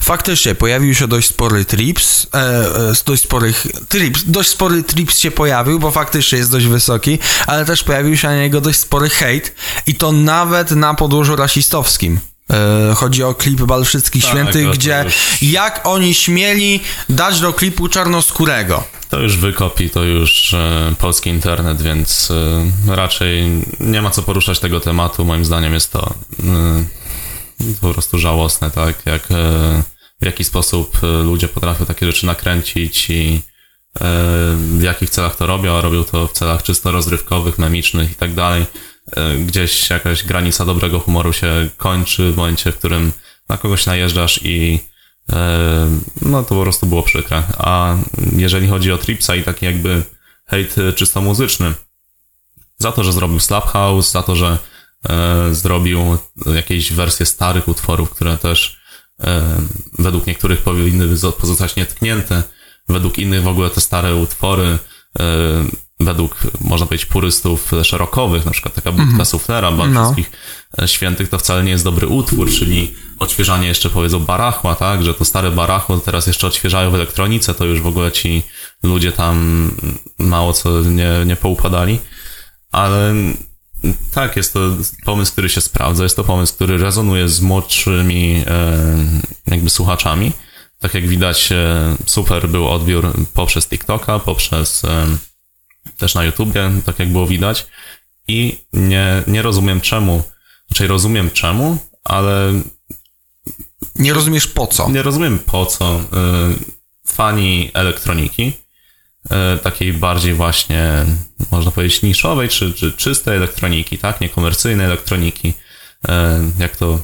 Faktycznie, 0.00 0.54
pojawił 0.54 0.94
się 0.94 1.08
dość 1.08 1.28
spory 1.28 1.64
trips, 1.64 2.26
e, 2.34 2.38
e, 2.38 2.92
dość 3.06 3.22
sporych 3.22 3.66
trips, 3.88 4.22
dość 4.26 4.48
spory 4.48 4.82
trips 4.82 5.18
się 5.18 5.30
pojawił, 5.30 5.78
bo 5.78 5.90
faktycznie 5.90 6.38
jest 6.38 6.50
dość 6.50 6.66
wysoki, 6.66 7.18
ale 7.46 7.64
też 7.64 7.84
pojawił 7.84 8.16
się 8.16 8.28
na 8.28 8.36
niego 8.36 8.60
dość 8.60 8.78
spory 8.78 9.10
hejt 9.10 9.54
i 9.86 9.94
to 9.94 10.12
nawet 10.12 10.70
na 10.70 10.94
podłożu 10.94 11.36
rasistowskim. 11.36 12.20
E, 12.50 12.94
chodzi 12.94 13.22
o 13.22 13.34
klip 13.34 13.60
Balszyckich 13.60 14.22
tak, 14.22 14.30
Świętych, 14.30 14.70
gdzie 14.70 15.04
jak 15.42 15.80
oni 15.84 16.14
śmieli 16.14 16.80
dać 17.08 17.40
do 17.40 17.52
klipu 17.52 17.88
czarnoskórego. 17.88 18.84
To 19.10 19.20
już 19.20 19.36
wykopi, 19.36 19.90
to 19.90 20.04
już 20.04 20.54
e, 20.54 20.94
polski 20.98 21.30
internet, 21.30 21.82
więc 21.82 22.30
e, 22.88 22.96
raczej 22.96 23.50
nie 23.80 24.02
ma 24.02 24.10
co 24.10 24.22
poruszać 24.22 24.58
tego 24.58 24.80
tematu. 24.80 25.24
Moim 25.24 25.44
zdaniem 25.44 25.74
jest 25.74 25.92
to 25.92 26.14
e, 26.44 26.99
po 27.80 27.92
prostu 27.92 28.18
żałosne, 28.18 28.70
tak? 28.70 29.06
Jak, 29.06 29.30
e, 29.30 29.82
w 30.20 30.24
jaki 30.24 30.44
sposób 30.44 30.98
e, 31.02 31.22
ludzie 31.22 31.48
potrafią 31.48 31.86
takie 31.86 32.06
rzeczy 32.06 32.26
nakręcić 32.26 33.10
i 33.10 33.42
e, 34.00 34.00
w 34.56 34.82
jakich 34.82 35.10
celach 35.10 35.36
to 35.36 35.46
robią, 35.46 35.76
a 35.76 35.80
robią 35.80 36.04
to 36.04 36.26
w 36.26 36.32
celach 36.32 36.62
czysto 36.62 36.90
rozrywkowych, 36.90 37.58
memicznych 37.58 38.12
i 38.12 38.14
tak 38.14 38.34
dalej. 38.34 38.66
Gdzieś 39.46 39.90
jakaś 39.90 40.24
granica 40.24 40.64
dobrego 40.64 41.00
humoru 41.00 41.32
się 41.32 41.68
kończy 41.76 42.32
w 42.32 42.36
momencie, 42.36 42.72
w 42.72 42.78
którym 42.78 43.12
na 43.48 43.56
kogoś 43.56 43.86
najeżdżasz 43.86 44.40
i 44.42 44.80
no 46.22 46.42
to 46.42 46.54
po 46.54 46.62
prostu 46.62 46.86
było 46.86 47.02
przykre. 47.02 47.42
A 47.58 47.96
jeżeli 48.36 48.68
chodzi 48.68 48.92
o 48.92 48.98
Tripsa 48.98 49.36
i 49.36 49.44
taki 49.44 49.66
jakby 49.66 50.02
hejt 50.46 50.76
czysto 50.96 51.20
muzyczny, 51.20 51.74
za 52.78 52.92
to, 52.92 53.04
że 53.04 53.12
zrobił 53.12 53.40
Slap 53.40 53.66
House, 53.66 54.10
za 54.10 54.22
to, 54.22 54.36
że 54.36 54.58
zrobił 55.52 56.18
jakieś 56.54 56.92
wersje 56.92 57.26
starych 57.26 57.68
utworów, 57.68 58.10
które 58.10 58.38
też 58.38 58.80
e, 59.20 59.42
według 59.98 60.26
niektórych 60.26 60.62
powinny 60.62 61.08
pozostać 61.32 61.76
nietknięte, 61.76 62.42
według 62.88 63.18
innych 63.18 63.42
w 63.42 63.48
ogóle 63.48 63.70
te 63.70 63.80
stare 63.80 64.16
utwory, 64.16 64.78
e, 65.18 65.64
według, 66.00 66.36
można 66.60 66.86
powiedzieć, 66.86 67.06
purystów 67.06 67.72
szerokowych, 67.82 68.44
na 68.44 68.50
przykład 68.50 68.74
taka 68.74 68.92
budka 68.92 69.12
mm 69.12 69.26
suflera 69.26 69.70
no. 69.70 70.14
świętych, 70.86 71.28
to 71.28 71.38
wcale 71.38 71.64
nie 71.64 71.70
jest 71.70 71.84
dobry 71.84 72.06
utwór, 72.06 72.50
czyli 72.50 72.94
odświeżanie 73.18 73.68
jeszcze 73.68 73.90
powiedzą 73.90 74.18
barachła, 74.18 74.74
tak, 74.74 75.04
że 75.04 75.14
to 75.14 75.24
stare 75.24 75.50
barachło 75.50 75.98
teraz 75.98 76.26
jeszcze 76.26 76.46
odświeżają 76.46 76.90
w 76.90 76.94
elektronice, 76.94 77.54
to 77.54 77.64
już 77.64 77.80
w 77.80 77.86
ogóle 77.86 78.12
ci 78.12 78.42
ludzie 78.82 79.12
tam 79.12 79.70
mało 80.18 80.52
co 80.52 80.82
nie, 80.82 81.10
nie 81.26 81.36
poupadali, 81.36 81.98
ale 82.72 83.14
tak, 84.14 84.36
jest 84.36 84.52
to 84.52 84.60
pomysł, 85.04 85.32
który 85.32 85.48
się 85.48 85.60
sprawdza, 85.60 86.02
jest 86.02 86.16
to 86.16 86.24
pomysł, 86.24 86.54
który 86.54 86.78
rezonuje 86.78 87.28
z 87.28 87.40
młodszymi 87.40 88.44
e, 88.46 88.76
jakby 89.46 89.70
słuchaczami. 89.70 90.32
Tak 90.78 90.94
jak 90.94 91.08
widać, 91.08 91.52
e, 91.52 91.96
super 92.06 92.48
był 92.48 92.68
odbiór 92.68 93.12
poprzez 93.34 93.68
TikToka, 93.68 94.18
poprzez 94.18 94.84
e, 94.84 95.06
też 95.96 96.14
na 96.14 96.24
YouTubie, 96.24 96.70
tak 96.84 96.98
jak 96.98 97.12
było 97.12 97.26
widać. 97.26 97.66
I 98.28 98.58
nie, 98.72 99.22
nie 99.26 99.42
rozumiem 99.42 99.80
czemu, 99.80 100.22
znaczy 100.68 100.86
rozumiem 100.86 101.30
czemu, 101.30 101.78
ale... 102.04 102.52
Nie 103.96 104.12
rozumiesz 104.12 104.46
po 104.46 104.66
co? 104.66 104.90
Nie 104.90 105.02
rozumiem 105.02 105.38
po 105.38 105.66
co 105.66 106.00
fani 107.06 107.70
elektroniki 107.74 108.52
takiej 109.62 109.92
bardziej 109.92 110.34
właśnie, 110.34 111.04
można 111.50 111.70
powiedzieć, 111.70 112.02
niszowej, 112.02 112.48
czy, 112.48 112.74
czy 112.74 112.92
czystej 112.92 113.36
elektroniki, 113.36 113.98
tak? 113.98 114.20
Niekomercyjnej 114.20 114.86
elektroniki, 114.86 115.54
e, 116.08 116.40
jak 116.58 116.76
to 116.76 117.00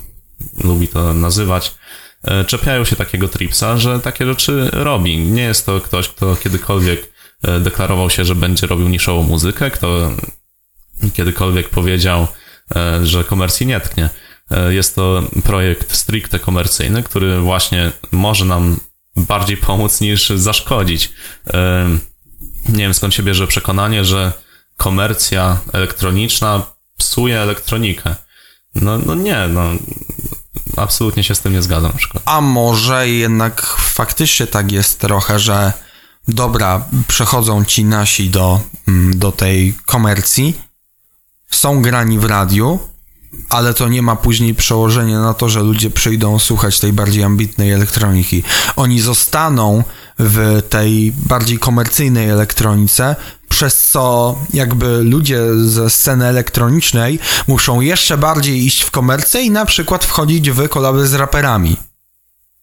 lubi 0.64 0.88
to 0.88 1.14
nazywać, 1.14 1.74
e, 2.24 2.44
czepiają 2.44 2.84
się 2.84 2.96
takiego 2.96 3.28
tripsa, 3.28 3.78
że 3.78 4.00
takie 4.00 4.26
rzeczy 4.26 4.70
robi. 4.72 5.18
Nie 5.18 5.42
jest 5.42 5.66
to 5.66 5.80
ktoś, 5.80 6.08
kto 6.08 6.36
kiedykolwiek 6.36 7.16
deklarował 7.60 8.10
się, 8.10 8.24
że 8.24 8.34
będzie 8.34 8.66
robił 8.66 8.88
niszową 8.88 9.22
muzykę, 9.22 9.70
kto 9.70 10.12
kiedykolwiek 11.14 11.68
powiedział, 11.68 12.26
że 13.02 13.24
komercji 13.24 13.66
nie 13.66 13.80
tknie. 13.80 14.10
E, 14.50 14.74
jest 14.74 14.94
to 14.94 15.22
projekt 15.44 15.92
stricte 15.92 16.38
komercyjny, 16.38 17.02
który 17.02 17.40
właśnie 17.40 17.92
może 18.12 18.44
nam 18.44 18.80
bardziej 19.16 19.56
pomóc 19.56 20.00
niż 20.00 20.28
zaszkodzić. 20.28 21.12
Nie 22.68 22.78
wiem 22.78 22.94
skąd 22.94 23.14
się 23.14 23.22
bierze 23.22 23.46
przekonanie, 23.46 24.04
że 24.04 24.32
komercja 24.76 25.58
elektroniczna 25.72 26.62
psuje 26.96 27.40
elektronikę. 27.40 28.16
No, 28.74 28.98
no 28.98 29.14
nie, 29.14 29.48
no 29.48 29.70
absolutnie 30.76 31.24
się 31.24 31.34
z 31.34 31.40
tym 31.40 31.52
nie 31.52 31.62
zgadzam 31.62 31.92
przykład. 31.92 32.22
A 32.26 32.40
może 32.40 33.08
jednak 33.08 33.66
faktycznie 33.66 34.46
tak 34.46 34.72
jest 34.72 35.00
trochę, 35.00 35.38
że 35.38 35.72
dobra, 36.28 36.88
przechodzą 37.08 37.64
ci 37.64 37.84
nasi 37.84 38.30
do, 38.30 38.60
mm, 38.88 39.18
do 39.18 39.32
tej 39.32 39.74
komercji, 39.86 40.54
są 41.50 41.82
grani 41.82 42.18
w 42.18 42.24
radiu, 42.24 42.78
ale 43.48 43.74
to 43.74 43.88
nie 43.88 44.02
ma 44.02 44.16
później 44.16 44.54
przełożenia 44.54 45.20
na 45.20 45.34
to, 45.34 45.48
że 45.48 45.60
ludzie 45.60 45.90
przyjdą 45.90 46.38
słuchać 46.38 46.80
tej 46.80 46.92
bardziej 46.92 47.22
ambitnej 47.22 47.72
elektroniki. 47.72 48.42
Oni 48.76 49.00
zostaną 49.00 49.84
w 50.18 50.62
tej 50.68 51.12
bardziej 51.12 51.58
komercyjnej 51.58 52.28
elektronice, 52.28 53.16
przez 53.48 53.90
co 53.90 54.36
jakby 54.54 55.02
ludzie 55.02 55.40
ze 55.56 55.90
sceny 55.90 56.26
elektronicznej 56.26 57.18
muszą 57.46 57.80
jeszcze 57.80 58.18
bardziej 58.18 58.66
iść 58.66 58.82
w 58.82 58.90
komercję 58.90 59.42
i 59.42 59.50
na 59.50 59.64
przykład 59.64 60.04
wchodzić 60.04 60.50
w 60.50 60.68
kolaby 60.68 61.06
z 61.06 61.14
raperami. 61.14 61.76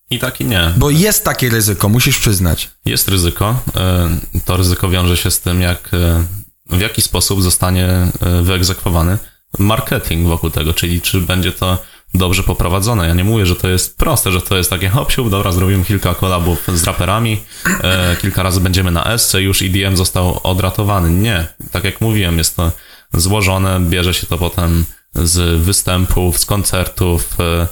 I 0.09 0.19
tak 0.19 0.41
i 0.41 0.45
nie. 0.45 0.73
Bo 0.77 0.89
jest 0.89 1.23
takie 1.23 1.49
ryzyko, 1.49 1.89
musisz 1.89 2.19
przyznać. 2.19 2.71
Jest 2.85 3.07
ryzyko. 3.07 3.59
E, 3.75 4.09
to 4.45 4.57
ryzyko 4.57 4.89
wiąże 4.89 5.17
się 5.17 5.31
z 5.31 5.39
tym, 5.39 5.61
jak, 5.61 5.89
e, 5.93 6.23
w 6.69 6.79
jaki 6.79 7.01
sposób 7.01 7.43
zostanie 7.43 7.87
e, 7.87 8.09
wyegzekwowany 8.41 9.17
marketing 9.59 10.27
wokół 10.27 10.49
tego, 10.49 10.73
czyli 10.73 11.01
czy 11.01 11.21
będzie 11.21 11.51
to 11.51 11.77
dobrze 12.13 12.43
poprowadzone. 12.43 13.07
Ja 13.07 13.13
nie 13.13 13.23
mówię, 13.23 13.45
że 13.45 13.55
to 13.55 13.67
jest 13.69 13.97
proste, 13.97 14.31
że 14.31 14.41
to 14.41 14.57
jest 14.57 14.69
takie 14.69 14.89
hop 14.89 15.13
dobra, 15.29 15.51
zrobimy 15.51 15.85
kilka 15.85 16.15
kolabów 16.15 16.67
z 16.73 16.83
raperami, 16.83 17.41
e, 17.83 18.15
kilka 18.21 18.43
razy 18.43 18.61
będziemy 18.61 18.91
na 18.91 19.17
SC, 19.17 19.33
już 19.33 19.61
EDM 19.61 19.95
został 19.95 20.39
odratowany. 20.43 21.09
Nie. 21.09 21.47
Tak 21.71 21.83
jak 21.83 22.01
mówiłem, 22.01 22.37
jest 22.37 22.55
to 22.55 22.71
złożone, 23.13 23.79
bierze 23.79 24.13
się 24.13 24.27
to 24.27 24.37
potem 24.37 24.85
z 25.15 25.61
występów, 25.61 26.37
z 26.37 26.45
koncertów, 26.45 27.37
e, 27.39 27.67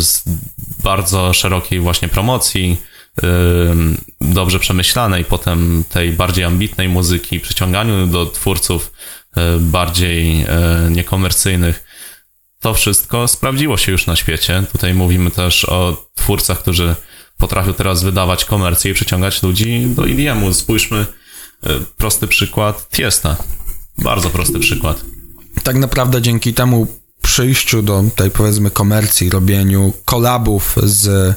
z 0.00 0.22
bardzo 0.82 1.32
szerokiej 1.32 1.80
właśnie 1.80 2.08
promocji, 2.08 2.76
e, 3.22 3.26
dobrze 4.20 4.58
przemyślanej, 4.58 5.24
potem 5.24 5.84
tej 5.88 6.12
bardziej 6.12 6.44
ambitnej 6.44 6.88
muzyki, 6.88 7.40
przyciąganiu 7.40 8.06
do 8.06 8.26
twórców 8.26 8.92
bardziej 9.60 10.42
e, 10.42 10.88
niekomercyjnych 10.90 11.84
to 12.60 12.74
wszystko 12.74 13.28
sprawdziło 13.28 13.76
się 13.76 13.92
już 13.92 14.06
na 14.06 14.16
świecie. 14.16 14.62
Tutaj 14.72 14.94
mówimy 14.94 15.30
też 15.30 15.64
o 15.64 16.06
twórcach, 16.14 16.58
którzy 16.58 16.96
potrafią 17.36 17.74
teraz 17.74 18.02
wydawać 18.02 18.44
komercję 18.44 18.90
i 18.90 18.94
przyciągać 18.94 19.42
ludzi 19.42 19.86
do 19.86 20.08
EDM-u. 20.08 20.54
Spójrzmy, 20.54 21.06
e, 21.62 21.70
prosty 21.96 22.26
przykład 22.26 22.88
Tiesta. 22.90 23.36
Bardzo 23.98 24.30
prosty 24.30 24.58
przykład. 24.58 25.04
Tak 25.62 25.76
naprawdę 25.76 26.22
dzięki 26.22 26.54
temu 26.54 26.86
przyjściu 27.22 27.82
do 27.82 28.04
tej 28.16 28.30
powiedzmy 28.30 28.70
komercji, 28.70 29.30
robieniu 29.30 29.92
kolabów 30.04 30.76
z, 30.82 31.34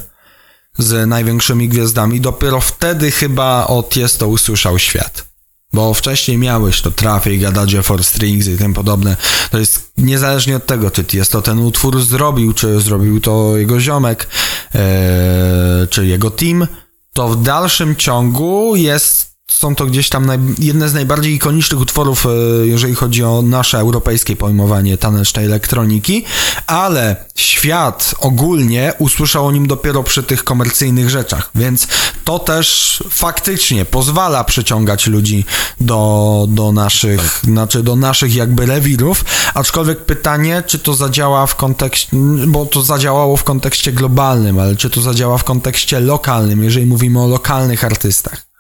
z 0.77 1.09
największymi 1.09 1.69
gwiazdami, 1.69 2.21
dopiero 2.21 2.61
wtedy 2.61 3.11
chyba 3.11 3.67
o 3.67 3.83
Tiesto 3.83 4.27
usłyszał 4.27 4.79
świat. 4.79 5.30
Bo 5.73 5.93
wcześniej 5.93 6.37
miałeś 6.37 6.81
to 6.81 6.91
Traffic, 6.91 7.43
Adagio 7.43 7.83
for 7.83 8.03
Strings 8.03 8.47
i 8.47 8.57
tym 8.57 8.73
podobne. 8.73 9.17
To 9.51 9.59
jest 9.59 9.91
niezależnie 9.97 10.55
od 10.55 10.65
tego, 10.65 10.91
czy 10.91 11.05
jest 11.13 11.31
to 11.31 11.41
ten 11.41 11.59
utwór 11.59 12.01
zrobił, 12.01 12.53
czy 12.53 12.79
zrobił 12.79 13.21
to 13.21 13.57
jego 13.57 13.79
ziomek, 13.79 14.27
ee, 14.75 15.87
czy 15.87 16.07
jego 16.07 16.31
team, 16.31 16.67
to 17.13 17.29
w 17.29 17.43
dalszym 17.43 17.95
ciągu 17.95 18.75
jest 18.75 19.30
są 19.51 19.75
to 19.75 19.85
gdzieś 19.85 20.09
tam 20.09 20.25
naj, 20.25 20.39
jedne 20.59 20.89
z 20.89 20.93
najbardziej 20.93 21.33
ikonicznych 21.33 21.81
utworów, 21.81 22.25
e, 22.25 22.29
jeżeli 22.67 22.95
chodzi 22.95 23.23
o 23.23 23.41
nasze 23.41 23.79
europejskie 23.79 24.35
pojmowanie 24.35 24.97
tanecznej 24.97 25.45
elektroniki, 25.45 26.23
ale 26.67 27.15
świat 27.35 28.15
ogólnie 28.19 28.93
usłyszał 28.99 29.47
o 29.47 29.51
nim 29.51 29.67
dopiero 29.67 30.03
przy 30.03 30.23
tych 30.23 30.43
komercyjnych 30.43 31.09
rzeczach, 31.09 31.49
więc 31.55 31.87
to 32.23 32.39
też 32.39 33.03
faktycznie 33.09 33.85
pozwala 33.85 34.43
przyciągać 34.43 35.07
ludzi 35.07 35.45
do, 35.81 36.45
do 36.49 36.71
naszych, 36.71 37.21
tak. 37.21 37.51
znaczy 37.51 37.83
do 37.83 37.95
naszych 37.95 38.35
jakby 38.35 38.65
rewirów, 38.65 39.25
aczkolwiek 39.53 40.05
pytanie, 40.05 40.63
czy 40.67 40.79
to 40.79 40.93
zadziała 40.93 41.47
w 41.47 41.55
kontekście, 41.55 42.17
bo 42.47 42.65
to 42.65 42.81
zadziałało 42.81 43.37
w 43.37 43.43
kontekście 43.43 43.91
globalnym, 43.91 44.59
ale 44.59 44.75
czy 44.75 44.89
to 44.89 45.01
zadziała 45.01 45.37
w 45.37 45.43
kontekście 45.43 45.99
lokalnym, 45.99 46.63
jeżeli 46.63 46.85
mówimy 46.85 47.21
o 47.21 47.27
lokalnych 47.27 47.83
artystach? 47.83 48.50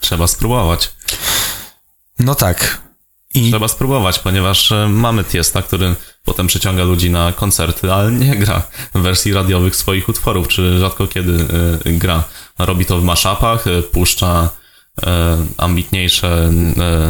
Trzeba 0.00 0.26
spróbować. 0.26 0.90
No 2.18 2.34
tak. 2.34 2.82
I... 3.34 3.50
Trzeba 3.50 3.68
spróbować, 3.68 4.18
ponieważ 4.18 4.72
e, 4.72 4.88
mamy 4.88 5.24
Tiesta, 5.24 5.62
który 5.62 5.94
potem 6.24 6.46
przyciąga 6.46 6.84
ludzi 6.84 7.10
na 7.10 7.32
koncerty, 7.32 7.92
ale 7.92 8.12
nie 8.12 8.36
gra 8.36 8.62
w 8.94 9.00
wersji 9.00 9.32
radiowych 9.32 9.76
swoich 9.76 10.08
utworów, 10.08 10.48
czy 10.48 10.78
rzadko 10.78 11.06
kiedy 11.06 11.32
y, 11.86 11.92
gra. 11.92 12.24
Robi 12.58 12.86
to 12.86 12.98
w 12.98 13.04
mashupach, 13.04 13.66
y, 13.66 13.82
puszcza 13.82 14.50
ambitniejsze, 15.56 16.50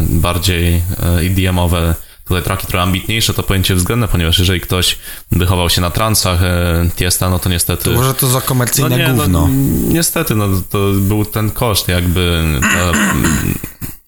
bardziej 0.09 0.82
EDM-owe 1.20 1.95
tutaj 2.28 2.42
traki 2.42 2.66
trochę 2.66 2.82
ambitniejsze, 2.82 3.34
to 3.34 3.42
pojęcie 3.42 3.74
względne, 3.74 4.08
ponieważ 4.08 4.38
jeżeli 4.38 4.60
ktoś 4.60 4.98
wychował 5.32 5.70
się 5.70 5.80
na 5.80 5.90
transach 5.90 6.42
e, 6.42 6.90
Tiesta, 6.96 7.30
no 7.30 7.38
to 7.38 7.48
niestety... 7.48 7.84
To 7.84 7.90
może 7.90 8.14
to 8.14 8.26
za 8.26 8.40
komercyjne 8.40 8.90
no 8.90 8.96
nie, 8.96 9.08
no, 9.08 9.14
gówno. 9.14 9.40
No, 9.40 9.48
niestety, 9.88 10.34
no 10.34 10.48
to 10.70 10.78
był 10.92 11.24
ten 11.24 11.50
koszt, 11.50 11.88
jakby 11.88 12.44
ta 12.62 12.92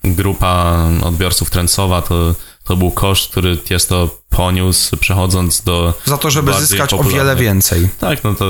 grupa 0.04 0.86
odbiorców 1.02 1.50
trencowa 1.50 2.02
to, 2.02 2.34
to 2.64 2.76
był 2.76 2.90
koszt, 2.90 3.30
który 3.30 3.56
Tiesto 3.56 4.20
poniósł 4.30 4.96
przechodząc 4.96 5.62
do... 5.62 5.94
Za 6.04 6.18
to, 6.18 6.30
żeby 6.30 6.52
zyskać 6.54 6.94
o 6.94 7.04
wiele 7.04 7.36
więcej. 7.36 7.88
Tak, 7.98 8.24
no 8.24 8.34
to 8.34 8.46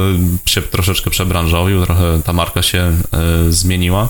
się 0.46 0.62
troszeczkę 0.62 1.10
przebranżowił, 1.10 1.84
trochę 1.84 2.20
ta 2.24 2.32
marka 2.32 2.62
się 2.62 2.78
e, 2.78 3.52
zmieniła 3.52 4.08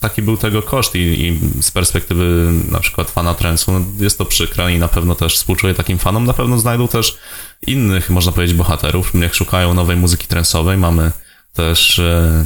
taki 0.00 0.22
był 0.22 0.36
tego 0.36 0.62
koszt 0.62 0.94
i, 0.94 0.98
i, 0.98 1.38
z 1.62 1.70
perspektywy 1.70 2.52
na 2.70 2.80
przykład 2.80 3.10
fana 3.10 3.34
trensu 3.34 3.72
no 3.72 3.80
jest 4.00 4.18
to 4.18 4.24
przykre 4.24 4.74
i 4.74 4.78
na 4.78 4.88
pewno 4.88 5.14
też 5.14 5.36
współczuję 5.36 5.74
takim 5.74 5.98
fanom. 5.98 6.26
Na 6.26 6.32
pewno 6.32 6.58
znajdą 6.58 6.88
też 6.88 7.18
innych, 7.66 8.10
można 8.10 8.32
powiedzieć, 8.32 8.56
bohaterów. 8.56 9.14
Niech 9.14 9.34
szukają 9.34 9.74
nowej 9.74 9.96
muzyki 9.96 10.26
trensowej. 10.26 10.78
Mamy 10.78 11.12
też 11.52 11.98
e, 11.98 12.44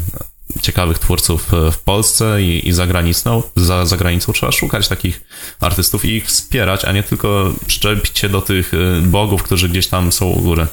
ciekawych 0.62 0.98
twórców 0.98 1.54
e, 1.54 1.72
w 1.72 1.78
Polsce 1.78 2.42
i, 2.42 2.68
i 2.68 2.72
za, 2.72 2.86
granicą, 2.86 3.42
za, 3.56 3.86
za 3.86 3.96
granicą. 3.96 4.32
Trzeba 4.32 4.52
szukać 4.52 4.88
takich 4.88 5.24
artystów 5.60 6.04
i 6.04 6.08
ich 6.08 6.26
wspierać, 6.26 6.84
a 6.84 6.92
nie 6.92 7.02
tylko 7.02 7.52
przyczepić 7.66 8.18
się 8.18 8.28
do 8.28 8.40
tych 8.40 8.74
e, 8.74 9.00
bogów, 9.00 9.42
którzy 9.42 9.68
gdzieś 9.68 9.88
tam 9.88 10.12
są 10.12 10.26
u 10.26 10.40
góry. 10.40 10.66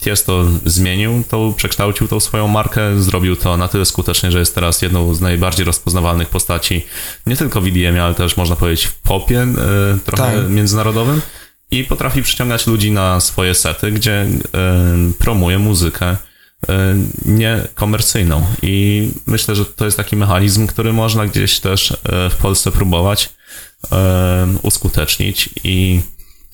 Tiesto 0.00 0.44
zmienił, 0.64 1.24
to 1.28 1.52
przekształcił 1.56 2.08
tą 2.08 2.20
swoją 2.20 2.48
markę, 2.48 3.02
zrobił 3.02 3.36
to 3.36 3.56
na 3.56 3.68
tyle 3.68 3.84
skutecznie, 3.84 4.30
że 4.32 4.38
jest 4.38 4.54
teraz 4.54 4.82
jedną 4.82 5.14
z 5.14 5.20
najbardziej 5.20 5.64
rozpoznawalnych 5.64 6.28
postaci 6.28 6.86
nie 7.26 7.36
tylko 7.36 7.60
w 7.60 7.66
EDM, 7.66 8.00
ale 8.00 8.14
też 8.14 8.36
można 8.36 8.56
powiedzieć 8.56 8.84
w 8.84 8.94
popie 8.94 9.42
e, 9.42 9.98
trochę 10.04 10.42
tak. 10.42 10.50
międzynarodowym. 10.50 11.22
I 11.70 11.84
potrafi 11.84 12.22
przyciągać 12.22 12.66
ludzi 12.66 12.90
na 12.90 13.20
swoje 13.20 13.54
sety, 13.54 13.92
gdzie 13.92 14.12
e, 14.12 14.28
promuje 15.18 15.58
muzykę 15.58 16.06
e, 16.06 16.16
niekomercyjną. 17.24 18.46
I 18.62 19.08
myślę, 19.26 19.54
że 19.54 19.66
to 19.66 19.84
jest 19.84 19.96
taki 19.96 20.16
mechanizm, 20.16 20.66
który 20.66 20.92
można 20.92 21.26
gdzieś 21.26 21.60
też 21.60 21.96
w 22.30 22.36
Polsce 22.36 22.72
próbować 22.72 23.30
uskutecznić. 24.62 25.50
I 25.64 26.00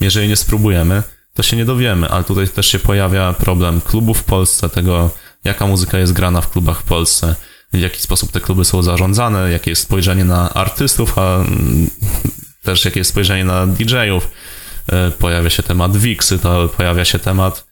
jeżeli 0.01 0.29
nie 0.29 0.37
spróbujemy, 0.37 1.03
to 1.35 1.43
się 1.43 1.57
nie 1.57 1.65
dowiemy, 1.65 2.09
ale 2.09 2.25
tutaj 2.25 2.49
też 2.49 2.67
się 2.67 2.79
pojawia 2.79 3.33
problem 3.33 3.81
klubów 3.81 4.19
w 4.19 4.25
Polsce, 4.25 4.69
tego 4.69 5.11
jaka 5.45 5.67
muzyka 5.67 5.99
jest 5.99 6.13
grana 6.13 6.41
w 6.41 6.51
klubach 6.51 6.81
w 6.81 6.83
Polsce, 6.83 7.35
w 7.73 7.79
jaki 7.79 8.01
sposób 8.01 8.33
te 8.33 8.41
kluby 8.41 8.65
są 8.65 8.83
zarządzane, 8.83 9.51
jakie 9.51 9.71
jest 9.71 9.83
spojrzenie 9.83 10.25
na 10.25 10.55
artystów, 10.55 11.19
a 11.19 11.37
mm, 11.37 11.91
też 12.63 12.85
jakie 12.85 13.01
jest 13.01 13.11
spojrzenie 13.11 13.45
na 13.45 13.67
DJ-ów. 13.67 14.31
E, 14.87 15.11
pojawia 15.11 15.51
się 15.51 15.63
temat 15.63 15.97
Wixy, 15.97 16.39
to 16.39 16.69
pojawia 16.69 17.05
się 17.05 17.19
temat 17.19 17.67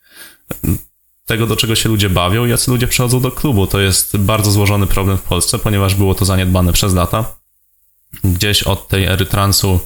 mm, 0.65 0.79
tego, 1.27 1.47
do 1.47 1.57
czego 1.57 1.75
się 1.75 1.89
ludzie 1.89 2.11
bawią 2.11 2.47
i 2.47 2.51
jacy 2.51 2.71
ludzie 2.71 2.87
przychodzą 2.87 3.21
do 3.21 3.31
klubu. 3.31 3.67
To 3.67 3.81
jest 3.81 4.17
bardzo 4.17 4.51
złożony 4.51 4.87
problem 4.87 5.19
w 5.19 5.23
Polsce, 5.23 5.59
ponieważ 5.59 5.95
było 5.95 6.15
to 6.15 6.25
zaniedbane 6.25 6.73
przez 6.73 6.95
lata. 6.95 7.25
Gdzieś 8.25 8.63
od 8.63 8.89
tej 8.89 9.05
ery 9.05 9.27
transu 9.27 9.81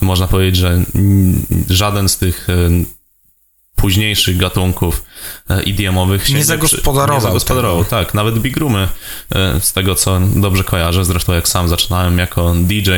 można 0.00 0.28
powiedzieć, 0.28 0.56
że 0.56 0.82
żaden 1.68 2.08
z 2.08 2.18
tych 2.18 2.50
e, 2.50 2.54
późniejszych 3.78 4.36
gatunków 4.36 5.04
EDM-owych 5.48 6.26
się 6.26 6.34
nie 6.34 6.44
zagospodarował. 6.44 7.16
Nie 7.16 7.22
zagospodarował, 7.22 7.84
tak. 7.84 8.14
Nawet 8.14 8.38
Big 8.38 8.56
Roomy, 8.56 8.88
e, 9.34 9.60
z 9.60 9.72
tego 9.72 9.94
co 9.94 10.20
dobrze 10.20 10.64
kojarzę, 10.64 11.04
zresztą 11.04 11.32
jak 11.32 11.48
sam 11.48 11.68
zaczynałem 11.68 12.18
jako 12.18 12.54
DJ, 12.54 12.90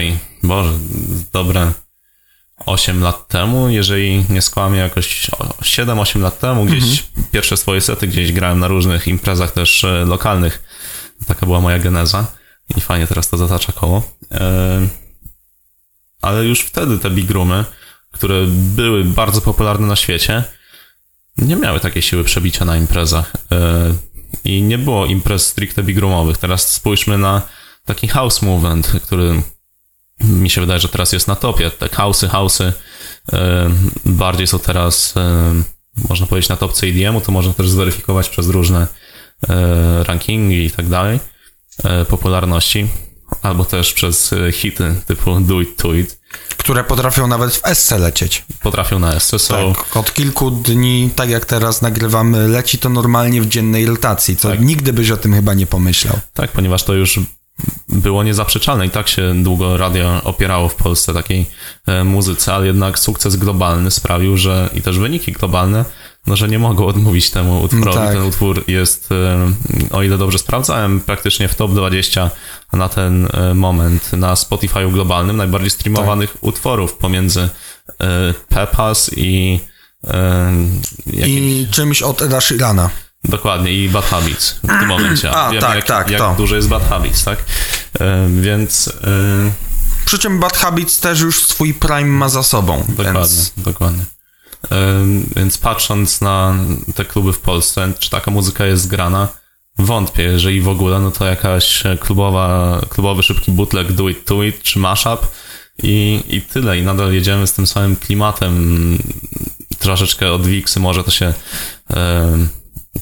boże, 0.43 0.73
dobre 1.33 1.73
8 2.67 3.01
lat 3.01 3.29
temu, 3.29 3.69
jeżeli 3.69 4.25
nie 4.31 4.43
skłamię, 4.43 4.79
jakoś 4.79 5.31
7-8 5.63 6.21
lat 6.21 6.39
temu, 6.39 6.65
gdzieś 6.65 6.83
mhm. 6.83 7.27
pierwsze 7.33 7.57
swoje 7.57 7.81
sety 7.81 8.07
gdzieś 8.07 8.33
grałem 8.33 8.59
na 8.59 8.69
różnych 8.69 9.09
imprezach 9.09 9.53
też 9.53 9.85
e, 9.85 10.05
lokalnych. 10.05 10.63
Taka 11.27 11.47
była 11.47 11.61
moja 11.61 11.79
geneza 11.79 12.27
i 12.77 12.81
fajnie 12.81 13.07
teraz 13.07 13.29
to 13.29 13.37
zatacza 13.37 13.73
koło. 13.73 14.03
E, 14.33 14.81
ale 16.23 16.45
już 16.45 16.61
wtedy 16.61 16.99
te 16.99 17.11
big 17.11 17.31
roomy, 17.31 17.65
które 18.13 18.47
były 18.49 19.05
bardzo 19.05 19.41
popularne 19.41 19.87
na 19.87 19.97
świecie, 19.97 20.45
nie 21.41 21.57
miały 21.57 21.81
takiej 21.81 22.03
siły 22.03 22.25
przebicia 22.25 22.65
na 22.65 22.77
imprezach. 22.77 23.33
E, 23.53 23.95
I 24.45 24.63
nie 24.63 24.79
było 24.79 25.07
imprez 25.07 25.47
stricte 25.47 25.83
big 25.83 25.99
roomowych. 25.99 26.39
Teraz 26.39 26.73
spójrzmy 26.73 27.19
na 27.19 27.43
taki 27.85 28.09
house 28.09 28.43
movement, 28.43 28.93
który 29.03 29.43
mi 30.21 30.51
się 30.51 30.61
wydaje, 30.61 30.81
że 30.81 30.89
teraz 30.89 31.13
jest 31.13 31.29
na 31.29 31.37
topie. 31.37 31.71
Te 31.71 31.87
house'y, 31.87 32.29
house'y 32.29 32.73
e, 33.33 33.71
bardziej 34.05 34.47
są 34.47 34.59
teraz, 34.59 35.15
e, 35.17 35.55
można 36.09 36.27
powiedzieć, 36.27 36.49
na 36.49 36.57
topce 36.57 36.87
EDM-u, 36.87 37.21
to 37.21 37.33
można 37.33 37.53
też 37.53 37.71
zweryfikować 37.71 38.29
przez 38.29 38.49
różne 38.49 38.87
rankingi 40.03 40.65
i 40.65 40.71
tak 40.71 40.89
dalej, 40.89 41.21
popularności, 42.09 42.89
albo 43.43 43.65
też 43.65 43.93
przez 43.93 44.35
hity 44.53 44.95
typu 45.07 45.41
Do 45.41 45.61
It 45.61 45.77
To 45.77 45.95
It. 45.95 46.21
Które 46.57 46.85
potrafią 46.85 47.27
nawet 47.27 47.55
w 47.55 47.63
SC 47.75 47.91
lecieć. 47.91 48.45
Potrafią 48.63 48.99
na 48.99 49.21
SC, 49.21 49.31
są... 49.39 49.75
Tak, 49.75 49.97
od 49.97 50.15
kilku 50.15 50.51
dni, 50.51 51.11
tak 51.17 51.31
jak 51.31 51.45
teraz 51.45 51.83
nagrywamy, 51.83 52.49
leci 52.49 52.79
to 52.79 52.89
normalnie 52.89 53.43
w 53.43 53.47
dziennej 53.47 53.87
rotacji, 53.87 54.37
co 54.37 54.49
tak. 54.49 54.61
nigdy 54.61 54.93
byś 54.93 55.11
o 55.11 55.17
tym 55.17 55.35
chyba 55.35 55.55
nie 55.55 55.67
pomyślał. 55.67 56.19
Tak, 56.35 56.53
ponieważ 56.53 56.83
to 56.83 56.95
już 56.95 57.21
było 57.89 58.23
niezaprzeczalne 58.25 58.87
i 58.87 58.91
tak 58.91 59.09
się 59.09 59.43
długo 59.43 59.77
radio 59.77 60.21
opierało 60.25 60.69
w 60.69 60.75
Polsce 60.75 61.15
takiej 61.15 61.47
e, 61.87 62.05
muzyce, 62.05 62.55
ale 62.55 62.67
jednak 62.67 62.99
sukces 62.99 63.37
globalny 63.37 63.91
sprawił, 63.91 64.37
że 64.37 64.71
i 64.75 64.83
też 64.83 64.99
wyniki 64.99 65.33
globalne, 65.33 65.85
no, 66.27 66.37
że 66.37 66.49
nie 66.49 66.59
mogą 66.59 66.87
odmówić 66.87 67.31
temu 67.31 67.63
utworowi. 67.63 67.99
Tak. 67.99 68.13
Ten 68.13 68.23
utwór 68.23 68.65
jest, 68.69 69.13
e, 69.13 69.53
o 69.91 70.03
ile 70.03 70.19
dobrze 70.19 70.39
sprawdzałem, 70.39 71.01
praktycznie 71.01 71.49
w 71.49 71.55
top 71.55 71.73
20 71.73 72.31
na 72.73 72.89
ten 72.89 73.29
e, 73.33 73.55
moment 73.55 74.13
na 74.13 74.37
Spotify 74.37 74.91
globalnym 74.93 75.37
najbardziej 75.37 75.71
streamowanych 75.71 76.33
tak. 76.33 76.45
utworów 76.45 76.95
pomiędzy 76.95 77.49
Pepas 78.49 79.11
i 79.17 79.61
jakimś... 81.07 81.29
I 81.29 81.69
czymś 81.71 82.03
od 82.03 82.23
Eda 82.23 82.41
Sheerana. 82.41 82.91
Dokładnie, 83.25 83.73
i 83.73 83.89
Bad 83.89 84.05
Habits 84.05 84.51
w 84.51 84.61
tym 84.61 84.87
momencie. 84.87 85.31
A, 85.31 85.49
Wiemy, 85.51 85.61
tak, 85.61 85.77
jak, 85.77 85.87
tak, 85.87 86.11
jak 86.11 86.21
to. 86.21 86.35
duży 86.37 86.57
jest 86.57 86.69
Bad 86.69 86.89
Habits, 86.89 87.25
tak? 87.25 87.39
E, 88.01 88.29
więc... 88.41 88.89
E... 88.89 89.51
Przy 90.05 90.19
czym 90.19 90.41
Bad 90.41 90.57
Habits 90.57 91.01
też 91.01 91.21
już 91.21 91.45
swój 91.45 91.75
prime 91.75 92.05
ma 92.05 92.29
za 92.29 92.43
sobą. 92.43 92.85
Dokładnie, 92.89 93.13
więc... 93.13 93.53
dokładnie. 93.57 94.05
E, 94.71 94.77
więc 95.37 95.59
patrząc 95.59 96.21
na 96.21 96.55
te 96.95 97.05
kluby 97.05 97.33
w 97.33 97.39
Polsce, 97.39 97.93
czy 97.99 98.11
taka 98.11 98.31
muzyka 98.31 98.67
jest 98.67 98.89
grana, 98.89 99.29
wątpię, 99.81 100.23
jeżeli 100.23 100.61
w 100.61 100.69
ogóle, 100.69 101.01
no 101.01 101.11
to 101.11 101.27
jakaś 101.27 101.83
klubowa, 102.01 102.81
klubowy 102.89 103.23
szybki 103.23 103.53
bootleg 103.53 103.93
Do 103.93 104.09
It 104.09 104.25
To 104.25 104.43
It, 104.43 104.63
czy 104.63 104.79
mashup 104.79 105.27
i, 105.83 106.23
i 106.29 106.43
tyle. 106.43 106.79
I 106.79 106.83
nadal 106.83 107.13
jedziemy 107.13 107.47
z 107.47 107.53
tym 107.53 107.67
samym 107.67 107.97
klimatem. 107.97 108.99
Troszeczkę 109.79 110.33
od 110.33 110.47
Wixy 110.47 110.81
może 110.81 111.05
to 111.05 111.11
się... 111.11 111.35
E, 111.91 112.47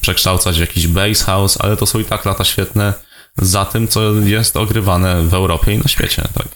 przekształcać 0.01 0.57
w 0.57 0.61
jakiś 0.61 0.87
bass 0.87 1.23
house, 1.23 1.59
ale 1.61 1.77
to 1.77 1.87
są 1.87 1.99
i 1.99 2.05
tak 2.05 2.25
lata 2.25 2.45
świetne 2.45 2.95
za 3.37 3.65
tym, 3.65 3.89
co 3.89 4.15
jest 4.15 4.57
ogrywane 4.57 5.23
w 5.23 5.35
Europie 5.35 5.73
i 5.73 5.79
na 5.79 5.89
świecie, 5.89 6.23
tak. 6.35 6.47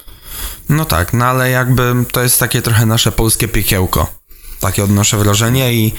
No 0.68 0.84
tak, 0.84 1.12
no 1.12 1.24
ale 1.24 1.50
jakby 1.50 1.94
to 2.12 2.22
jest 2.22 2.40
takie 2.40 2.62
trochę 2.62 2.86
nasze 2.86 3.12
polskie 3.12 3.48
piekiełko. 3.48 4.21
Takie 4.62 4.84
odnoszę 4.84 5.16
wrażenie 5.16 5.74
i 5.74 5.92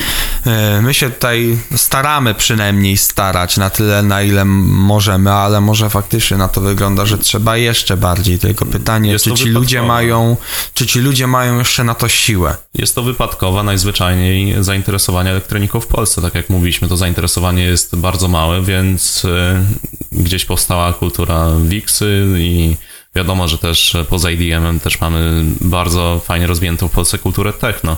e, 0.45 0.81
my 0.81 0.93
się 0.93 1.11
tutaj 1.11 1.57
staramy 1.75 2.33
przynajmniej 2.33 2.97
starać 2.97 3.57
na 3.57 3.69
tyle, 3.69 4.03
na 4.03 4.21
ile 4.21 4.45
możemy, 4.45 5.31
ale 5.31 5.61
może 5.61 5.89
faktycznie 5.89 6.37
na 6.37 6.47
to 6.47 6.61
wygląda, 6.61 7.05
że 7.05 7.17
trzeba 7.17 7.57
jeszcze 7.57 7.97
bardziej. 7.97 8.39
Tylko 8.39 8.65
pytanie, 8.65 9.11
jest 9.11 9.25
czy 9.25 9.33
ci 9.33 9.49
ludzie 9.49 9.81
mają, 9.81 10.37
czy 10.73 10.87
ci 10.87 10.99
ludzie 10.99 11.27
mają 11.27 11.57
jeszcze 11.59 11.83
na 11.83 11.95
to 11.95 12.09
siłę? 12.09 12.57
Jest 12.73 12.95
to 12.95 13.03
wypadkowa 13.03 13.63
najzwyczajniej 13.63 14.63
zainteresowania 14.63 15.31
elektroniką 15.31 15.79
w 15.79 15.87
Polsce. 15.87 16.21
Tak 16.21 16.35
jak 16.35 16.49
mówiliśmy, 16.49 16.87
to 16.87 16.97
zainteresowanie 16.97 17.63
jest 17.63 17.95
bardzo 17.95 18.27
małe, 18.27 18.61
więc 18.61 19.25
e, 19.25 19.65
gdzieś 20.11 20.45
powstała 20.45 20.93
kultura 20.93 21.47
Wixy 21.61 22.25
i 22.37 22.77
Wiadomo, 23.15 23.47
że 23.47 23.57
też 23.57 23.97
poza 24.09 24.29
EDM-em 24.29 24.79
też 24.79 25.01
mamy 25.01 25.45
bardzo 25.61 26.21
fajnie 26.25 26.47
rozwiniętą 26.47 26.87
w 26.87 26.91
Polsce 26.91 27.17
kulturę 27.17 27.53
techno. 27.53 27.97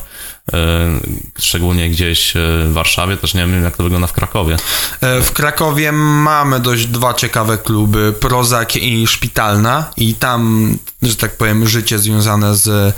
E, 0.53 0.99
szczególnie 1.39 1.89
gdzieś 1.89 2.35
e, 2.35 2.39
w 2.67 2.73
Warszawie, 2.73 3.17
też 3.17 3.33
nie 3.33 3.41
wiem 3.41 3.63
jak 3.63 3.77
to 3.77 3.83
wygląda 3.83 4.07
w 4.07 4.13
Krakowie. 4.13 4.57
E, 5.01 5.21
w 5.21 5.31
Krakowie 5.31 5.91
mamy 5.91 6.59
dość 6.59 6.85
dwa 6.85 7.13
ciekawe 7.13 7.57
kluby, 7.57 8.13
Prozak 8.19 8.75
i 8.75 9.07
Szpitalna 9.07 9.91
i 9.97 10.13
tam, 10.13 10.71
że 11.01 11.15
tak 11.15 11.37
powiem, 11.37 11.67
życie 11.67 11.99
związane 11.99 12.55
z 12.55 12.95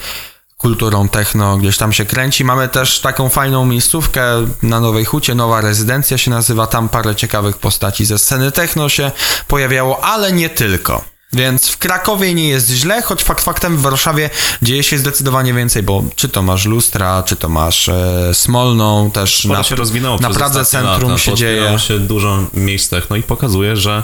kulturą 0.58 1.10
techno 1.10 1.58
gdzieś 1.58 1.78
tam 1.78 1.94
się 1.94 2.06
kręci. 2.06 2.44
Mamy 2.44 2.68
też 2.68 3.00
taką 3.00 3.30
fajną 3.30 3.66
miejscówkę 3.66 4.24
na 4.64 4.80
Nowej 4.80 5.06
Hucie, 5.06 5.36
nowa 5.36 5.62
rezydencja 5.62 6.18
się 6.18 6.32
nazywa, 6.32 6.68
tam 6.68 6.90
parę 6.90 7.16
ciekawych 7.16 7.58
postaci 7.58 8.06
ze 8.06 8.18
sceny 8.18 8.52
techno 8.52 8.90
się 8.90 9.12
pojawiało, 9.48 10.04
ale 10.04 10.32
nie 10.32 10.50
tylko. 10.50 11.17
Więc 11.38 11.70
w 11.70 11.78
Krakowie 11.78 12.34
nie 12.34 12.50
jest 12.50 12.70
źle, 12.70 13.02
choć 13.02 13.24
fakt 13.24 13.44
faktem 13.44 13.78
w 13.78 13.82
Warszawie 13.82 14.30
dzieje 14.62 14.84
się 14.84 14.98
zdecydowanie 14.98 15.54
więcej, 15.54 15.84
bo 15.84 16.04
czy 16.16 16.30
to 16.30 16.42
masz 16.42 16.66
lustra, 16.66 17.24
czy 17.24 17.36
to 17.36 17.50
masz 17.50 17.90
e, 17.90 18.30
Smolną, 18.34 19.12
też 19.12 19.46
na, 19.46 19.64
się 19.64 19.76
rozwinęło 19.76 20.18
na 20.18 20.30
Pradze 20.30 20.66
Centrum 20.66 21.12
lata, 21.12 21.24
się 21.24 21.34
dzieje. 21.34 21.80
się 21.80 22.00
dużo 22.00 22.46
miejsc 22.54 22.90
techno 22.90 23.16
i 23.16 23.24
pokazuje, 23.24 23.76
że 23.76 24.04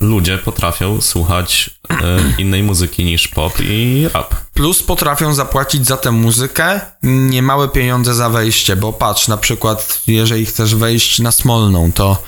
ludzie 0.00 0.38
potrafią 0.38 1.00
słuchać 1.00 1.70
e, 1.90 1.94
innej 2.42 2.62
muzyki 2.62 3.04
niż 3.04 3.28
pop 3.28 3.52
i 3.60 4.08
rap. 4.14 4.34
Plus 4.54 4.82
potrafią 4.82 5.34
zapłacić 5.34 5.86
za 5.86 5.96
tę 5.96 6.10
muzykę 6.10 6.80
niemałe 7.02 7.68
pieniądze 7.68 8.14
za 8.14 8.30
wejście, 8.30 8.76
bo 8.76 8.92
patrz, 8.92 9.28
na 9.28 9.36
przykład 9.36 10.00
jeżeli 10.06 10.46
chcesz 10.46 10.74
wejść 10.74 11.18
na 11.18 11.32
Smolną, 11.32 11.92
to 11.92 12.22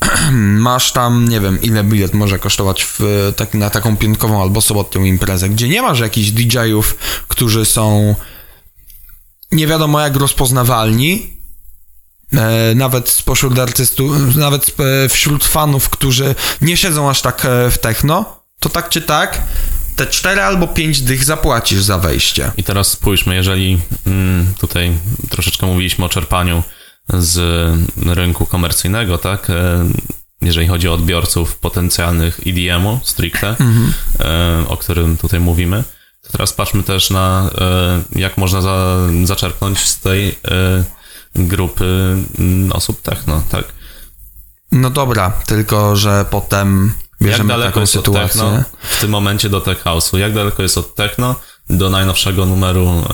masz 0.68 0.92
tam, 0.92 1.28
nie 1.28 1.40
wiem, 1.40 1.62
ile 1.62 1.84
bilet 1.84 2.14
może 2.14 2.38
kosztować 2.38 2.84
w, 2.84 3.32
tak, 3.36 3.54
na 3.54 3.70
taką 3.70 3.96
piątkową 3.96 4.42
albo 4.42 4.60
sobotnią 4.60 5.04
imprezę, 5.04 5.48
gdzie 5.48 5.68
nie 5.68 5.82
masz 5.82 6.00
jakichś 6.00 6.30
DJ-ów, 6.30 6.96
którzy 7.28 7.64
są 7.64 8.14
nie 9.52 9.66
wiadomo 9.66 10.00
jak 10.00 10.16
rozpoznawalni, 10.16 11.36
e, 12.32 12.74
nawet 12.74 13.08
spośród 13.08 13.58
artystów, 13.58 14.36
nawet 14.36 14.74
e, 15.04 15.08
wśród 15.08 15.44
fanów, 15.44 15.88
którzy 15.88 16.34
nie 16.62 16.76
siedzą 16.76 17.10
aż 17.10 17.22
tak 17.22 17.44
e, 17.44 17.70
w 17.70 17.78
techno, 17.78 18.40
to 18.60 18.68
tak 18.68 18.88
czy 18.88 19.02
tak 19.02 19.42
te 19.96 20.06
4 20.06 20.40
albo 20.40 20.66
5 20.66 21.00
dych 21.00 21.24
zapłacisz 21.24 21.82
za 21.82 21.98
wejście. 21.98 22.52
I 22.56 22.64
teraz 22.64 22.88
spójrzmy, 22.88 23.34
jeżeli 23.34 23.78
mm, 24.06 24.54
tutaj 24.58 24.92
troszeczkę 25.30 25.66
mówiliśmy 25.66 26.04
o 26.04 26.08
czerpaniu 26.08 26.62
z 27.08 27.38
rynku 28.06 28.46
komercyjnego, 28.46 29.18
tak? 29.18 29.50
E, 29.50 29.84
jeżeli 30.42 30.66
chodzi 30.66 30.88
o 30.88 30.94
odbiorców 30.94 31.56
potencjalnych 31.58 32.40
EDM-u 32.46 33.00
stricte, 33.02 33.48
mhm. 33.48 33.92
E, 34.20 34.64
o 34.68 34.76
którym 34.76 35.16
tutaj 35.16 35.40
mówimy, 35.40 35.84
to 36.22 36.32
teraz 36.32 36.52
patrzmy 36.52 36.82
też 36.82 37.10
na 37.10 37.50
e, 37.58 38.20
jak 38.20 38.38
można 38.38 38.60
za, 38.60 38.98
zaczerpnąć 39.24 39.78
z 39.78 40.00
tej 40.00 40.38
grupy 41.34 42.16
mm, 42.38 42.72
osób 42.72 43.02
techno, 43.02 43.42
tak? 43.50 43.64
No 44.72 44.90
dobra, 44.90 45.30
tylko 45.46 45.96
że 45.96 46.24
potem 46.30 46.92
bierzemy 47.22 47.52
jak 47.52 47.60
daleko 47.60 47.80
jest 47.80 47.92
sytuację. 47.92 48.42
Od 48.42 48.50
techno 48.52 48.64
w 48.80 49.00
tym 49.00 49.10
momencie 49.10 49.48
do 49.48 49.60
tech 49.60 49.84
house'u? 49.84 50.16
Jak 50.16 50.34
daleko 50.34 50.62
jest 50.62 50.78
od 50.78 50.94
techno 50.94 51.34
do 51.70 51.90
najnowszego 51.90 52.46
numeru 52.46 53.04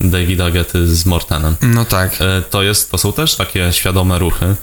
Davida 0.00 0.50
Getty 0.50 0.96
z 0.96 1.06
Mortenem. 1.06 1.56
No 1.62 1.84
tak. 1.84 2.16
E, 2.20 2.42
to, 2.50 2.62
jest, 2.62 2.90
to 2.90 2.98
są 2.98 3.12
też 3.12 3.36
takie 3.36 3.72
świadome 3.72 4.18
ruchy. 4.18 4.56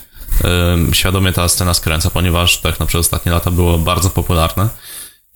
E, 0.44 0.78
świadomie 0.94 1.34
ta 1.34 1.48
scena 1.48 1.74
skręca, 1.74 2.10
ponieważ 2.10 2.58
techno 2.58 2.86
przez 2.86 3.00
ostatnie 3.00 3.32
lata 3.32 3.52
było 3.52 3.78
bardzo 3.78 4.10
popularne 4.10 4.70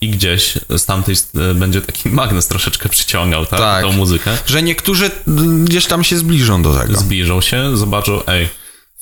i 0.02 0.10
gdzieś 0.10 0.54
z 0.70 0.86
tamtej 0.86 1.16
e, 1.36 1.54
będzie 1.54 1.82
taki 1.82 2.10
magnes 2.22 2.48
troszeczkę 2.48 2.90
przyciągał 2.90 3.46
tak, 3.46 3.60
tak, 3.60 3.84
tą 3.84 3.92
muzykę. 3.92 4.38
Że 4.46 4.64
niektórzy 4.64 5.12
gdzieś 5.64 5.86
tam 5.86 6.04
się 6.04 6.18
zbliżą 6.18 6.64
do 6.64 6.80
tego. 6.80 7.00
Zbliżą 7.00 7.42
się, 7.42 7.78
zobaczą, 7.78 8.26
ej, 8.26 8.50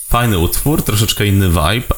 fajny 0.07 0.37
utwór, 0.37 0.83
troszeczkę 0.83 1.25
inny 1.25 1.49
vibe 1.49 1.95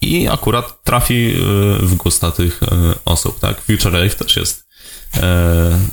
i 0.00 0.28
akurat 0.28 0.84
trafi 0.84 1.34
w 1.80 1.94
gusta 1.94 2.30
tych 2.30 2.60
osób, 3.04 3.40
tak? 3.40 3.60
Future 3.60 3.92
Rave 3.92 4.14
też 4.14 4.36
jest 4.36 4.65
E, 4.65 4.65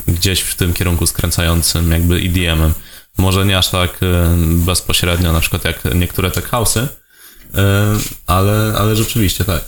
gdzieś 0.07 0.41
w 0.41 0.55
tym 0.55 0.74
kierunku 0.74 1.07
skręcającym 1.07 1.91
jakby 1.91 2.15
EDM-em. 2.15 2.74
Może 3.17 3.45
nie 3.45 3.57
aż 3.57 3.69
tak 3.69 3.89
e, 3.89 4.36
bezpośrednio, 4.65 5.34
na 5.34 5.39
przykład 5.39 5.65
jak 5.65 5.86
niektóre 5.95 6.32
tech 6.32 6.49
house'y, 6.49 6.80
e, 6.80 6.88
ale, 8.28 8.74
ale 8.78 8.95
rzeczywiście 8.95 9.45
tak. 9.45 9.63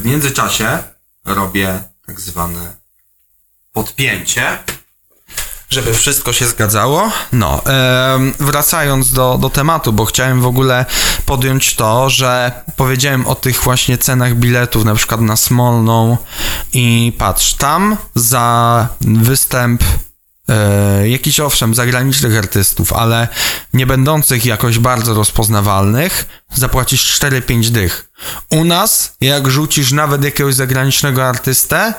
W 0.00 0.04
międzyczasie 0.04 0.78
robię 1.24 1.82
tak 2.06 2.20
zwane 2.20 2.76
podpięcie, 3.72 4.58
żeby 5.72 5.94
wszystko 5.94 6.32
się 6.32 6.46
zgadzało. 6.46 7.10
No, 7.32 7.62
wracając 8.40 9.12
do, 9.12 9.38
do 9.40 9.50
tematu, 9.50 9.92
bo 9.92 10.04
chciałem 10.04 10.40
w 10.40 10.46
ogóle 10.46 10.86
podjąć 11.26 11.74
to, 11.74 12.10
że 12.10 12.52
powiedziałem 12.76 13.26
o 13.26 13.34
tych 13.34 13.60
właśnie 13.60 13.98
cenach 13.98 14.34
biletów, 14.34 14.84
na 14.84 14.94
przykład 14.94 15.20
na 15.20 15.36
Smolną 15.36 16.16
i 16.72 17.12
patrz, 17.18 17.54
tam 17.54 17.96
za 18.14 18.88
występ 19.00 19.84
e, 20.48 21.08
jakiś 21.08 21.40
owszem, 21.40 21.74
zagranicznych 21.74 22.38
artystów, 22.38 22.92
ale 22.92 23.28
nie 23.74 23.86
będących 23.86 24.46
jakoś 24.46 24.78
bardzo 24.78 25.14
rozpoznawalnych, 25.14 26.42
zapłacisz 26.54 27.20
4-5 27.20 27.68
dych. 27.68 28.08
U 28.50 28.64
nas, 28.64 29.16
jak 29.20 29.48
rzucisz 29.48 29.92
nawet 29.92 30.24
jakiegoś 30.24 30.54
zagranicznego 30.54 31.28
artystę, 31.28 31.94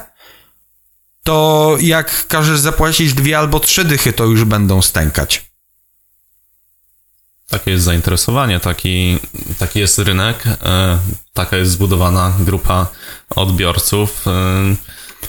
to 1.24 1.76
jak 1.80 2.28
każesz 2.28 2.60
zapłacić 2.60 3.14
dwie 3.14 3.40
albo 3.40 3.60
trzy 3.60 3.86
dychy, 3.86 4.14
to 4.14 4.26
już 4.26 4.44
będą 4.44 4.82
stękać. 4.82 5.54
Takie 7.50 7.72
jest 7.72 7.84
zainteresowanie, 7.84 8.60
taki, 8.60 9.20
taki 9.60 9.80
jest 9.80 10.00
rynek, 10.00 10.44
e, 10.48 11.00
taka 11.34 11.58
jest 11.58 11.72
zbudowana 11.72 12.34
grupa 12.40 12.88
odbiorców, 13.36 14.28
e, 14.28 14.76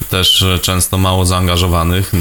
też 0.09 0.45
często 0.63 0.99
mało 0.99 1.27
zaangażowanych, 1.27 2.13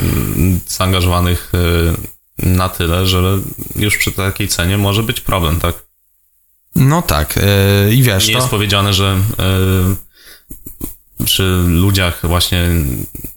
zaangażowanych 0.67 1.51
e, 1.53 2.45
na 2.45 2.69
tyle, 2.69 3.07
że 3.07 3.39
już 3.76 3.97
przy 3.97 4.11
takiej 4.11 4.47
cenie 4.47 4.78
może 4.78 5.03
być 5.03 5.21
problem, 5.21 5.59
tak? 5.59 5.76
No 6.76 7.01
tak, 7.01 7.39
i 7.91 8.03
wiesz, 8.03 8.28
Nie 8.28 8.34
to... 8.34 8.39
jest 8.39 8.49
powiedziane, 8.51 8.93
że 8.93 9.17
przy 11.26 11.64
ludziach 11.68 12.20
właśnie 12.24 12.70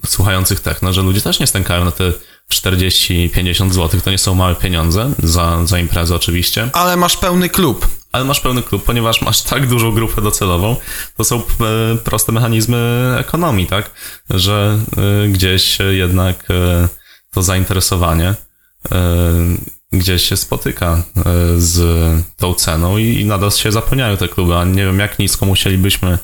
słuchających 0.06 0.60
techno, 0.60 0.92
że 0.92 1.02
ludzie 1.02 1.20
też 1.20 1.40
nie 1.40 1.46
stękają 1.46 1.84
na 1.84 1.90
te 1.90 2.12
40-50 2.52 3.72
zł. 3.72 4.00
To 4.00 4.10
nie 4.10 4.18
są 4.18 4.34
małe 4.34 4.54
pieniądze 4.54 5.12
za, 5.22 5.66
za 5.66 5.78
imprezę 5.78 6.14
oczywiście, 6.14 6.70
Ale 6.72 6.96
masz 6.96 7.16
pełny 7.16 7.48
klub. 7.48 7.86
ale 8.12 8.24
masz 8.24 8.40
pełny 8.40 8.62
klub, 8.62 8.84
ponieważ 8.84 9.22
masz 9.22 9.42
tak 9.42 9.66
dużą 9.68 9.92
grupę 9.92 10.22
docelową. 10.22 10.76
To 11.16 11.24
są 11.24 11.36
e, 11.36 11.42
proste 12.04 12.32
mechanizmy 12.32 13.14
ekonomii, 13.18 13.66
tak? 13.66 13.90
Że 14.30 14.78
e, 15.24 15.28
gdzieś 15.28 15.78
jednak 15.90 16.44
e, 16.50 16.88
to 17.32 17.42
zainteresowanie 17.42 18.34
gdzieś 19.92 20.28
się 20.28 20.36
spotyka 20.36 21.02
z 21.56 21.78
tą 22.36 22.54
ceną 22.54 22.98
i, 22.98 23.24
nadal 23.24 23.50
się 23.50 23.72
zapełniają 23.72 24.16
te 24.16 24.28
kluby, 24.28 24.56
a 24.56 24.64
nie 24.64 24.84
wiem 24.84 24.98
jak 24.98 25.18
nisko 25.18 25.46
musielibyśmy, 25.46 26.18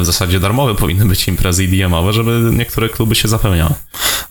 w 0.00 0.06
zasadzie 0.06 0.40
darmowe 0.40 0.74
powinny 0.74 1.04
być 1.04 1.28
imprezy 1.28 1.64
EDM-owe, 1.64 2.12
żeby 2.12 2.50
niektóre 2.52 2.88
kluby 2.88 3.14
się 3.14 3.28
zapełniały. 3.28 3.74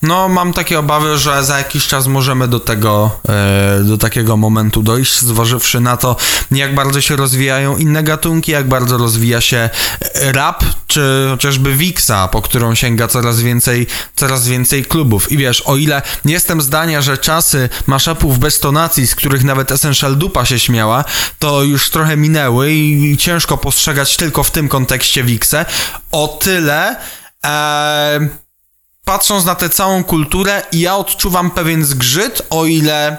No, 0.02 0.28
mam 0.28 0.52
takie 0.52 0.78
obawy, 0.78 1.18
że 1.18 1.44
za 1.44 1.58
jakiś 1.58 1.86
czas 1.86 2.06
możemy 2.06 2.48
do 2.48 2.60
tego, 2.60 3.10
e, 3.28 3.80
do 3.84 3.98
takiego 3.98 4.36
momentu 4.36 4.82
dojść, 4.82 5.20
zważywszy 5.20 5.80
na 5.80 5.96
to, 5.96 6.16
jak 6.50 6.74
bardzo 6.74 7.00
się 7.00 7.16
rozwijają 7.16 7.76
inne 7.76 8.02
gatunki, 8.02 8.52
jak 8.52 8.68
bardzo 8.68 8.98
rozwija 8.98 9.40
się 9.40 9.70
rap, 10.14 10.64
czy 10.86 11.26
chociażby 11.30 11.76
Wixa, 11.76 12.28
po 12.32 12.42
którą 12.42 12.74
sięga 12.74 13.08
coraz 13.08 13.40
więcej, 13.40 13.86
coraz 14.16 14.48
więcej 14.48 14.84
klubów. 14.84 15.32
I 15.32 15.36
wiesz, 15.36 15.60
o 15.60 15.76
ile 15.76 16.02
jestem 16.24 16.60
zdania, 16.60 17.02
że 17.02 17.18
czasy 17.18 17.68
maszapów 17.86 18.38
bez 18.38 18.58
tonacji, 18.58 19.06
z 19.06 19.14
których 19.14 19.44
nawet 19.44 19.72
Essential 19.72 20.16
Dupa 20.16 20.44
się 20.44 20.58
śmiała, 20.58 21.04
to 21.38 21.62
już 21.62 21.90
trochę 21.90 22.16
minęły 22.16 22.72
i, 22.72 23.16
ciężko 23.16 23.56
postrzegać 23.56 24.16
tylko 24.16 24.42
w 24.42 24.50
tym 24.50 24.68
kontekście 24.68 25.24
O 26.12 26.28
tyle... 26.28 26.96
E, 27.46 28.28
patrząc 29.04 29.44
na 29.44 29.54
tę 29.54 29.68
całą 29.68 30.04
kulturę, 30.04 30.62
ja 30.72 30.96
odczuwam 30.96 31.50
pewien 31.50 31.84
zgrzyt, 31.84 32.42
o 32.50 32.66
ile 32.66 33.16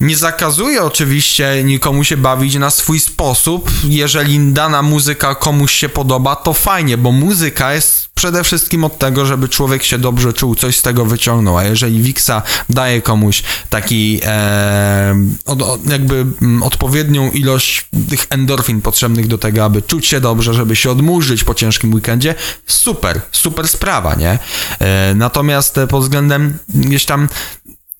nie 0.00 0.16
zakazuję 0.16 0.82
oczywiście 0.82 1.62
nikomu 1.64 2.04
się 2.04 2.16
bawić 2.16 2.54
na 2.54 2.70
swój 2.70 3.00
sposób. 3.00 3.70
Jeżeli 3.84 4.52
dana 4.52 4.82
muzyka 4.82 5.34
komuś 5.34 5.72
się 5.72 5.88
podoba, 5.88 6.36
to 6.36 6.52
fajnie, 6.52 6.98
bo 6.98 7.12
muzyka 7.12 7.72
jest 7.74 8.08
przede 8.14 8.44
wszystkim 8.44 8.84
od 8.84 8.98
tego, 8.98 9.26
żeby 9.26 9.48
człowiek 9.48 9.82
się 9.82 9.98
dobrze 9.98 10.32
czuł, 10.32 10.54
coś 10.54 10.76
z 10.76 10.82
tego 10.82 11.04
wyciągnął. 11.04 11.58
A 11.58 11.64
jeżeli 11.64 12.02
Wixa 12.02 12.42
daje 12.70 13.02
komuś 13.02 13.42
taki 13.70 14.20
e, 14.24 15.16
od, 15.46 15.62
od, 15.62 15.90
jakby 15.90 16.26
mm, 16.42 16.62
odpowiednią 16.62 17.30
ilość 17.30 17.88
tych 18.08 18.26
endorfin 18.30 18.80
potrzebnych 18.80 19.26
do 19.26 19.38
tego, 19.38 19.64
aby 19.64 19.82
czuć 19.82 20.06
się 20.06 20.20
dobrze, 20.20 20.54
żeby 20.54 20.76
się 20.76 20.90
odmurzyć 20.90 21.44
po 21.44 21.54
ciężkim 21.54 21.94
weekendzie, 21.94 22.34
super, 22.66 23.20
super 23.32 23.68
sprawa, 23.68 24.14
nie? 24.14 24.38
E, 24.80 25.14
natomiast 25.14 25.78
e, 25.78 25.86
pod 25.86 26.02
względem 26.02 26.58
gdzieś 26.68 27.04
tam 27.04 27.28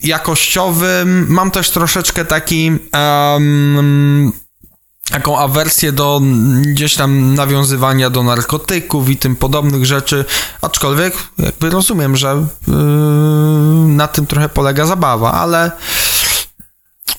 jakościowym 0.00 1.26
mam 1.28 1.50
też 1.50 1.70
troszeczkę 1.70 2.24
taki 2.24 2.70
um, 2.92 4.32
taką 5.10 5.38
awersję 5.38 5.92
do 5.92 6.20
gdzieś 6.62 6.94
tam 6.94 7.34
nawiązywania 7.34 8.10
do 8.10 8.22
narkotyków 8.22 9.10
i 9.10 9.16
tym 9.16 9.36
podobnych 9.36 9.86
rzeczy, 9.86 10.24
aczkolwiek 10.62 11.14
jakby 11.38 11.70
rozumiem, 11.70 12.16
że 12.16 12.46
yy, 12.68 12.74
na 13.88 14.08
tym 14.08 14.26
trochę 14.26 14.48
polega 14.48 14.86
zabawa, 14.86 15.32
ale 15.32 15.70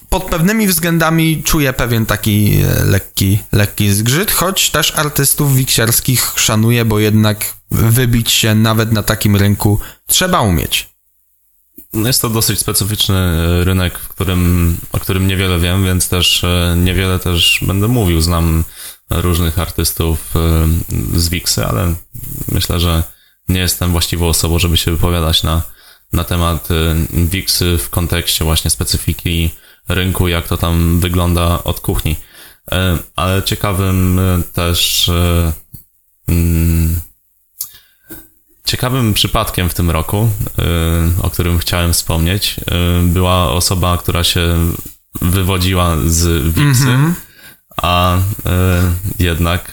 pod 0.09 0.23
pewnymi 0.23 0.67
względami 0.67 1.43
czuję 1.43 1.73
pewien 1.73 2.05
taki 2.05 2.61
e, 2.61 2.85
lekki, 2.85 3.39
lekki 3.51 3.93
zgrzyt, 3.93 4.31
choć 4.31 4.71
też 4.71 4.95
artystów 4.95 5.55
wiksiarskich 5.55 6.33
szanuję, 6.35 6.85
bo 6.85 6.99
jednak 6.99 7.53
wybić 7.71 8.31
się 8.31 8.55
nawet 8.55 8.91
na 8.91 9.03
takim 9.03 9.35
rynku 9.35 9.79
trzeba 10.07 10.41
umieć. 10.41 10.96
No 11.97 12.07
jest 12.07 12.21
to 12.21 12.29
dosyć 12.29 12.59
specyficzny 12.59 13.15
e, 13.15 13.63
rynek, 13.63 13.99
w 13.99 14.07
którym, 14.07 14.77
o 14.91 14.99
którym 14.99 15.27
niewiele 15.27 15.59
wiem, 15.59 15.85
więc 15.85 16.09
też 16.09 16.43
e, 16.43 16.75
niewiele 16.77 17.19
też 17.19 17.59
będę 17.61 17.87
mówił. 17.87 18.21
Znam 18.21 18.63
różnych 19.09 19.59
artystów 19.59 20.35
e, 20.35 20.67
z 21.19 21.29
Wixy, 21.29 21.65
ale 21.65 21.93
myślę, 22.51 22.79
że 22.79 23.03
nie 23.49 23.59
jestem 23.59 23.91
właściwą 23.91 24.27
osobą, 24.27 24.59
żeby 24.59 24.77
się 24.77 24.91
wypowiadać 24.91 25.43
na, 25.43 25.61
na 26.13 26.23
temat 26.23 26.67
Wixy 27.09 27.77
w 27.77 27.89
kontekście 27.89 28.45
właśnie 28.45 28.71
specyfiki 28.71 29.49
rynku, 29.89 30.27
jak 30.27 30.47
to 30.47 30.57
tam 30.57 30.99
wygląda 30.99 31.63
od 31.63 31.79
kuchni. 31.79 32.15
Ale 33.15 33.43
ciekawym 33.43 34.19
też 34.53 35.11
mm, 36.27 37.01
Ciekawym 38.67 39.13
przypadkiem 39.13 39.69
w 39.69 39.73
tym 39.73 39.91
roku, 39.91 40.29
y, 41.19 41.23
o 41.23 41.29
którym 41.29 41.59
chciałem 41.59 41.93
wspomnieć, 41.93 42.55
y, 42.59 42.63
była 43.03 43.51
osoba, 43.51 43.97
która 43.97 44.23
się 44.23 44.71
wywodziła 45.21 45.95
z 46.05 46.53
Wixy, 46.53 46.85
mm-hmm. 46.85 47.11
a 47.77 48.17
y, 48.17 48.21
jednak 49.19 49.71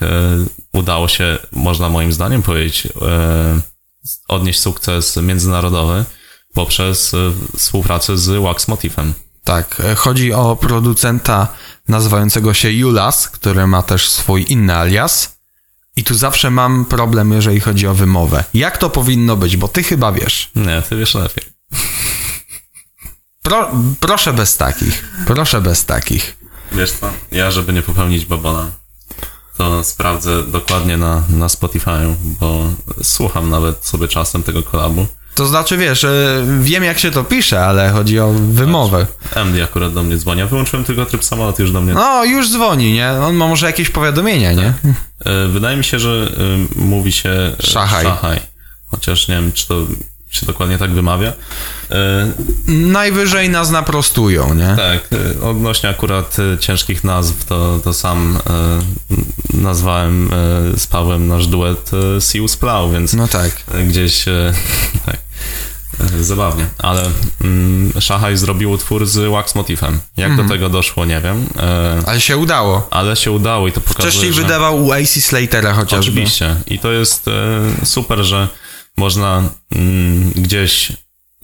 udało 0.73 1.09
się, 1.09 1.39
można 1.53 1.89
moim 1.89 2.13
zdaniem 2.13 2.43
powiedzieć, 2.43 2.89
odnieść 4.29 4.61
sukces 4.61 5.17
międzynarodowy 5.17 6.05
poprzez 6.55 7.13
współpracę 7.57 8.19
z 8.19 8.43
Wax 8.43 8.69
Motifem. 8.69 9.15
Tak, 9.45 9.83
chodzi 9.97 10.33
o 10.33 10.57
producenta 10.57 11.49
nazywającego 11.89 12.55
się 12.55 12.73
Julas, 12.73 13.29
który 13.29 13.67
ma 13.67 13.83
też 13.83 14.09
swój 14.09 14.45
inny 14.49 14.77
alias. 14.77 15.34
I 15.97 16.05
tu 16.05 16.15
zawsze 16.15 16.51
mam 16.51 16.85
problem, 16.85 17.33
jeżeli 17.33 17.61
chodzi 17.61 17.87
o 17.87 17.95
wymowę. 17.95 18.45
Jak 18.55 18.79
to 18.79 18.91
powinno 18.91 19.37
być, 19.37 19.57
bo 19.57 19.69
ty 19.69 19.83
chyba 19.83 20.13
wiesz. 20.13 20.51
Nie, 20.55 20.83
ty 20.83 20.97
wiesz 20.97 21.15
lepiej. 21.15 21.45
Pro, 23.43 23.71
proszę 24.01 24.33
bez 24.33 24.57
takich. 24.57 25.09
Proszę 25.27 25.61
bez 25.61 25.85
takich. 25.85 26.37
Wiesz 26.73 26.93
co, 26.93 27.11
ja 27.33 27.51
żeby 27.51 27.73
nie 27.73 27.83
popełnić 27.83 28.25
babona, 28.27 28.71
to 29.57 29.85
sprawdzę 29.85 30.43
dokładnie 30.43 30.97
na, 30.97 31.23
na 31.29 31.47
Spotify'u, 31.47 32.15
bo 32.41 32.65
słucham 33.03 33.51
nawet 33.51 33.87
sobie 33.87 34.09
czasem 34.09 34.43
tego 34.43 34.63
kolabu. 34.63 35.07
To 35.35 35.47
znaczy, 35.47 35.77
wiesz, 35.77 36.07
wiem 36.61 36.85
jak 36.85 36.99
się 36.99 37.11
to 37.11 37.25
pisze, 37.25 37.65
ale 37.67 37.91
chodzi 37.91 38.21
o 38.21 38.33
wymowę. 38.33 39.07
MD 39.35 39.65
akurat 39.65 39.93
do 39.93 40.03
mnie 40.03 40.17
dzwoni. 40.17 40.41
Ja 40.41 40.47
wyłączyłem 40.47 40.85
tylko 40.85 41.07
tryb 41.07 41.25
samolot 41.25 41.59
już 41.59 41.73
do 41.73 41.81
mnie. 41.81 41.95
No, 41.95 42.25
już 42.25 42.51
dzwoni, 42.51 42.93
nie? 42.93 43.11
On 43.11 43.35
ma 43.35 43.49
może 43.49 43.67
jakieś 43.67 43.91
powiadomienia, 43.91 44.53
nie? 44.53 44.75
E, 45.25 45.49
wydaje 45.49 45.77
mi 45.77 45.85
się, 45.85 45.99
że 45.99 46.29
y, 46.77 46.81
mówi 46.81 47.13
się 47.13 47.31
e, 47.31 47.63
Szachaj. 47.63 48.05
Szachaj. 48.05 48.41
Chociaż 48.87 49.29
nie 49.29 49.35
wiem, 49.35 49.53
czy 49.53 49.69
to 49.69 49.87
się 50.35 50.47
dokładnie 50.47 50.79
tak 50.79 50.91
wymawia. 50.91 51.33
E, 51.91 52.33
Najwyżej 52.69 53.51
nas 53.51 53.71
naprostują, 53.71 54.55
nie? 54.55 54.77
tak, 54.77 55.21
odnośnie 55.43 55.89
akurat 55.89 56.37
ciężkich 56.61 57.05
nazw, 57.05 57.45
to, 57.45 57.81
to 57.85 57.93
sam 57.93 58.39
nazwałem 59.55 60.31
z 60.77 60.87
Pawłem 60.87 61.29
nasz 61.29 61.47
duet 61.47 61.91
Sius 62.33 62.57
Plow, 62.57 62.93
więc 62.93 63.13
no 63.13 63.29
tak. 63.29 63.53
gdzieś 63.89 64.25
tak, 65.07 65.17
zabawnie. 66.21 66.67
Ale 66.79 67.11
mm, 67.41 67.93
Szachaj 68.01 68.37
zrobił 68.37 68.71
utwór 68.71 69.07
z 69.07 69.31
Wax 69.31 69.55
Motifem. 69.55 70.01
Jak 70.17 70.31
mm. 70.31 70.47
do 70.47 70.53
tego 70.53 70.69
doszło, 70.69 71.05
nie 71.05 71.21
wiem. 71.21 71.47
Ale 72.07 72.21
się 72.21 72.37
udało. 72.37 72.89
Ale 72.91 73.17
się 73.17 73.31
udało 73.31 73.69
i 73.69 73.73
to 73.73 73.81
pokazuje, 73.81 74.11
Wcześniej 74.11 74.33
że... 74.33 74.43
wydawał 74.43 74.85
u 74.85 74.93
AC 74.93 75.09
Slatera 75.09 75.75
chociażby. 75.75 76.13
Oczywiście. 76.13 76.57
I 76.67 76.79
to 76.79 76.93
jest 76.93 77.27
super, 77.85 78.19
że 78.19 78.49
można 78.97 79.43
mm, 79.73 80.31
gdzieś 80.31 80.93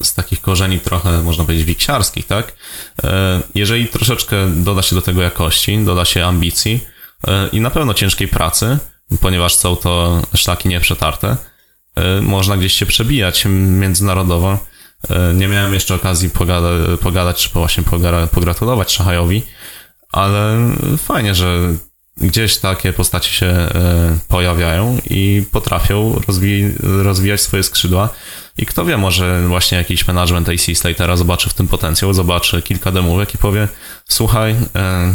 z 0.02 0.14
takich 0.14 0.40
korzeni 0.40 0.80
trochę, 0.80 1.22
można 1.22 1.44
powiedzieć, 1.44 1.66
wiksiarskich, 1.66 2.26
tak? 2.26 2.52
E, 3.04 3.40
jeżeli 3.54 3.88
troszeczkę 3.88 4.50
doda 4.50 4.82
się 4.82 4.96
do 4.96 5.02
tego 5.02 5.22
jakości, 5.22 5.78
doda 5.84 6.04
się 6.04 6.26
ambicji 6.26 6.80
e, 7.28 7.48
i 7.48 7.60
na 7.60 7.70
pewno 7.70 7.94
ciężkiej 7.94 8.28
pracy, 8.28 8.78
ponieważ 9.20 9.54
są 9.54 9.76
to 9.76 10.22
szlaki 10.34 10.68
nieprzetarte, 10.68 11.36
e, 11.94 12.20
można 12.20 12.56
gdzieś 12.56 12.72
się 12.74 12.86
przebijać 12.86 13.44
międzynarodowo. 13.50 14.58
Nie 15.34 15.48
miałem 15.48 15.74
jeszcze 15.74 15.94
okazji 15.94 16.30
pogada, 16.30 16.68
pogadać, 17.00 17.42
czy 17.42 17.50
właśnie 17.52 17.84
pogratulować 18.32 18.92
Szachajowi, 18.92 19.42
ale 20.12 20.58
fajnie, 20.98 21.34
że 21.34 21.74
gdzieś 22.20 22.56
takie 22.56 22.92
postacie 22.92 23.30
się 23.30 23.68
pojawiają 24.28 24.98
i 25.10 25.44
potrafią 25.52 26.20
rozwi 26.26 26.72
rozwijać 26.80 27.40
swoje 27.40 27.62
skrzydła 27.62 28.08
i 28.60 28.66
kto 28.66 28.84
wie, 28.84 28.96
może 28.96 29.48
właśnie 29.48 29.78
jakiś 29.78 30.06
management 30.06 30.48
AC 30.48 30.78
Slatera 30.78 31.16
zobaczy 31.16 31.50
w 31.50 31.54
tym 31.54 31.68
potencjał, 31.68 32.14
zobaczy 32.14 32.62
kilka 32.62 32.92
demówek 32.92 33.34
i 33.34 33.38
powie, 33.38 33.68
słuchaj, 34.08 34.56
e, 34.76 35.14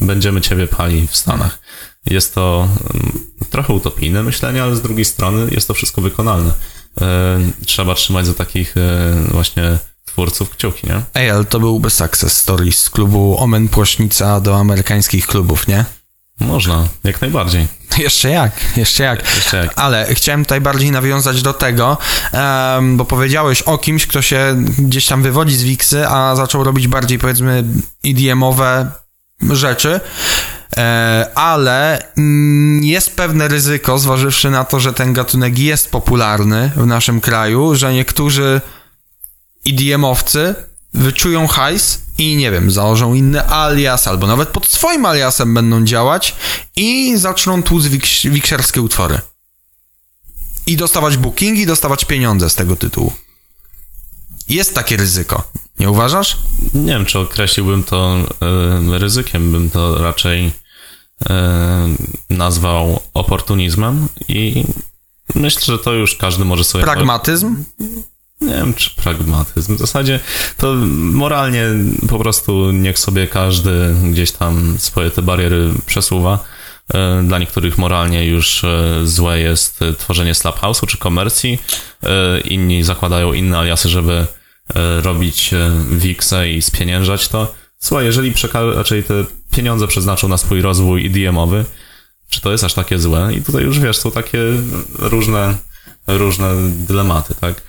będziemy 0.00 0.40
ciebie 0.40 0.66
pali 0.66 1.06
w 1.06 1.16
Stanach. 1.16 1.58
Jest 2.06 2.34
to 2.34 2.68
mm, 2.94 3.12
trochę 3.50 3.72
utopijne 3.72 4.22
myślenie, 4.22 4.62
ale 4.62 4.76
z 4.76 4.82
drugiej 4.82 5.04
strony 5.04 5.50
jest 5.50 5.68
to 5.68 5.74
wszystko 5.74 6.00
wykonalne. 6.00 6.52
E, 7.00 7.38
trzeba 7.66 7.94
trzymać 7.94 8.26
za 8.26 8.34
takich 8.34 8.76
e, 8.76 9.14
właśnie 9.30 9.78
twórców 10.04 10.50
kciuki, 10.50 10.86
nie? 10.86 11.02
Ej, 11.14 11.30
ale 11.30 11.44
to 11.44 11.60
byłby 11.60 11.90
success 11.90 12.36
story 12.36 12.72
z 12.72 12.90
klubu 12.90 13.36
Omen 13.38 13.68
Płośnica 13.68 14.40
do 14.40 14.56
amerykańskich 14.56 15.26
klubów, 15.26 15.68
nie? 15.68 15.84
Można, 16.40 16.88
jak 17.04 17.20
najbardziej. 17.20 17.66
Jeszcze 17.98 18.30
jak, 18.30 18.76
jeszcze 18.76 19.02
jak. 19.02 19.34
Jeszcze 19.36 19.56
jak. 19.56 19.72
Ale 19.76 20.14
chciałem 20.14 20.44
tutaj 20.44 20.60
bardziej 20.60 20.90
nawiązać 20.90 21.42
do 21.42 21.52
tego, 21.52 21.98
um, 22.32 22.96
bo 22.96 23.04
powiedziałeś 23.04 23.62
o 23.62 23.78
kimś, 23.78 24.06
kto 24.06 24.22
się 24.22 24.64
gdzieś 24.78 25.06
tam 25.06 25.22
wywodzi 25.22 25.56
z 25.56 25.62
Wixy, 25.62 26.08
a 26.08 26.36
zaczął 26.36 26.64
robić 26.64 26.88
bardziej 26.88 27.18
powiedzmy 27.18 27.64
EDM-owe 28.04 28.90
rzeczy. 29.50 30.00
E, 30.76 31.26
ale 31.34 31.98
mm, 32.16 32.84
jest 32.84 33.16
pewne 33.16 33.48
ryzyko, 33.48 33.98
zważywszy 33.98 34.50
na 34.50 34.64
to, 34.64 34.80
że 34.80 34.92
ten 34.92 35.12
gatunek 35.12 35.58
jest 35.58 35.90
popularny 35.90 36.70
w 36.76 36.86
naszym 36.86 37.20
kraju, 37.20 37.74
że 37.74 37.92
niektórzy 37.92 38.60
EDM-owcy 39.66 40.54
wyczują 40.94 41.46
hajs 41.46 42.00
i 42.18 42.36
nie 42.36 42.50
wiem, 42.50 42.70
założą 42.70 43.14
inny 43.14 43.48
alias, 43.48 44.08
albo 44.08 44.26
nawet 44.26 44.48
pod 44.48 44.66
swoim 44.66 45.06
aliasem 45.06 45.54
będą 45.54 45.84
działać 45.84 46.34
i 46.76 47.16
zaczną 47.16 47.62
tłuc 47.62 47.86
wiks 47.86 48.22
wikserskie 48.22 48.82
utwory. 48.82 49.20
I 50.66 50.76
dostawać 50.76 51.16
bookingi, 51.16 51.66
dostawać 51.66 52.04
pieniądze 52.04 52.50
z 52.50 52.54
tego 52.54 52.76
tytułu. 52.76 53.12
Jest 54.48 54.74
takie 54.74 54.96
ryzyko. 54.96 55.50
Nie 55.78 55.90
uważasz? 55.90 56.36
Nie 56.74 56.92
wiem, 56.92 57.06
czy 57.06 57.18
określiłbym 57.18 57.82
to 57.82 58.18
y, 58.94 58.98
ryzykiem, 58.98 59.52
bym 59.52 59.70
to 59.70 60.02
raczej 60.02 60.46
y, 60.46 60.52
nazwał 62.30 63.00
oportunizmem 63.14 64.08
i 64.28 64.64
myślę, 65.34 65.62
że 65.62 65.78
to 65.78 65.92
już 65.92 66.16
każdy 66.16 66.44
może 66.44 66.64
sobie... 66.64 66.84
Pragmatyzm? 66.84 67.64
Nie 68.40 68.54
wiem, 68.54 68.74
czy 68.74 68.90
pragmatyzm. 68.90 69.76
W 69.76 69.78
zasadzie 69.78 70.20
to 70.56 70.74
moralnie 70.96 71.64
po 72.08 72.18
prostu 72.18 72.70
niech 72.70 72.98
sobie 72.98 73.26
każdy 73.26 73.94
gdzieś 74.12 74.32
tam 74.32 74.78
swoje 74.78 75.10
te 75.10 75.22
bariery 75.22 75.70
przesuwa. 75.86 76.44
E, 76.94 77.22
dla 77.22 77.38
niektórych 77.38 77.78
moralnie 77.78 78.26
już 78.26 78.64
e, 78.64 79.00
złe 79.04 79.40
jest 79.40 79.80
tworzenie 79.98 80.34
slap 80.34 80.60
house'u 80.60 80.86
czy 80.86 80.98
komercji. 80.98 81.58
E, 82.02 82.40
inni 82.40 82.82
zakładają 82.84 83.32
inne 83.32 83.58
aliasy, 83.58 83.88
żeby 83.88 84.26
robić 85.02 85.50
wixe 85.90 86.50
i 86.50 86.62
spieniężać 86.62 87.28
to. 87.28 87.54
Słuchaj, 87.78 88.06
jeżeli 88.06 88.32
przeka- 88.32 88.74
raczej 88.74 89.04
te 89.04 89.14
pieniądze 89.50 89.86
przeznaczą 89.86 90.28
na 90.28 90.38
swój 90.38 90.62
rozwój 90.62 91.04
IDM-owy, 91.04 91.64
czy 92.28 92.40
to 92.40 92.52
jest 92.52 92.64
aż 92.64 92.74
takie 92.74 92.98
złe? 92.98 93.34
I 93.34 93.42
tutaj 93.42 93.64
już 93.64 93.78
wiesz, 93.78 93.96
są 93.96 94.10
takie 94.10 94.38
różne 94.98 95.54
różne 96.06 96.54
dylematy, 96.68 97.34
tak? 97.34 97.62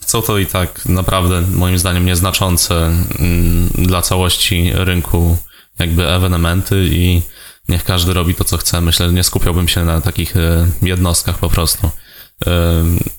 Są 0.00 0.22
to 0.22 0.38
i 0.38 0.46
tak 0.46 0.86
naprawdę, 0.86 1.40
moim 1.40 1.78
zdaniem, 1.78 2.06
nieznaczące 2.06 2.74
mm, 3.18 3.68
dla 3.74 4.02
całości 4.02 4.70
rynku 4.74 5.36
jakby 5.78 6.08
ewenementy 6.08 6.88
i 6.90 7.22
niech 7.68 7.84
każdy 7.84 8.12
robi 8.12 8.34
to, 8.34 8.44
co 8.44 8.58
chce. 8.58 8.80
Myślę, 8.80 9.06
że 9.06 9.12
nie 9.12 9.24
skupiałbym 9.24 9.68
się 9.68 9.84
na 9.84 10.00
takich 10.00 10.36
e, 10.36 10.66
jednostkach 10.82 11.38
po 11.38 11.48
prostu. 11.50 11.90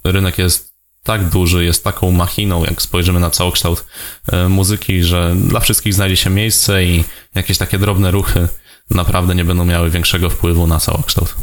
Rynek 0.04 0.38
jest 0.38 0.74
tak 1.04 1.30
duży, 1.30 1.66
jest 1.66 1.84
taką 1.84 2.12
machiną, 2.12 2.66
jak 2.66 2.82
spojrzymy 2.82 3.20
na 3.20 3.30
całokształt 3.30 3.86
e, 4.32 4.50
muzyki, 4.50 5.04
że 5.04 5.36
dla 5.36 5.60
wszystkich 5.60 5.94
znajdzie 5.94 6.18
się 6.18 6.30
miejsce 6.30 6.86
i 6.86 7.04
jakieś 7.36 7.58
takie 7.58 7.80
drobne 7.80 8.12
ruchy 8.12 8.48
naprawdę 8.90 9.36
nie 9.36 9.46
będą 9.46 9.66
miały 9.66 9.90
większego 9.90 10.30
wpływu 10.30 10.68
na 10.68 10.80
całokształt. 10.80 11.36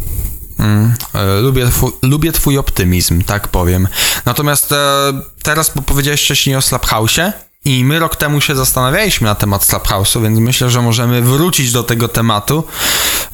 Mm, 0.61 0.95
e, 1.15 1.41
lubię, 1.41 1.67
twój, 1.67 1.93
lubię 2.03 2.33
twój 2.33 2.59
optymizm, 2.59 3.23
tak 3.23 3.49
powiem. 3.49 3.89
Natomiast 4.25 4.73
e, 4.73 4.77
teraz, 5.43 5.73
bo 5.75 5.83
powiedziałeś 5.83 6.23
wcześniej 6.23 6.57
o 6.57 6.61
Slaphouse'ie 6.61 7.33
i 7.65 7.85
my 7.85 7.99
rok 7.99 8.17
temu 8.17 8.41
się 8.41 8.57
zastanawialiśmy 8.57 9.27
na 9.27 9.35
temat 9.35 9.63
Slaphouse'u, 9.63 10.23
więc 10.23 10.39
myślę, 10.39 10.71
że 10.71 10.83
możemy 10.83 11.23
wrócić 11.23 11.73
do 11.73 11.83
tego 11.83 12.09
tematu, 12.09 12.65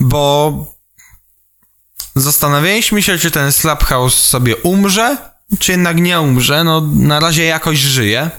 bo 0.00 0.52
zastanawialiśmy 2.14 3.02
się, 3.02 3.18
czy 3.18 3.30
ten 3.30 3.52
Slaphouse 3.52 4.24
sobie 4.24 4.56
umrze, 4.56 5.16
czy 5.58 5.72
jednak 5.72 5.96
nie 5.96 6.20
umrze. 6.20 6.64
No, 6.64 6.80
na 6.80 7.20
razie 7.20 7.44
jakoś 7.44 7.78
żyje. 7.78 8.30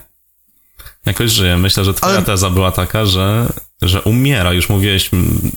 Jakoś 1.06 1.32
żyje. 1.32 1.58
Myślę, 1.58 1.84
że 1.86 1.94
twoja 1.94 2.16
Ale... 2.16 2.26
teza 2.26 2.50
była 2.50 2.72
taka, 2.72 3.06
że 3.06 3.48
że 3.82 4.02
umiera. 4.02 4.54
Już 4.54 4.70
mówiłeś, 4.70 5.10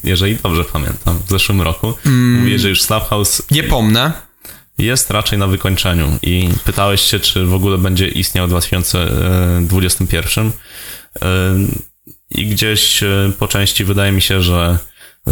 jeżeli 0.04 0.36
dobrze 0.36 0.64
pamiętam, 0.64 1.18
w 1.26 1.30
zeszłym 1.30 1.62
roku. 1.62 1.94
Mm. 2.06 2.38
Mówiłeś, 2.38 2.62
że 2.62 2.68
już 2.68 2.82
Slaphouse... 2.82 3.42
Nie 3.50 3.62
pomnę. 3.62 4.12
Jest 4.78 5.10
raczej 5.10 5.38
na 5.38 5.46
wykończeniu 5.46 6.18
i 6.22 6.48
pytałeś 6.64 7.00
się, 7.00 7.20
czy 7.20 7.46
w 7.46 7.54
ogóle 7.54 7.78
będzie 7.78 8.08
istniał 8.08 8.46
w 8.46 8.50
2021. 8.50 10.52
I 12.30 12.46
gdzieś 12.46 13.02
e, 13.02 13.32
po 13.38 13.48
części 13.48 13.84
wydaje 13.84 14.12
mi 14.12 14.22
się, 14.22 14.42
że 14.42 14.78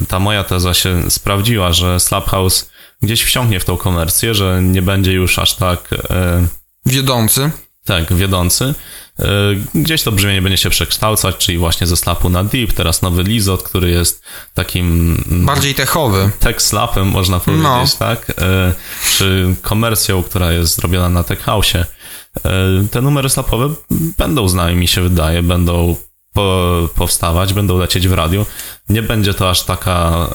ta 0.09 0.19
moja 0.19 0.45
teza 0.45 0.75
się 0.75 1.11
sprawdziła, 1.11 1.73
że 1.73 2.01
Slaphouse 2.01 2.71
gdzieś 3.03 3.25
wsiąknie 3.25 3.61
w 3.61 3.65
tą 3.65 3.77
komercję, 3.77 4.35
że 4.35 4.63
nie 4.63 4.83
będzie 4.83 5.13
już 5.13 5.39
aż 5.39 5.55
tak... 5.55 5.95
E, 6.11 6.47
Wiodący. 6.87 7.51
Tak, 7.85 8.15
wiodący. 8.15 8.75
E, 9.19 9.25
gdzieś 9.75 10.03
to 10.03 10.13
brzmienie 10.13 10.43
będzie 10.43 10.57
się 10.57 10.71
przekształcać, 10.71 11.37
czyli 11.37 11.59
właśnie 11.59 11.87
ze 11.87 11.97
slapu 11.97 12.31
na 12.31 12.45
deep, 12.45 12.73
teraz 12.73 13.03
nowy 13.03 13.23
Lizot, 13.23 13.63
który 13.63 13.91
jest 13.91 14.23
takim... 14.55 15.17
Bardziej 15.27 15.75
techowy. 15.75 16.31
Tech 16.39 16.63
slapem, 16.63 17.09
można 17.09 17.41
powiedzieć, 17.41 17.65
no. 17.65 17.87
tak? 17.99 18.31
E, 18.39 18.73
czy 19.11 19.55
komercją, 19.63 20.23
która 20.23 20.53
jest 20.53 20.77
zrobiona 20.77 21.09
na 21.09 21.25
tech 21.25 21.41
house. 21.41 21.75
E, 21.75 21.85
te 22.91 23.03
numery 23.03 23.29
slapowe 23.29 23.75
będą 24.19 24.49
z 24.49 24.55
nami, 24.55 24.77
mi 24.77 24.89
się 24.89 25.03
wydaje, 25.03 25.43
będą 25.43 25.97
po, 26.33 26.89
powstawać, 26.95 27.53
będą 27.53 27.79
lecieć 27.79 28.09
w 28.09 28.13
radiu. 28.13 28.47
Nie 28.89 29.03
będzie 29.03 29.35
to 29.35 29.51
aż 29.51 29.63
taka 29.63 30.29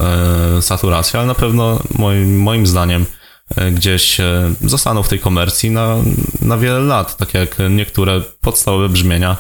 saturacja, 0.61 1.19
ale 1.19 1.27
na 1.27 1.35
pewno 1.35 1.79
moim, 1.97 2.39
moim 2.39 2.67
zdaniem 2.67 3.05
E, 3.05 3.22
gdzieś 3.71 4.19
e, 4.19 4.53
zostaną 4.61 5.03
w 5.03 5.09
tej 5.09 5.19
komercji 5.19 5.71
na, 5.71 5.95
na 6.41 6.57
wiele 6.57 6.79
lat, 6.79 7.17
tak 7.17 7.33
jak 7.33 7.57
niektóre 7.69 8.21
podstawowe 8.41 8.89
brzmienia 8.89 9.37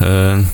e, 0.00 0.44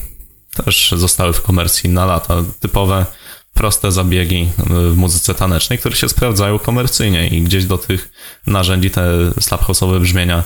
też 0.65 0.95
zostały 0.97 1.33
w 1.33 1.43
komercji 1.43 1.91
na 1.91 2.07
lata. 2.07 2.35
Typowe, 2.61 3.07
proste 3.55 3.93
zabiegi 3.93 4.51
w 4.67 4.97
muzyce 4.97 5.35
tanecznej, 5.35 5.79
które 5.79 5.97
się 5.97 6.09
sprawdzają 6.09 6.59
komercyjnie 6.59 7.29
i 7.29 7.43
gdzieś 7.43 7.65
do 7.65 7.79
tych 7.79 8.13
narzędzi 8.47 8.91
te 8.91 9.03
slap 9.41 9.65
brzmienia 10.01 10.45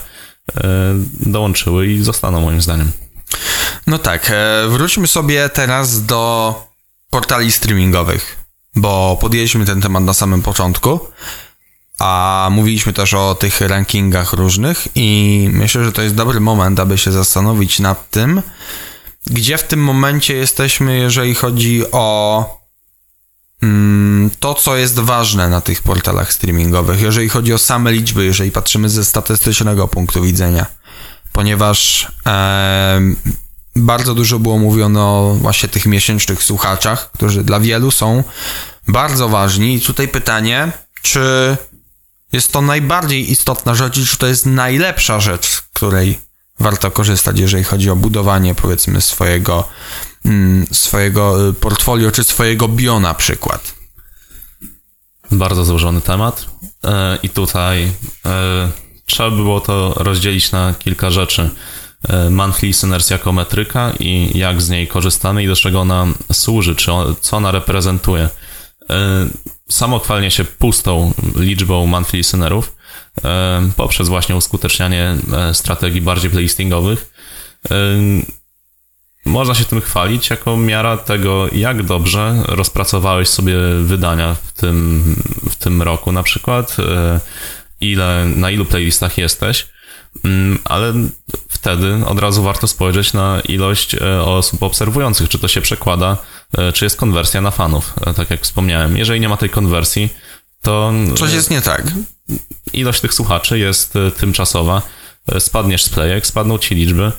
dołączyły 1.19 1.87
i 1.87 2.03
zostaną 2.03 2.41
moim 2.41 2.61
zdaniem. 2.61 2.91
No 3.87 3.97
tak, 3.97 4.31
wróćmy 4.67 5.07
sobie 5.07 5.49
teraz 5.49 6.05
do 6.05 6.53
portali 7.09 7.51
streamingowych, 7.51 8.37
bo 8.75 9.17
podjęliśmy 9.21 9.65
ten 9.65 9.81
temat 9.81 10.03
na 10.03 10.13
samym 10.13 10.41
początku. 10.41 10.99
A 11.99 12.49
mówiliśmy 12.51 12.93
też 12.93 13.13
o 13.13 13.35
tych 13.35 13.61
rankingach 13.61 14.33
różnych 14.33 14.87
i 14.95 15.49
myślę, 15.51 15.83
że 15.83 15.91
to 15.91 16.01
jest 16.01 16.15
dobry 16.15 16.39
moment, 16.39 16.79
aby 16.79 16.97
się 16.97 17.11
zastanowić 17.11 17.79
nad 17.79 18.09
tym, 18.09 18.41
gdzie 19.25 19.57
w 19.57 19.63
tym 19.63 19.83
momencie 19.83 20.35
jesteśmy, 20.35 20.97
jeżeli 20.97 21.35
chodzi 21.35 21.83
o 21.91 22.45
mm, 23.61 24.29
to, 24.39 24.53
co 24.53 24.77
jest 24.77 24.99
ważne 24.99 25.49
na 25.49 25.61
tych 25.61 25.81
portalach 25.81 26.33
streamingowych, 26.33 27.01
jeżeli 27.01 27.29
chodzi 27.29 27.53
o 27.53 27.57
same 27.57 27.91
liczby, 27.91 28.25
jeżeli 28.25 28.51
patrzymy 28.51 28.89
ze 28.89 29.05
statystycznego 29.05 29.87
punktu 29.87 30.21
widzenia, 30.21 30.65
ponieważ 31.31 32.07
e, 32.25 33.01
bardzo 33.75 34.15
dużo 34.15 34.39
było 34.39 34.57
mówione 34.57 35.01
o 35.01 35.35
właśnie 35.41 35.69
tych 35.69 35.85
miesięcznych 35.85 36.43
słuchaczach, 36.43 37.11
którzy 37.11 37.43
dla 37.43 37.59
wielu 37.59 37.91
są 37.91 38.23
bardzo 38.87 39.29
ważni. 39.29 39.75
I 39.75 39.81
tutaj 39.81 40.07
pytanie, 40.07 40.71
czy 41.01 41.57
jest 42.33 42.51
to 42.51 42.61
najbardziej 42.61 43.31
istotna 43.31 43.75
rzecz 43.75 44.09
czy 44.09 44.17
to 44.17 44.27
jest 44.27 44.45
najlepsza 44.45 45.19
rzecz, 45.19 45.61
której 45.73 46.19
warto 46.59 46.91
korzystać, 46.91 47.39
jeżeli 47.39 47.63
chodzi 47.63 47.89
o 47.89 47.95
budowanie, 47.95 48.55
powiedzmy, 48.55 49.01
swojego, 49.01 49.67
mm, 50.25 50.67
swojego 50.71 51.49
y, 51.49 51.53
portfolio 51.53 52.11
czy 52.11 52.23
swojego 52.23 52.67
bio 52.67 52.99
na 52.99 53.13
przykład. 53.13 53.73
Bardzo 55.31 55.65
złożony 55.65 56.01
temat 56.01 56.45
e, 56.83 57.17
i 57.23 57.29
tutaj 57.29 57.91
e, 58.25 58.69
trzeba 59.05 59.31
było 59.31 59.61
to 59.61 59.93
rozdzielić 59.97 60.51
na 60.51 60.73
kilka 60.79 61.11
rzeczy. 61.11 61.49
E, 62.09 62.29
monthly 62.29 62.67
listeners 62.67 63.09
jako 63.09 63.31
metryka 63.31 63.93
i 63.99 64.37
jak 64.37 64.61
z 64.61 64.69
niej 64.69 64.87
korzystamy 64.87 65.43
i 65.43 65.47
do 65.47 65.55
czego 65.55 65.81
ona 65.81 66.07
służy, 66.31 66.75
czy 66.75 66.91
co 67.21 67.37
ona 67.37 67.51
reprezentuje. 67.51 68.29
Samo 69.69 69.99
chwalnie 69.99 70.31
się 70.31 70.45
pustą 70.45 71.13
liczbą 71.35 71.85
monthly 71.85 72.17
listenerów 72.17 72.75
poprzez 73.75 74.07
właśnie 74.09 74.35
uskutecznianie 74.35 75.15
strategii 75.53 76.01
bardziej 76.01 76.31
playlistingowych. 76.31 77.11
Można 79.27 79.55
się 79.55 79.65
tym 79.65 79.81
chwalić 79.81 80.29
jako 80.29 80.57
miara 80.57 80.97
tego, 80.97 81.47
jak 81.51 81.83
dobrze 81.83 82.43
rozpracowałeś 82.47 83.29
sobie 83.29 83.55
wydania 83.83 84.35
w 84.43 84.51
tym, 84.51 85.03
w 85.49 85.55
tym 85.55 85.81
roku. 85.81 86.11
Na 86.11 86.23
przykład, 86.23 86.77
e, 86.79 87.19
ile, 87.81 88.25
na 88.35 88.51
ilu 88.51 88.65
playlistach 88.65 89.17
jesteś, 89.17 89.67
mm, 90.25 90.59
ale 90.65 90.93
wtedy 91.49 92.05
od 92.05 92.19
razu 92.19 92.43
warto 92.43 92.67
spojrzeć 92.67 93.13
na 93.13 93.41
ilość 93.41 93.95
e, 93.95 94.21
osób 94.21 94.63
obserwujących, 94.63 95.29
czy 95.29 95.39
to 95.39 95.47
się 95.47 95.61
przekłada, 95.61 96.11
e, 96.11 96.17
czy 96.73 96.85
jest 96.85 96.97
konwersja 96.97 97.41
na 97.41 97.51
fanów, 97.51 97.93
tak 98.15 98.29
jak 98.29 98.41
wspomniałem. 98.41 98.97
Jeżeli 98.97 99.19
nie 99.19 99.29
ma 99.29 99.37
tej 99.37 99.49
konwersji, 99.49 100.09
to... 100.61 100.93
Coś 101.15 101.33
jest 101.33 101.49
nie 101.49 101.61
tak. 101.61 101.83
Ilość 102.73 103.01
tych 103.01 103.13
słuchaczy 103.13 103.59
jest 103.59 103.93
tymczasowa. 104.17 104.81
Spadniesz 105.39 105.83
z 105.83 105.89
playek, 105.89 106.27
spadną 106.27 106.57
ci 106.57 106.75
liczby, 106.75 107.11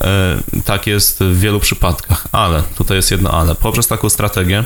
E, 0.00 0.40
tak 0.64 0.86
jest 0.86 1.22
w 1.22 1.40
wielu 1.40 1.60
przypadkach, 1.60 2.26
ale 2.32 2.62
tutaj 2.62 2.96
jest 2.96 3.10
jedno 3.10 3.30
ale. 3.30 3.54
Poprzez 3.54 3.86
taką 3.86 4.10
strategię 4.10 4.64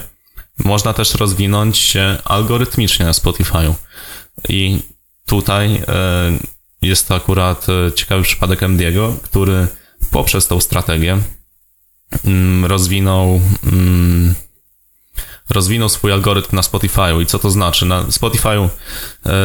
można 0.64 0.92
też 0.92 1.14
rozwinąć 1.14 1.78
się 1.78 2.16
algorytmicznie 2.24 3.06
na 3.06 3.12
Spotify'u. 3.12 3.74
I 4.48 4.78
tutaj 5.26 5.74
e, 5.74 5.82
jest 6.82 7.08
to 7.08 7.14
akurat 7.14 7.66
e, 7.68 7.92
ciekawy 7.92 8.22
przypadek 8.22 8.60
MD'ego, 8.60 9.12
który 9.22 9.66
poprzez 10.10 10.46
tą 10.46 10.60
strategię 10.60 11.18
rozwinął 12.62 13.40
mm, 13.72 14.34
rozwinął 15.50 15.88
swój 15.88 16.12
algorytm 16.12 16.56
na 16.56 16.62
Spotify'u. 16.62 17.22
I 17.22 17.26
co 17.26 17.38
to 17.38 17.50
znaczy? 17.50 17.86
Na 17.86 18.02
Spotify'u 18.02 18.68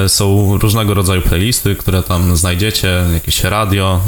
są 0.07 0.57
różnego 0.57 0.93
rodzaju 0.93 1.22
playlisty, 1.22 1.76
które 1.76 2.03
tam 2.03 2.38
znajdziecie, 2.38 3.05
jakieś 3.14 3.43
radio, 3.43 4.01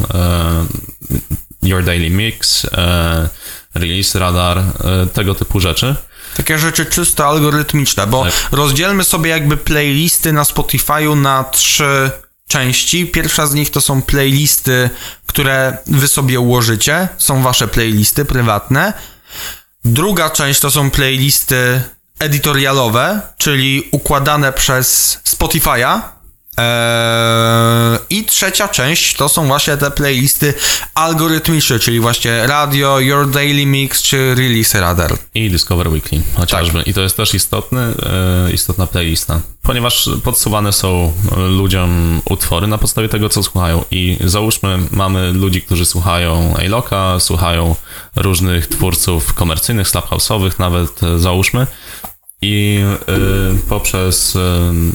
Your 1.66 1.84
Daily 1.84 2.10
Mix, 2.10 2.66
e, 2.66 3.30
Release 3.76 4.16
Radar, 4.16 4.58
e, 4.58 4.64
tego 5.14 5.36
typu 5.36 5.60
rzeczy. 5.60 5.96
Takie 6.38 6.58
rzeczy 6.60 6.86
czysto 6.86 7.28
algorytmiczne, 7.28 8.08
bo 8.08 8.24
tak. 8.24 8.34
rozdzielmy 8.52 9.04
sobie 9.04 9.30
jakby 9.30 9.58
playlisty 9.58 10.34
na 10.34 10.44
Spotify'u 10.44 11.22
na 11.22 11.44
trzy 11.44 12.12
części. 12.48 13.06
Pierwsza 13.06 13.48
z 13.48 13.54
nich 13.54 13.72
to 13.72 13.82
są 13.82 14.02
playlisty, 14.02 14.90
które 15.26 15.78
wy 15.88 16.08
sobie 16.08 16.40
ułożycie, 16.40 17.08
są 17.18 17.44
wasze 17.44 17.68
playlisty 17.68 18.26
prywatne. 18.26 18.94
Druga 19.86 20.30
część 20.30 20.60
to 20.60 20.72
są 20.72 20.92
playlisty 20.92 21.82
editorialowe, 22.20 23.22
czyli 23.38 23.84
układane 23.92 24.54
przez 24.54 25.20
Spotify'a, 25.26 26.02
Eee, 26.58 28.00
I 28.10 28.24
trzecia 28.26 28.68
część 28.68 29.14
to 29.14 29.30
są 29.30 29.48
właśnie 29.48 29.78
te 29.78 29.92
playlisty 29.92 30.54
algorytmiczne, 30.96 31.80
czyli 31.80 32.00
właśnie 32.00 32.48
radio, 32.48 33.00
Your 33.00 33.30
Daily 33.30 33.66
Mix 33.66 34.02
czy 34.02 34.36
Release 34.36 34.74
Radar. 34.76 35.18
I 35.36 35.50
Discover 35.50 35.88
Weekly 35.88 36.22
chociażby. 36.36 36.78
Tak. 36.78 36.88
I 36.88 36.94
to 36.94 37.02
jest 37.02 37.18
też 37.18 37.34
istotny, 37.34 37.82
e, 37.82 38.52
istotna 38.52 38.88
playlista, 38.88 39.42
ponieważ 39.62 40.10
podsuwane 40.24 40.74
są 40.74 41.14
ludziom 41.38 42.22
utwory 42.26 42.68
na 42.68 42.78
podstawie 42.78 43.10
tego, 43.10 43.30
co 43.30 43.44
słuchają. 43.44 43.84
I 43.92 44.18
załóżmy, 44.24 44.78
mamy 44.92 45.34
ludzi, 45.34 45.62
którzy 45.62 45.86
słuchają 45.86 46.54
A-Locka, 46.60 47.20
słuchają 47.20 47.76
różnych 48.16 48.68
twórców 48.68 49.34
komercyjnych, 49.34 49.88
slaphouse'owych 49.88 50.52
nawet, 50.60 51.04
e, 51.04 51.20
załóżmy, 51.20 51.68
i 52.42 52.80
y, 53.56 53.70
poprzez 53.70 54.36
y, 54.36 54.40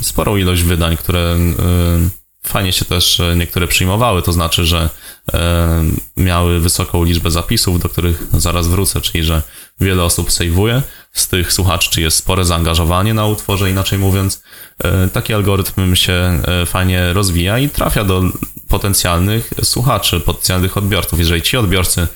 sporą 0.03 0.37
ilość 0.37 0.63
wydań, 0.63 0.97
które 0.97 1.37
y, 1.37 2.49
fajnie 2.49 2.73
się 2.73 2.85
też 2.85 3.23
niektóre 3.37 3.67
przyjmowały, 3.67 4.23
to 4.23 4.33
znaczy, 4.33 4.65
że 4.65 4.89
miały 6.17 6.61
wysoką 6.61 7.05
liczbę 7.05 7.31
zapisów, 7.31 7.81
do 7.81 7.89
których 7.89 8.23
zaraz 8.33 8.69
wrócę, 8.69 9.01
czyli 9.01 9.25
że 9.25 9.43
wiele 9.81 10.05
osób 10.05 10.33
sejwuje 10.33 10.83
z 11.13 11.29
tych 11.29 11.53
słuchaczy, 11.53 11.91
czy 11.91 12.01
jest 12.01 12.17
spore 12.17 12.45
zaangażowanie 12.45 13.15
na 13.15 13.27
utworze, 13.27 13.71
inaczej 13.71 13.99
mówiąc, 13.99 14.43
taki 15.13 15.35
algorytm 15.35 15.95
się 15.95 16.43
fajnie 16.67 17.13
rozwija 17.13 17.59
i 17.59 17.69
trafia 17.69 18.05
do 18.05 18.23
potencjalnych 18.69 19.51
słuchaczy, 19.63 20.21
potencjalnych 20.21 20.77
odbiorców. 20.77 21.19
Jeżeli 21.19 21.43
ci 21.43 21.57
odbiorcy 21.57 22.07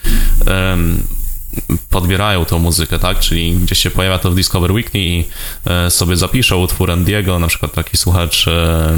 podbierają 1.90 2.44
tą 2.44 2.58
muzykę, 2.58 2.98
tak? 2.98 3.18
Czyli 3.18 3.56
gdzieś 3.56 3.78
się 3.78 3.90
pojawia 3.90 4.18
to 4.18 4.30
w 4.30 4.34
Discover 4.34 4.72
Weekly 4.72 5.00
i 5.00 5.24
e, 5.66 5.90
sobie 5.90 6.16
zapiszą 6.16 6.56
utwór 6.56 6.90
Andiego, 6.90 7.38
na 7.38 7.46
przykład 7.46 7.72
taki 7.72 7.96
słuchacz 7.96 8.48
e, 8.48 8.96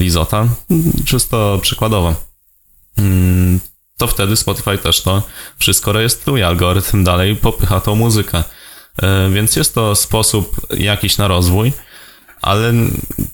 Lizota, 0.00 0.48
czysto 1.06 1.58
przykładowo. 1.62 2.14
Mm, 2.98 3.60
to 3.96 4.06
wtedy 4.06 4.36
Spotify 4.36 4.78
też 4.78 5.02
to 5.02 5.22
wszystko 5.58 5.92
rejestruje, 5.92 6.46
algorytm 6.46 7.04
dalej 7.04 7.36
popycha 7.36 7.80
tą 7.80 7.94
muzykę. 7.94 8.44
E, 9.02 9.30
więc 9.30 9.56
jest 9.56 9.74
to 9.74 9.94
sposób 9.94 10.56
jakiś 10.78 11.18
na 11.18 11.28
rozwój, 11.28 11.72
ale 12.42 12.72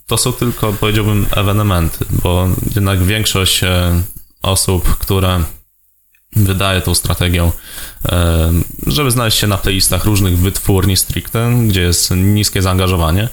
to 0.06 0.16
są 0.16 0.32
tylko, 0.32 0.72
powiedziałbym, 0.72 1.26
ewenementy, 1.36 2.04
bo 2.22 2.48
jednak 2.76 3.02
większość 3.02 3.60
osób, 4.42 4.96
które 4.98 5.44
wydaje 6.36 6.80
tą 6.80 6.94
strategią, 6.94 7.52
żeby 8.86 9.10
znaleźć 9.10 9.38
się 9.38 9.46
na 9.46 9.58
playlistach 9.58 10.04
różnych 10.04 10.38
wytwórni 10.38 10.96
stricte, 10.96 11.54
gdzie 11.68 11.80
jest 11.80 12.10
niskie 12.10 12.62
zaangażowanie. 12.62 13.28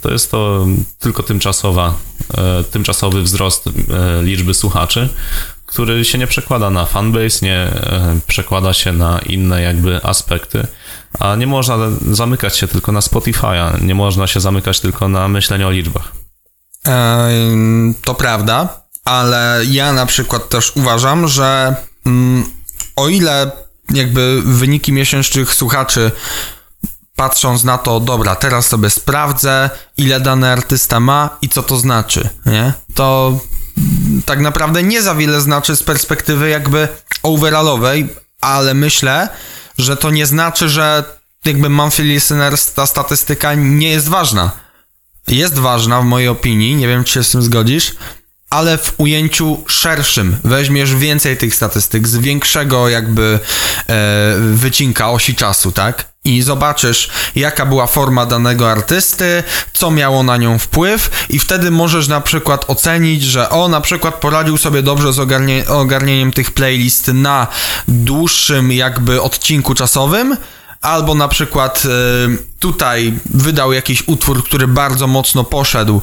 To 0.00 0.12
jest 0.12 0.30
to 0.30 0.66
tylko 0.98 1.22
tymczasowa, 1.22 1.94
e, 2.38 2.64
tymczasowy 2.64 3.22
wzrost 3.22 3.66
e, 3.66 4.22
liczby 4.22 4.54
słuchaczy, 4.54 5.08
który 5.66 6.04
się 6.04 6.18
nie 6.18 6.26
przekłada 6.26 6.70
na 6.70 6.86
fanbase, 6.86 7.46
nie 7.46 7.56
e, 7.56 8.18
przekłada 8.26 8.72
się 8.72 8.92
na 8.92 9.18
inne 9.18 9.62
jakby 9.62 10.04
aspekty, 10.04 10.66
a 11.18 11.36
nie 11.36 11.46
można 11.46 11.78
zamykać 12.10 12.58
się 12.58 12.68
tylko 12.68 12.92
na 12.92 13.00
Spotify'a, 13.00 13.82
nie 13.82 13.94
można 13.94 14.26
się 14.26 14.40
zamykać 14.40 14.80
tylko 14.80 15.08
na 15.08 15.28
myślenie 15.28 15.66
o 15.66 15.70
liczbach. 15.70 16.12
To 18.04 18.14
prawda, 18.14 18.84
ale 19.04 19.62
ja 19.70 19.92
na 19.92 20.06
przykład 20.06 20.48
też 20.48 20.72
uważam, 20.76 21.28
że 21.28 21.76
Mm, 22.06 22.44
o 22.96 23.08
ile 23.08 23.50
jakby 23.90 24.42
wyniki 24.44 24.92
miesięcznych 24.92 25.54
słuchaczy 25.54 26.10
patrząc 27.16 27.64
na 27.64 27.78
to, 27.78 28.00
dobra, 28.00 28.36
teraz 28.36 28.66
sobie 28.66 28.90
sprawdzę, 28.90 29.70
ile 29.96 30.20
dany 30.20 30.50
artysta 30.50 31.00
ma 31.00 31.38
i 31.42 31.48
co 31.48 31.62
to 31.62 31.76
znaczy, 31.76 32.28
nie? 32.46 32.72
To 32.94 33.38
tak 34.24 34.40
naprawdę 34.40 34.82
nie 34.82 35.02
za 35.02 35.14
wiele 35.14 35.40
znaczy 35.40 35.76
z 35.76 35.82
perspektywy 35.82 36.48
jakby 36.48 36.88
overallowej, 37.22 38.08
ale 38.40 38.74
myślę, 38.74 39.28
że 39.78 39.96
to 39.96 40.10
nie 40.10 40.26
znaczy, 40.26 40.68
że 40.68 41.04
jakby 41.44 41.68
monthly 41.68 42.04
listeners, 42.04 42.72
ta 42.72 42.86
statystyka 42.86 43.54
nie 43.54 43.90
jest 43.90 44.08
ważna. 44.08 44.50
Jest 45.28 45.58
ważna 45.58 46.00
w 46.00 46.04
mojej 46.04 46.28
opinii, 46.28 46.74
nie 46.74 46.88
wiem 46.88 47.04
czy 47.04 47.12
się 47.12 47.24
z 47.24 47.30
tym 47.30 47.42
zgodzisz, 47.42 47.94
ale 48.54 48.78
w 48.78 48.94
ujęciu 48.96 49.64
szerszym 49.66 50.36
weźmiesz 50.44 50.94
więcej 50.94 51.36
tych 51.36 51.54
statystyk 51.54 52.08
z 52.08 52.16
większego 52.16 52.88
jakby 52.88 53.38
e, 53.88 54.34
wycinka 54.38 55.10
osi 55.10 55.34
czasu, 55.34 55.72
tak? 55.72 56.04
I 56.24 56.42
zobaczysz, 56.42 57.10
jaka 57.36 57.66
była 57.66 57.86
forma 57.86 58.26
danego 58.26 58.70
artysty, 58.70 59.42
co 59.72 59.90
miało 59.90 60.22
na 60.22 60.36
nią 60.36 60.58
wpływ, 60.58 61.26
i 61.28 61.38
wtedy 61.38 61.70
możesz 61.70 62.08
na 62.08 62.20
przykład 62.20 62.70
ocenić, 62.70 63.22
że 63.22 63.50
o, 63.50 63.68
na 63.68 63.80
przykład 63.80 64.14
poradził 64.14 64.56
sobie 64.56 64.82
dobrze 64.82 65.12
z 65.12 65.18
ogarnie, 65.18 65.64
ogarnieniem 65.68 66.32
tych 66.32 66.50
playlist 66.50 67.08
na 67.08 67.46
dłuższym 67.88 68.72
jakby 68.72 69.22
odcinku 69.22 69.74
czasowym, 69.74 70.36
albo 70.80 71.14
na 71.14 71.28
przykład 71.28 71.82
e, 71.86 71.88
tutaj 72.58 73.14
wydał 73.34 73.72
jakiś 73.72 74.02
utwór, 74.08 74.44
który 74.44 74.68
bardzo 74.68 75.06
mocno 75.06 75.44
poszedł 75.44 76.00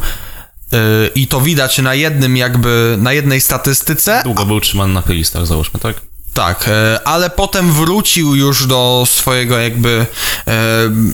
i 1.15 1.27
to 1.27 1.41
widać 1.41 1.77
na 1.77 1.95
jednym 1.95 2.37
jakby, 2.37 2.95
na 2.99 3.13
jednej 3.13 3.41
statystyce. 3.41 4.21
Długo 4.23 4.45
był 4.45 4.59
trzymany 4.59 4.93
na 4.93 5.01
playlistach, 5.01 5.45
załóżmy, 5.45 5.79
tak? 5.79 5.95
Tak, 6.33 6.65
e, 6.67 6.99
ale 7.07 7.29
potem 7.29 7.71
wrócił 7.73 8.35
już 8.35 8.67
do 8.67 9.03
swojego 9.07 9.57
jakby, 9.57 10.05
e, 10.47 10.53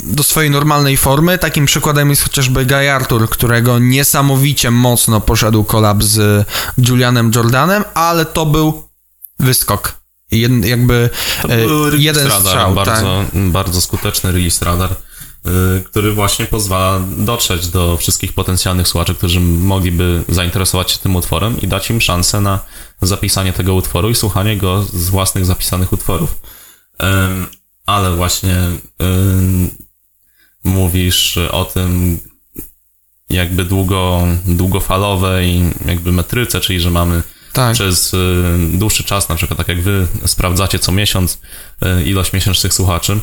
do 0.04 0.24
swojej 0.24 0.52
normalnej 0.52 0.98
formy. 0.98 1.38
Takim 1.38 1.66
przykładem 1.66 2.10
jest 2.10 2.24
chociażby 2.24 2.66
Guy 2.66 2.92
Arthur, 2.92 3.30
którego 3.30 3.80
niesamowicie 3.80 4.72
mocno 4.72 5.22
poszedł 5.22 5.64
kolab 5.64 6.04
z 6.04 6.48
Julianem 6.78 7.32
Jordanem, 7.36 7.84
ale 7.94 8.26
to 8.26 8.46
był 8.46 8.84
wyskok. 9.40 9.98
Jed, 10.32 10.66
jakby 10.66 11.10
To 11.42 11.50
e, 11.50 11.58
był 11.58 11.96
jeden 11.96 12.32
strzał. 12.32 12.76
tak. 12.76 12.86
bardzo, 12.86 13.26
bardzo 13.34 13.82
skuteczny 13.82 14.32
release 14.32 14.62
radar, 14.62 14.96
który 15.86 16.12
właśnie 16.14 16.46
pozwala 16.46 17.00
dotrzeć 17.18 17.68
do 17.68 17.98
wszystkich 17.98 18.34
potencjalnych 18.34 18.88
słuchaczy, 18.88 19.16
którzy 19.16 19.40
mogliby 19.40 20.24
zainteresować 20.30 20.92
się 20.92 21.00
tym 21.00 21.16
utworem 21.16 21.62
i 21.62 21.68
dać 21.68 21.90
im 21.90 22.02
szansę 22.02 22.42
na 22.42 22.60
zapisanie 23.02 23.54
tego 23.54 23.74
utworu 23.74 24.10
i 24.10 24.16
słuchanie 24.16 24.58
go 24.58 24.84
z 24.84 25.10
własnych 25.10 25.46
zapisanych 25.46 25.94
utworów. 25.94 26.42
Ale 27.86 28.16
właśnie 28.16 28.56
mówisz 30.64 31.38
o 31.38 31.66
tym 31.66 32.20
jakby 33.30 33.66
długo, 33.66 34.28
długofalowej 34.46 35.62
jakby 35.86 36.12
metryce, 36.12 36.62
czyli 36.62 36.80
że 36.80 36.90
mamy 36.90 37.24
Tak. 37.54 37.74
przez 37.74 38.14
y, 38.14 38.44
dłuższy 38.74 39.04
czas, 39.04 39.30
na 39.30 39.36
przykład 39.36 39.58
tak 39.58 39.68
jak 39.68 39.82
wy 39.82 40.08
sprawdzacie 40.26 40.80
co 40.80 40.92
miesiąc 40.92 41.40
y, 42.00 42.04
ilość 42.04 42.34
miesięcznych 42.34 42.74
słuchaczy. 42.74 43.20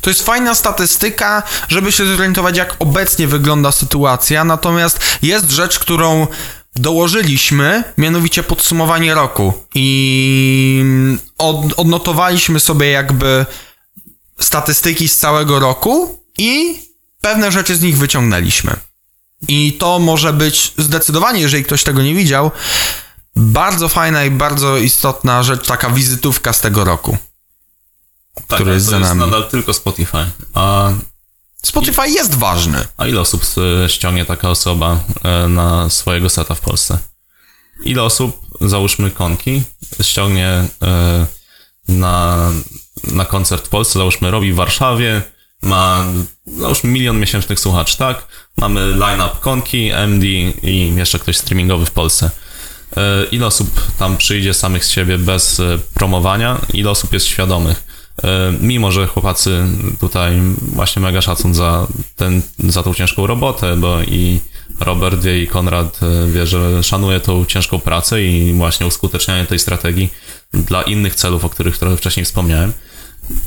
To 0.00 0.10
jest 0.10 0.22
fajna 0.22 0.54
statystyka, 0.54 1.42
żeby 1.68 1.92
się 1.92 2.06
zorientować, 2.06 2.56
jak 2.56 2.76
obecnie 2.78 3.26
wygląda 3.26 3.72
sytuacja. 3.72 4.44
Natomiast 4.44 5.00
jest 5.22 5.50
rzecz, 5.50 5.78
którą 5.78 6.26
dołożyliśmy, 6.76 7.84
mianowicie 7.98 8.42
podsumowanie 8.42 9.14
roku. 9.14 9.52
I 9.74 10.84
od, 11.38 11.56
odnotowaliśmy 11.76 12.60
sobie 12.60 12.90
jakby 12.90 13.46
statystyki 14.40 15.08
z 15.08 15.16
całego 15.16 15.58
roku 15.58 16.18
i 16.38 16.80
pewne 17.20 17.52
rzeczy 17.52 17.76
z 17.76 17.82
nich 17.82 17.98
wyciągnęliśmy. 17.98 18.76
I 19.48 19.72
to 19.72 19.98
może 19.98 20.32
być 20.32 20.72
zdecydowanie, 20.78 21.40
jeżeli 21.40 21.64
ktoś 21.64 21.82
tego 21.82 22.02
nie 22.02 22.14
widział, 22.14 22.50
bardzo 23.36 23.88
fajna 23.88 24.24
i 24.24 24.30
bardzo 24.30 24.76
istotna 24.76 25.42
rzecz, 25.42 25.66
taka 25.66 25.90
wizytówka 25.90 26.52
z 26.52 26.60
tego 26.60 26.84
roku. 26.84 27.18
Tak, 28.46 28.58
Który 28.60 28.72
jest 28.72 28.86
za 28.86 28.98
jest 28.98 29.08
nami. 29.08 29.20
nadal 29.20 29.48
tylko 29.50 29.72
Spotify. 29.72 30.24
A, 30.54 30.90
Spotify 31.62 32.08
jest 32.10 32.34
ważny. 32.34 32.86
a 32.96 33.06
ile 33.06 33.20
osób 33.20 33.42
ściągnie 33.88 34.24
taka 34.24 34.50
osoba 34.50 35.00
y, 35.44 35.48
na 35.48 35.90
swojego 35.90 36.28
seta 36.28 36.54
w 36.54 36.60
Polsce? 36.60 36.98
Ile 37.84 38.02
osób, 38.02 38.40
załóżmy 38.60 39.10
konki, 39.10 39.62
ściągnie 40.02 40.64
y, 41.88 41.92
na, 41.92 42.50
na 43.04 43.24
koncert 43.24 43.66
w 43.66 43.68
Polsce, 43.68 43.98
załóżmy 43.98 44.30
robi 44.30 44.52
w 44.52 44.56
Warszawie, 44.56 45.22
ma 45.62 46.04
załóżmy 46.46 46.90
milion 46.90 47.20
miesięcznych 47.20 47.60
słuchaczy, 47.60 47.96
tak? 47.98 48.26
Mamy 48.56 48.86
line-up 48.96 49.36
konki, 49.40 49.90
MD 49.92 50.26
i 50.62 50.94
jeszcze 50.96 51.18
ktoś 51.18 51.36
streamingowy 51.36 51.86
w 51.86 51.90
Polsce. 51.90 52.30
E, 52.96 53.24
Ile 53.30 53.46
osób 53.46 53.70
tam 53.98 54.16
przyjdzie 54.16 54.54
samych 54.54 54.84
z 54.84 54.90
siebie 54.90 55.18
bez 55.18 55.60
e, 55.60 55.78
promowania? 55.94 56.58
Ile 56.72 56.90
osób 56.90 57.12
jest 57.12 57.26
świadomych? 57.26 57.87
E, 58.22 58.52
Mimo, 58.60 58.92
że 58.92 59.06
chłopacy 59.06 59.64
tutaj 60.00 60.40
właśnie 60.60 61.02
mega 61.02 61.22
szacun 61.22 61.54
za, 61.54 61.86
ten, 62.16 62.42
za 62.58 62.82
tą 62.82 62.94
ciężką 62.94 63.26
robotę, 63.26 63.76
bo 63.76 64.02
i 64.02 64.40
Robert 64.80 65.20
wie 65.22 65.42
i 65.42 65.46
Konrad 65.46 66.00
e, 66.02 66.30
wie, 66.30 66.46
że 66.46 66.82
szanuje 66.82 67.20
tą 67.20 67.44
ciężką 67.44 67.78
pracę 67.78 68.22
i 68.22 68.52
właśnie 68.52 68.86
uskutecznianie 68.86 69.46
tej 69.46 69.58
strategii 69.58 70.10
dla 70.52 70.82
innych 70.82 71.14
celów, 71.14 71.44
o 71.44 71.48
których 71.48 71.78
trochę 71.78 71.96
wcześniej 71.96 72.26
wspomniałem. 72.26 72.72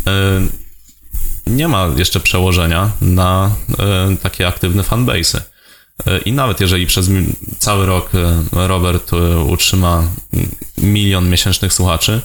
E, 0.08 0.42
Nie 1.48 1.68
ma 1.68 1.88
jeszcze 1.98 2.20
przełożenia 2.20 2.92
na 3.02 3.52
takie 4.22 4.48
aktywne 4.48 4.84
fanbase'y. 4.84 5.40
I 6.26 6.32
nawet 6.34 6.62
jeżeli 6.62 6.88
przez 6.88 7.10
cały 7.60 7.86
rok 7.86 8.12
Robert 8.52 9.12
utrzyma 9.48 10.04
milion 10.78 11.30
miesięcznych 11.30 11.74
słuchaczy, 11.74 12.22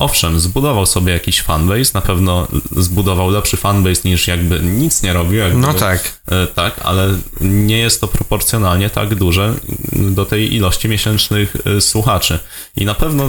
owszem, 0.00 0.40
zbudował 0.40 0.86
sobie 0.86 1.12
jakiś 1.12 1.42
fanbase, 1.42 1.90
na 1.94 2.00
pewno 2.00 2.48
zbudował 2.76 3.30
lepszy 3.30 3.56
fanbase 3.56 4.00
niż 4.04 4.28
jakby 4.28 4.60
nic 4.60 5.02
nie 5.02 5.12
robił. 5.12 5.38
Jakby, 5.38 5.58
No 5.58 5.74
tak. 5.74 6.20
E, 6.28 6.46
Tak, 6.46 6.80
ale 6.82 7.18
nie 7.40 7.78
jest 7.78 8.00
to 8.00 8.08
proporcjonalnie 8.08 8.90
tak 8.90 9.14
duże 9.14 9.54
do 9.92 10.24
tej 10.26 10.54
ilości 10.54 10.88
miesięcznych 10.88 11.56
e, 11.76 11.80
słuchaczy. 11.80 12.38
I 12.76 12.84
na 12.84 12.94
pewno 12.94 13.28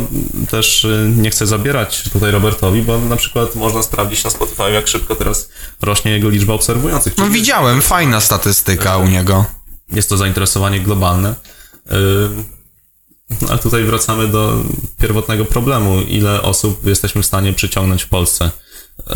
też 0.49 0.85
e, 0.85 1.09
nie 1.17 1.29
chcę 1.29 1.47
zabierać 1.47 2.03
tutaj 2.13 2.31
Robertowi, 2.31 2.81
bo 2.81 2.99
na 2.99 3.15
przykład 3.15 3.55
można 3.55 3.83
sprawdzić 3.83 4.23
na 4.23 4.29
Spotify, 4.29 4.71
jak 4.71 4.87
szybko 4.87 5.15
teraz 5.15 5.49
rośnie 5.81 6.11
jego 6.11 6.29
liczba 6.29 6.53
obserwujących. 6.53 7.17
No 7.17 7.29
widziałem, 7.29 7.81
fajna 7.81 8.21
statystyka 8.21 8.97
u 8.97 9.07
niego. 9.07 9.45
jest 9.93 10.09
to 10.09 10.17
zainteresowanie 10.17 10.79
globalne. 10.79 11.35
No, 13.41 13.49
Ale 13.49 13.59
tutaj 13.59 13.83
wracamy 13.83 14.27
do 14.27 14.63
pierwotnego 14.99 15.45
problemu. 15.45 16.01
Ile 16.01 16.41
osób 16.41 16.85
jesteśmy 16.85 17.21
w 17.21 17.25
stanie 17.25 17.53
przyciągnąć 17.53 18.03
w 18.03 18.09
Polsce 18.09 18.51
y, 18.99 19.13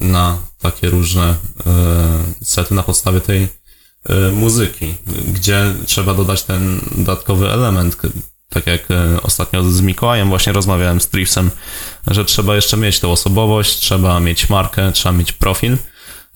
na 0.00 0.38
takie 0.60 0.90
różne 0.90 1.30
y, 1.30 2.44
sety 2.44 2.74
na 2.74 2.82
podstawie 2.82 3.20
tej 3.20 3.42
y, 3.42 4.30
muzyki, 4.32 4.94
gdzie 5.32 5.74
trzeba 5.86 6.14
dodać 6.14 6.42
ten 6.42 6.80
dodatkowy 6.96 7.50
element. 7.52 7.96
Tak 8.48 8.66
jak 8.66 8.88
ostatnio 9.22 9.70
z 9.70 9.80
Mikołajem 9.80 10.28
właśnie 10.28 10.52
rozmawiałem 10.52 11.00
z 11.00 11.08
Trifsem, 11.08 11.50
że 12.06 12.24
trzeba 12.24 12.56
jeszcze 12.56 12.76
mieć 12.76 13.00
tą 13.00 13.12
osobowość, 13.12 13.76
trzeba 13.76 14.20
mieć 14.20 14.48
markę, 14.48 14.92
trzeba 14.92 15.12
mieć 15.12 15.32
profil. 15.32 15.76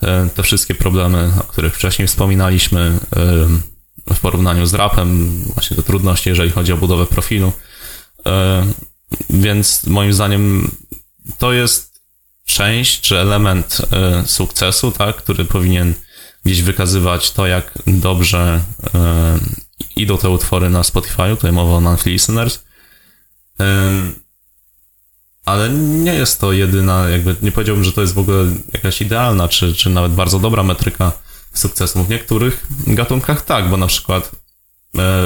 E, 0.03 0.29
te 0.35 0.43
wszystkie 0.43 0.75
problemy, 0.75 1.33
o 1.41 1.45
których 1.45 1.75
wcześniej 1.75 2.09
wspominaliśmy 2.09 2.81
e, 3.17 3.49
w 4.15 4.21
porównaniu 4.21 4.67
z 4.67 4.75
rapem, 4.75 5.43
właśnie 5.55 5.77
te 5.77 5.83
trudności, 5.83 6.29
jeżeli 6.29 6.51
chodzi 6.51 6.73
o 6.73 6.77
budowę 6.77 7.07
profilu. 7.07 7.53
E, 8.27 8.67
Więc 9.31 9.87
moim 9.87 10.13
zdaniem 10.13 10.71
to 11.39 11.53
jest 11.53 12.01
część 12.45 13.01
czy 13.01 13.19
element 13.19 13.79
e, 13.93 14.27
sukcesu, 14.27 14.93
tak, 14.93 15.17
który 15.17 15.45
powinien 15.45 15.95
gdzieś 16.45 16.63
wykazywać 16.63 17.31
to, 17.31 17.47
jak 17.47 17.73
dobrze 17.87 18.61
e, 18.95 19.39
idą 19.97 20.19
te 20.19 20.31
utwory 20.31 20.71
na 20.71 20.83
Spotify. 20.83 21.31
Tutaj 21.31 21.53
mowa 21.53 21.77
o 21.77 21.81
monthly 21.81 22.13
listeners. 22.13 22.65
Ale 25.45 25.69
nie 25.71 26.15
jest 26.15 26.41
to 26.41 26.53
jedyna, 26.53 27.09
jakby 27.09 27.37
nie 27.43 27.53
powiedziałbym, 27.53 27.85
że 27.85 27.93
to 27.93 28.01
jest 28.01 28.15
w 28.15 28.19
ogóle 28.19 28.45
jakaś 28.73 29.01
idealna, 29.01 29.49
czy, 29.49 29.75
czy 29.75 29.91
nawet 29.91 30.13
bardzo 30.13 30.39
dobra 30.39 30.63
metryka 30.63 31.13
sukcesu. 31.55 32.05
W 32.05 32.11
niektórych 32.11 32.67
gatunkach 32.87 33.45
tak, 33.45 33.69
bo 33.71 33.77
na 33.77 33.87
przykład 33.87 34.25
e, 34.25 34.29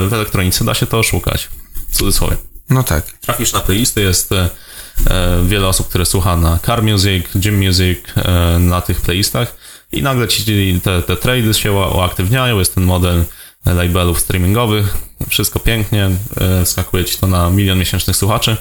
w 0.09 0.13
elektronice 0.13 0.65
da 0.65 0.75
się 0.75 0.87
to 0.87 0.99
oszukać. 0.99 1.49
W 1.89 1.97
cudzysłowie. 1.97 2.37
No 2.71 2.83
tak. 2.83 3.05
Trafisz 3.21 3.53
na 3.53 3.61
playlisty, 3.61 4.01
jest 4.01 4.33
e, 4.33 4.51
e, 5.11 5.43
wiele 5.47 5.69
osób, 5.69 5.89
które 5.89 6.07
słucha 6.07 6.37
na 6.37 6.59
Car 6.59 6.83
Music, 6.83 7.27
Gym 7.35 7.59
Music, 7.59 7.99
na 8.61 8.81
tych 8.81 9.01
playlistach 9.01 9.57
i 9.93 10.03
nagle 10.03 10.29
ci 10.29 10.81
te, 10.81 11.03
te 11.03 11.17
trady 11.17 11.55
się 11.55 11.73
ua- 11.73 11.89
uaktywniają, 11.97 12.59
jest 12.59 12.75
ten 12.75 12.85
model 12.85 13.25
labelów 13.67 14.21
streamingowych, 14.21 14.97
wszystko 15.29 15.59
pięknie, 15.59 16.11
skakuje 16.65 17.05
ci 17.05 17.19
to 17.19 17.27
na 17.27 17.51
milion 17.51 17.79
miesięcznych 17.79 18.17
słuchaczy, 18.17 18.57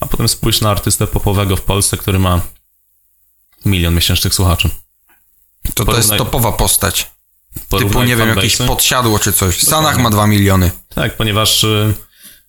a 0.00 0.06
potem 0.06 0.28
spójrz 0.28 0.60
na 0.60 0.70
artystę 0.70 1.06
popowego 1.06 1.56
w 1.56 1.62
Polsce, 1.62 1.96
który 1.96 2.18
ma 2.18 2.40
milion 3.64 3.94
miesięcznych 3.94 4.34
słuchaczy. 4.34 4.70
To, 5.74 5.84
to 5.84 5.96
jest 5.96 6.10
Porównaj- 6.10 6.18
topowa 6.18 6.52
postać. 6.52 7.10
Typu, 7.54 7.66
Porównaj 7.70 8.06
nie 8.06 8.16
wiem, 8.16 8.28
jakieś 8.28 8.56
podsiadło 8.56 9.18
czy 9.18 9.32
coś. 9.32 9.56
W 9.56 9.62
Stanach 9.62 9.98
ma 9.98 10.10
2 10.10 10.26
miliony. 10.26 10.70
Tak, 10.88 11.16
ponieważ 11.16 11.64
y, 11.64 11.94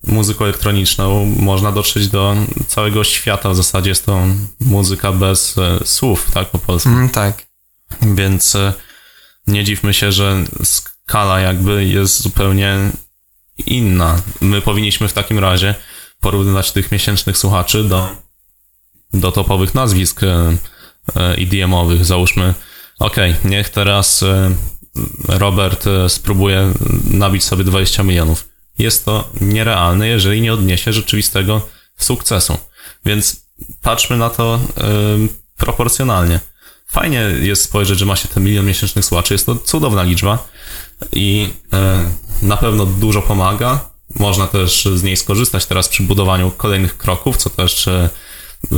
muzyką 0.07 0.45
elektroniczną 0.45 1.25
można 1.25 1.71
dotrzeć 1.71 2.07
do 2.07 2.35
całego 2.67 3.03
świata. 3.03 3.49
W 3.49 3.55
zasadzie 3.55 3.89
jest 3.89 4.05
to 4.05 4.21
muzyka 4.59 5.11
bez 5.11 5.57
y, 5.57 5.61
słów, 5.85 6.31
tak 6.33 6.49
po 6.49 6.59
polsku. 6.59 6.89
Mm, 6.89 7.09
tak. 7.09 7.45
Więc 8.01 8.55
y, 8.55 8.73
nie 9.47 9.63
dziwmy 9.63 9.93
się, 9.93 10.11
że 10.11 10.43
skala 10.63 11.39
jakby 11.39 11.85
jest 11.85 12.21
zupełnie 12.21 12.77
inna. 13.65 14.21
My 14.41 14.61
powinniśmy 14.61 15.07
w 15.07 15.13
takim 15.13 15.39
razie 15.39 15.75
porównywać 16.21 16.71
tych 16.71 16.91
miesięcznych 16.91 17.37
słuchaczy 17.37 17.83
do, 17.83 18.09
do 19.13 19.31
topowych 19.31 19.75
nazwisk 19.75 20.21
EDM-owych. 21.15 22.05
Załóżmy, 22.05 22.53
okej, 22.99 23.35
niech 23.45 23.69
teraz 23.69 24.23
y, 24.23 24.55
Robert 25.27 25.87
y, 25.87 26.09
spróbuje 26.09 26.73
nabić 27.09 27.43
sobie 27.43 27.63
20 27.63 28.03
milionów. 28.03 28.47
Jest 28.79 29.05
to 29.05 29.29
nierealne, 29.41 30.07
jeżeli 30.07 30.41
nie 30.41 30.53
odniesie 30.53 30.93
rzeczywistego 30.93 31.61
sukcesu. 31.97 32.57
Więc 33.05 33.45
patrzmy 33.81 34.17
na 34.17 34.29
to 34.29 34.59
y, 34.77 34.77
proporcjonalnie. 35.57 36.39
Fajnie 36.87 37.19
jest 37.41 37.63
spojrzeć, 37.63 37.99
że 37.99 38.05
ma 38.05 38.15
się 38.15 38.27
ten 38.27 38.43
milion 38.43 38.65
miesięcznych 38.65 39.05
słuchaczy. 39.05 39.33
Jest 39.33 39.45
to 39.45 39.55
cudowna 39.55 40.03
liczba 40.03 40.47
i 41.13 41.49
na 42.41 42.57
pewno 42.57 42.85
dużo 42.85 43.21
pomaga. 43.21 43.89
Można 44.15 44.47
też 44.47 44.85
z 44.95 45.03
niej 45.03 45.17
skorzystać 45.17 45.65
teraz 45.65 45.87
przy 45.87 46.03
budowaniu 46.03 46.51
kolejnych 46.51 46.97
kroków, 46.97 47.37
co 47.37 47.49
też 47.49 47.89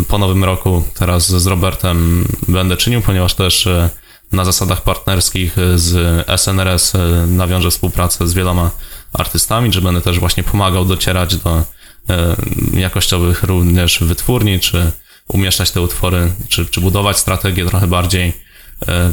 po 0.08 0.18
nowym 0.18 0.44
roku 0.44 0.84
teraz 0.94 1.28
z 1.28 1.48
Robertem 1.48 2.28
będę 2.48 2.78
czynił, 2.78 3.02
ponieważ 3.02 3.34
też 3.34 3.68
e, 3.68 3.90
na 4.32 4.46
zasadach 4.46 4.82
partnerskich 4.82 5.56
z 5.76 6.26
SNRS 6.42 6.96
e, 6.96 7.28
nawiążę 7.28 7.72
współpracę 7.72 8.28
z 8.28 8.34
wieloma 8.34 8.72
artystami, 9.14 9.74
że 9.74 9.82
będę 9.82 10.02
też 10.02 10.20
właśnie 10.20 10.44
pomagał 10.44 10.86
docierać 10.86 11.36
do 11.36 11.64
e, 12.10 12.36
jakościowych 12.74 13.44
również 13.44 14.00
wytwórni, 14.04 14.60
czy 14.60 14.92
umieszczać 15.28 15.72
te 15.72 15.82
utwory, 15.82 16.32
czy, 16.50 16.66
czy 16.66 16.82
budować 16.82 17.18
strategie 17.18 17.66
trochę 17.66 17.88
bardziej 17.88 18.50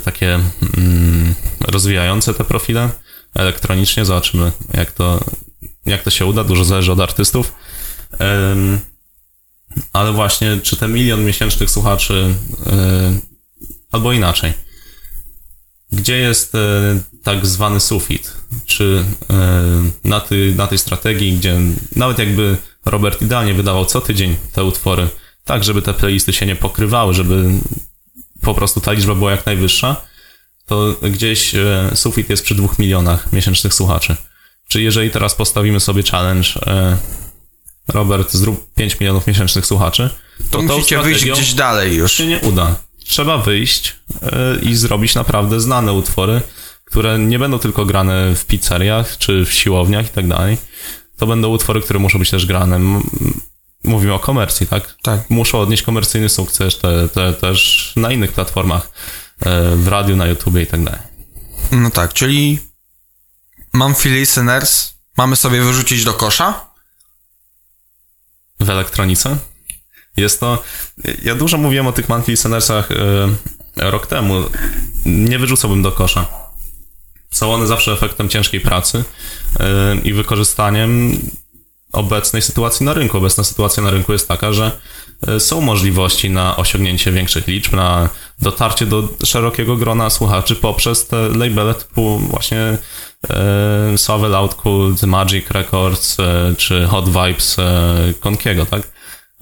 takie 0.05 0.35
mm, 0.35 1.35
rozwijające 1.61 2.35
te 2.35 2.45
profile 2.45 2.91
elektronicznie. 3.35 4.05
Zobaczymy, 4.05 4.53
jak 4.75 4.93
to, 4.93 5.21
jak 5.87 6.03
to 6.03 6.11
się 6.11 6.27
uda. 6.27 6.45
Dużo 6.45 6.65
zależy 6.65 6.93
od 6.93 7.01
artystów. 7.01 7.53
Ale 9.93 10.13
właśnie, 10.13 10.61
czy 10.63 10.77
ten 10.77 10.93
milion 10.93 11.25
miesięcznych 11.25 11.71
słuchaczy, 11.71 12.35
albo 13.93 14.13
inaczej, 14.13 14.53
gdzie 15.93 16.17
jest 16.17 16.55
e, 16.55 16.59
tak 17.23 17.47
zwany 17.47 17.81
sufit? 17.81 18.33
Czy 18.67 19.05
e, 19.31 19.65
na, 20.05 20.21
ty, 20.21 20.55
na 20.57 20.67
tej 20.67 20.79
strategii, 20.79 21.33
gdzie 21.33 21.61
nawet 21.97 22.19
jakby 22.19 22.57
Robert 22.85 23.23
idealnie 23.23 23.55
wydawał 23.55 23.85
co 23.85 24.01
tydzień 24.01 24.37
te 24.53 24.65
utwory, 24.65 25.09
tak 25.45 25.65
żeby 25.65 25.83
te 25.83 25.95
playlisty 25.95 26.33
się 26.33 26.47
nie 26.47 26.57
pokrywały, 26.57 27.15
żeby 27.15 27.45
po 28.41 28.55
prostu 28.55 28.81
ta 28.81 28.93
liczba 28.93 29.15
była 29.15 29.31
jak 29.31 29.47
najwyższa, 29.47 29.97
to 30.67 30.97
gdzieś 31.03 31.55
e, 31.55 31.91
sufit 31.95 32.31
jest 32.31 32.45
przy 32.45 32.55
dwóch 32.55 32.79
milionach 32.79 33.33
miesięcznych 33.33 33.75
słuchaczy. 33.75 34.17
Czy 34.69 34.83
jeżeli 34.83 35.11
teraz 35.11 35.35
postawimy 35.35 35.81
sobie 35.81 36.03
challenge, 36.03 36.49
Robert, 37.89 38.33
zrób 38.33 38.75
5 38.75 39.01
milionów 39.01 39.27
miesięcznych 39.27 39.67
słuchaczy, 39.67 40.11
to, 40.51 40.59
to 40.59 40.63
musicie 40.63 41.03
wyjść 41.03 41.25
gdzieś 41.25 41.55
dalej 41.55 41.97
już. 41.97 42.13
się 42.13 42.27
nie 42.27 42.39
uda 42.39 42.86
trzeba 43.09 43.39
wyjść 43.39 43.97
e, 44.23 44.59
i 44.63 44.75
zrobić 44.75 45.15
naprawdę 45.15 45.61
znane 45.61 45.93
utwory, 45.93 46.41
które 46.85 47.19
nie 47.19 47.39
będą 47.39 47.59
tylko 47.59 47.85
grane 47.85 48.35
w 48.35 48.47
pizzeriach 48.47 49.19
czy 49.19 49.45
w 49.45 49.53
siłowniach 49.53 50.07
i 50.07 50.09
tak 50.09 50.29
dalej. 50.29 50.59
To 51.17 51.27
będą 51.27 51.49
utwory, 51.49 51.81
które 51.81 51.99
muszą 51.99 52.19
być 52.19 52.31
też 52.31 52.47
grane. 52.47 53.01
Mówimy 53.85 54.15
o 54.15 54.19
komercji, 54.19 54.67
tak? 54.67 54.97
Tak. 55.03 55.31
Muszą 55.31 55.61
odnieść 55.61 55.83
komercyjny 55.83 56.29
sukces 56.29 56.79
te, 56.79 57.09
te, 57.09 57.33
też 57.33 57.93
na 57.97 58.13
innych 58.13 58.33
platformach, 58.33 58.91
e, 59.41 59.77
w 59.77 59.89
radiu, 59.89 60.17
na 60.17 60.27
YouTubie 60.27 60.63
i 60.63 60.67
tak 60.67 60.85
dalej. 60.85 61.01
No 61.73 61.91
tak, 61.91 62.13
czyli 62.13 62.59
monthly 63.73 64.11
listeners 64.11 64.95
mamy 65.17 65.37
sobie 65.37 65.63
wyrzucić 65.63 66.05
do 66.05 66.15
kosza? 66.15 66.71
W 68.61 68.71
elektronice? 68.71 69.37
Jest 70.17 70.41
to. 70.41 70.63
Ja 71.23 71.35
dużo 71.35 71.59
mówiłem 71.59 71.87
o 71.87 71.93
tych 71.93 72.09
monthly 72.09 72.33
listenersach 72.33 72.91
e, 72.91 73.91
rok 73.91 74.07
temu. 74.07 74.35
Nie 75.07 75.39
wyrzucałbym 75.39 75.83
do 75.83 75.93
kosza. 75.93 76.27
Są 77.31 77.55
one 77.55 77.67
zawsze 77.67 77.93
efektem 77.93 78.29
ciężkiej 78.29 78.61
pracy 78.61 79.05
e, 79.61 79.97
i 80.05 80.13
wykorzystaniem 80.13 81.19
obecnej 81.93 82.43
sytuacji 82.43 82.87
na 82.87 82.95
rynku. 82.95 83.19
Obecna 83.19 83.45
sytuacja 83.45 83.83
na 83.83 83.91
rynku 83.91 84.13
jest 84.13 84.29
taka, 84.29 84.53
że 84.53 84.71
e, 85.27 85.41
są 85.41 85.61
możliwości 85.61 86.31
na 86.31 86.57
osiągnięcie 86.57 87.13
większych 87.13 87.47
liczb, 87.47 87.73
na 87.73 88.09
dotarcie 88.43 88.87
do 88.87 89.09
szerokiego 89.25 89.77
grona 89.77 90.11
słuchaczy 90.11 90.57
poprzez 90.57 91.07
te 91.07 91.29
labele 91.29 91.75
typu 91.75 92.19
właśnie 92.19 92.79
e, 93.31 93.99
Sławy 93.99 94.29
Loudcult, 94.29 95.03
Magic 95.03 95.51
Records 95.51 96.21
e, 96.21 96.55
czy 96.59 96.87
Hot 96.87 97.09
Vibes 97.09 97.59
e, 97.59 97.95
Konkiego, 98.21 98.67
tak? 98.67 98.83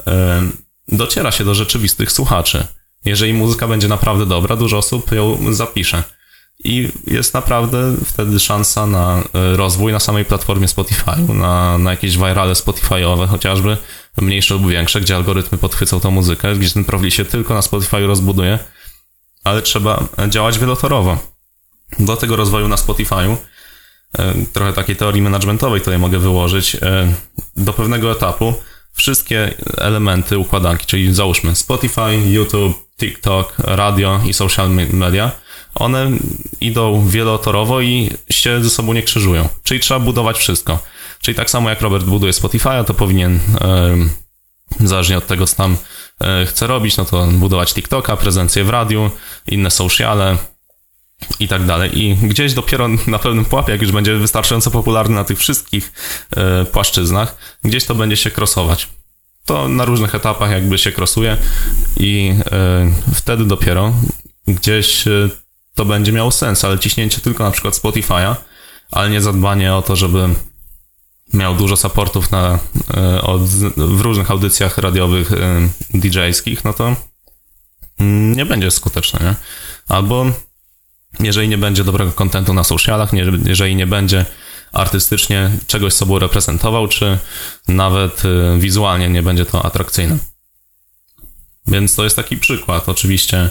E, 0.07 0.43
dociera 0.89 1.31
się 1.31 1.44
do 1.44 1.55
rzeczywistych 1.55 2.12
słuchaczy. 2.12 2.66
Jeżeli 3.05 3.35
muzyka 3.35 3.69
będzie 3.69 3.89
naprawdę 3.89 4.27
dobra, 4.27 4.56
dużo 4.56 4.78
osób 4.78 5.12
ją 5.12 5.55
zapisze. 5.55 6.02
I 6.65 6.89
jest 7.06 7.35
naprawdę 7.35 7.97
wtedy 8.05 8.40
szansa 8.40 8.86
na 8.86 9.23
e, 9.35 9.56
rozwój 9.56 9.93
na 9.93 10.01
samej 10.01 10.24
platformie 10.24 10.69
Spotify, 10.69 11.32
na, 11.35 11.78
na 11.78 11.90
jakieś 11.90 12.16
virale 12.16 12.52
Spotify'owe 12.52 13.28
chociażby, 13.28 13.77
mniejsze 14.16 14.55
lub 14.55 14.69
większe, 14.69 15.01
gdzie 15.01 15.16
algorytmy 15.16 15.59
podchwycą 15.59 16.01
tą 16.01 16.11
muzykę, 16.11 16.56
gdzie 16.56 16.70
ten 16.70 16.85
profil 16.85 17.11
się 17.11 17.24
tylko 17.24 17.55
na 17.55 17.62
Spotify 17.62 18.06
rozbuduje, 18.06 18.59
ale 19.44 19.62
trzeba 19.62 20.05
działać 20.28 20.59
wielotorowo. 20.59 21.19
Do 21.98 22.16
tego 22.16 22.36
rozwoju 22.36 22.69
na 22.69 22.77
Spotify'u, 22.77 23.36
e, 24.19 24.35
trochę 24.52 24.73
takiej 24.73 24.97
teorii 24.97 25.23
managementowej 25.23 25.81
tutaj 25.81 25.98
mogę 25.98 26.19
wyłożyć, 26.19 26.74
e, 26.74 27.12
do 27.56 27.73
pewnego 27.73 28.12
etapu 28.12 28.55
wszystkie 28.95 29.55
elementy 29.77 30.39
układanki, 30.39 30.87
czyli 30.87 31.15
załóżmy 31.15 31.57
Spotify, 31.57 32.16
YouTube, 32.27 32.85
TikTok, 32.99 33.55
radio 33.59 34.21
i 34.27 34.33
social 34.33 34.71
media, 34.93 35.31
one 35.75 36.11
idą 36.61 37.09
wielotorowo 37.09 37.81
i 37.81 38.11
się 38.31 38.62
ze 38.62 38.71
sobą 38.71 38.93
nie 38.93 39.03
krzyżują. 39.03 39.49
Czyli 39.62 39.81
trzeba 39.81 40.01
budować 40.01 40.39
wszystko. 40.39 40.79
Czyli 41.21 41.35
tak 41.35 41.51
samo 41.51 41.71
jak 41.71 41.81
Robert 41.81 42.05
buduje 42.05 42.33
Spotify'a, 42.33 42.85
to 42.85 42.95
powinien, 42.95 43.41
yy, 44.81 44.89
zależnie 44.89 45.19
od 45.19 45.27
tego, 45.27 45.47
co 45.47 45.57
tam 45.57 45.77
yy, 46.21 46.47
chce 46.47 46.66
robić, 46.66 46.97
no 46.97 47.05
to 47.05 47.27
budować 47.27 47.75
TikToka, 47.75 48.16
prezencję 48.16 48.65
w 48.65 48.71
radiu, 48.71 49.11
inne 49.47 49.71
sociale, 49.71 50.37
i 51.41 51.49
tak 51.49 51.66
dalej. 51.66 51.99
I 51.99 52.15
gdzieś 52.15 52.55
dopiero 52.55 52.89
na 53.07 53.19
pewnym 53.19 53.45
pułapie, 53.45 53.73
jak 53.73 53.82
już 53.82 53.93
będzie 53.93 54.16
wystarczająco 54.16 54.70
popularny 54.70 55.15
na 55.15 55.24
tych 55.24 55.39
wszystkich 55.39 55.93
e, 56.36 56.65
płaszczyznach, 56.65 57.36
gdzieś 57.65 57.85
to 57.85 57.95
będzie 57.95 58.16
się 58.16 58.31
krosować. 58.31 58.89
To 59.45 59.69
na 59.69 59.85
różnych 59.85 60.15
etapach 60.15 60.51
jakby 60.51 60.78
się 60.78 60.93
krosuje 60.93 61.36
i 61.97 62.35
e, 62.53 62.93
wtedy 63.15 63.45
dopiero 63.45 63.93
gdzieś 64.47 65.07
e, 65.07 65.28
to 65.74 65.85
będzie 65.85 66.12
miało 66.12 66.31
sens, 66.31 66.65
ale 66.65 66.78
ciśnięcie 66.78 67.20
tylko 67.20 67.45
na 67.45 67.51
przykład 67.51 67.74
Spotify'a, 67.74 68.35
ale 68.91 69.11
nie 69.11 69.20
zadbanie 69.20 69.74
o 69.74 69.82
to, 69.82 69.97
żeby 69.97 70.28
miał 71.35 71.55
dużo 71.55 71.77
supportów 71.77 72.31
na, 72.31 72.59
od, 73.23 73.43
w 73.77 74.01
różnych 74.01 74.31
audycjach 74.31 74.78
radiowych 74.78 75.31
DJ-skich, 75.95 76.65
no 76.65 76.73
to 76.73 76.97
nie 78.35 78.47
będzie 78.47 78.70
skuteczne, 78.70 79.20
nie? 79.24 79.35
Albo 79.89 80.27
jeżeli 81.20 81.49
nie 81.49 81.59
będzie 81.59 81.85
dobrego 81.85 82.12
kontentu 82.12 82.55
na 82.55 82.65
socialach, 82.65 83.12
nie, 83.12 83.27
jeżeli 83.45 83.77
nie 83.77 83.86
będzie 83.86 84.24
artystycznie 84.74 85.51
czegoś 85.66 85.93
sobą 85.93 86.19
reprezentował, 86.19 86.89
czy 86.89 87.19
nawet 87.69 88.24
y, 88.24 88.59
wizualnie 88.59 89.09
nie 89.09 89.23
będzie 89.23 89.47
to 89.47 89.65
atrakcyjne. 89.65 90.19
Więc 91.66 91.95
to 91.95 92.05
jest 92.05 92.16
taki 92.16 92.36
przykład. 92.36 92.89
Oczywiście 92.89 93.51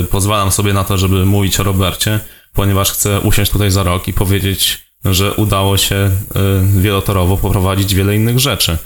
y, 0.00 0.04
pozwalam 0.04 0.50
sobie 0.50 0.72
na 0.72 0.84
to, 0.84 0.98
żeby 0.98 1.26
mówić 1.26 1.60
o 1.60 1.62
Robercie, 1.62 2.20
ponieważ 2.52 2.92
chcę 2.92 3.20
usiąść 3.20 3.50
tutaj 3.50 3.70
za 3.70 3.82
rok 3.82 4.08
i 4.08 4.12
powiedzieć, 4.12 4.84
że 5.04 5.34
udało 5.34 5.76
się 5.76 5.96
y, 5.96 6.80
wielotorowo 6.80 7.36
poprowadzić 7.36 7.94
wiele 7.94 8.16
innych 8.16 8.38
rzeczy. 8.38 8.78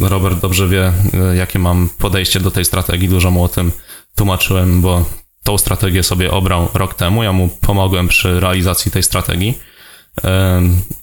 Robert 0.00 0.40
dobrze 0.40 0.68
wie, 0.68 0.92
jakie 1.34 1.58
mam 1.58 1.88
podejście 1.98 2.40
do 2.40 2.50
tej 2.50 2.64
strategii, 2.64 3.08
dużo 3.08 3.30
mu 3.30 3.44
o 3.44 3.48
tym 3.48 3.72
tłumaczyłem, 4.14 4.80
bo 4.80 5.04
tą 5.42 5.58
strategię 5.58 6.02
sobie 6.02 6.30
obrał 6.30 6.68
rok 6.74 6.94
temu. 6.94 7.22
Ja 7.22 7.32
mu 7.32 7.48
pomogłem 7.48 8.08
przy 8.08 8.40
realizacji 8.40 8.90
tej 8.90 9.02
strategii. 9.02 9.58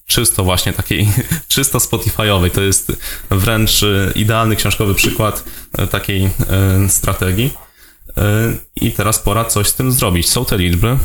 Czysto 0.07 0.43
właśnie 0.43 0.73
takiej, 0.73 1.09
czysto 1.47 1.77
Spotify'owej. 1.77 2.51
To 2.51 2.61
jest 2.61 2.91
wręcz 3.29 3.85
idealny 4.15 4.55
książkowy 4.55 4.95
przykład 4.95 5.43
e, 5.77 5.87
takiej 5.87 6.29
strategii. 6.87 7.53
E, 8.17 8.53
I 8.75 8.91
teraz 8.91 9.19
pora 9.19 9.45
coś 9.45 9.67
z 9.67 9.73
tym 9.73 9.91
zrobić. 9.91 10.29
Są 10.29 10.45
te 10.45 10.57
liczby. 10.57 10.97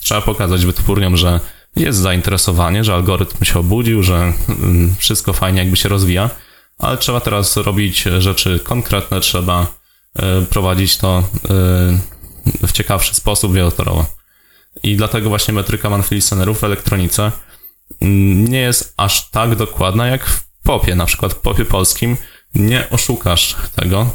Trzeba 0.00 0.20
pokazać 0.20 0.66
wytwórniom, 0.66 1.16
że 1.16 1.40
jest 1.76 1.98
zainteresowanie, 1.98 2.84
że 2.84 2.94
algorytm 2.94 3.44
się 3.44 3.58
obudził, 3.58 4.02
że 4.02 4.32
mm, 4.48 4.94
wszystko 4.98 5.32
fajnie 5.32 5.58
jakby 5.58 5.76
się 5.76 5.88
rozwija, 5.88 6.30
ale 6.78 6.98
trzeba 6.98 7.20
teraz 7.20 7.56
robić 7.56 8.04
rzeczy 8.18 8.60
konkretne, 8.64 9.20
trzeba 9.20 9.66
e, 10.16 10.42
prowadzić 10.42 10.96
to 10.96 11.22
w 12.66 12.72
ciekawszy 12.72 13.14
sposób 13.14 13.54
wielotorowo. 13.54 14.06
I 14.82 14.96
dlatego 14.96 15.28
właśnie 15.28 15.54
metryka 15.54 16.02
listenerów 16.10 16.60
w 16.60 16.64
elektronice 16.64 17.32
mm, 18.02 18.48
nie 18.48 18.60
jest 18.60 18.94
aż 18.96 19.30
tak 19.30 19.56
dokładna 19.56 20.06
jak 20.06 20.26
w 20.26 20.44
popie. 20.62 20.94
Na 20.94 21.06
przykład 21.06 21.32
w 21.32 21.36
popie 21.36 21.64
polskim 21.64 22.16
nie 22.54 22.90
oszukasz 22.90 23.56
tego. 23.76 24.10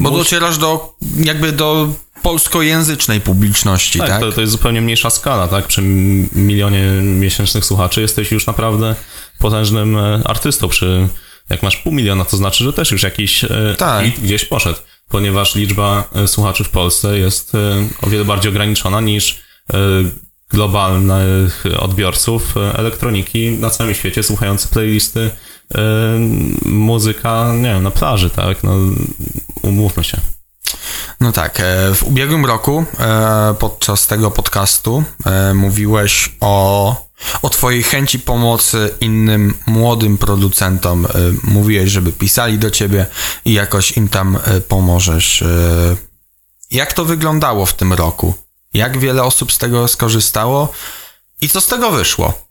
Bo 0.00 0.10
mus... 0.10 0.18
docierasz 0.18 0.58
do, 0.58 0.94
jakby 1.16 1.52
do 1.52 1.88
polskojęzycznej 2.22 3.20
publiczności, 3.20 3.98
tak? 3.98 4.08
tak? 4.08 4.20
To, 4.20 4.32
to 4.32 4.40
jest 4.40 4.50
zupełnie 4.50 4.80
mniejsza 4.80 5.10
skala, 5.10 5.48
tak? 5.48 5.66
Przy 5.66 5.82
milionie 6.32 6.82
miesięcznych 7.02 7.64
słuchaczy 7.64 8.00
jesteś 8.00 8.32
już 8.32 8.46
naprawdę 8.46 8.94
potężnym 9.38 9.96
e, 9.96 10.20
artystą. 10.24 10.68
Przy, 10.68 11.08
jak 11.50 11.62
masz 11.62 11.76
pół 11.76 11.92
miliona, 11.92 12.24
to 12.24 12.36
znaczy, 12.36 12.64
że 12.64 12.72
też 12.72 12.90
już 12.90 13.02
jakiś 13.02 13.44
e, 13.44 13.74
tak. 13.78 14.10
gdzieś 14.10 14.44
poszedł 14.44 14.78
ponieważ 15.08 15.54
liczba 15.54 16.04
e, 16.14 16.28
słuchaczy 16.28 16.64
w 16.64 16.68
Polsce 16.68 17.18
jest 17.18 17.54
e, 17.54 17.58
o 18.02 18.10
wiele 18.10 18.24
bardziej 18.24 18.50
ograniczona 18.50 19.00
niż 19.00 19.42
e, 19.74 19.76
globalnych 20.50 21.64
odbiorców 21.78 22.54
elektroniki 22.74 23.50
na 23.50 23.70
całym 23.70 23.94
świecie, 23.94 24.22
słuchający 24.22 24.68
playlisty 24.68 25.30
muzyka, 26.64 27.52
nie 27.54 27.62
wiem, 27.62 27.82
na 27.82 27.90
plaży, 27.90 28.30
tak? 28.30 28.62
No, 28.62 28.72
umówmy 29.62 30.04
się. 30.04 30.20
No 31.20 31.32
tak, 31.32 31.62
w 31.94 32.02
ubiegłym 32.02 32.46
roku 32.46 32.84
podczas 33.58 34.06
tego 34.06 34.30
podcastu 34.30 35.04
mówiłeś 35.54 36.32
o, 36.40 37.05
o 37.42 37.50
Twojej 37.50 37.82
chęci 37.82 38.18
pomocy 38.18 38.94
innym 39.00 39.54
młodym 39.66 40.18
producentom. 40.18 41.06
Mówiłeś, 41.42 41.90
żeby 41.90 42.12
pisali 42.12 42.58
do 42.58 42.70
Ciebie 42.70 43.06
i 43.44 43.52
jakoś 43.52 43.96
im 43.96 44.08
tam 44.08 44.38
pomożesz. 44.68 45.44
Jak 46.70 46.92
to 46.92 47.04
wyglądało 47.04 47.66
w 47.66 47.74
tym 47.74 47.92
roku? 47.92 48.34
Jak 48.74 48.98
wiele 48.98 49.22
osób 49.22 49.52
z 49.52 49.58
tego 49.58 49.88
skorzystało 49.88 50.72
i 51.40 51.48
co 51.48 51.60
z 51.60 51.66
tego 51.66 51.90
wyszło? 51.90 52.46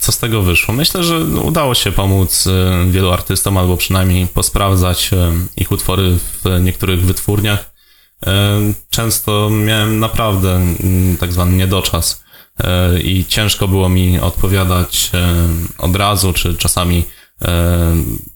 Co 0.00 0.12
z 0.12 0.18
tego 0.18 0.42
wyszło? 0.42 0.74
Myślę, 0.74 1.04
że 1.04 1.18
udało 1.20 1.74
się 1.74 1.92
pomóc 1.92 2.46
e, 2.46 2.86
wielu 2.90 3.12
artystom, 3.12 3.58
albo 3.58 3.76
przynajmniej 3.76 4.26
posprawdzać 4.26 5.10
e, 5.12 5.32
ich 5.56 5.72
utwory 5.72 6.18
w 6.44 6.60
niektórych 6.60 7.04
wytwórniach. 7.04 7.70
E, 8.26 8.60
często 8.90 9.50
miałem 9.50 9.98
naprawdę 9.98 10.56
mm, 10.56 11.16
tak 11.16 11.32
zwany 11.32 11.56
niedoczas 11.56 12.24
i 13.04 13.24
ciężko 13.28 13.68
było 13.68 13.88
mi 13.88 14.18
odpowiadać 14.18 15.10
od 15.78 15.96
razu, 15.96 16.32
czy 16.32 16.54
czasami 16.54 17.04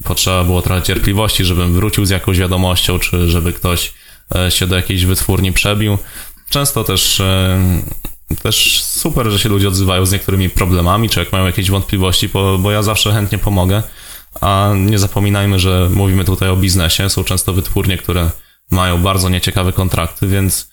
potrzeba 0.05 0.45
było 0.45 0.63
trochę 0.63 0.83
cierpliwości, 0.83 1.45
żebym 1.45 1.75
wrócił 1.75 2.05
z 2.07 2.11
jakąś 2.11 2.39
wiadomością, 2.39 2.99
czy 2.99 3.31
żeby 3.31 3.53
ktoś 3.53 3.93
się 4.49 4.67
do 4.67 4.77
jakiejś 4.77 5.05
wytwórni 5.05 5.53
przebił. 5.53 5.99
Często 6.49 6.85
też 6.85 7.23
też 8.43 8.83
super, 8.85 9.31
że 9.31 9.39
się 9.39 9.49
ludzie 9.49 9.69
odzywają 9.69 10.07
z 10.07 10.13
niektórymi 10.13 10.51
problemami, 10.51 11.11
czy 11.11 11.21
jak 11.21 11.33
mają 11.33 11.47
jakieś 11.47 11.71
wątpliwości, 11.71 12.29
bo, 12.29 12.59
bo 12.59 12.71
ja 12.71 12.83
zawsze 12.83 13.13
chętnie 13.13 13.39
pomogę. 13.39 13.83
A 14.41 14.73
nie 14.77 14.99
zapominajmy, 14.99 15.59
że 15.59 15.89
mówimy 15.95 16.25
tutaj 16.25 16.49
o 16.49 16.57
biznesie. 16.57 17.11
Są 17.11 17.25
często 17.25 17.53
wytwórnie, 17.53 17.99
które 17.99 18.31
mają 18.71 19.03
bardzo 19.03 19.29
nieciekawe 19.29 19.73
kontrakty, 19.73 20.27
więc 20.27 20.69
e, 20.69 20.72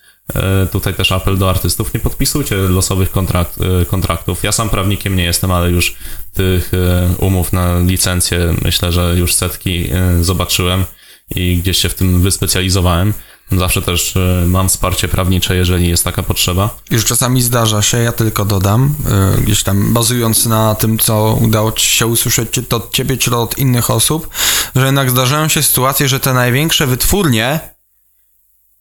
tutaj 0.72 0.94
też 0.94 1.12
apel 1.12 1.38
do 1.38 1.50
artystów, 1.50 1.94
nie 1.94 2.00
podpisujcie 2.00 2.56
losowych 2.56 3.12
kontrakt, 3.12 3.62
e, 3.62 3.86
kontraktów. 3.86 4.44
Ja 4.44 4.52
sam 4.52 4.70
prawnikiem 4.70 5.16
nie 5.16 5.24
jestem, 5.24 5.52
ale 5.52 5.70
już 5.70 5.96
tych 6.34 6.74
e, 6.74 7.10
umów 7.18 7.54
na 7.54 7.80
licencję 7.80 8.56
myślę, 8.62 8.92
że 8.92 9.16
już 9.18 9.34
setki 9.34 9.90
zobaczyłem 10.22 10.84
i 11.36 11.58
gdzieś 11.58 11.78
się 11.78 11.90
w 11.90 11.94
tym 11.94 12.22
wyspecjalizowałem. 12.22 13.14
Zawsze 13.52 13.82
też 13.82 14.18
e, 14.18 14.46
mam 14.48 14.70
wsparcie 14.70 15.08
prawnicze, 15.08 15.56
jeżeli 15.56 15.88
jest 15.88 16.04
taka 16.04 16.24
potrzeba. 16.24 16.76
Już 16.92 17.06
czasami 17.06 17.42
zdarza 17.42 17.82
się, 17.82 17.98
ja 17.98 18.12
tylko 18.12 18.46
dodam, 18.46 18.96
e, 19.38 19.42
gdzieś 19.42 19.64
tam 19.64 19.94
bazując 19.94 20.46
na 20.46 20.76
tym, 20.76 20.98
co 20.98 21.38
udało 21.42 21.72
ci 21.72 21.90
się 21.90 22.08
usłyszeć, 22.08 22.50
czy 22.50 22.64
to 22.64 22.78
od 22.78 22.94
ciebie, 22.94 23.18
czy 23.18 23.36
od 23.36 23.58
innych 23.58 23.90
osób, 23.90 24.30
że 24.76 24.86
jednak 24.86 25.10
zdarzają 25.10 25.48
się 25.48 25.64
sytuacje, 25.64 26.08
że 26.08 26.20
te 26.20 26.34
największe 26.34 26.88
wytwórnie 26.88 27.60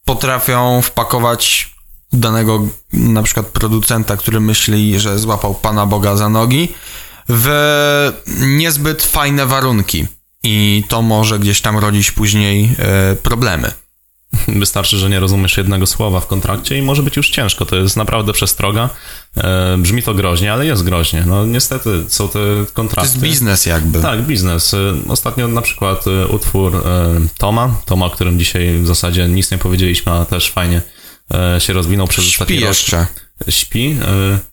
potrafią 0.09 0.83
wpakować 0.83 1.75
danego 2.13 2.67
na 2.93 3.23
przykład 3.23 3.47
producenta, 3.47 4.17
który 4.17 4.41
myśli, 4.41 5.01
że 5.01 5.19
złapał 5.19 5.55
Pana 5.55 5.87
Boga 5.87 6.17
za 6.17 6.29
nogi, 6.29 6.69
w 7.29 7.49
niezbyt 8.41 9.03
fajne 9.03 9.47
warunki. 9.47 10.07
I 10.43 10.85
to 10.89 11.03
może 11.03 11.39
gdzieś 11.39 11.61
tam 11.61 11.79
rodzić 11.79 12.11
później 12.11 12.77
e, 12.79 13.17
problemy. 13.17 13.73
Wystarczy, 14.57 14.97
że 14.97 15.11
nie 15.11 15.21
rozumiesz 15.21 15.57
jednego 15.57 15.87
słowa 15.87 16.21
w 16.21 16.27
kontrakcie 16.27 16.79
i 16.79 16.83
może 16.83 17.03
być 17.03 17.17
już 17.17 17.31
ciężko. 17.31 17.67
To 17.67 17.77
jest 17.77 17.97
naprawdę 17.97 18.33
przestroga. 18.33 18.91
E, 19.37 19.77
brzmi 19.79 20.03
to 20.03 20.15
groźnie, 20.15 20.53
ale 20.53 20.67
jest 20.67 20.85
groźnie. 20.85 21.25
No 21.27 21.47
niestety 21.47 22.05
są 22.09 22.29
te 22.29 22.39
kontrakty. 22.75 23.11
To 23.11 23.15
jest 23.15 23.25
biznes 23.25 23.67
jakby. 23.67 24.03
Tak, 24.03 24.23
biznes. 24.23 24.75
E, 24.75 24.95
ostatnio 25.09 25.49
na 25.49 25.63
przykład 25.63 26.05
e, 26.07 26.27
utwór 26.27 26.85
Toma, 27.39 27.75
Toma, 27.85 28.07
o 28.07 28.11
którym 28.11 28.39
dzisiaj 28.39 28.79
w 28.79 28.87
zasadzie 28.87 29.29
nic 29.29 29.51
nie 29.51 29.59
powiedzieliśmy, 29.59 30.13
ale 30.13 30.27
też 30.27 30.51
fajnie 30.51 30.83
się 31.59 31.73
rozwinął 31.73 32.07
przez 32.07 32.25
Śpi 32.25 32.35
ostatni 32.35 32.61
jeszcze. 32.61 32.97
Rok. 32.97 33.09
Śpi? 33.49 33.97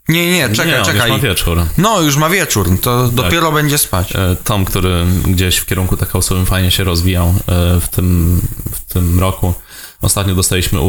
Nie, 0.10 0.32
nie, 0.32 0.50
czekaj, 0.50 0.80
nie, 0.80 0.86
czekaj. 0.86 1.12
Już 1.12 1.22
ma 1.22 1.28
wieczór. 1.30 1.58
No, 1.78 2.02
już 2.02 2.16
ma 2.16 2.30
wieczór, 2.30 2.70
to 2.82 3.06
tak. 3.06 3.16
dopiero 3.16 3.52
będzie 3.52 3.78
spać. 3.78 4.14
Tom, 4.44 4.66
który 4.66 5.06
gdzieś 5.28 5.58
w 5.58 5.66
kierunku 5.66 5.98
tak 5.98 6.16
osobowym 6.16 6.46
fajnie 6.46 6.72
się 6.72 6.84
rozwijał 6.84 7.34
w 7.82 7.88
tym, 7.92 8.42
w 8.72 8.94
tym 8.94 9.20
roku 9.20 9.54
Ostatnio 10.02 10.36
dostaliśmy 10.36 10.80
e, 10.80 10.84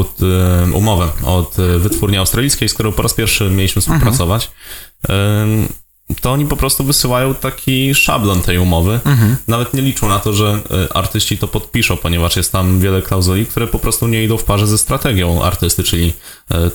umowę 0.72 1.08
od 1.24 1.58
e, 1.58 1.78
wytwórni 1.78 2.16
australijskiej, 2.16 2.68
z 2.68 2.74
którą 2.74 2.92
po 2.92 3.02
raz 3.02 3.14
pierwszy 3.14 3.50
mieliśmy 3.50 3.82
współpracować. 3.82 4.50
Mhm. 5.08 5.68
To 6.20 6.32
oni 6.32 6.46
po 6.46 6.56
prostu 6.56 6.84
wysyłają 6.84 7.34
taki 7.34 7.94
szablon 7.94 8.42
tej 8.42 8.58
umowy. 8.58 9.00
Mhm. 9.04 9.36
Nawet 9.48 9.74
nie 9.74 9.82
liczą 9.82 10.08
na 10.08 10.18
to, 10.18 10.32
że 10.32 10.60
e, 10.70 10.96
artyści 10.96 11.38
to 11.38 11.48
podpiszą, 11.48 11.96
ponieważ 11.96 12.36
jest 12.36 12.52
tam 12.52 12.80
wiele 12.80 13.02
klauzuli, 13.02 13.46
które 13.46 13.66
po 13.66 13.78
prostu 13.78 14.08
nie 14.08 14.24
idą 14.24 14.36
w 14.36 14.44
parze 14.44 14.66
ze 14.66 14.78
strategią 14.78 15.42
artysty, 15.42 15.84
czyli 15.84 16.12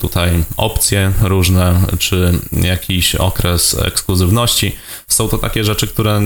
tutaj 0.01 0.43
opcje 0.57 1.13
różne, 1.21 1.81
czy 1.99 2.39
jakiś 2.51 3.15
okres 3.15 3.77
ekskluzywności. 3.79 4.75
Są 5.07 5.27
to 5.27 5.37
takie 5.37 5.63
rzeczy, 5.63 5.87
które 5.87 6.21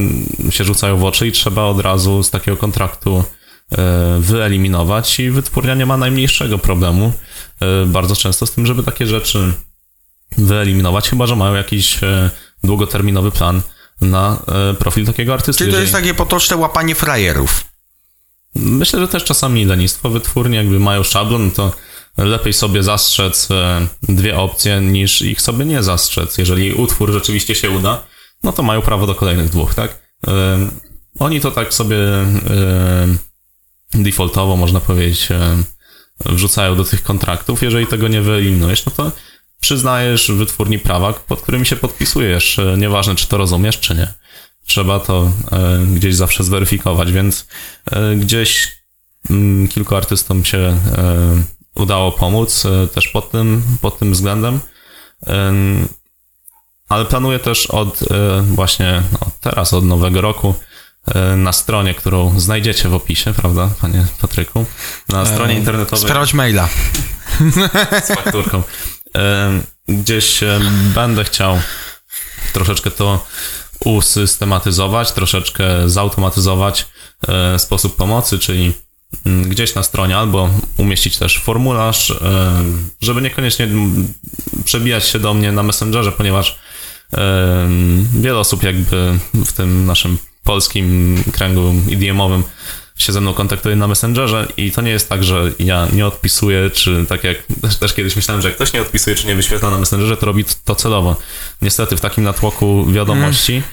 się 0.50 0.64
rzucają 0.64 0.98
w 0.98 1.04
oczy 1.04 1.28
i 1.28 1.32
trzeba 1.32 1.64
od 1.64 1.80
razu 1.80 2.24
z 2.24 2.30
takiego 2.30 2.58
kontraktu 2.58 3.24
E, 3.24 3.45
wyeliminować 4.20 5.20
i 5.20 5.32
wytwórnia 5.32 5.76
nie 5.76 5.86
ma 5.86 5.98
najmniejszego 5.98 6.58
problemu 6.58 7.14
e, 7.60 7.86
bardzo 7.86 8.16
często 8.16 8.46
z 8.46 8.52
tym, 8.52 8.66
żeby 8.66 8.84
takie 8.84 9.08
rzeczy 9.08 9.54
wyeliminować, 10.38 11.10
chyba 11.10 11.28
że 11.28 11.36
mają 11.36 11.54
jakiś 11.54 12.04
e, 12.04 12.30
długoterminowy 12.64 13.32
plan 13.32 13.62
na 14.02 14.38
profil 14.80 15.06
takiego 15.06 15.34
artysty. 15.34 15.64
Czyli 15.64 15.74
to 15.74 15.80
jest 15.80 15.94
takie 15.94 16.14
potoczne 16.14 16.58
łapanie 16.58 16.96
frajerów. 16.96 17.66
Myślę, 18.56 19.00
że 19.00 19.08
też 19.08 19.24
czasami 19.24 19.66
lenistwo 19.66 20.10
wytwórnie, 20.10 20.58
jakby 20.58 20.80
mają 20.80 21.04
szablon, 21.04 21.52
to 21.52 21.74
lepiej 22.18 22.54
sobie 22.54 22.84
zastrzec 22.84 23.48
dwie 24.04 24.38
opcje, 24.38 24.82
niż 24.82 25.22
ich 25.22 25.42
sobie 25.42 25.66
nie 25.66 25.84
zastrzec. 25.84 26.38
Jeżeli 26.38 26.74
utwór 26.74 27.12
rzeczywiście 27.12 27.56
się 27.56 27.70
uda, 27.70 28.04
no 28.44 28.54
to 28.54 28.64
mają 28.64 28.82
prawo 28.82 29.08
do 29.08 29.16
kolejnych 29.16 29.50
dwóch, 29.50 29.76
tak? 29.76 30.00
Oni 31.20 31.42
to 31.42 31.52
tak 31.52 31.74
sobie 31.74 31.98
defaultowo, 33.96 34.58
można 34.58 34.80
powiedzieć, 34.80 35.32
e, 35.32 35.58
wrzucają 36.26 36.76
do 36.76 36.84
tych 36.84 37.04
kontraktów. 37.04 37.64
Jeżeli 37.64 37.88
tego 37.88 38.08
nie 38.08 38.22
wyeliminujesz, 38.22 38.86
no 38.86 38.92
to 38.92 39.12
przyznajesz 39.62 40.32
wytwórni 40.32 40.80
prawa, 40.80 41.14
pod 41.14 41.42
którymi 41.42 41.66
się 41.66 41.76
podpisujesz. 41.76 42.60
E, 42.60 42.78
nieważne, 42.78 43.16
czy 43.16 43.28
to 43.28 43.38
rozumiesz, 43.38 43.80
czy 43.80 43.96
nie. 43.96 44.14
Trzeba 44.66 45.00
to 45.00 45.32
e, 45.52 45.86
gdzieś 45.86 46.16
zawsze 46.16 46.44
zweryfikować, 46.44 47.12
więc 47.12 47.48
gdzieś 48.18 48.72
mm, 49.30 49.68
kilku 49.68 49.96
artystom 49.96 50.46
się 50.46 50.78
udało 51.76 52.12
pomóc 52.12 52.64
też 52.94 53.08
pod 53.08 53.32
tym, 53.32 53.64
pod 53.82 54.00
tym 54.00 54.14
względem. 54.14 54.60
Ale 56.90 57.06
planuję 57.06 57.40
też 57.40 57.66
od 57.66 58.00
właśnie 58.44 59.04
od 59.20 59.40
teraz, 59.40 59.74
od 59.74 59.86
nowego 59.86 60.22
roku, 60.22 60.56
na 61.38 61.54
stronie, 61.54 61.94
którą 61.94 62.40
znajdziecie 62.40 62.90
w 62.90 62.94
opisie, 62.94 63.34
prawda, 63.34 63.70
panie 63.82 64.06
Patryku? 64.22 64.66
Na 65.10 65.26
stronie 65.26 65.54
e, 65.54 65.58
internetowej. 65.58 66.06
Sprawdź 66.10 66.34
maila. 66.34 66.70
Z 68.04 68.08
fakturką. 68.08 68.64
E, 69.18 69.62
gdzieś 69.88 70.40
będę 70.96 71.24
chciał 71.24 71.60
troszeczkę 72.54 72.92
to 72.92 73.26
usystematyzować, 73.86 75.12
troszeczkę 75.12 75.90
zautomatyzować 75.90 76.86
sposób 77.58 77.96
pomocy, 77.96 78.40
czyli 78.40 78.74
mm, 79.26 79.50
gdzieś 79.50 79.76
na 79.76 79.84
stronie 79.84 80.18
albo 80.18 80.50
umieścić 80.78 81.18
też 81.18 81.40
formularz, 81.40 82.14
żeby 83.02 83.22
niekoniecznie 83.22 83.68
przebijać 84.64 85.08
się 85.08 85.20
do 85.20 85.34
mnie 85.34 85.52
na 85.52 85.64
Messengerze, 85.64 86.12
ponieważ 86.12 86.60
wiele 88.14 88.38
osób 88.38 88.64
jakby 88.64 89.20
w 89.34 89.54
tym 89.54 89.86
naszym 89.86 90.18
polskim 90.46 91.18
kręgu 91.32 91.74
EDM-owym 91.92 92.44
się 92.98 93.14
ze 93.14 93.22
mną 93.22 93.34
kontaktuje 93.34 93.76
na 93.76 93.88
Messengerze 93.88 94.48
i 94.58 94.72
to 94.72 94.82
nie 94.82 94.92
jest 94.92 95.10
tak, 95.10 95.24
że 95.24 95.52
ja 95.60 95.88
nie 95.94 96.08
odpisuję, 96.08 96.70
czy 96.70 97.06
tak 97.10 97.24
jak 97.24 97.38
też, 97.62 97.76
też 97.76 97.94
kiedyś 97.94 98.16
myślałem, 98.16 98.42
że 98.42 98.48
jak 98.48 98.56
ktoś 98.56 98.74
nie 98.74 98.82
odpisuje, 98.82 99.16
czy 99.16 99.28
nie 99.28 99.36
wyświetla 99.36 99.70
na 99.70 99.78
Messengerze, 99.78 100.18
to 100.18 100.26
robi 100.26 100.46
to 100.66 100.76
celowo. 100.76 101.16
Niestety 101.62 101.98
w 101.98 102.02
takim 102.02 102.24
natłoku 102.24 102.86
wiadomości 102.92 103.54
mm 103.54 103.64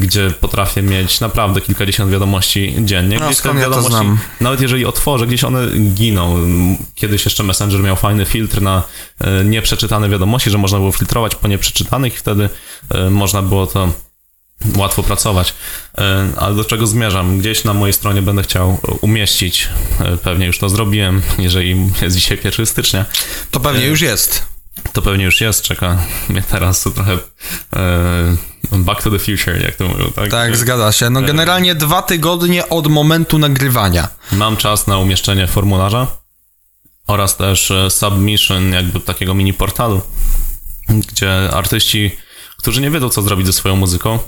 gdzie 0.00 0.30
potrafię 0.30 0.82
mieć 0.82 1.20
naprawdę 1.20 1.60
kilkadziesiąt 1.60 2.10
wiadomości 2.12 2.74
dziennie. 2.78 3.18
No, 3.18 3.26
gdzieś 3.26 3.40
te 3.40 3.54
wiadomości, 3.54 3.92
ja 3.92 4.16
nawet 4.40 4.60
jeżeli 4.60 4.86
otworzę, 4.86 5.26
gdzieś 5.26 5.44
one 5.44 5.66
giną. 5.94 6.36
Kiedyś 6.94 7.24
jeszcze 7.24 7.42
Messenger 7.42 7.80
miał 7.80 7.96
fajny 7.96 8.26
filtr 8.26 8.62
na 8.62 8.82
e, 9.20 9.44
nieprzeczytane 9.44 10.08
wiadomości, 10.08 10.50
że 10.50 10.58
można 10.58 10.78
było 10.78 10.92
filtrować 10.92 11.34
po 11.34 11.48
nieprzeczytanych 11.48 12.14
i 12.14 12.16
wtedy 12.16 12.48
e, 12.90 13.10
można 13.10 13.42
było 13.42 13.66
to 13.66 13.92
łatwo 14.76 15.02
pracować. 15.02 15.54
E, 15.98 16.28
ale 16.36 16.54
do 16.54 16.64
czego 16.64 16.86
zmierzam? 16.86 17.38
Gdzieś 17.38 17.64
na 17.64 17.74
mojej 17.74 17.92
stronie 17.92 18.22
będę 18.22 18.42
chciał 18.42 18.78
umieścić, 19.00 19.68
e, 20.00 20.16
pewnie 20.16 20.46
już 20.46 20.58
to 20.58 20.68
zrobiłem, 20.68 21.22
jeżeli 21.38 21.90
jest 22.02 22.16
dzisiaj 22.16 22.38
1 22.44 22.66
stycznia. 22.66 23.04
To 23.50 23.60
pewnie 23.60 23.86
już 23.86 24.00
jest. 24.00 24.42
to 24.92 25.02
pewnie 25.02 25.24
już 25.24 25.40
jest, 25.40 25.62
czeka 25.62 25.98
mnie 26.28 26.42
teraz 26.42 26.82
to 26.82 26.90
trochę 26.90 27.12
e, 27.76 28.36
back 28.72 29.02
to 29.02 29.10
the 29.10 29.18
future, 29.18 29.62
jak 29.62 29.76
to 29.76 29.88
mówią, 29.88 30.10
tak? 30.14 30.30
Tak, 30.30 30.56
zgadza 30.56 30.92
się. 30.92 31.10
No 31.10 31.22
generalnie 31.22 31.74
dwa 31.74 32.02
tygodnie 32.02 32.68
od 32.68 32.86
momentu 32.86 33.38
nagrywania. 33.38 34.08
Mam 34.32 34.56
czas 34.56 34.86
na 34.86 34.98
umieszczenie 34.98 35.46
formularza 35.46 36.06
oraz 37.06 37.36
też 37.36 37.70
e, 37.70 37.90
submission 37.90 38.72
jakby 38.72 39.00
takiego 39.00 39.34
mini 39.34 39.54
portalu, 39.54 40.02
gdzie 40.88 41.50
artyści, 41.52 42.16
którzy 42.58 42.80
nie 42.80 42.90
wiedzą 42.90 43.08
co 43.08 43.22
zrobić 43.22 43.46
ze 43.46 43.52
swoją 43.52 43.76
muzyką, 43.76 44.18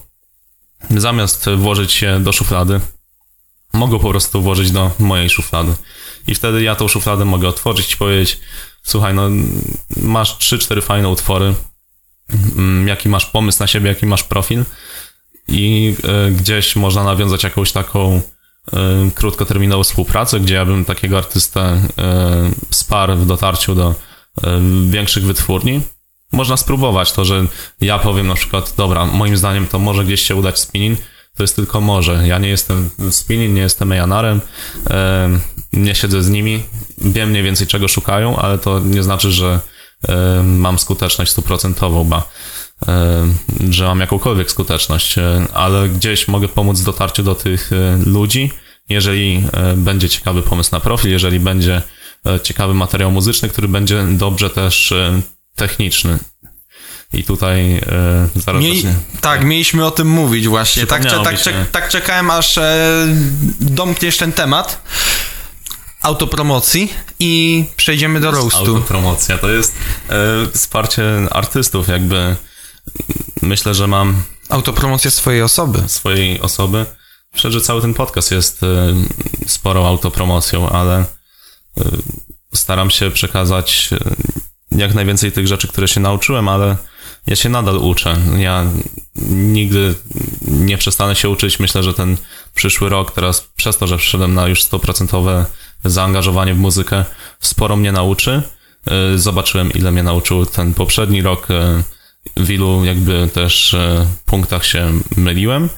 zamiast 0.90 1.48
włożyć 1.56 1.92
się 1.92 2.20
do 2.20 2.32
szuflady, 2.32 2.80
mogą 3.72 3.98
po 3.98 4.10
prostu 4.10 4.42
włożyć 4.42 4.70
do 4.70 4.90
mojej 4.98 5.30
szuflady. 5.30 5.74
I 6.26 6.34
wtedy 6.34 6.62
ja 6.62 6.74
tą 6.74 6.88
szufladę 6.88 7.24
mogę 7.24 7.48
otworzyć 7.48 7.92
i 7.92 7.96
powiedzieć, 7.96 8.40
słuchaj, 8.82 9.14
no 9.14 9.30
masz 9.96 10.38
3-4 10.38 10.82
fajne 10.82 11.09
utwory, 11.09 11.54
mm, 12.56 12.88
jaki 12.88 13.09
masz 13.09 13.26
pomysł 13.26 13.59
na 13.60 13.66
siebie, 13.66 13.88
jaki 13.88 14.06
masz 14.06 14.22
profil 14.22 14.64
i 15.48 15.94
y, 16.28 16.32
gdzieś 16.32 16.76
można 16.76 17.04
nawiązać 17.04 17.44
jakąś 17.44 17.72
taką 17.72 18.16
y, 18.16 18.70
krótkoterminową 19.14 19.82
współpracę, 19.82 20.40
gdzie 20.40 20.54
ja 20.54 20.64
bym 20.64 20.84
takiego 20.84 21.18
artystę 21.18 21.76
y, 21.76 22.70
wsparł 22.70 23.16
w 23.16 23.26
dotarciu 23.26 23.74
do 23.74 23.94
większych 24.90 25.24
wytwórni. 25.24 25.80
Można 26.32 26.56
spróbować 26.56 27.12
to, 27.12 27.24
że 27.24 27.46
ja 27.80 27.98
powiem 27.98 28.26
na 28.26 28.34
przykład, 28.34 28.74
dobra, 28.76 29.06
moim 29.06 29.36
zdaniem 29.36 29.66
to 29.66 29.78
może 29.78 30.04
gdzieś 30.04 30.22
się 30.22 30.36
udać 30.36 30.59
spinning, 30.59 30.98
to 31.36 31.42
jest 31.42 31.56
tylko 31.56 31.80
może. 31.80 32.28
Ja 32.28 32.38
nie 32.38 32.48
jestem 32.48 32.90
spinning, 33.10 33.54
nie 33.54 33.62
jestem 33.62 33.92
Ejanarem, 33.92 34.40
nie 35.72 35.94
siedzę 35.94 36.22
z 36.22 36.30
nimi, 36.30 36.62
wiem 36.98 37.30
mniej 37.30 37.42
więcej 37.42 37.66
czego 37.66 37.88
szukają, 37.88 38.36
ale 38.36 38.59
to 38.59 38.78
nie 38.78 39.02
znaczy, 39.02 39.32
że 39.32 39.60
mam 40.42 40.78
skuteczność 40.78 41.30
stuprocentową, 41.30 42.04
ba, 42.04 42.28
że 43.70 43.84
mam 43.84 44.00
jakąkolwiek 44.00 44.50
skuteczność, 44.50 45.18
e, 45.18 45.46
ale 45.54 45.88
gdzieś 45.88 46.28
mogę 46.28 46.48
pomóc 46.48 46.80
w 46.80 46.84
dotarciu 46.84 47.22
do 47.22 47.34
tych 47.34 47.72
e, 47.72 47.98
ludzi, 48.06 48.50
jeżeli 48.88 49.42
e, 49.52 49.76
będzie 49.76 50.09
ciekawy 50.09 50.42
pomysł 50.42 50.70
na 50.72 50.80
profil, 50.80 51.10
jeżeli 51.10 51.40
będzie 51.40 51.82
ciekawy 52.42 52.74
materiał 52.74 53.10
muzyczny, 53.10 53.48
który 53.48 53.68
będzie 53.68 54.04
dobrze 54.10 54.50
też 54.50 54.94
techniczny. 55.57 56.19
I 57.12 57.24
tutaj 57.24 57.77
e, 57.77 58.29
zaraz 58.35 58.62
Mieli, 58.62 58.85
Tak, 59.20 59.45
mieliśmy 59.45 59.87
o 59.87 59.91
tym 59.91 60.09
mówić 60.09 60.49
właśnie. 60.49 60.87
Tak, 60.87 61.05
tak, 61.24 61.41
czek, 61.41 61.70
tak 61.70 61.89
czekałem, 61.89 62.31
aż 62.31 62.59
e, 62.59 63.07
domkniesz 63.61 64.16
ten 64.16 64.33
temat 64.33 64.83
autopromocji 66.03 66.93
i 67.19 67.65
przejdziemy 67.77 68.20
do 68.20 68.31
roastu. 68.31 68.59
Autopromocja 68.59 69.39
to 69.39 69.51
jest 69.51 69.74
e, 70.09 70.15
wsparcie 70.55 71.05
artystów, 71.31 71.89
jakby 71.89 72.37
myślę, 73.43 73.74
że 73.74 73.87
mam 73.87 74.23
autopromocję 74.49 75.11
swojej 75.11 75.43
osoby. 75.43 75.83
Swojej 75.87 76.41
osoby. 76.41 76.87
Myślę, 77.35 77.51
że 77.51 77.61
cały 77.61 77.81
ten 77.81 77.95
podcast 77.95 78.31
jest 78.31 78.62
e, 78.62 78.66
sporą 79.47 79.87
autopromocją, 79.87 80.69
ale 80.69 80.97
e, 80.97 81.05
staram 82.55 82.91
się 82.91 83.11
przekazać 83.11 83.91
e, 83.93 83.99
jak 84.77 84.94
najwięcej 84.94 85.32
tych 85.32 85.47
rzeczy, 85.47 85.69
które 85.69 85.89
się 85.89 86.01
nauczyłem, 86.01 86.49
ale 86.49 86.77
ja 87.27 87.36
się 87.36 87.49
nadal 87.49 87.77
uczę. 87.77 88.16
Ja 88.39 88.66
nigdy 89.28 89.94
nie 90.43 90.78
przestanę 90.78 91.16
się 91.16 91.28
uczyć. 91.28 91.61
Myślę, 91.61 91.82
że 91.82 91.94
ten 91.94 92.16
przyszły 92.55 92.89
rok, 92.89 93.11
teraz 93.11 93.40
przez 93.57 93.78
to, 93.78 93.86
że 93.86 93.99
wszedłem 93.99 94.35
na 94.35 94.49
już 94.49 94.65
100% 94.65 95.44
zaangażowanie 95.85 96.55
w 96.55 96.59
muzykę, 96.59 97.05
sporo 97.40 97.77
mnie 97.77 97.93
nauczy. 97.93 98.43
Y, 99.15 99.19
zobaczyłem, 99.19 99.73
ile 99.73 99.93
mnie 99.93 100.03
nauczył 100.03 100.47
ten 100.47 100.74
poprzedni 100.74 101.23
rok. 101.23 101.49
Y, 101.51 101.82
w 102.36 102.51
ilu 102.51 102.85
jakby 102.85 103.28
też 103.35 103.74
y, 103.74 104.07
punktach 104.27 104.66
się 104.66 104.93
myliłem 105.16 105.69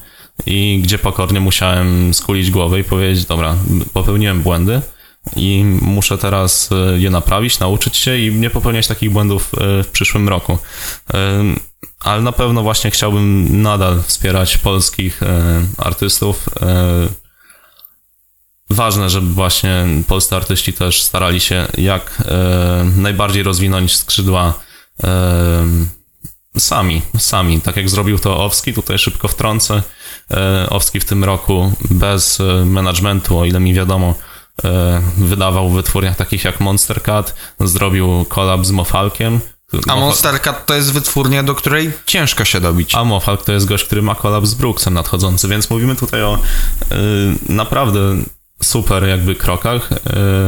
i 0.45 0.79
gdzie 0.83 0.97
pokornie 0.97 1.39
musiałem 1.39 2.13
skulić 2.13 2.51
głowę 2.51 2.79
i 2.79 2.83
powiedzieć, 2.83 3.25
dobra, 3.25 3.55
popełniłem 3.93 4.41
błędy, 4.41 4.81
i 5.35 5.63
muszę 5.81 6.17
teraz 6.17 6.69
e, 6.71 6.99
je 6.99 7.09
naprawić, 7.09 7.59
nauczyć 7.59 7.97
się 7.97 8.17
i 8.17 8.35
nie 8.35 8.49
popełniać 8.49 8.87
takich 8.87 9.11
błędów 9.11 9.51
e, 9.53 9.83
w 9.83 9.87
przyszłym 9.87 10.29
roku. 10.29 10.57
E, 11.13 11.43
ale 11.99 12.21
na 12.21 12.31
pewno 12.31 12.63
właśnie 12.63 12.91
chciałbym 12.91 13.61
nadal 13.61 14.03
wspierać 14.03 14.57
polskich 14.57 15.21
artystów. 15.77 16.49
Ważne, 18.69 19.09
żeby 19.09 19.33
właśnie 19.33 19.85
polscy 20.07 20.35
artyści 20.35 20.73
też 20.73 21.01
starali 21.01 21.39
się 21.39 21.67
jak 21.77 22.23
najbardziej 22.95 23.43
rozwinąć 23.43 23.95
skrzydła 23.95 24.53
sami, 26.57 27.01
sami, 27.17 27.61
tak 27.61 27.75
jak 27.75 27.89
zrobił 27.89 28.19
to 28.19 28.45
Owski, 28.45 28.73
tutaj 28.73 28.97
szybko 28.97 29.27
wtrącę. 29.27 29.83
Owski 30.69 30.99
w 30.99 31.05
tym 31.05 31.23
roku 31.23 31.73
bez 31.89 32.41
managementu, 32.65 33.39
o 33.39 33.45
ile 33.45 33.59
mi 33.59 33.73
wiadomo, 33.73 34.15
wydawał 35.17 35.69
w 35.69 35.73
wytwórniach 35.73 36.15
takich 36.15 36.43
jak 36.43 36.59
Monster 36.59 37.03
Cat, 37.03 37.35
zrobił 37.59 38.25
kolab 38.29 38.65
z 38.65 38.71
Mofalkiem. 38.71 39.39
A 39.87 39.95
Monster 39.95 40.41
Cat 40.41 40.65
to 40.65 40.75
jest 40.75 40.93
wytwórnia, 40.93 41.43
do 41.43 41.55
której 41.55 41.91
ciężko 42.05 42.45
się 42.45 42.61
dobić. 42.61 42.95
A 42.95 43.03
Mofalk 43.03 43.43
to 43.43 43.51
jest 43.51 43.65
gość, 43.65 43.85
który 43.85 44.01
ma 44.01 44.15
kolab 44.15 44.45
z 44.45 44.53
Brooksem 44.53 44.93
nadchodzący, 44.93 45.47
więc 45.47 45.69
mówimy 45.69 45.95
tutaj 45.95 46.23
o 46.23 46.35
y, 46.35 46.95
naprawdę 47.53 47.99
super 48.63 49.07
jakby 49.07 49.35
krokach 49.35 49.91
y, 49.91 49.97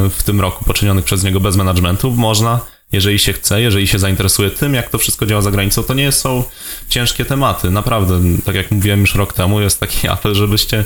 w 0.10 0.24
tym 0.26 0.42
roku 0.42 0.66
poczynionych 0.66 1.06
przez 1.06 1.24
niego 1.24 1.40
bez 1.40 1.56
managementu. 1.56 2.12
Można 2.12 2.60
jeżeli 2.92 3.20
się 3.20 3.34
chce, 3.34 3.62
jeżeli 3.62 3.88
się 3.88 4.00
zainteresuje 4.00 4.50
tym, 4.50 4.74
jak 4.74 4.90
to 4.90 4.98
wszystko 4.98 5.26
działa 5.26 5.42
za 5.42 5.52
granicą, 5.52 5.84
to 5.84 5.94
nie 5.94 6.12
są 6.12 6.44
ciężkie 6.90 7.26
tematy. 7.26 7.72
Naprawdę, 7.72 8.22
tak 8.46 8.56
jak 8.56 8.72
mówiłem 8.72 9.02
już 9.02 9.16
rok 9.16 9.34
temu, 9.34 9.62
jest 9.62 9.80
taki 9.80 10.08
apel, 10.14 10.36
żebyście 10.36 10.86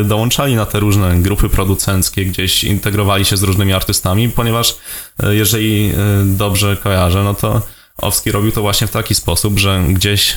y, 0.00 0.04
dołączali 0.04 0.54
na 0.54 0.66
te 0.66 0.80
różne 0.80 1.22
grupy 1.22 1.48
producenckie, 1.48 2.24
gdzieś 2.24 2.64
integrowali 2.64 3.24
się 3.24 3.36
z 3.36 3.42
różnymi 3.42 3.72
artystami, 3.72 4.28
ponieważ 4.28 4.76
y, 5.24 5.36
jeżeli 5.36 5.90
y, 5.90 5.94
dobrze 6.24 6.76
kojarzę, 6.76 7.24
no 7.24 7.34
to 7.34 7.62
Owski 7.96 8.32
robił 8.32 8.52
to 8.52 8.60
właśnie 8.60 8.86
w 8.86 8.90
taki 8.90 9.14
sposób, 9.14 9.58
że 9.58 9.84
gdzieś 9.88 10.36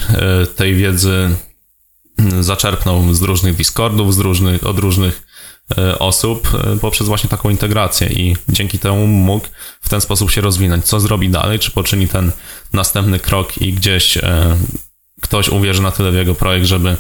tej 0.56 0.76
wiedzy 0.76 1.30
zaczerpnął 2.40 3.14
z 3.14 3.22
różnych 3.22 3.56
Discordów, 3.56 4.14
z 4.14 4.20
różnych, 4.20 4.68
od 4.68 4.80
różnych 4.80 5.22
osób 6.00 6.48
e, 6.54 6.80
poprzez 6.80 7.08
właśnie 7.08 7.30
taką 7.30 7.50
integrację 7.50 8.08
i 8.08 8.36
dzięki 8.50 8.80
temu 8.80 9.08
mógł 9.08 9.48
w 9.82 9.90
ten 9.90 10.02
sposób 10.02 10.32
się 10.32 10.42
rozwinąć. 10.42 10.86
Co 10.86 11.00
zrobi 11.00 11.30
dalej, 11.30 11.60
czy 11.60 11.72
poczyni 11.72 12.08
ten 12.08 12.32
następny 12.74 13.20
krok 13.20 13.58
i 13.58 13.74
gdzieś 13.74 14.18
e, 14.18 14.58
ktoś 15.22 15.50
uwierzy 15.50 15.82
na 15.82 15.92
tyle 15.92 16.12
w 16.12 16.16
jego 16.16 16.36
projekt, 16.36 16.66
żeby 16.66 16.98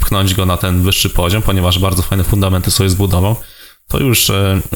pchnąć 0.00 0.34
go 0.34 0.46
na 0.46 0.56
ten 0.56 0.82
wyższy 0.82 1.10
poziom, 1.10 1.42
ponieważ 1.42 1.78
bardzo 1.78 2.02
fajne 2.02 2.24
fundamenty 2.24 2.70
sobie 2.70 2.90
zbudował, 2.90 3.36
to 3.88 3.98
już 3.98 4.30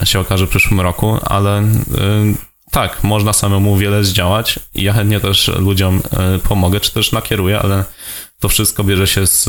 się 0.05 0.21
okaże 0.21 0.47
w 0.47 0.51
przyszłym 0.51 0.81
roku, 0.81 1.19
ale 1.25 1.69
tak, 2.71 3.05
można 3.05 3.33
samemu 3.33 3.77
wiele 3.77 4.05
zdziałać. 4.05 4.59
I 4.75 4.83
ja 4.83 4.93
chętnie 4.93 5.21
też 5.21 5.49
ludziom 5.49 6.03
pomogę, 6.49 6.81
czy 6.81 6.93
też 6.93 7.13
nakieruję, 7.13 7.59
ale 7.59 7.85
to 8.41 8.49
wszystko 8.49 8.85
bierze 8.85 9.07
się 9.07 9.27
z 9.27 9.49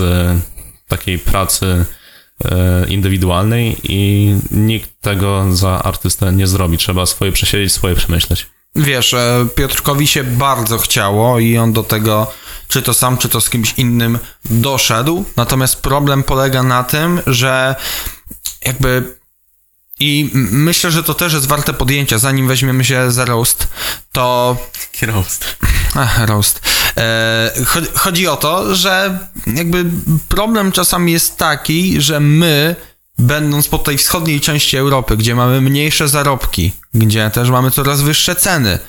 takiej 0.88 1.20
pracy 1.20 1.66
E, 1.76 1.86
indywidualnej 2.88 3.78
i 3.84 4.34
nikt 4.52 5.02
tego 5.02 5.56
za 5.56 5.84
artystę 5.84 6.32
nie 6.32 6.48
zrobi. 6.48 6.78
Trzeba 6.78 7.06
swoje 7.06 7.32
przesiedzieć, 7.32 7.74
swoje 7.74 7.96
przemyśleć. 7.96 8.48
Wiesz, 8.76 9.14
e, 9.14 9.48
Piotrkowi 9.56 10.08
się 10.08 10.24
bardzo 10.24 10.78
chciało 10.78 11.40
i 11.40 11.58
on 11.58 11.74
do 11.74 11.84
tego, 11.84 12.32
czy 12.68 12.82
to 12.82 12.94
sam, 12.94 13.18
czy 13.18 13.30
to 13.30 13.42
z 13.42 13.50
kimś 13.50 13.74
innym, 13.78 14.20
doszedł. 14.46 15.26
Natomiast 15.36 15.82
problem 15.82 16.24
polega 16.24 16.64
na 16.64 16.84
tym, 16.84 17.22
że 17.28 17.76
jakby 18.66 19.16
i 20.04 20.30
myślę, 20.52 20.92
że 20.92 21.04
to 21.04 21.14
też 21.14 21.34
jest 21.34 21.48
warte 21.48 21.74
podjęcia, 21.74 22.18
zanim 22.18 22.48
weźmiemy 22.48 22.86
się 22.86 23.12
za 23.12 23.26
roast, 23.26 23.68
to... 24.12 24.58
Roast? 25.02 25.58
Ach, 25.96 26.28
roast. 26.28 26.62
E, 26.98 27.52
chodzi 27.94 28.28
o 28.28 28.38
to, 28.38 28.76
że 28.76 29.20
jakby 29.48 29.86
problem 30.28 30.72
czasami 30.72 31.12
jest 31.12 31.38
taki, 31.38 32.02
że 32.02 32.20
my, 32.20 32.76
będąc 33.20 33.68
po 33.68 33.78
tej 33.78 33.98
wschodniej 33.98 34.42
części 34.42 34.78
Europy, 34.78 35.18
gdzie 35.18 35.36
mamy 35.36 35.62
mniejsze 35.62 36.08
zarobki, 36.08 36.72
gdzie 36.94 37.30
też 37.30 37.50
mamy 37.50 37.72
coraz 37.72 38.02
wyższe 38.02 38.36
ceny, 38.36 38.80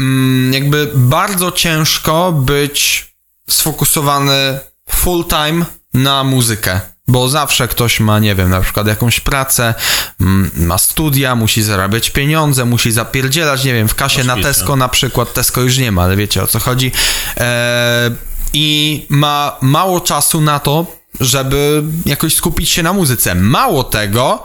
mm, 0.00 0.52
jakby 0.52 0.90
bardzo 0.94 1.52
ciężko 1.52 2.32
być 2.32 3.06
sfokusowany 3.50 4.60
full 4.90 5.24
time 5.24 5.64
na 5.94 6.24
muzykę. 6.24 6.80
Bo 7.08 7.28
zawsze 7.28 7.68
ktoś 7.68 8.00
ma, 8.00 8.18
nie 8.18 8.34
wiem, 8.34 8.50
na 8.50 8.60
przykład 8.60 8.86
jakąś 8.86 9.20
pracę, 9.20 9.74
mm, 10.20 10.50
ma 10.56 10.78
studia, 10.78 11.34
musi 11.34 11.62
zarabiać 11.62 12.10
pieniądze, 12.10 12.64
musi 12.64 12.92
zapierdzielać, 12.92 13.64
nie 13.64 13.74
wiem, 13.74 13.88
w 13.88 13.94
kasie 13.94 14.20
Oczywiście. 14.20 14.36
na 14.36 14.42
Tesco 14.42 14.76
na 14.76 14.88
przykład, 14.88 15.32
Tesco 15.32 15.60
już 15.60 15.78
nie 15.78 15.92
ma, 15.92 16.02
ale 16.02 16.16
wiecie 16.16 16.42
o 16.42 16.46
co 16.46 16.58
chodzi. 16.58 16.92
Eee, 17.36 18.10
I 18.52 19.06
ma 19.08 19.56
mało 19.60 20.00
czasu 20.00 20.40
na 20.40 20.58
to, 20.58 20.86
żeby 21.20 21.82
jakoś 22.06 22.34
skupić 22.34 22.68
się 22.68 22.82
na 22.82 22.92
muzyce. 22.92 23.34
Mało 23.34 23.84
tego, 23.84 24.42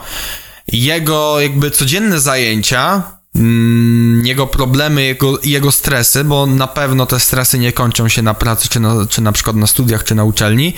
jego 0.68 1.40
jakby 1.40 1.72
codzienne 1.72 2.20
zajęcia 2.20 3.04
mm, 3.36 4.26
jego 4.26 4.48
problemy, 4.48 5.04
jego, 5.04 5.40
jego 5.44 5.72
stresy, 5.72 6.24
bo 6.24 6.46
na 6.46 6.68
pewno 6.68 7.06
te 7.06 7.20
stresy 7.20 7.60
nie 7.60 7.74
kończą 7.74 8.10
się 8.10 8.22
na 8.22 8.34
pracy, 8.34 8.70
czy 8.70 8.80
na, 8.80 9.06
czy 9.10 9.22
na 9.22 9.32
przykład 9.32 9.56
na 9.56 9.68
studiach, 9.68 10.04
czy 10.04 10.16
na 10.16 10.24
uczelni, 10.24 10.74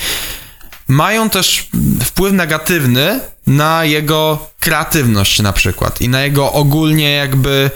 mają 0.87 1.29
też 1.29 1.69
wpływ 2.03 2.33
negatywny 2.33 3.19
na 3.47 3.85
jego 3.85 4.49
kreatywność 4.59 5.39
na 5.39 5.53
przykład 5.53 6.01
i 6.01 6.09
na 6.09 6.21
jego 6.21 6.53
ogólnie 6.53 7.11
jakby 7.11 7.71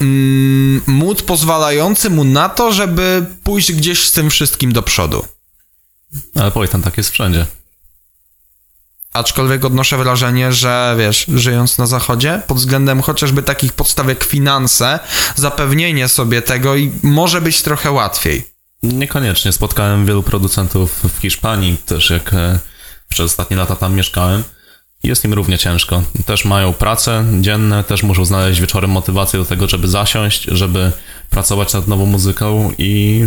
mm, 0.00 0.82
mód 0.86 1.22
pozwalający 1.22 2.10
mu 2.10 2.24
na 2.24 2.48
to, 2.48 2.72
żeby 2.72 3.26
pójść 3.44 3.72
gdzieś 3.72 4.04
z 4.04 4.12
tym 4.12 4.30
wszystkim 4.30 4.72
do 4.72 4.82
przodu. 4.82 5.24
Ale 6.34 6.50
Pojtan 6.50 6.82
tak 6.82 6.96
jest 6.96 7.10
wszędzie. 7.10 7.46
Aczkolwiek 9.12 9.64
odnoszę 9.64 9.96
wrażenie, 9.96 10.52
że 10.52 10.94
wiesz, 10.98 11.26
żyjąc 11.34 11.78
na 11.78 11.86
zachodzie, 11.86 12.42
pod 12.46 12.56
względem 12.56 13.02
chociażby 13.02 13.42
takich 13.42 13.72
podstaw 13.72 14.08
jak 14.08 14.24
finanse, 14.24 14.98
zapewnienie 15.34 16.08
sobie 16.08 16.42
tego 16.42 16.76
i 16.76 16.92
może 17.02 17.40
być 17.40 17.62
trochę 17.62 17.90
łatwiej. 17.90 18.53
Niekoniecznie. 18.84 19.52
Spotkałem 19.52 20.06
wielu 20.06 20.22
producentów 20.22 21.02
w 21.04 21.20
Hiszpanii, 21.20 21.76
też 21.76 22.10
jak 22.10 22.34
e, 22.34 22.58
przez 23.08 23.26
ostatnie 23.26 23.56
lata 23.56 23.76
tam 23.76 23.94
mieszkałem. 23.94 24.44
Jest 25.02 25.24
im 25.24 25.32
równie 25.32 25.58
ciężko. 25.58 26.02
Też 26.26 26.44
mają 26.44 26.72
pracę 26.72 27.24
dzienne, 27.40 27.84
też 27.84 28.02
muszą 28.02 28.24
znaleźć 28.24 28.60
wieczorem 28.60 28.90
motywację 28.90 29.38
do 29.38 29.44
tego, 29.44 29.68
żeby 29.68 29.88
zasiąść, 29.88 30.42
żeby 30.44 30.92
pracować 31.30 31.72
nad 31.72 31.88
nową 31.88 32.06
muzyką 32.06 32.72
i 32.78 33.24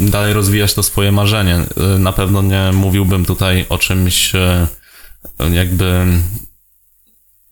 y, 0.00 0.06
dalej 0.10 0.32
rozwijać 0.32 0.74
to 0.74 0.82
swoje 0.82 1.12
marzenie. 1.12 1.60
Y, 1.96 1.98
na 1.98 2.12
pewno 2.12 2.42
nie 2.42 2.70
mówiłbym 2.72 3.24
tutaj 3.24 3.66
o 3.68 3.78
czymś 3.78 4.32
jakby 5.52 6.06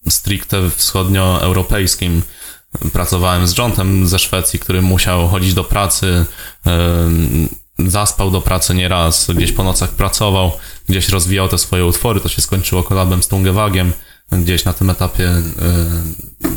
stricte 0.08 0.70
wschodnioeuropejskim. 0.70 2.22
Pracowałem 2.92 3.46
z 3.46 3.58
Johnem 3.58 4.08
ze 4.08 4.18
Szwecji, 4.18 4.58
który 4.58 4.82
musiał 4.82 5.28
chodzić 5.28 5.54
do 5.54 5.64
pracy, 5.64 6.24
zaspał 7.78 8.30
do 8.30 8.40
pracy 8.40 8.74
nieraz, 8.74 9.30
gdzieś 9.34 9.52
po 9.52 9.64
nocach 9.64 9.90
pracował, 9.90 10.52
gdzieś 10.88 11.08
rozwijał 11.08 11.48
te 11.48 11.58
swoje 11.58 11.86
utwory, 11.86 12.20
to 12.20 12.28
się 12.28 12.42
skończyło 12.42 12.82
kolabem 12.82 13.22
z 13.22 13.28
Tungewagiem, 13.28 13.92
gdzieś 14.32 14.64
na 14.64 14.72
tym 14.72 14.90
etapie 14.90 15.32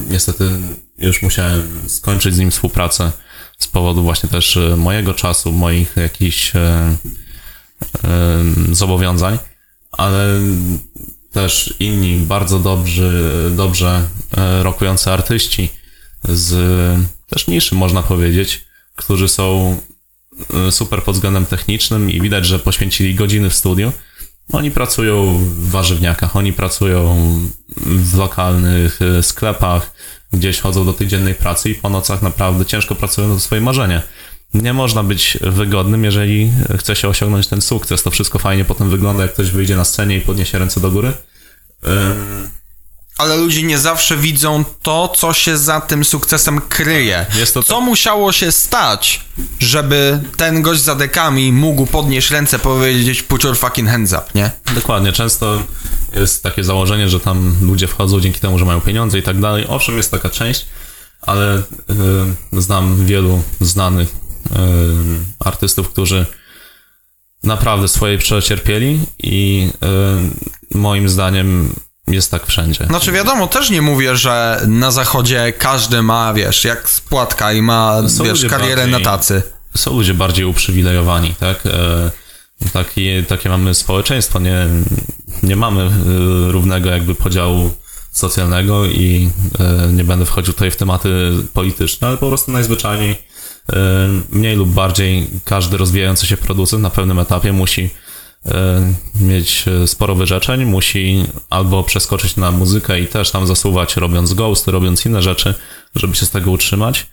niestety 0.09 0.49
już 0.97 1.21
musiałem 1.21 1.89
skończyć 1.89 2.35
z 2.35 2.39
nim 2.39 2.51
współpracę 2.51 3.11
z 3.57 3.67
powodu 3.67 4.03
właśnie 4.03 4.29
też 4.29 4.59
mojego 4.77 5.13
czasu, 5.13 5.51
moich 5.51 5.97
jakichś 5.97 6.51
zobowiązań, 8.71 9.37
ale 9.91 10.39
też 11.31 11.73
inni 11.79 12.17
bardzo 12.17 12.59
dobrzy, 12.59 13.31
dobrze 13.55 14.07
rokujący 14.61 15.11
artyści 15.11 15.71
z 16.29 16.51
też 17.29 17.47
niższym 17.47 17.77
można 17.77 18.03
powiedzieć, 18.03 18.65
którzy 18.95 19.27
są 19.27 19.77
super 20.71 21.03
pod 21.03 21.15
względem 21.15 21.45
technicznym 21.45 22.11
i 22.11 22.21
widać, 22.21 22.45
że 22.45 22.59
poświęcili 22.59 23.15
godziny 23.15 23.49
w 23.49 23.55
studiu. 23.55 23.91
Oni 24.51 24.71
pracują 24.71 25.37
w 25.37 25.69
warzywniakach, 25.69 26.35
oni 26.35 26.53
pracują 26.53 27.17
w 27.77 28.17
lokalnych 28.17 28.99
sklepach, 29.21 29.93
gdzieś 30.33 30.59
chodzą 30.59 30.85
do 30.85 30.93
tej 30.93 31.07
dziennej 31.07 31.35
pracy 31.35 31.69
i 31.69 31.75
po 31.75 31.89
nocach 31.89 32.21
naprawdę 32.21 32.65
ciężko 32.65 32.95
pracują 32.95 33.27
na 33.27 33.39
swoje 33.39 33.61
marzenie. 33.61 34.01
Nie 34.53 34.73
można 34.73 35.03
być 35.03 35.37
wygodnym, 35.41 36.03
jeżeli 36.03 36.51
chce 36.77 36.95
się 36.95 37.07
osiągnąć 37.07 37.47
ten 37.47 37.61
sukces. 37.61 38.03
To 38.03 38.11
wszystko 38.11 38.39
fajnie 38.39 38.65
potem 38.65 38.89
wygląda, 38.89 39.23
jak 39.23 39.33
ktoś 39.33 39.51
wyjdzie 39.51 39.75
na 39.75 39.85
scenie 39.85 40.17
i 40.17 40.21
podniesie 40.21 40.59
ręce 40.59 40.79
do 40.79 40.91
góry. 40.91 41.13
Ale 43.17 43.37
ludzie 43.37 43.63
nie 43.63 43.79
zawsze 43.79 44.17
widzą 44.17 44.65
to, 44.81 45.13
co 45.17 45.33
się 45.33 45.57
za 45.57 45.81
tym 45.81 46.05
sukcesem 46.05 46.61
kryje. 46.61 47.25
Co 47.45 47.63
tak. 47.63 47.79
musiało 47.79 48.31
się 48.31 48.51
stać, 48.51 49.25
żeby 49.59 50.19
ten 50.37 50.61
gość 50.61 50.81
za 50.81 50.95
dekami 50.95 51.51
mógł 51.51 51.85
podnieść 51.85 52.31
ręce, 52.31 52.59
powiedzieć 52.59 53.23
put 53.23 53.43
your 53.43 53.57
fucking 53.57 53.89
hands 53.89 54.13
up, 54.13 54.23
nie? 54.35 54.51
Dokładnie. 54.75 55.13
Często 55.13 55.63
jest 56.13 56.43
takie 56.43 56.63
założenie, 56.63 57.09
że 57.09 57.19
tam 57.19 57.55
ludzie 57.61 57.87
wchodzą 57.87 58.19
dzięki 58.19 58.39
temu, 58.39 58.59
że 58.59 58.65
mają 58.65 58.81
pieniądze 58.81 59.19
i 59.19 59.23
tak 59.23 59.39
dalej. 59.39 59.65
Owszem, 59.67 59.97
jest 59.97 60.11
taka 60.11 60.29
część, 60.29 60.65
ale 61.21 61.57
y, 61.57 62.61
znam 62.61 63.05
wielu 63.05 63.43
znanych 63.61 64.09
y, 64.09 64.15
artystów, 65.39 65.89
którzy 65.89 66.25
naprawdę 67.43 67.87
swoje 67.87 68.17
przecierpieli 68.17 68.99
i 69.23 69.69
y, 70.73 70.77
moim 70.77 71.09
zdaniem 71.09 71.75
jest 72.07 72.31
tak 72.31 72.45
wszędzie. 72.47 72.85
Znaczy 72.85 73.11
wiadomo, 73.11 73.47
też 73.47 73.69
nie 73.69 73.81
mówię, 73.81 74.15
że 74.15 74.61
na 74.67 74.91
zachodzie 74.91 75.53
każdy 75.57 76.01
ma, 76.01 76.33
wiesz, 76.33 76.63
jak 76.65 76.89
spłatka 76.89 77.53
i 77.53 77.61
ma, 77.61 78.09
Są 78.09 78.23
wiesz, 78.23 78.45
karierę 78.45 78.75
bardziej- 78.75 78.91
na 78.91 78.99
tacy. 78.99 79.41
Są 79.77 79.93
ludzie 79.93 80.13
bardziej 80.13 80.45
uprzywilejowani, 80.45 81.35
tak? 81.39 81.65
E, 81.65 82.11
Taki, 82.73 83.23
takie 83.23 83.49
mamy 83.49 83.75
społeczeństwo, 83.75 84.39
nie, 84.39 84.67
nie 85.43 85.55
mamy 85.55 85.81
e, 85.81 85.91
równego 86.51 86.89
jakby 86.89 87.15
podziału 87.15 87.73
socjalnego 88.11 88.85
i 88.85 89.29
e, 89.59 89.87
nie 89.93 90.03
będę 90.03 90.25
wchodził 90.25 90.53
tutaj 90.53 90.71
w 90.71 90.75
tematy 90.75 91.31
polityczne, 91.53 92.07
ale 92.07 92.17
po 92.17 92.27
prostu 92.27 92.51
najzwyczajniej 92.51 93.17
mniej 94.29 94.55
lub 94.55 94.69
bardziej 94.69 95.27
każdy 95.45 95.77
rozwijający 95.77 96.27
się 96.27 96.37
producent 96.37 96.83
na 96.83 96.89
pewnym 96.89 97.19
etapie 97.19 97.53
musi 97.53 97.89
mieć 99.21 99.65
e, 99.67 99.87
sporo 99.87 100.15
wyrzeczeń, 100.15 100.65
musi 100.65 101.25
albo 101.49 101.83
przeskoczyć 101.83 102.35
na 102.35 102.51
muzykę 102.51 102.99
i 102.99 103.07
też 103.07 103.31
tam 103.31 103.47
zasuwać, 103.47 103.97
robiąc 103.97 104.33
ghosty, 104.33 104.71
robiąc 104.71 105.05
inne 105.05 105.21
rzeczy, 105.21 105.53
żeby 105.95 106.15
się 106.15 106.25
z 106.25 106.29
tego 106.29 106.51
utrzymać 106.51 107.07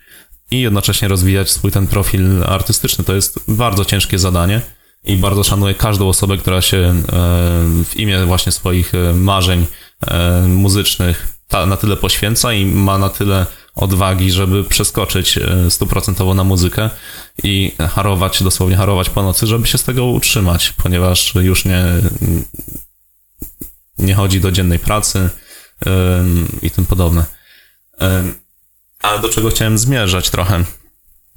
i 0.50 0.60
jednocześnie 0.60 1.08
rozwijać 1.08 1.50
swój 1.50 1.70
ten 1.70 1.86
profil 1.86 2.44
artystyczny. 2.44 3.04
To 3.04 3.14
jest 3.14 3.40
bardzo 3.48 3.84
ciężkie 3.84 4.18
zadanie 4.18 4.60
i 5.04 5.16
bardzo 5.16 5.44
szanuję 5.44 5.74
każdą 5.74 6.08
osobę, 6.08 6.36
która 6.36 6.62
się 6.62 6.76
e, 6.76 6.94
w 7.84 7.92
imię 7.96 8.24
właśnie 8.24 8.52
swoich 8.52 8.94
e, 8.94 9.12
marzeń 9.14 9.66
e, 10.06 10.42
muzycznych 10.42 11.28
na 11.66 11.76
tyle 11.76 11.96
poświęca 11.96 12.52
i 12.52 12.66
ma 12.66 12.98
na 12.98 13.08
tyle 13.08 13.46
odwagi, 13.74 14.30
żeby 14.32 14.64
przeskoczyć 14.64 15.38
e, 15.38 15.70
stuprocentowo 15.70 16.34
na 16.34 16.44
muzykę 16.44 16.90
i 17.42 17.72
harować, 17.90 18.42
dosłownie 18.42 18.76
harować 18.76 19.10
po 19.10 19.22
nocy, 19.22 19.46
żeby 19.46 19.66
się 19.66 19.78
z 19.78 19.84
tego 19.84 20.04
utrzymać, 20.04 20.72
ponieważ 20.82 21.34
już 21.34 21.64
nie, 21.64 21.84
nie 23.98 24.14
chodzi 24.14 24.40
do 24.40 24.52
dziennej 24.52 24.78
pracy 24.78 25.30
i 26.62 26.70
tym 26.70 26.86
podobne. 26.86 27.24
Em, 27.98 28.34
Ale 29.00 29.20
do 29.20 29.28
czego 29.28 29.50
chciałem 29.50 29.78
zmierzać 29.78 30.30
trochę? 30.30 30.64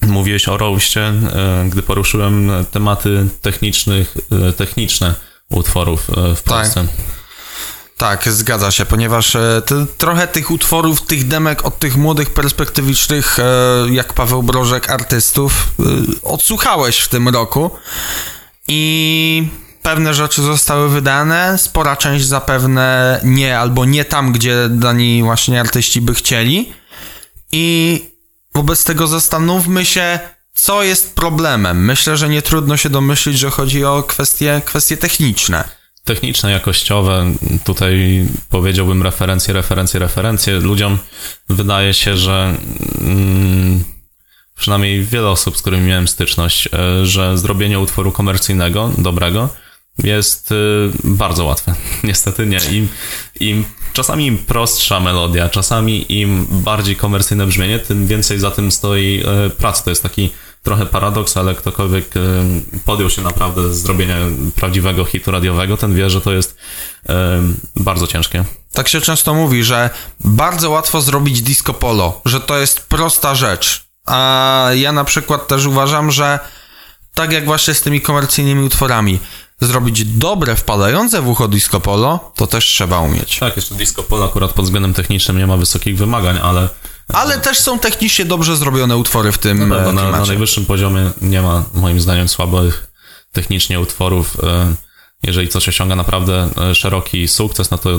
Mówiłeś 0.02 0.48
o 0.48 0.58
roście, 0.58 1.02
e, 1.02 1.66
gdy 1.70 1.82
poruszyłem 1.84 2.52
tematy 2.72 3.28
technicznych, 3.42 4.18
e, 4.50 4.54
techniczne 4.54 5.16
utworów 5.50 6.08
w 6.36 6.42
Polsce. 6.42 6.88
Tak, 6.88 7.25
zgadza 8.26 8.72
się, 8.72 8.86
ponieważ 8.86 9.36
e, 9.36 9.62
ty, 9.66 9.76
trochę 9.98 10.28
tych 10.28 10.52
utworów, 10.52 11.02
tych 11.02 11.28
demek 11.28 11.66
od 11.66 11.80
tych 11.80 11.98
młodych, 11.98 12.30
perspektywicznych, 12.30 13.40
e, 13.40 13.44
jak 13.92 14.14
Paweł 14.14 14.44
Brożek, 14.44 14.90
artystów, 14.90 15.68
e, 15.80 15.84
odsłuchałeś 16.24 17.00
w 17.00 17.10
tym 17.10 17.30
roku 17.30 17.72
i 18.68 19.48
pewne 19.82 20.14
rzeczy 20.14 20.42
zostały 20.42 20.90
wydane, 20.90 21.58
spora 21.58 21.96
część 21.96 22.26
zapewne 22.26 23.20
nie, 23.24 23.60
albo 23.60 23.86
nie 23.86 24.06
tam, 24.06 24.32
gdzie 24.32 24.70
dani 24.70 25.24
właśnie 25.24 25.60
artyści 25.62 26.02
by 26.02 26.14
chcieli 26.14 26.74
i 27.52 28.00
wobec 28.56 28.84
tego 28.84 29.08
zastanówmy 29.08 29.86
się, 29.86 30.20
co 30.54 30.84
jest 30.84 31.16
problemem. 31.16 31.86
Myślę, 31.86 32.18
że 32.18 32.30
nie 32.30 32.42
trudno 32.42 32.78
się 32.78 32.90
domyślić, 32.90 33.40
że 33.40 33.50
chodzi 33.50 33.86
o 33.86 34.04
kwestie, 34.04 34.62
kwestie 34.66 34.98
techniczne. 34.98 35.75
Techniczne, 36.06 36.52
jakościowe, 36.52 37.34
tutaj 37.64 38.26
powiedziałbym 38.50 39.04
referencje, 39.04 39.54
referencje, 39.54 40.00
referencje. 40.00 40.60
Ludziom 40.60 40.98
wydaje 41.50 41.94
się, 41.94 42.18
że 42.18 42.56
mm, 43.02 43.84
przynajmniej 44.56 45.04
wiele 45.04 45.30
osób, 45.30 45.58
z 45.58 45.62
którymi 45.62 45.88
miałem 45.88 46.08
styczność, 46.08 46.70
e, 46.74 47.06
że 47.06 47.38
zrobienie 47.38 47.80
utworu 47.80 48.12
komercyjnego, 48.12 48.92
dobrego, 48.98 49.50
jest 50.04 50.52
e, 50.52 50.56
bardzo 51.04 51.46
łatwe. 51.46 51.76
Niestety 52.04 52.46
nie. 52.46 52.60
Im, 52.72 52.88
im 53.40 53.66
czasami 53.94 54.26
im 54.26 54.38
prostsza 54.38 55.00
melodia, 55.00 55.50
czasami 55.50 56.20
im 56.22 56.48
bardziej 56.50 56.96
komercyjne 56.96 57.48
brzmienie, 57.48 57.80
tym 57.80 58.08
więcej 58.08 58.40
za 58.40 58.52
tym 58.52 58.72
stoi 58.72 59.24
e, 59.26 59.50
pracy. 59.50 59.84
To 59.84 59.90
jest 59.90 60.04
taki 60.04 60.30
trochę 60.66 60.86
paradoks, 60.86 61.38
ale 61.38 61.56
ktokolwiek 61.56 62.10
podjął 62.86 63.10
się 63.10 63.22
naprawdę 63.22 63.74
zrobienia 63.74 64.16
prawdziwego 64.56 65.06
hitu 65.06 65.32
radiowego, 65.32 65.78
ten 65.78 65.96
wie, 65.96 66.10
że 66.10 66.22
to 66.22 66.32
jest 66.34 66.58
bardzo 67.76 68.08
ciężkie. 68.08 68.46
Tak 68.74 68.88
się 68.88 69.02
często 69.02 69.34
mówi, 69.34 69.64
że 69.64 69.90
bardzo 70.20 70.70
łatwo 70.70 71.02
zrobić 71.02 71.42
disco 71.42 71.74
polo, 71.74 72.22
że 72.26 72.42
to 72.42 72.58
jest 72.58 72.80
prosta 72.80 73.36
rzecz. 73.36 73.86
A 74.06 74.70
ja 74.74 74.92
na 74.92 75.04
przykład 75.04 75.48
też 75.48 75.66
uważam, 75.66 76.12
że 76.12 76.40
tak 77.14 77.32
jak 77.32 77.46
właśnie 77.46 77.74
z 77.74 77.82
tymi 77.82 78.02
komercyjnymi 78.02 78.66
utworami, 78.66 79.20
zrobić 79.62 80.06
dobre, 80.06 80.56
wpadające 80.56 81.22
w 81.22 81.28
ucho 81.28 81.48
disco 81.48 81.80
polo, 81.80 82.32
to 82.36 82.48
też 82.48 82.66
trzeba 82.66 83.00
umieć. 83.00 83.40
Tak, 83.40 83.56
jeszcze 83.56 83.76
disco 83.76 84.04
polo 84.04 84.26
akurat 84.26 84.54
pod 84.54 84.66
względem 84.66 84.94
technicznym 84.94 85.38
nie 85.38 85.48
ma 85.48 85.58
wysokich 85.58 85.98
wymagań, 85.98 86.40
ale 86.44 86.70
Ale 87.14 87.40
też 87.40 87.60
są 87.60 87.80
technicznie 87.80 88.26
dobrze 88.26 88.58
zrobione 88.58 88.98
utwory 88.98 89.32
w 89.32 89.38
tym 89.38 89.70
no, 89.70 89.92
na, 89.92 90.12
na 90.12 90.26
najwyższym 90.26 90.66
poziomie 90.66 91.12
nie 91.22 91.42
ma 91.42 91.64
moim 91.74 92.00
zdaniem 92.02 92.28
słabych 92.28 92.88
technicznie 93.32 93.80
utworów. 93.80 94.38
E, 94.44 94.76
Jeżeli 95.24 95.48
coś 95.48 95.70
osiąga 95.70 95.96
naprawdę 95.96 96.50
e, 96.72 96.76
szeroki 96.76 97.28
sukces, 97.28 97.72
no 97.72 97.78
to 97.78 97.90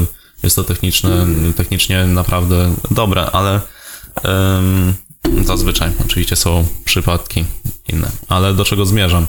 jest 0.42 0.56
to 0.56 0.64
techniczne, 0.64 1.26
technicznie 1.56 2.04
naprawdę 2.06 2.74
dobre, 2.90 3.30
ale 3.30 3.60
em, 4.22 4.94
zazwyczaj 5.44 5.90
oczywiście 6.06 6.36
są 6.36 6.66
przypadki 6.84 7.44
inne. 7.88 8.10
Ale 8.28 8.54
do 8.54 8.64
czego 8.64 8.86
zmierzam? 8.86 9.26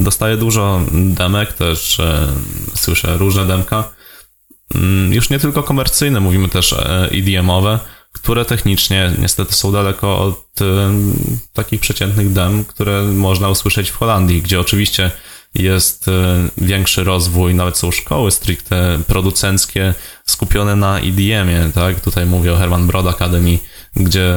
Dostaję 0.00 0.36
dużo 0.36 0.80
demek, 0.92 1.52
też 1.52 2.00
e, 2.00 2.26
słyszę 2.74 3.16
różne 3.16 3.46
demka. 3.46 3.84
Mm, 4.74 5.12
Już 5.12 5.30
nie 5.30 5.38
tylko 5.38 5.62
komercyjne, 5.62 6.20
mówimy 6.20 6.48
też 6.48 6.72
e, 6.72 7.08
EDM-owe, 7.12 7.78
które 8.12 8.44
technicznie 8.44 9.12
niestety 9.18 9.54
są 9.54 9.72
daleko 9.72 10.18
od 10.18 10.48
takich 11.52 11.80
przeciętnych 11.80 12.32
dem, 12.32 12.64
które 12.64 13.02
można 13.02 13.48
usłyszeć 13.48 13.90
w 13.90 13.96
Holandii, 13.96 14.42
gdzie 14.42 14.60
oczywiście 14.60 15.10
jest 15.54 16.06
większy 16.58 17.04
rozwój, 17.04 17.54
nawet 17.54 17.78
są 17.78 17.90
szkoły 17.90 18.30
stricte 18.30 18.98
producenckie 19.06 19.94
skupione 20.26 20.76
na 20.76 20.98
EDM-ie, 20.98 21.70
tak? 21.74 22.00
Tutaj 22.00 22.26
mówię 22.26 22.52
o 22.52 22.56
Herman 22.56 22.86
Broad 22.86 23.06
Academy, 23.06 23.58
gdzie 23.96 24.34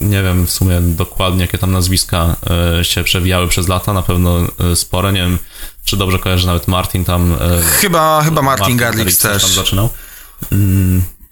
nie 0.00 0.22
wiem 0.22 0.46
w 0.46 0.50
sumie 0.50 0.80
dokładnie, 0.80 1.40
jakie 1.42 1.58
tam 1.58 1.72
nazwiska 1.72 2.36
e, 2.80 2.84
się 2.84 3.04
przewijały 3.04 3.48
przez 3.48 3.68
lata, 3.68 3.92
na 3.92 4.02
pewno 4.02 4.38
e, 4.72 4.76
spore, 4.76 5.12
nie 5.12 5.20
wiem, 5.20 5.38
czy 5.84 5.96
dobrze 5.96 6.18
kojarzę, 6.18 6.46
nawet 6.46 6.68
Martin 6.68 7.04
tam... 7.04 7.32
e, 7.32 7.62
Chyba, 7.62 8.22
chyba 8.24 8.42
Martin 8.42 8.76
Garrix 8.76 8.98
Garrix 8.98 9.18
też 9.18 9.42
tam 9.42 9.50
zaczynał. 9.50 9.88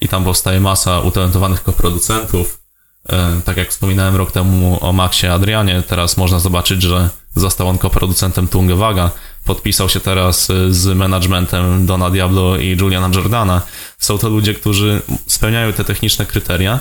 I 0.01 0.09
tam 0.09 0.25
powstaje 0.25 0.61
masa 0.61 1.01
utalentowanych 1.01 1.63
koproducentów. 1.63 2.61
E, 3.09 3.41
Tak 3.45 3.57
jak 3.57 3.71
wspominałem 3.71 4.17
rok 4.17 4.33
temu 4.33 4.79
o 4.81 4.93
Maxie 4.93 5.33
Adrianie, 5.33 5.83
teraz 5.89 6.17
można 6.17 6.39
zobaczyć, 6.41 6.83
że 6.83 7.09
został 7.35 7.69
on 7.69 7.79
koproducentem 7.79 8.49
Tungewaga. 8.49 9.11
Podpisał 9.45 9.89
się 9.89 10.01
teraz 10.01 10.51
e, 10.51 10.73
z 10.73 10.97
managementem 10.97 11.87
Dona 11.87 12.11
Diablo 12.11 12.57
i 12.57 12.77
Juliana 12.81 13.11
Jordana. 13.15 13.63
Są 13.99 14.19
to 14.19 14.29
ludzie, 14.29 14.55
którzy 14.55 15.03
spełniają 15.27 15.73
te 15.73 15.85
techniczne 15.85 16.27
kryteria 16.27 16.81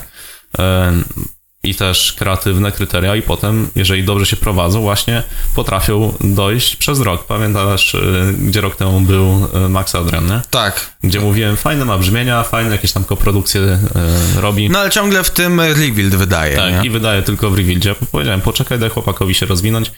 e, 0.60 0.94
i 1.64 1.76
też 1.76 2.14
kreatywne 2.14 2.72
kryteria 2.72 3.16
i 3.16 3.22
potem, 3.22 3.70
jeżeli 3.76 4.04
dobrze 4.04 4.26
się 4.26 4.38
prowadzą, 4.38 4.82
właśnie 4.82 5.24
potrafią 5.56 6.14
dojść 6.22 6.76
przez 6.76 7.00
rok. 7.00 7.26
Pamiętasz, 7.28 7.96
e, 7.96 8.00
gdzie 8.34 8.62
rok 8.62 8.76
temu 8.76 9.02
był 9.02 9.50
e, 9.54 9.70
Max 9.70 9.96
Adrian, 9.96 10.28
nie? 10.28 10.42
Tak. 10.50 10.94
Gdzie 11.04 11.20
mówiłem, 11.20 11.58
fajne 11.58 11.86
ma 11.86 11.98
brzmienia, 11.98 12.44
fajne 12.44 12.72
jakieś 12.72 12.92
tam 12.92 13.04
koprodukcje 13.04 13.62
e, 13.62 13.80
robi. 14.42 14.70
No 14.70 14.80
ale 14.80 14.90
ciągle 14.90 15.24
w 15.24 15.30
tym 15.30 15.62
Revealed 15.62 16.16
wydaje, 16.16 16.56
tak, 16.56 16.74
nie? 16.74 16.88
i 16.88 16.90
wydaje 16.90 17.22
tylko 17.22 17.50
w 17.50 17.56
Revealdzie. 17.56 17.96
Powiedziałem, 18.12 18.42
poczekaj, 18.42 18.80
daj 18.80 18.90
chłopakowi 18.90 19.34
się 19.34 19.46
rozwinąć 19.46 19.92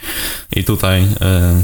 i 0.56 0.64
tutaj 0.64 1.02
e, 1.22 1.62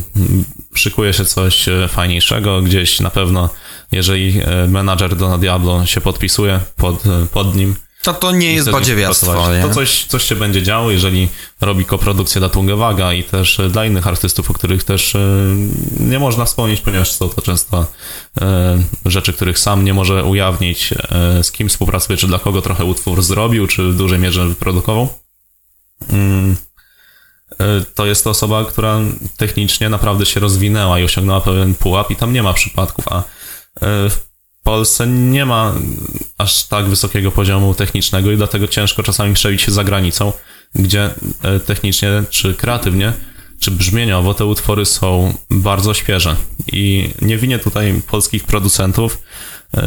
szykuje 0.75 1.13
się 1.13 1.25
coś 1.25 1.65
fajniejszego. 1.87 2.61
Gdzieś 2.61 2.99
na 2.99 3.09
pewno, 3.09 3.49
jeżeli 3.91 4.41
menadżer 4.67 5.15
Dona 5.15 5.37
Diablo 5.37 5.85
się 5.85 6.01
podpisuje 6.01 6.59
pod, 6.75 7.03
pod 7.31 7.55
nim, 7.55 7.75
To 8.07 8.13
to 8.13 8.31
nie 8.31 8.53
jest 8.53 8.71
badziewiactwo, 8.71 9.53
nie? 9.53 9.61
To 9.61 9.69
coś, 9.69 10.05
coś 10.05 10.23
się 10.23 10.35
będzie 10.35 10.63
działo, 10.63 10.91
jeżeli 10.91 11.29
robi 11.61 11.85
koprodukcję 11.85 12.39
dla 12.39 12.49
Tungewaga 12.49 13.13
i 13.13 13.23
też 13.23 13.59
e, 13.59 13.69
dla 13.69 13.85
innych 13.85 14.07
artystów, 14.07 14.51
o 14.51 14.53
których 14.53 14.83
też 14.83 15.15
e, 15.15 15.19
nie 15.99 16.19
można 16.19 16.45
wspomnieć, 16.45 16.81
ponieważ 16.81 17.11
są 17.11 17.29
to 17.29 17.41
często 17.41 17.85
e, 18.41 18.83
rzeczy, 19.05 19.33
których 19.33 19.59
sam 19.59 19.85
nie 19.85 19.93
może 19.93 20.23
ujawnić, 20.23 20.93
z 21.41 21.51
kim 21.51 21.69
współpracuje, 21.69 22.17
czy 22.17 22.27
dla 22.27 22.39
kogo 22.39 22.61
trochę 22.61 22.85
utwór 22.85 23.21
zrobił, 23.21 23.67
czy 23.67 23.83
w 23.83 23.95
dużej 23.95 24.19
mierze 24.19 24.47
wyprodukował. 24.47 25.09
Mm, 26.09 26.55
To 27.95 28.05
jest 28.05 28.23
to 28.23 28.29
osoba, 28.29 28.65
która 28.65 28.99
technicznie 29.37 29.89
naprawdę 29.89 30.25
się 30.25 30.39
rozwinęła 30.39 30.99
i 30.99 31.03
osiągnęła 31.03 31.41
pewien 31.41 31.75
pułap 31.75 32.11
i 32.11 32.15
tam 32.15 32.33
nie 32.33 32.43
ma 32.43 32.53
przypadków, 32.53 33.07
a 33.07 33.23
w 33.81 34.26
Polsce 34.67 35.07
nie 35.07 35.45
ma 35.45 35.73
aż 36.37 36.63
tak 36.63 36.85
wysokiego 36.85 37.31
poziomu 37.31 37.73
technicznego 37.73 38.31
i 38.31 38.37
dlatego 38.37 38.67
ciężko 38.67 39.03
czasami 39.03 39.33
przebić 39.33 39.61
się 39.61 39.71
za 39.71 39.83
granicą, 39.83 40.33
gdzie 40.75 41.09
e, 41.43 41.59
technicznie 41.59 42.23
czy 42.29 42.53
kreatywnie, 42.53 43.13
czy 43.59 43.71
brzmieniowo 43.71 44.33
te 44.33 44.45
utwory 44.45 44.85
są 44.85 45.33
bardzo 45.49 45.93
świeże. 45.93 46.35
I 46.71 47.09
nie 47.21 47.37
winię 47.37 47.59
tutaj 47.59 48.01
polskich 48.07 48.43
producentów, 48.43 49.23
e, 49.77 49.81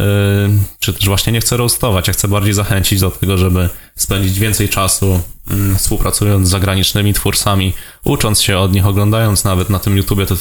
czy 0.79 0.93
też 0.93 1.05
właśnie 1.05 1.33
nie 1.33 1.41
chcę 1.41 1.57
roastować, 1.57 2.07
ja 2.07 2.13
chcę 2.13 2.27
bardziej 2.27 2.53
zachęcić 2.53 2.99
do 2.99 3.11
tego, 3.11 3.37
żeby 3.37 3.69
spędzić 3.95 4.39
więcej 4.39 4.69
czasu 4.69 5.21
mm, 5.51 5.77
współpracując 5.77 6.47
z 6.47 6.51
zagranicznymi 6.51 7.13
twórcami, 7.13 7.73
ucząc 8.03 8.41
się 8.41 8.57
od 8.57 8.73
nich, 8.73 8.85
oglądając 8.85 9.43
nawet 9.43 9.69
na 9.69 9.79
tym 9.79 9.97
YouTubie 9.97 10.25
te 10.25 10.35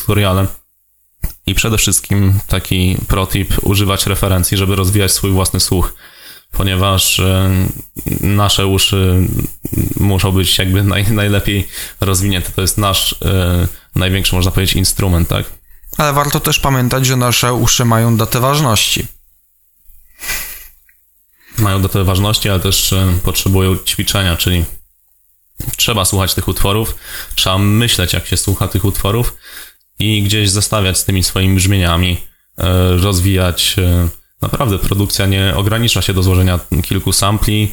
i 1.46 1.54
przede 1.54 1.78
wszystkim 1.78 2.40
taki 2.46 2.96
protip, 3.08 3.54
używać 3.62 4.06
referencji, 4.06 4.56
żeby 4.56 4.76
rozwijać 4.76 5.12
swój 5.12 5.30
własny 5.30 5.60
słuch, 5.60 5.92
ponieważ 6.52 7.20
e, 7.20 7.50
nasze 8.20 8.66
uszy 8.66 9.28
muszą 9.96 10.32
być 10.32 10.58
jakby 10.58 10.82
naj, 10.82 11.12
najlepiej 11.12 11.68
rozwinięte. 12.00 12.50
To 12.50 12.60
jest 12.60 12.78
nasz 12.78 13.12
e, 13.24 13.68
największy, 13.94 14.34
można 14.34 14.50
powiedzieć, 14.50 14.76
instrument, 14.76 15.28
tak? 15.28 15.44
Ale 15.96 16.12
warto 16.12 16.40
też 16.40 16.60
pamiętać, 16.60 17.06
że 17.06 17.16
nasze 17.16 17.54
uszy 17.54 17.84
mają 17.84 18.16
datę 18.16 18.40
ważności. 18.40 19.06
Mają 21.58 21.82
datę 21.82 22.04
ważności, 22.04 22.48
ale 22.48 22.60
też 22.60 22.92
e, 22.92 23.18
potrzebują 23.22 23.76
ćwiczenia, 23.76 24.36
czyli 24.36 24.64
trzeba 25.76 26.04
słuchać 26.04 26.34
tych 26.34 26.48
utworów, 26.48 26.94
trzeba 27.34 27.58
myśleć, 27.58 28.12
jak 28.12 28.26
się 28.26 28.36
słucha 28.36 28.68
tych 28.68 28.84
utworów 28.84 29.36
i 30.00 30.22
gdzieś 30.22 30.50
zestawiać 30.50 30.98
z 30.98 31.04
tymi 31.04 31.22
swoimi 31.22 31.56
brzmieniami, 31.56 32.16
e, 32.58 32.96
rozwijać. 32.96 33.76
e, 33.78 34.08
Naprawdę 34.42 34.78
produkcja 34.78 35.26
nie 35.26 35.52
ogranicza 35.56 36.02
się 36.02 36.14
do 36.14 36.22
złożenia 36.22 36.60
kilku 36.82 37.12
sampli 37.12 37.62
e, 37.62 37.68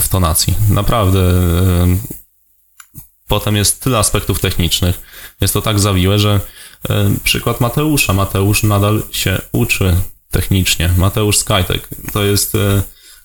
w 0.00 0.08
tonacji. 0.08 0.54
Naprawdę. 0.70 1.32
Potem 3.28 3.56
jest 3.56 3.82
tyle 3.82 3.98
aspektów 3.98 4.40
technicznych. 4.40 5.00
Jest 5.40 5.54
to 5.54 5.62
tak 5.62 5.80
zawiłe, 5.80 6.18
że 6.18 6.40
przykład 7.24 7.60
Mateusza. 7.60 8.12
Mateusz 8.12 8.62
nadal 8.62 9.02
się 9.12 9.40
uczy 9.52 9.96
technicznie. 10.30 10.90
Mateusz 10.96 11.38
Skytek. 11.38 11.88
To 12.12 12.24
jest 12.24 12.56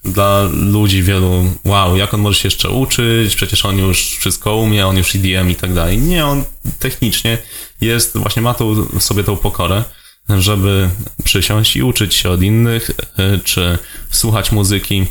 dla 0.04 0.50
ludzi 0.54 1.04
wielu, 1.04 1.54
wow, 1.66 1.98
jak 1.98 2.14
on 2.14 2.22
może 2.22 2.40
się 2.40 2.48
jeszcze 2.48 2.70
uczyć, 2.70 3.36
przecież 3.36 3.66
on 3.66 3.78
już 3.78 4.18
wszystko 4.18 4.56
umie, 4.56 4.88
on 4.88 4.98
już 4.98 5.16
EDM 5.16 5.50
i 5.50 5.56
tak 5.56 5.74
dalej. 5.74 5.98
Nie, 5.98 6.26
on 6.26 6.44
technicznie 6.80 7.38
jest, 7.82 8.18
właśnie 8.18 8.42
ma 8.42 8.54
tą, 8.54 8.86
sobie 9.00 9.24
tą 9.24 9.38
pokorę, 9.38 9.84
żeby 10.30 10.90
przysiąść 11.24 11.76
i 11.76 11.84
uczyć 11.84 12.14
się 12.14 12.30
od 12.30 12.42
innych, 12.42 12.90
y, 12.90 13.40
czy 13.44 13.78
słuchać 14.10 14.52
muzyki 14.52 15.06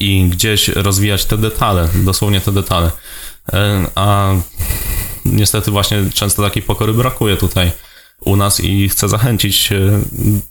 i 0.00 0.28
gdzieś 0.28 0.68
rozwijać 0.68 1.24
te 1.24 1.38
detale, 1.38 1.88
dosłownie 1.94 2.40
te 2.40 2.52
detale. 2.52 2.88
Y, 2.88 3.56
A 3.94 4.34
niestety 5.24 5.70
właśnie 5.70 6.10
często 6.14 6.42
takiej 6.42 6.62
pokory 6.62 6.92
brakuje 6.92 7.36
tutaj 7.36 7.72
u 8.20 8.36
nas 8.36 8.60
i 8.60 8.88
chcę 8.88 9.08
zachęcić 9.08 9.70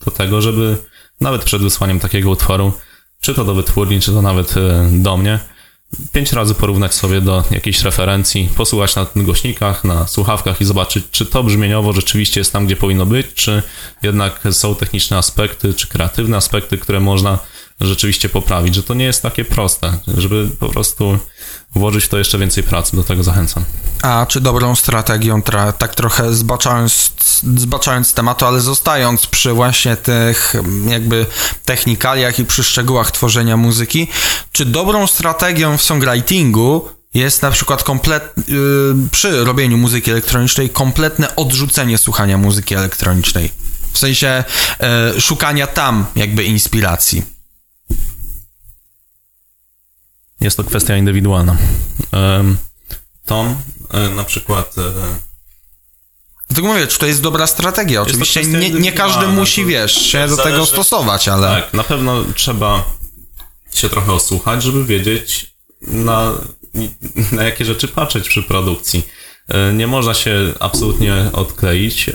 do 0.06 0.12
tego, 0.12 0.42
żeby 0.42 0.78
nawet 1.22 1.44
przed 1.44 1.62
wysłaniem 1.62 2.00
takiego 2.00 2.30
utworu 2.30 2.74
czy 3.22 3.34
to 3.34 3.46
do 3.46 3.54
wytwórni, 3.54 4.00
czy 4.00 4.12
to 4.12 4.22
nawet 4.22 4.58
e, 4.58 4.90
do 4.92 5.18
mnie, 5.18 5.40
pięć 6.12 6.32
razy 6.32 6.54
porównać 6.54 6.94
sobie 6.94 7.22
do 7.22 7.44
jakiejś 7.52 7.82
referencji, 7.82 8.50
posłuchać 8.58 8.96
na 8.96 9.06
głośnikach, 9.16 9.84
na 9.84 10.08
słuchawkach 10.08 10.62
i 10.62 10.66
zobaczyć, 10.66 11.06
czy 11.12 11.26
to 11.26 11.44
brzmieniowo 11.44 11.94
rzeczywiście 11.94 12.42
jest 12.42 12.54
tam, 12.54 12.66
gdzie 12.66 12.76
powinno 12.76 13.06
być, 13.06 13.28
czy 13.34 13.64
jednak 14.04 14.42
są 14.52 14.76
techniczne 14.76 15.18
aspekty, 15.18 15.74
czy 15.74 15.88
kreatywne 15.88 16.38
aspekty, 16.38 16.78
które 16.78 17.00
można 17.00 17.40
rzeczywiście 17.82 18.30
poprawić, 18.30 18.76
że 18.76 18.84
to 18.84 18.94
nie 18.94 19.06
jest 19.06 19.22
takie 19.22 19.46
proste, 19.46 19.98
żeby 20.18 20.50
po 20.60 20.70
prostu 20.70 21.20
włożyć 21.76 22.06
w 22.06 22.10
to 22.10 22.18
jeszcze 22.18 22.38
więcej 22.38 22.64
pracy, 22.64 22.96
do 22.96 23.04
tego 23.04 23.24
zachęcam. 23.24 23.64
A 24.02 24.26
czy 24.30 24.42
dobrą 24.42 24.76
strategią, 24.76 25.40
tra- 25.42 25.74
tak 25.74 25.96
trochę 25.96 26.34
zbaczając, 26.34 27.12
zbaczając 27.58 28.14
tematu, 28.14 28.46
ale 28.46 28.62
zostając 28.62 29.28
przy 29.28 29.54
właśnie 29.54 29.96
tych 29.96 30.56
mm, 30.56 30.90
jakby 30.90 31.26
technikaliach 31.66 32.40
i 32.40 32.46
przy 32.46 32.64
szczegółach 32.64 33.12
tworzenia 33.12 33.58
muzyki, 33.58 34.08
czy 34.52 34.66
dobrą 34.66 35.08
strategią 35.08 35.78
w 35.78 35.84
songwritingu 35.84 36.90
jest 37.14 37.42
na 37.42 37.52
przykład 37.52 37.84
komplet, 37.84 38.34
yy, 38.48 38.96
przy 39.12 39.46
robieniu 39.46 39.78
muzyki 39.78 40.12
elektronicznej 40.12 40.70
kompletne 40.70 41.36
odrzucenie 41.36 41.98
słuchania 41.98 42.38
muzyki 42.38 42.76
elektronicznej? 42.76 43.52
W 43.94 43.98
sensie 43.98 44.44
yy, 45.14 45.22
szukania 45.22 45.68
tam 45.68 46.06
jakby 46.16 46.44
inspiracji. 46.44 47.37
Jest 50.48 50.58
to 50.58 50.64
kwestia 50.64 50.98
indywidualna. 50.98 51.58
Tom 53.26 53.56
e, 53.94 54.10
na 54.10 54.24
przykład 54.24 54.76
e, 54.78 54.82
Dlatego 56.50 56.68
mówię, 56.68 56.88
czy 56.88 57.00
to 57.00 57.06
jest 57.06 57.22
dobra 57.22 57.48
strategia. 57.48 58.02
Oczywiście 58.02 58.44
nie, 58.44 58.70
nie 58.70 58.92
każdy 58.92 59.28
musi, 59.28 59.66
wiesz, 59.66 59.92
się 59.96 60.28
do 60.28 60.38
tego 60.38 60.66
stosować, 60.66 61.28
ale... 61.28 61.48
Tak, 61.48 61.74
na 61.74 61.84
pewno 61.84 62.24
trzeba 62.36 62.84
się 63.74 63.90
trochę 63.90 64.14
osłuchać, 64.14 64.64
żeby 64.64 64.86
wiedzieć 64.86 65.56
na, 65.82 66.32
na 67.32 67.44
jakie 67.44 67.66
rzeczy 67.66 67.88
patrzeć 67.88 68.30
przy 68.30 68.44
produkcji. 68.44 69.08
E, 69.48 69.74
Nie 69.74 69.88
można 69.88 70.14
się 70.14 70.54
absolutnie 70.60 71.30
odkleić 71.34 72.10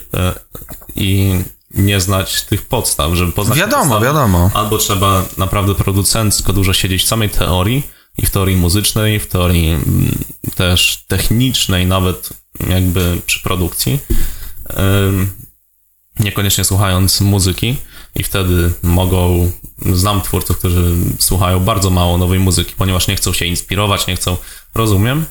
i 0.96 1.34
nie 1.70 2.00
znać 2.00 2.42
tych 2.42 2.62
podstaw, 2.66 3.14
żeby 3.14 3.32
poznać 3.32 3.58
Wiadomo, 3.58 3.82
podstawy. 3.82 4.06
wiadomo. 4.06 4.50
Albo 4.54 4.78
trzeba 4.78 5.24
naprawdę 5.36 5.74
producencko 5.74 6.52
dużo 6.52 6.72
siedzieć 6.72 7.04
w 7.04 7.08
samej 7.08 7.30
teorii 7.30 7.91
i 8.18 8.26
w 8.26 8.30
teorii 8.30 8.56
muzycznej, 8.56 9.20
w 9.20 9.26
teorii 9.26 9.68
mm, 9.68 10.18
też 10.54 11.04
technicznej, 11.08 11.86
nawet 11.86 12.28
jakby 12.70 13.20
przy 13.26 13.42
produkcji. 13.42 13.98
Niekoniecznie 16.18 16.64
słuchając 16.64 17.20
muzyki 17.20 17.76
i 18.14 18.22
wtedy 18.22 18.72
mogą, 18.82 19.52
znam 19.92 20.22
twórców, 20.22 20.58
którzy 20.58 20.94
słuchają 21.18 21.60
bardzo 21.60 21.90
mało 21.90 22.18
nowej 22.18 22.38
muzyki, 22.38 22.74
ponieważ 22.76 23.08
nie 23.08 23.16
chcą 23.16 23.32
się 23.32 23.44
inspirować, 23.44 24.06
nie 24.06 24.16
chcą, 24.16 24.36
rozumiem, 24.74 25.24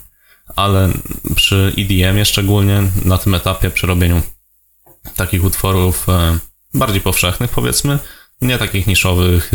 ale 0.56 0.90
przy 1.36 1.74
EDM 1.78 2.26
szczególnie 2.26 2.84
na 3.06 3.18
tym 3.18 3.36
etapie, 3.36 3.70
przy 3.70 3.88
robieniu 3.88 4.22
takich 5.16 5.44
utworów 5.44 6.10
e, 6.10 6.38
bardziej 6.74 7.02
powszechnych, 7.02 7.52
powiedzmy, 7.52 8.00
nie 8.42 8.58
takich 8.58 8.88
niszowych. 8.88 9.52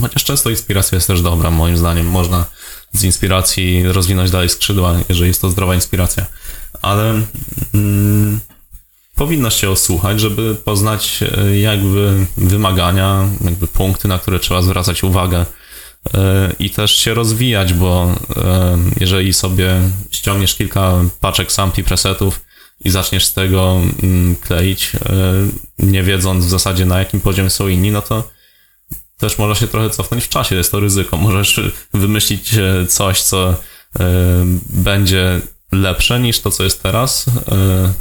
Chociaż 0.00 0.24
często 0.24 0.50
inspiracja 0.50 0.96
jest 0.96 1.06
też 1.06 1.22
dobra, 1.22 1.50
moim 1.50 1.76
zdaniem. 1.76 2.06
Można 2.06 2.44
z 2.92 3.04
inspiracji 3.04 3.82
rozwinąć 3.82 4.30
dalej 4.30 4.48
skrzydła, 4.48 4.94
jeżeli 5.08 5.28
jest 5.28 5.40
to 5.40 5.50
zdrowa 5.50 5.74
inspiracja. 5.74 6.26
Ale 6.82 7.22
mm, 7.74 8.40
powinno 9.14 9.50
się 9.50 9.70
osłuchać, 9.70 10.20
żeby 10.20 10.54
poznać 10.54 11.20
e, 11.22 11.58
jakby 11.58 12.26
wymagania, 12.36 13.28
jakby 13.44 13.66
punkty, 13.66 14.08
na 14.08 14.18
które 14.18 14.38
trzeba 14.40 14.62
zwracać 14.62 15.04
uwagę 15.04 15.46
e, 16.14 16.52
i 16.58 16.70
też 16.70 16.96
się 16.96 17.14
rozwijać, 17.14 17.72
bo 17.72 18.14
e, 18.36 18.78
jeżeli 19.00 19.32
sobie 19.32 19.80
ściągniesz 20.10 20.54
kilka 20.54 20.92
paczek 21.20 21.52
sampli 21.52 21.84
presetów 21.84 22.40
i 22.84 22.90
zaczniesz 22.90 23.26
z 23.26 23.34
tego 23.34 23.80
mm, 24.02 24.36
kleić, 24.36 24.92
nie 25.78 26.02
wiedząc 26.02 26.44
w 26.44 26.48
zasadzie 26.48 26.86
na 26.86 26.98
jakim 26.98 27.20
poziomie 27.20 27.50
są 27.50 27.68
inni, 27.68 27.90
no 27.90 28.02
to 28.02 28.35
też 29.18 29.38
można 29.38 29.54
się 29.54 29.68
trochę 29.68 29.90
cofnąć 29.90 30.24
w 30.24 30.28
czasie, 30.28 30.56
jest 30.56 30.70
to 30.70 30.80
ryzyko. 30.80 31.16
Możesz 31.16 31.60
wymyślić 31.94 32.54
e, 32.54 32.86
coś, 32.88 33.22
co 33.22 33.48
e, 33.50 33.54
będzie 34.70 35.40
lepsze 35.72 36.20
niż 36.20 36.40
to, 36.40 36.50
co 36.50 36.64
jest 36.64 36.82
teraz 36.82 37.26
e, 37.28 37.92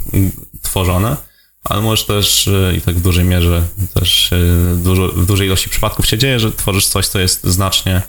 tworzone, 0.61 1.17
ale 1.63 1.81
możesz 1.81 2.05
też 2.05 2.49
i 2.77 2.81
tak 2.81 2.95
w 2.95 3.01
dużej 3.01 3.25
mierze, 3.25 3.63
też 3.93 4.29
dużo, 4.75 5.07
w 5.07 5.25
dużej 5.25 5.47
ilości 5.47 5.69
przypadków 5.69 6.07
się 6.07 6.17
dzieje, 6.17 6.39
że 6.39 6.51
tworzysz 6.51 6.87
coś, 6.87 7.07
co 7.07 7.19
jest 7.19 7.43
znacznie 7.43 8.01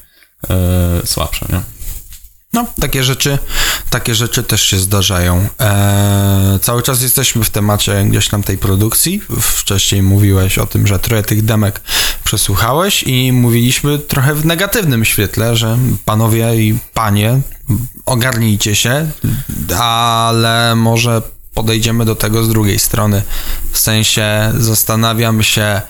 słabsze, 1.05 1.47
nie? 1.53 1.61
No, 2.57 2.67
takie 2.81 3.05
rzeczy, 3.05 3.39
takie 3.91 4.15
rzeczy 4.15 4.43
też 4.43 4.63
się 4.63 4.79
zdarzają. 4.79 5.49
Eee, 5.59 6.61
cały 6.61 6.83
czas 6.83 7.03
jesteśmy 7.03 7.45
w 7.45 7.51
temacie 7.51 8.05
gdzieś 8.05 8.29
tam 8.29 8.43
tej 8.43 8.59
produkcji. 8.59 9.21
Wcześniej 9.41 10.03
mówiłeś 10.03 10.59
o 10.59 10.67
tym, 10.67 10.87
że 10.87 10.99
trochę 10.99 11.23
tych 11.23 11.45
demek 11.45 11.81
przesłuchałeś 12.27 13.03
i 13.03 13.33
mówiliśmy 13.33 13.99
trochę 13.99 14.35
w 14.35 14.47
negatywnym 14.47 15.05
świetle, 15.05 15.57
że 15.57 15.79
panowie 16.05 16.57
i 16.57 16.79
panie, 16.95 17.41
ogarnijcie 18.07 18.77
się, 18.77 19.11
ale 19.79 20.75
może 20.77 21.23
podejdziemy 21.55 22.05
do 22.05 22.15
tego 22.15 22.45
z 22.45 22.49
drugiej 22.49 22.79
strony. 22.79 23.23
W 23.73 23.79
sensie 23.79 24.53
zastanawiam 24.59 25.43
się, 25.43 25.83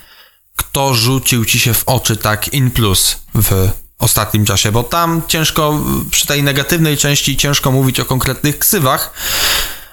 kto 0.56 0.94
rzucił 0.94 1.44
ci 1.44 1.60
się 1.60 1.74
w 1.74 1.84
oczy 1.86 2.16
tak 2.16 2.48
in 2.48 2.70
plus 2.70 3.16
w 3.34 3.70
ostatnim 3.98 4.44
czasie, 4.44 4.72
bo 4.72 4.82
tam 4.82 5.22
ciężko, 5.28 5.84
przy 6.10 6.26
tej 6.26 6.42
negatywnej 6.42 6.96
części 6.96 7.36
ciężko 7.36 7.72
mówić 7.72 8.00
o 8.00 8.04
konkretnych 8.04 8.58
ksywach, 8.58 9.12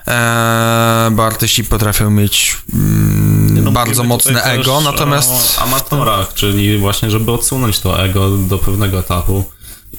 eee, 0.07 1.11
bo 1.11 1.25
artyści 1.25 1.63
potrafią 1.63 2.09
mieć 2.09 2.57
mm, 2.73 3.42
bardzo 3.71 4.03
mocne 4.03 4.43
ego, 4.43 4.81
natomiast 4.81 5.59
O 5.59 5.61
amatorach, 5.61 6.33
czyli 6.33 6.77
właśnie, 6.77 7.11
żeby 7.11 7.31
odsunąć 7.31 7.79
to 7.79 8.03
ego 8.03 8.37
do 8.37 8.57
pewnego 8.57 8.99
etapu 8.99 9.43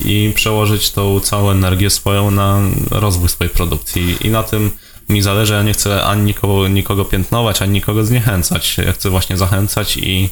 i 0.04 0.32
przełożyć 0.34 0.90
tą 0.90 1.20
całą 1.20 1.50
energię 1.50 1.90
swoją 1.90 2.30
na 2.30 2.60
rozwój 2.90 3.28
swojej 3.28 3.54
produkcji. 3.54 4.16
I 4.20 4.30
na 4.30 4.42
tym 4.42 4.70
mi 5.08 5.22
zależy. 5.22 5.54
Ja 5.54 5.62
nie 5.62 5.72
chcę 5.72 6.04
ani 6.04 6.22
nikogo, 6.22 6.68
nikogo 6.68 7.04
piętnować, 7.04 7.62
ani 7.62 7.72
nikogo 7.72 8.04
zniechęcać. 8.04 8.78
Ja 8.78 8.92
chcę 8.92 9.10
właśnie 9.10 9.36
zachęcać 9.36 9.96
i, 9.96 10.30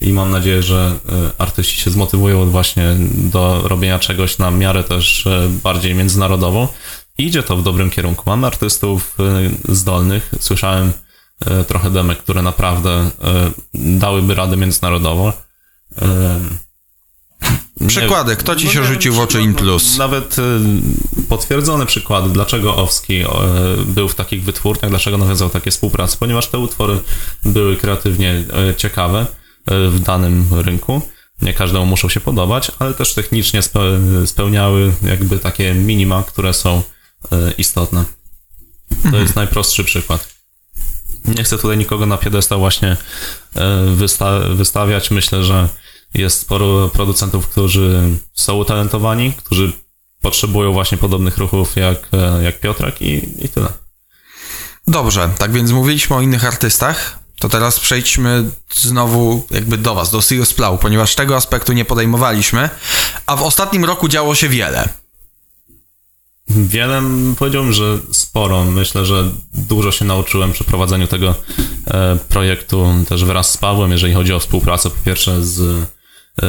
i 0.00 0.12
mam 0.12 0.30
nadzieję, 0.30 0.62
że 0.62 0.92
y, 1.08 1.38
artyści 1.38 1.76
się 1.80 1.90
zmotywują 1.90 2.50
właśnie 2.50 2.96
do 3.14 3.62
robienia 3.64 3.98
czegoś 3.98 4.38
na 4.38 4.50
miarę 4.50 4.84
też 4.84 5.26
y, 5.26 5.48
bardziej 5.62 5.94
międzynarodową. 5.94 6.68
I 7.18 7.26
Idzie 7.26 7.42
to 7.42 7.56
w 7.56 7.62
dobrym 7.62 7.90
kierunku. 7.90 8.22
Mamy 8.26 8.46
artystów 8.46 9.16
zdolnych. 9.68 10.30
Słyszałem 10.40 10.92
trochę 11.68 11.90
demek, 11.90 12.18
które 12.18 12.42
naprawdę 12.42 13.06
y, 13.06 13.10
dałyby 13.74 14.34
radę 14.34 14.56
międzynarodowo. 14.56 15.32
Y, 16.02 16.04
nie- 17.80 17.86
Przykłady, 17.88 18.36
kto 18.36 18.56
ci 18.56 18.62
się 18.68 18.80
nie 18.80 18.84
wiem, 18.86 18.94
rzucił 18.94 19.14
w 19.14 19.18
oczy 19.20 19.40
in 19.42 19.54
plus? 19.54 19.96
Nawet 19.98 20.36
potwierdzone 21.28 21.86
przykłady, 21.86 22.30
dlaczego 22.30 22.76
Owski 22.76 23.24
był 23.86 24.08
w 24.08 24.14
takich 24.14 24.42
wytwórniach, 24.42 24.90
dlaczego 24.90 25.18
nawiązał 25.18 25.50
takie 25.50 25.70
współprace, 25.70 26.16
ponieważ 26.20 26.46
te 26.46 26.58
utwory 26.58 27.00
były 27.44 27.76
kreatywnie 27.76 28.44
ciekawe 28.76 29.26
w 29.66 30.00
danym 30.00 30.46
rynku. 30.52 31.02
Nie 31.42 31.54
każdemu 31.54 31.86
muszą 31.86 32.08
się 32.08 32.20
podobać, 32.20 32.72
ale 32.78 32.94
też 32.94 33.14
technicznie 33.14 33.60
spe- 33.62 34.26
spełniały 34.26 34.92
jakby 35.02 35.38
takie 35.38 35.74
minima, 35.74 36.22
które 36.22 36.54
są 36.54 36.82
istotne. 37.58 38.04
To 39.10 39.16
jest 39.16 39.36
najprostszy 39.36 39.84
przykład. 39.84 40.28
Nie 41.36 41.44
chcę 41.44 41.58
tutaj 41.58 41.78
nikogo 41.78 42.06
na 42.06 42.18
piedestał 42.18 42.58
właśnie 42.58 42.92
y, 43.56 43.60
wysta- 43.96 44.56
wystawiać. 44.56 45.10
Myślę, 45.10 45.44
że 45.44 45.68
jest 46.14 46.40
sporo 46.40 46.88
producentów, 46.88 47.48
którzy 47.48 48.02
są 48.34 48.54
utalentowani, 48.56 49.32
którzy 49.32 49.72
potrzebują 50.22 50.72
właśnie 50.72 50.98
podobnych 50.98 51.38
ruchów 51.38 51.76
jak, 51.76 52.08
e, 52.12 52.42
jak 52.42 52.60
Piotrek 52.60 53.02
i, 53.02 53.44
i 53.44 53.48
tyle. 53.48 53.68
Dobrze, 54.86 55.30
tak 55.38 55.52
więc 55.52 55.70
mówiliśmy 55.70 56.16
o 56.16 56.20
innych 56.20 56.44
artystach, 56.44 57.18
to 57.38 57.48
teraz 57.48 57.80
przejdźmy 57.80 58.44
znowu 58.74 59.46
jakby 59.50 59.78
do 59.78 59.94
was, 59.94 60.10
do 60.10 60.22
Sirius 60.22 60.54
Plow, 60.54 60.80
ponieważ 60.80 61.14
tego 61.14 61.36
aspektu 61.36 61.72
nie 61.72 61.84
podejmowaliśmy, 61.84 62.70
a 63.26 63.36
w 63.36 63.42
ostatnim 63.42 63.84
roku 63.84 64.08
działo 64.08 64.34
się 64.34 64.48
wiele. 64.48 64.88
Wiele 66.50 67.02
powiedziałbym, 67.38 67.72
że 67.72 67.98
sporo. 68.12 68.64
Myślę, 68.64 69.06
że 69.06 69.30
dużo 69.54 69.92
się 69.92 70.04
nauczyłem 70.04 70.52
przy 70.52 70.64
prowadzeniu 70.64 71.06
tego 71.06 71.34
e, 71.86 72.18
projektu 72.28 72.86
też 73.08 73.24
wraz 73.24 73.52
z 73.52 73.56
Pawłem, 73.56 73.90
jeżeli 73.92 74.14
chodzi 74.14 74.32
o 74.32 74.40
współpracę 74.40 74.90
po 74.90 74.96
pierwsze 75.04 75.44
z 75.44 75.60
e, 76.42 76.46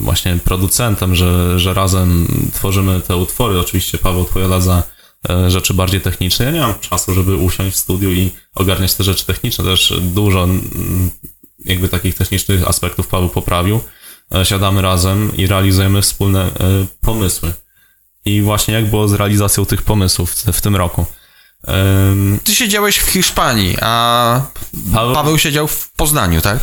właśnie 0.00 0.38
producentem, 0.44 1.14
że, 1.14 1.58
że 1.60 1.74
razem 1.74 2.28
tworzymy 2.54 3.00
te 3.00 3.16
utwory. 3.16 3.60
Oczywiście 3.60 3.98
Paweł 3.98 4.20
odpowiada 4.20 4.60
za 4.60 4.82
e, 5.28 5.50
rzeczy 5.50 5.74
bardziej 5.74 6.00
techniczne. 6.00 6.44
Ja 6.44 6.50
nie 6.50 6.60
mam 6.60 6.78
czasu, 6.78 7.14
żeby 7.14 7.36
usiąść 7.36 7.76
w 7.76 7.80
studiu 7.80 8.10
i 8.10 8.30
ogarniać 8.54 8.94
te 8.94 9.04
rzeczy 9.04 9.26
techniczne. 9.26 9.64
Też 9.64 9.94
dużo 10.00 10.48
jakby 11.64 11.88
takich 11.88 12.14
technicznych 12.14 12.68
aspektów 12.68 13.08
Paweł 13.08 13.28
poprawił. 13.28 13.80
Siadamy 14.44 14.82
razem 14.82 15.36
i 15.36 15.46
realizujemy 15.46 16.02
wspólne 16.02 16.50
pomysły. 17.00 17.52
I 18.24 18.42
właśnie 18.42 18.74
jak 18.74 18.86
było 18.90 19.08
z 19.08 19.12
realizacją 19.12 19.66
tych 19.66 19.82
pomysłów 19.82 20.30
w, 20.30 20.44
w 20.52 20.60
tym 20.60 20.76
roku. 20.76 21.06
Ym, 21.68 22.40
Ty 22.44 22.54
siedziałeś 22.54 22.98
w 22.98 23.10
Hiszpanii, 23.10 23.76
a 23.80 24.42
Paweł, 24.94 25.14
Paweł 25.14 25.38
siedział 25.38 25.68
w 25.68 25.92
Poznaniu, 25.92 26.40
tak? 26.40 26.58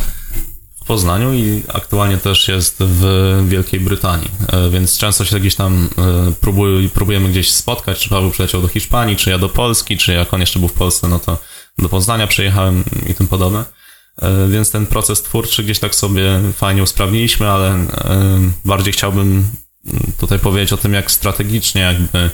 w 0.82 0.84
Poznaniu 0.84 1.34
i 1.34 1.62
aktualnie 1.74 2.18
też 2.18 2.48
jest 2.48 2.76
w 2.78 3.04
Wielkiej 3.48 3.80
Brytanii, 3.80 4.30
E, 4.48 4.70
więc 4.70 4.98
często 4.98 5.24
się 5.24 5.40
gdzieś 5.40 5.54
tam 5.54 5.88
e, 5.98 6.32
próbuj, 6.40 6.88
próbujemy 6.88 7.28
gdzieś 7.28 7.50
spotkać, 7.50 7.98
czy 7.98 8.08
Paweł 8.08 8.30
przyleciał 8.30 8.62
do 8.62 8.68
Hiszpanii, 8.68 9.16
czy 9.16 9.30
ja 9.30 9.38
do 9.38 9.48
Polski, 9.48 9.98
czy 9.98 10.12
jak 10.12 10.34
on 10.34 10.40
jeszcze 10.40 10.58
był 10.58 10.68
w 10.68 10.72
Polsce, 10.72 11.08
no 11.08 11.18
to 11.18 11.38
do 11.78 11.88
Poznania 11.88 12.26
przyjechałem 12.26 12.84
i 13.06 13.14
tym 13.14 13.26
podobne. 13.26 13.64
E, 14.22 14.48
Więc 14.48 14.70
ten 14.70 14.86
proces 14.86 15.22
twórczy 15.22 15.64
gdzieś 15.64 15.78
tak 15.78 15.94
sobie 15.94 16.40
fajnie 16.56 16.82
usprawniliśmy, 16.82 17.50
ale 17.50 17.86
bardziej 18.64 18.92
chciałbym 18.92 19.50
tutaj 20.18 20.38
powiedzieć 20.38 20.72
o 20.72 20.76
tym, 20.76 20.94
jak 20.94 21.10
strategicznie 21.10 21.80
jakby 21.82 22.30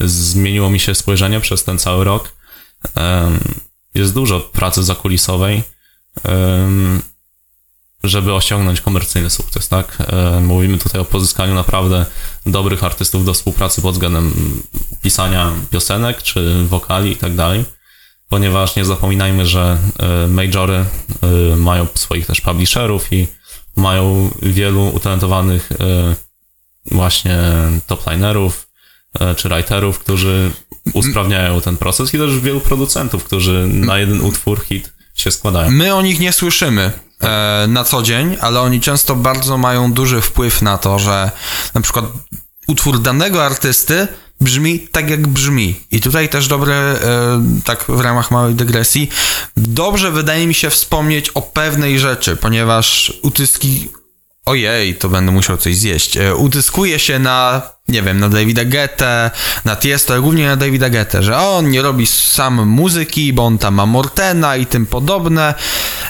zmieniło 0.00 0.70
mi 0.70 0.80
się 0.80 0.94
spojrzenie 0.94 1.40
przez 1.40 1.64
ten 1.64 1.78
cały 1.78 2.04
rok. 2.04 2.32
Jest 3.94 4.14
dużo 4.14 4.40
pracy 4.40 4.84
zakulisowej, 4.84 5.62
żeby 8.04 8.34
osiągnąć 8.34 8.80
komercyjny 8.80 9.30
sukces, 9.30 9.68
tak? 9.68 9.98
E, 10.00 10.40
Mówimy 10.40 10.78
tutaj 10.78 11.00
o 11.00 11.04
pozyskaniu 11.04 11.54
naprawdę 11.54 12.06
dobrych 12.46 12.84
artystów 12.84 13.24
do 13.24 13.34
współpracy 13.34 13.82
pod 13.82 13.92
względem 13.92 14.34
pisania 15.02 15.52
piosenek 15.70 16.22
czy 16.22 16.64
wokali 16.64 17.12
i 17.12 17.16
tak 17.16 17.34
dalej. 17.34 17.64
ponieważ 18.28 18.76
nie 18.76 18.84
zapominajmy, 18.84 19.46
że 19.46 19.78
majory 20.28 20.84
mają 21.56 21.86
swoich 21.94 22.26
też 22.26 22.40
publisherów 22.40 23.12
i 23.12 23.26
mają 23.76 24.30
wielu 24.42 24.88
utalentowanych 24.88 25.68
właśnie 26.90 27.38
toplinerów 27.86 28.68
czy 29.36 29.48
writerów, 29.48 29.98
którzy 29.98 30.50
usprawniają 30.92 31.60
ten 31.60 31.76
proces 31.76 32.14
i 32.14 32.18
też 32.18 32.40
wielu 32.40 32.60
producentów, 32.60 33.24
którzy 33.24 33.66
na 33.66 33.98
jeden 33.98 34.20
utwór 34.20 34.64
hit 34.64 34.92
się 35.14 35.30
składają. 35.30 35.70
My 35.70 35.94
o 35.94 36.02
nich 36.02 36.20
nie 36.20 36.32
słyszymy 36.32 36.92
e, 37.20 37.66
na 37.68 37.84
co 37.84 38.02
dzień, 38.02 38.36
ale 38.40 38.60
oni 38.60 38.80
często 38.80 39.14
bardzo 39.14 39.58
mają 39.58 39.92
duży 39.92 40.20
wpływ 40.20 40.62
na 40.62 40.78
to, 40.78 40.98
że 40.98 41.30
na 41.74 41.80
przykład 41.80 42.04
utwór 42.66 43.02
danego 43.02 43.44
artysty 43.44 44.08
brzmi 44.40 44.80
tak, 44.80 45.10
jak 45.10 45.26
brzmi. 45.26 45.80
I 45.90 46.00
tutaj 46.00 46.28
też 46.28 46.48
dobre, 46.48 46.74
e, 46.74 47.42
tak 47.64 47.84
w 47.88 48.00
ramach 48.00 48.30
małej 48.30 48.54
dygresji, 48.54 49.08
dobrze 49.56 50.10
wydaje 50.10 50.46
mi 50.46 50.54
się 50.54 50.70
wspomnieć 50.70 51.28
o 51.28 51.42
pewnej 51.42 51.98
rzeczy, 51.98 52.36
ponieważ 52.36 53.12
utyski. 53.22 53.88
Ojej, 54.48 54.94
to 54.94 55.08
będę 55.08 55.32
musiał 55.32 55.56
coś 55.56 55.76
zjeść. 55.76 56.16
E, 56.16 56.34
utyskuje 56.34 56.98
się 56.98 57.18
na 57.18 57.62
nie 57.88 58.02
wiem, 58.02 58.20
na 58.20 58.28
Davida 58.28 58.64
Getę, 58.64 59.30
na 59.64 59.76
Tiesto, 59.76 60.22
głównie 60.22 60.46
na 60.46 60.56
Davida 60.56 60.90
Getę, 60.90 61.22
że 61.22 61.38
on 61.38 61.70
nie 61.70 61.82
robi 61.82 62.06
sam 62.06 62.68
muzyki, 62.68 63.32
bo 63.32 63.46
on 63.46 63.58
tam 63.58 63.74
ma 63.74 63.86
Mortena 63.86 64.56
i 64.56 64.66
tym 64.66 64.86
podobne, 64.86 65.54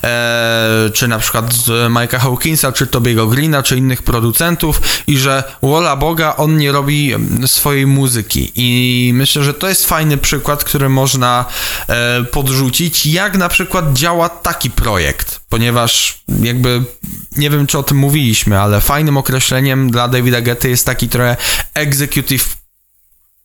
e, 0.05 0.91
czy 0.95 1.09
na 1.09 1.19
przykład 1.19 1.55
z 1.55 1.67
Mike'a 1.69 2.19
Hawkinsa, 2.19 2.73
czy 2.73 2.87
Tobiego 2.87 3.27
Greena, 3.27 3.63
czy 3.63 3.77
innych 3.77 4.03
producentów 4.03 4.81
i 5.07 5.19
że 5.19 5.43
wola 5.63 5.97
Boga, 5.97 6.37
on 6.37 6.57
nie 6.57 6.73
robi 6.73 7.15
swojej 7.47 7.87
muzyki. 7.87 8.53
I 8.55 9.11
myślę, 9.15 9.45
że 9.45 9.55
to 9.55 9.69
jest 9.69 9.87
fajny 9.87 10.17
przykład, 10.17 10.65
który 10.65 10.89
można 10.89 11.45
e, 11.89 12.25
podrzucić, 12.25 13.07
jak 13.07 13.39
na 13.39 13.49
przykład 13.49 13.93
działa 13.93 14.29
taki 14.29 14.71
projekt, 14.71 15.41
ponieważ 15.49 16.19
jakby, 16.43 16.83
nie 17.37 17.51
wiem 17.51 17.67
czy 17.67 17.79
o 17.79 17.83
tym 17.83 17.97
mówiliśmy, 17.97 18.61
ale 18.61 18.81
fajnym 18.81 19.17
określeniem 19.17 19.91
dla 19.91 20.09
Davida 20.09 20.41
Getty 20.41 20.71
jest 20.71 20.87
taki 20.87 21.09
trochę 21.09 21.37
executive 21.75 22.57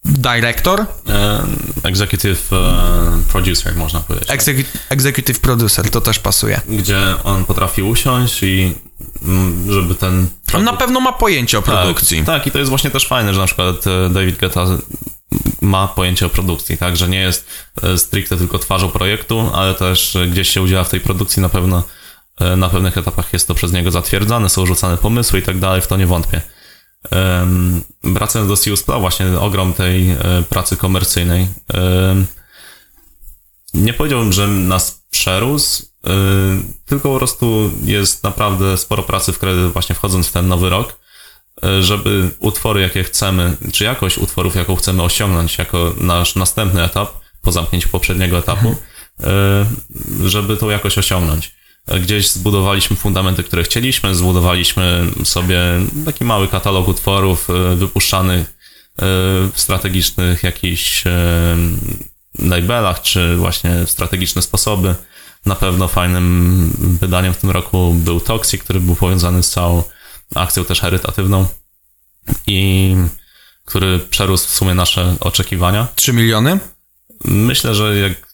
director? 0.05 0.85
E, 1.09 1.43
executive 1.83 2.53
e, 2.53 3.23
producer, 3.31 3.75
można 3.75 3.99
powiedzieć. 3.99 4.31
Execu 4.31 4.63
executive 4.89 5.39
producer, 5.39 5.89
to 5.89 6.01
też 6.01 6.19
pasuje. 6.19 6.61
Gdzie 6.69 6.99
on 7.23 7.45
potrafi 7.45 7.83
usiąść 7.83 8.43
i 8.43 8.75
mm, 9.23 9.71
żeby 9.71 9.95
ten... 9.95 10.27
On 10.53 10.63
na 10.63 10.73
pewno 10.73 10.99
ma 10.99 11.13
pojęcie 11.13 11.59
o 11.59 11.61
tak, 11.61 11.75
produkcji. 11.75 12.17
Tak, 12.17 12.25
tak, 12.25 12.47
i 12.47 12.51
to 12.51 12.59
jest 12.59 12.69
właśnie 12.69 12.89
też 12.91 13.07
fajne, 13.07 13.33
że 13.33 13.39
na 13.39 13.45
przykład 13.45 13.87
e, 13.87 14.09
David 14.09 14.39
Guetta 14.39 14.65
ma 15.61 15.87
pojęcie 15.87 16.25
o 16.25 16.29
produkcji, 16.29 16.77
tak, 16.77 16.97
że 16.97 17.09
nie 17.09 17.19
jest 17.19 17.47
stricte 17.97 18.37
tylko 18.37 18.59
twarzą 18.59 18.91
projektu, 18.91 19.49
ale 19.53 19.75
też 19.75 20.17
gdzieś 20.31 20.49
się 20.49 20.61
udziela 20.61 20.83
w 20.83 20.89
tej 20.89 20.99
produkcji 20.99 21.41
na 21.41 21.49
pewno 21.49 21.83
na 22.57 22.69
pewnych 22.69 22.97
etapach 22.97 23.33
jest 23.33 23.47
to 23.47 23.55
przez 23.55 23.71
niego 23.71 23.91
zatwierdzane, 23.91 24.49
są 24.49 24.65
rzucane 24.65 24.97
pomysły 24.97 25.39
i 25.39 25.41
tak 25.41 25.59
dalej, 25.59 25.81
w 25.81 25.87
to 25.87 25.97
nie 25.97 26.07
wątpię. 26.07 26.41
Wracając 28.03 28.49
do 28.49 28.55
Sius 28.55 28.83
Pro, 28.83 28.99
właśnie 28.99 29.39
ogrom 29.39 29.73
tej 29.73 30.11
e, 30.11 30.17
pracy 30.49 30.77
komercyjnej. 30.77 31.47
Nie 33.73 33.93
powiedziałbym, 33.93 34.33
że 34.33 34.47
nas 34.47 35.03
przerósł, 35.09 35.85
e, 36.05 36.09
tylko 36.85 37.09
po 37.09 37.17
prostu 37.17 37.71
jest 37.83 38.23
naprawdę 38.23 38.77
sporo 38.77 39.03
pracy 39.03 39.33
w 39.33 39.39
kredyt 39.39 39.73
właśnie 39.73 39.95
wchodząc 39.95 40.27
w 40.27 40.31
ten 40.31 40.47
nowy 40.47 40.69
rok, 40.69 40.99
e, 41.63 41.83
żeby 41.83 42.29
utwory, 42.39 42.81
jakie 42.81 43.03
chcemy, 43.03 43.57
czy 43.73 43.83
jakość 43.83 44.17
utworów, 44.17 44.55
jaką 44.55 44.75
chcemy 44.75 45.03
osiągnąć 45.03 45.57
jako 45.57 45.93
nasz 45.97 46.35
następny 46.35 46.83
etap, 46.83 47.09
po 47.41 47.51
zamknięciu 47.51 47.89
poprzedniego 47.89 48.37
etapu, 48.37 48.75
żeby 50.25 50.57
tą 50.57 50.69
jakość 50.69 50.97
osiągnąć. 50.97 51.55
Gdzieś 51.87 52.29
zbudowaliśmy 52.29 52.95
fundamenty, 52.95 53.43
które 53.43 53.63
chcieliśmy, 53.63 54.15
zbudowaliśmy 54.15 55.11
sobie 55.23 55.61
taki 56.05 56.25
mały 56.25 56.47
katalog 56.47 56.87
utworów 56.87 57.49
e, 57.49 57.75
wypuszczanych 57.75 58.41
e, 58.41 58.53
w 58.97 59.53
strategicznych 59.55 60.43
jakichś 60.43 61.07
e, 61.07 61.57
labelach, 62.39 63.01
czy 63.01 63.37
właśnie 63.37 63.71
strategiczne 63.85 64.41
sposoby. 64.41 64.95
Na 65.45 65.55
pewno 65.55 65.87
fajnym 65.87 66.97
wydaniem 67.01 67.33
w 67.33 67.37
tym 67.37 67.51
roku 67.51 67.93
był 67.93 68.19
Toxic, 68.19 68.63
który 68.63 68.79
był 68.79 68.95
powiązany 68.95 69.43
z 69.43 69.49
całą 69.49 69.83
akcją 70.35 70.65
też 70.65 70.81
charytatywną 70.81 71.47
i 72.47 72.95
który 73.65 73.99
przerósł 73.99 74.47
w 74.47 74.55
sumie 74.55 74.73
nasze 74.73 75.15
oczekiwania. 75.19 75.87
3 75.95 76.13
miliony? 76.13 76.59
Myślę, 77.25 77.75
że 77.75 77.97
jak 77.97 78.32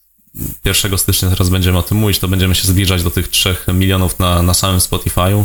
1 0.66 0.98
stycznia 0.98 1.30
teraz 1.30 1.50
będziemy 1.50 1.78
o 1.78 1.84
tym 1.84 1.98
mówić, 1.98 2.20
to 2.20 2.28
będziemy 2.28 2.56
się 2.56 2.68
zbliżać 2.68 3.04
do 3.04 3.12
tych 3.12 3.28
3 3.28 3.56
milionów 3.68 4.20
na, 4.20 4.42
na 4.42 4.54
samym 4.54 4.80
Spotify'u. 4.80 5.44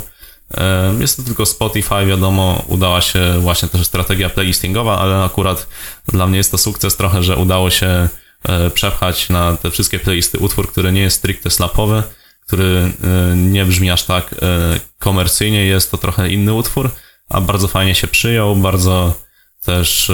Jest 1.00 1.16
to 1.16 1.22
tylko 1.22 1.46
Spotify, 1.46 2.06
wiadomo, 2.06 2.64
udała 2.68 3.00
się 3.00 3.40
właśnie 3.40 3.68
też 3.68 3.86
strategia 3.86 4.30
playlistingowa, 4.30 4.98
ale 4.98 5.24
akurat 5.24 5.66
dla 6.08 6.26
mnie 6.26 6.38
jest 6.38 6.50
to 6.50 6.58
sukces 6.58 6.96
trochę, 6.96 7.22
że 7.22 7.36
udało 7.36 7.70
się 7.70 8.08
e, 8.42 8.70
przepchać 8.70 9.28
na 9.28 9.56
te 9.56 9.70
wszystkie 9.70 9.98
playlisty 9.98 10.38
utwór, 10.38 10.72
który 10.72 10.92
nie 10.92 11.00
jest 11.00 11.16
stricte 11.16 11.50
slapowy, 11.50 12.02
który 12.46 12.92
e, 13.04 13.36
nie 13.36 13.64
brzmi 13.64 13.90
aż 13.90 14.02
tak 14.02 14.32
e, 14.32 14.80
komercyjnie, 14.98 15.66
jest 15.66 15.90
to 15.90 15.98
trochę 15.98 16.30
inny 16.30 16.52
utwór, 16.52 16.90
a 17.28 17.40
bardzo 17.40 17.68
fajnie 17.68 17.94
się 17.94 18.06
przyjął, 18.06 18.56
bardzo 18.56 19.14
też 19.62 20.10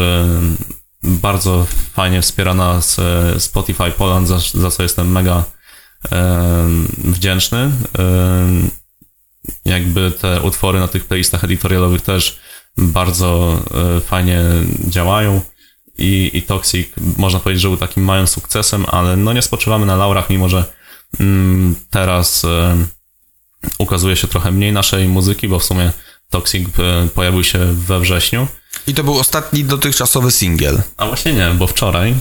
bardzo 1.02 1.66
fajnie 1.92 2.22
wspiera 2.22 2.54
nas 2.54 2.98
e, 2.98 3.40
Spotify 3.40 3.90
Poland, 3.90 4.28
za, 4.28 4.38
za 4.54 4.70
co 4.70 4.82
jestem 4.82 5.12
mega 5.12 5.44
e, 6.12 6.66
wdzięczny. 6.98 7.70
E, 7.98 8.10
jakby 9.64 10.10
te 10.10 10.42
utwory 10.42 10.80
na 10.80 10.88
tych 10.88 11.04
playlistach 11.04 11.44
editorialowych 11.44 12.02
też 12.02 12.40
bardzo 12.76 13.60
e, 13.96 14.00
fajnie 14.00 14.42
działają 14.88 15.40
i, 15.98 16.30
i 16.34 16.42
Toxic 16.42 16.88
można 17.16 17.40
powiedzieć, 17.40 17.62
że 17.62 17.68
był 17.68 17.76
takim 17.76 18.04
małym 18.04 18.26
sukcesem, 18.26 18.86
ale 18.88 19.16
no 19.16 19.32
nie 19.32 19.42
spoczywamy 19.42 19.86
na 19.86 19.96
laurach, 19.96 20.30
mimo 20.30 20.48
że 20.48 20.64
mm, 21.20 21.74
teraz 21.90 22.44
e, 22.44 22.76
ukazuje 23.78 24.16
się 24.16 24.28
trochę 24.28 24.50
mniej 24.50 24.72
naszej 24.72 25.08
muzyki, 25.08 25.48
bo 25.48 25.58
w 25.58 25.64
sumie 25.64 25.92
Toxic 26.30 26.68
e, 26.78 27.08
pojawił 27.14 27.44
się 27.44 27.58
we 27.72 28.00
wrześniu. 28.00 28.46
I 28.86 28.94
to 28.94 29.04
był 29.04 29.18
ostatni 29.18 29.64
dotychczasowy 29.64 30.30
singiel. 30.30 30.82
A 30.96 31.06
właśnie 31.06 31.32
nie, 31.32 31.50
bo 31.50 31.66
wczoraj 31.66 32.14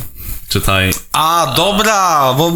czytaj. 0.49 0.93
A, 1.11 1.53
dobra, 1.57 2.33
bo 2.37 2.53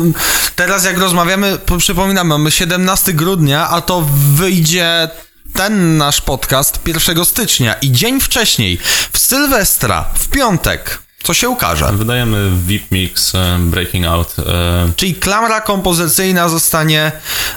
teraz 0.55 0.85
jak 0.85 0.97
rozmawiamy, 0.97 1.59
przypominamy, 1.77 2.29
mamy 2.29 2.51
17 2.51 3.13
grudnia, 3.13 3.69
a 3.69 3.81
to 3.81 4.07
wyjdzie 4.35 5.09
ten 5.53 5.97
nasz 5.97 6.21
podcast 6.21 6.79
1 6.85 7.25
stycznia 7.25 7.73
i 7.73 7.91
dzień 7.91 8.21
wcześniej, 8.21 8.79
w 9.11 9.17
Sylwestra, 9.17 10.05
w 10.13 10.27
piątek. 10.27 10.99
Co 11.23 11.33
się 11.33 11.49
ukaże? 11.49 11.91
Wydajemy 11.93 12.51
VIP 12.67 12.91
Mix 12.91 13.35
e, 13.35 13.57
Breaking 13.59 14.05
Out. 14.05 14.35
E, 14.39 14.91
Czyli 14.95 15.15
klamra 15.15 15.61
kompozycyjna 15.61 16.49
zostanie 16.49 17.11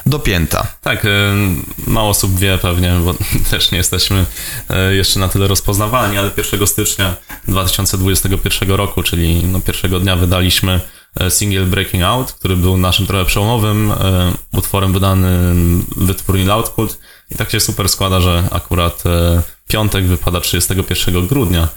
dopięta. 0.07 0.67
Tak, 0.83 1.05
e, 1.05 1.09
mało 1.87 2.11
osób 2.11 2.39
wie 2.39 2.59
pewnie, 2.59 3.01
bo 3.05 3.15
też 3.51 3.71
nie 3.71 3.79
jesteśmy 3.79 4.25
jeszcze 4.91 5.21
na 5.21 5.29
tyle 5.29 5.49
rozpoznawani, 5.49 6.19
ale 6.19 6.31
1 6.37 6.67
stycznia 6.67 7.15
2021 7.49 8.71
roku, 8.71 9.03
czyli 9.03 9.45
no 9.45 9.61
pierwszego 9.61 10.01
dnia 10.01 10.17
wydaliśmy 10.17 10.81
single 11.29 11.65
Breaking 11.65 12.05
Out, 12.05 12.33
który 12.33 12.57
był 12.57 12.77
naszym 12.77 13.07
trochę 13.07 13.25
przełomowym 13.25 13.93
utworem 14.53 14.93
wydanym 14.93 15.87
wytwórni 15.97 16.45
Loudcult 16.45 16.99
i 17.31 17.35
tak 17.35 17.51
się 17.51 17.61
super 17.61 17.89
składa, 17.89 18.21
że 18.21 18.43
akurat 18.51 19.03
piątek 19.69 20.05
wypada 20.05 20.41
31 20.41 21.27
grudnia 21.27 21.69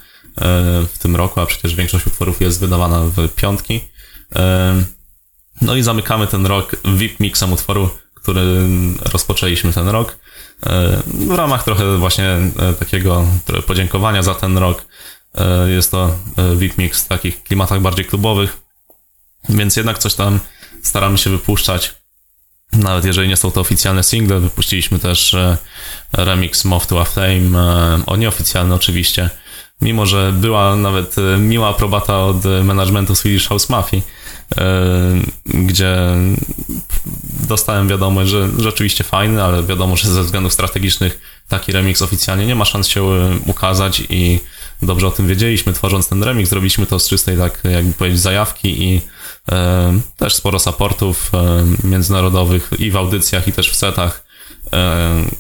w 0.94 0.98
tym 1.00 1.16
roku, 1.16 1.40
a 1.40 1.46
przecież 1.46 1.76
większość 1.76 2.08
utworów 2.08 2.42
jest 2.42 2.60
wydawana 2.60 3.00
w 3.00 3.30
piątki. 3.36 3.82
E, 4.36 4.84
no 5.62 5.76
i 5.76 5.84
zamykamy 5.84 6.28
ten 6.28 6.46
rok 6.46 6.76
VIP 6.86 7.20
mixem 7.20 7.54
utworu, 7.54 7.90
który 8.14 8.42
rozpoczęliśmy 9.14 9.74
ten 9.74 9.88
rok. 9.88 10.18
E, 10.66 11.02
w 11.06 11.32
ramach 11.32 11.64
trochę 11.64 11.98
właśnie 11.98 12.38
takiego 12.80 13.26
podziękowania 13.68 14.24
za 14.24 14.36
ten 14.36 14.58
rok. 14.58 14.86
Jest 15.68 15.92
to 15.92 16.18
VIP 16.56 16.78
mix 16.78 17.04
w 17.04 17.08
takich 17.08 17.44
klimatach 17.44 17.82
bardziej 17.82 18.06
klubowych, 18.06 18.58
więc 19.50 19.76
jednak 19.76 19.98
coś 19.98 20.14
tam 20.14 20.40
staramy 20.84 21.18
się 21.18 21.30
wypuszczać. 21.30 21.94
Nawet 22.74 23.06
jeżeli 23.06 23.28
nie 23.28 23.38
są 23.38 23.52
to 23.52 23.62
oficjalne 23.62 24.04
single, 24.04 24.40
wypuściliśmy 24.40 25.00
też 25.00 25.36
remix 26.14 26.66
Moth 26.66 26.88
to 26.88 27.02
a 27.02 27.06
Flame, 27.06 27.60
o 28.06 28.16
nieoficjalny 28.16 28.76
oczywiście 28.76 29.30
mimo 29.82 30.06
że 30.06 30.34
była 30.34 30.76
nawet 30.76 31.16
e, 31.18 31.38
miła 31.38 31.70
aprobata 31.70 32.20
od 32.20 32.38
managementu 32.64 33.16
Swedish 33.16 33.48
House 33.48 33.70
Mafia, 33.70 33.98
e, 33.98 34.02
gdzie 35.46 35.98
dostałem 37.48 37.88
wiadomość, 37.88 38.30
że 38.30 38.50
rzeczywiście 38.58 39.04
fajny, 39.04 39.44
ale 39.44 39.64
wiadomo, 39.64 39.98
że 39.98 40.10
ze 40.10 40.24
względów 40.24 40.54
strategicznych 40.54 41.22
taki 41.48 41.72
remix 41.72 42.02
oficjalnie 42.02 42.46
nie 42.46 42.56
ma 42.56 42.66
szans 42.66 42.88
się 42.88 43.04
e, 43.04 43.40
ukazać 43.46 44.04
i 44.10 44.40
dobrze 44.82 45.08
o 45.08 45.12
tym 45.12 45.28
wiedzieliśmy, 45.28 45.74
tworząc 45.74 46.10
ten 46.10 46.24
remix, 46.24 46.50
zrobiliśmy 46.50 46.86
to 46.86 47.00
z 47.00 47.10
czystej, 47.10 47.38
tak 47.38 47.62
jakby 47.64 47.94
powiedzieć, 47.94 48.20
zajawki 48.20 48.84
i 48.84 49.02
też 50.18 50.36
sporo 50.36 50.60
supportów 50.60 51.32
międzynarodowych 51.84 52.70
i 52.80 52.92
w 52.92 52.98
audycjach, 52.98 53.48
i 53.48 53.54
też 53.54 53.72
w 53.72 53.76
setach 53.76 54.29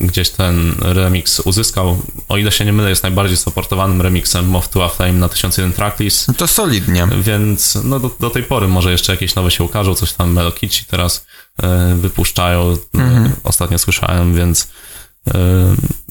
gdzieś 0.01 0.29
ten 0.29 0.75
remix 0.81 1.39
uzyskał. 1.39 1.97
O 2.29 2.37
ile 2.37 2.51
się 2.51 2.65
nie 2.65 2.73
mylę, 2.73 2.89
jest 2.89 3.03
najbardziej 3.03 3.37
supportowanym 3.37 4.01
remixem 4.01 4.45
Moth 4.49 4.69
to 4.69 4.85
a 4.85 4.89
Flame 4.89 5.13
na 5.13 5.29
1001 5.29 5.73
tracklist. 5.73 6.27
No 6.27 6.33
to 6.33 6.47
solidnie. 6.47 7.07
Więc 7.21 7.77
no 7.83 7.99
do, 7.99 8.11
do 8.19 8.29
tej 8.29 8.43
pory 8.43 8.67
może 8.67 8.91
jeszcze 8.91 9.13
jakieś 9.13 9.35
nowe 9.35 9.51
się 9.51 9.63
ukażą, 9.63 9.95
coś 9.95 10.13
tam 10.13 10.33
Melokici 10.33 10.85
teraz 10.85 11.25
e, 11.63 11.95
wypuszczają, 11.95 12.77
e, 12.97 13.31
ostatnio 13.43 13.79
słyszałem, 13.79 14.35
więc 14.35 14.71
e, 15.27 15.33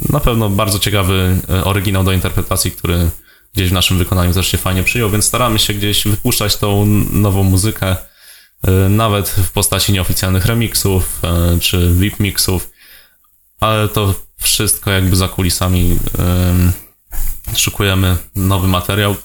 na 0.09 0.21
pewno 0.21 0.51
bardzo 0.51 0.79
ciekawy 0.79 1.37
e, 1.51 1.65
oryginał 1.65 2.05
do 2.05 2.13
interpretacji, 2.13 2.71
który 2.71 3.11
gdzieś 3.55 3.71
w 3.71 3.73
naszym 3.73 3.99
wykonaniu 3.99 4.35
też 4.35 4.49
się 4.49 4.59
fajnie 4.59 4.83
przyjął, 4.83 5.11
więc 5.11 5.25
staramy 5.25 5.59
się 5.59 5.75
gdzieś 5.75 6.05
wypuszczać 6.05 6.57
tą 6.57 6.87
nową 7.13 7.43
muzykę, 7.43 7.97
e, 8.63 8.71
nawet 8.89 9.29
w 9.29 9.51
postaci 9.51 9.93
nieoficjalnych 9.93 10.45
remixów 10.45 11.21
e, 11.25 11.59
czy 11.61 11.93
VIP 11.93 12.21
mixów, 12.21 12.71
ale 13.61 13.89
to 13.89 14.15
wszystko 14.41 14.91
jakby 14.91 15.17
za 15.17 15.29
kulisami 15.29 15.99
em, 16.19 16.73
szykujemy 17.57 18.17
nowy 18.37 18.69
materiał, 18.69 19.17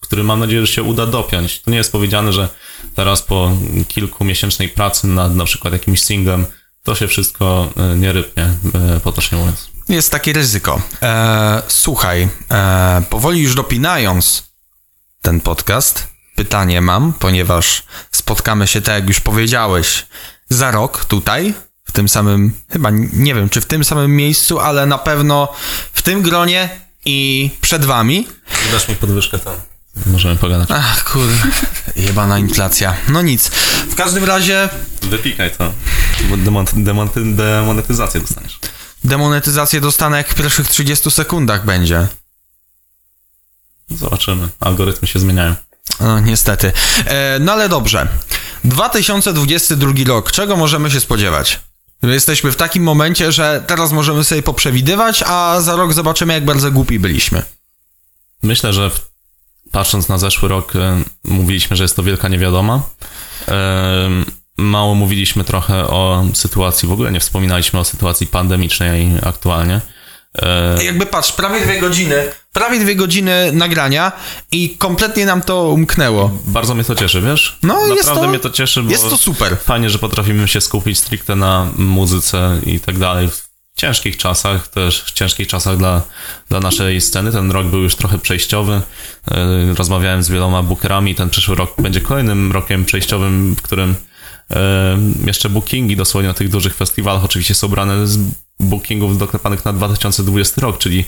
który 0.00 0.24
mam 0.24 0.40
nadzieję, 0.40 0.66
że 0.66 0.72
się 0.72 0.82
uda 0.82 1.06
dopiąć. 1.06 1.60
To 1.60 1.70
nie 1.70 1.76
jest 1.76 1.92
powiedziane, 1.92 2.32
że 2.32 2.48
teraz 2.94 3.22
po 3.22 3.52
kilkumiesięcznej 3.88 4.68
pracy 4.68 5.06
nad 5.06 5.34
na 5.34 5.44
przykład 5.44 5.72
jakimś 5.72 6.02
singlem 6.02 6.46
to 6.82 6.94
się 6.94 7.08
wszystko 7.08 7.70
e, 7.76 7.96
nie 7.96 8.12
rypnie, 8.12 8.54
e, 8.74 9.00
potocznie 9.00 9.38
mówiąc. 9.38 9.70
Jest 9.88 10.10
takie 10.10 10.32
ryzyko. 10.32 10.82
E, 11.02 11.62
słuchaj, 11.68 12.28
e, 12.50 13.02
powoli 13.10 13.40
już 13.40 13.54
dopinając 13.54 14.44
ten 15.22 15.40
podcast, 15.40 16.08
pytanie 16.36 16.80
mam, 16.80 17.12
ponieważ 17.12 17.82
spotkamy 18.10 18.66
się, 18.66 18.80
tak 18.82 18.94
jak 18.94 19.08
już 19.08 19.20
powiedziałeś, 19.20 20.06
za 20.48 20.70
rok 20.70 21.04
tutaj, 21.04 21.54
w 21.84 21.92
tym 21.92 22.08
samym, 22.08 22.52
chyba 22.70 22.90
nie 23.12 23.34
wiem, 23.34 23.48
czy 23.48 23.60
w 23.60 23.66
tym 23.66 23.84
samym 23.84 24.16
miejscu, 24.16 24.60
ale 24.60 24.86
na 24.86 24.98
pewno 24.98 25.52
w 25.92 26.02
tym 26.02 26.22
gronie 26.22 26.68
i 27.04 27.50
przed 27.60 27.84
wami. 27.84 28.28
Dasz 28.72 28.88
mi 28.88 28.96
podwyżkę 28.96 29.38
tam. 29.38 29.54
Możemy 30.06 30.36
pogadać. 30.36 30.68
Ach, 30.72 31.04
kurde, 31.04 31.34
jebana 31.96 32.38
inflacja. 32.38 32.96
No 33.08 33.22
nic. 33.22 33.48
W 33.90 33.94
każdym 33.94 34.24
razie 34.24 34.68
Wypikaj 35.02 35.50
to, 35.50 35.72
bo 36.30 36.36
demont- 36.36 36.84
demonty- 36.84 37.34
demonetyzację 37.34 38.20
dostaniesz. 38.20 38.58
demonetyzację 39.04 39.80
dostanę 39.80 40.16
jak 40.16 40.28
w 40.28 40.34
pierwszych 40.34 40.68
30 40.68 41.10
sekundach 41.10 41.64
będzie. 41.64 42.06
Zobaczymy. 43.90 44.48
Algorytmy 44.60 45.08
się 45.08 45.18
zmieniają. 45.18 45.54
No, 46.00 46.20
niestety. 46.20 46.72
E, 47.06 47.38
no 47.40 47.52
ale 47.52 47.68
dobrze. 47.68 48.08
2022 48.64 49.92
rok. 50.06 50.32
Czego 50.32 50.56
możemy 50.56 50.90
się 50.90 51.00
spodziewać? 51.00 51.60
Jesteśmy 52.12 52.52
w 52.52 52.56
takim 52.56 52.82
momencie, 52.82 53.32
że 53.32 53.64
teraz 53.66 53.92
możemy 53.92 54.24
sobie 54.24 54.42
poprzewidywać, 54.42 55.24
a 55.26 55.60
za 55.60 55.76
rok 55.76 55.92
zobaczymy, 55.92 56.32
jak 56.32 56.44
bardzo 56.44 56.70
głupi 56.70 56.98
byliśmy. 56.98 57.42
Myślę, 58.42 58.72
że 58.72 58.90
patrząc 59.72 60.08
na 60.08 60.18
zeszły 60.18 60.48
rok, 60.48 60.76
e, 60.76 61.02
mówiliśmy, 61.24 61.76
że 61.76 61.84
jest 61.84 61.96
to 61.96 62.02
wielka 62.02 62.28
niewiadoma. 62.28 62.82
E, 63.48 64.08
mało 64.58 64.94
mówiliśmy 64.94 65.44
trochę 65.44 65.86
o 65.86 66.24
sytuacji, 66.34 66.88
w 66.88 66.92
ogóle 66.92 67.12
nie 67.12 67.20
wspominaliśmy 67.20 67.80
o 67.80 67.84
sytuacji 67.84 68.26
pandemicznej 68.26 69.12
aktualnie. 69.22 69.80
E, 70.42 70.84
Jakby 70.84 71.06
patrz, 71.06 71.32
prawie 71.32 71.60
dwie 71.60 71.80
godziny, 71.80 72.32
prawie 72.54 72.80
dwie 72.80 72.96
godziny 72.96 73.50
nagrania 73.52 74.12
i 74.52 74.76
kompletnie 74.78 75.26
nam 75.26 75.42
to 75.42 75.62
umknęło. 75.68 76.38
bardzo 76.46 76.74
mnie 76.74 76.84
to 76.84 76.94
cieszy, 76.94 77.20
wiesz? 77.20 77.58
No, 77.62 77.74
Naprawdę 77.74 77.94
jest 77.94 78.08
to- 78.08 78.28
mnie 78.28 78.38
to 78.38 78.50
cieszy, 78.50 78.82
bo 78.82 78.90
Jest 78.90 79.10
to 79.10 79.16
super. 79.16 79.56
fajnie, 79.64 79.90
że 79.90 79.98
potrafimy 79.98 80.48
się 80.48 80.60
skupić 80.60 80.98
stricte 80.98 81.36
na 81.36 81.66
muzyce 81.78 82.58
i 82.66 82.80
tak 82.80 82.98
dalej. 82.98 83.28
W 83.28 83.44
ciężkich 83.76 84.16
czasach, 84.16 84.68
też 84.68 85.02
w 85.02 85.12
ciężkich 85.12 85.48
czasach 85.48 85.76
dla, 85.76 86.02
dla 86.48 86.60
naszej 86.60 87.00
sceny. 87.00 87.32
Ten 87.32 87.50
rok 87.50 87.66
był 87.66 87.82
już 87.82 87.96
trochę 87.96 88.18
przejściowy. 88.18 88.80
E, 89.30 89.74
Rozmawiałem 89.74 90.22
z 90.22 90.28
wieloma 90.28 90.62
bookerami. 90.62 91.14
Ten 91.14 91.30
przyszły 91.30 91.54
rok 91.56 91.74
będzie 91.78 92.00
kolejnym 92.00 92.52
rokiem 92.52 92.84
przejściowym, 92.84 93.54
w 93.54 93.62
którym 93.62 93.94
e, 94.50 94.98
jeszcze 95.26 95.48
bookingi 95.48 95.96
dosłownie 95.96 96.28
na 96.28 96.34
tych 96.34 96.48
dużych 96.48 96.74
festiwalach 96.74 97.24
oczywiście 97.24 97.54
są 97.54 97.68
brane 97.68 98.06
z 98.06 98.18
bookingów 98.60 99.18
doklepanych 99.18 99.64
na 99.64 99.72
2020 99.72 100.60
rok, 100.60 100.78
czyli 100.78 101.04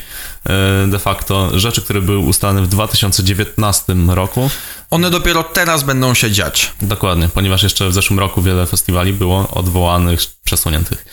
e, 0.46 0.86
de 0.86 0.98
facto 0.98 1.58
rzeczy, 1.58 1.82
które 1.82 2.02
były 2.02 2.18
ustalone 2.18 2.62
w 2.62 2.68
2019 2.68 3.94
roku, 4.08 4.50
One 4.90 5.10
dopiero 5.10 5.42
teraz 5.42 5.82
będą 5.82 6.14
się 6.14 6.30
dziać. 6.30 6.72
Dokładnie, 6.82 7.28
ponieważ 7.28 7.62
jeszcze 7.62 7.88
w 7.88 7.92
zeszłym 7.94 8.18
roku 8.18 8.42
wiele 8.42 8.66
festiwali 8.66 9.12
było 9.12 9.48
odwołanych, 9.48 10.20
przesuniętych. 10.44 11.04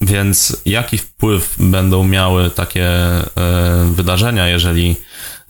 Więc 0.00 0.56
jaki 0.66 0.98
wpływ 0.98 1.54
będą 1.58 2.04
miały 2.04 2.50
takie 2.50 2.86
e, 2.86 3.24
wydarzenia, 3.92 4.48
jeżeli, 4.48 4.96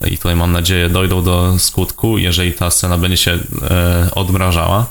i 0.06 0.16
tutaj 0.16 0.36
mam 0.36 0.52
nadzieję, 0.52 0.88
dojdą 0.88 1.22
do 1.22 1.58
skutku, 1.58 2.18
jeżeli 2.18 2.52
ta 2.52 2.70
scena 2.70 2.98
będzie 2.98 3.16
się 3.16 3.38
e, 3.70 4.08
odmrażała, 4.14 4.86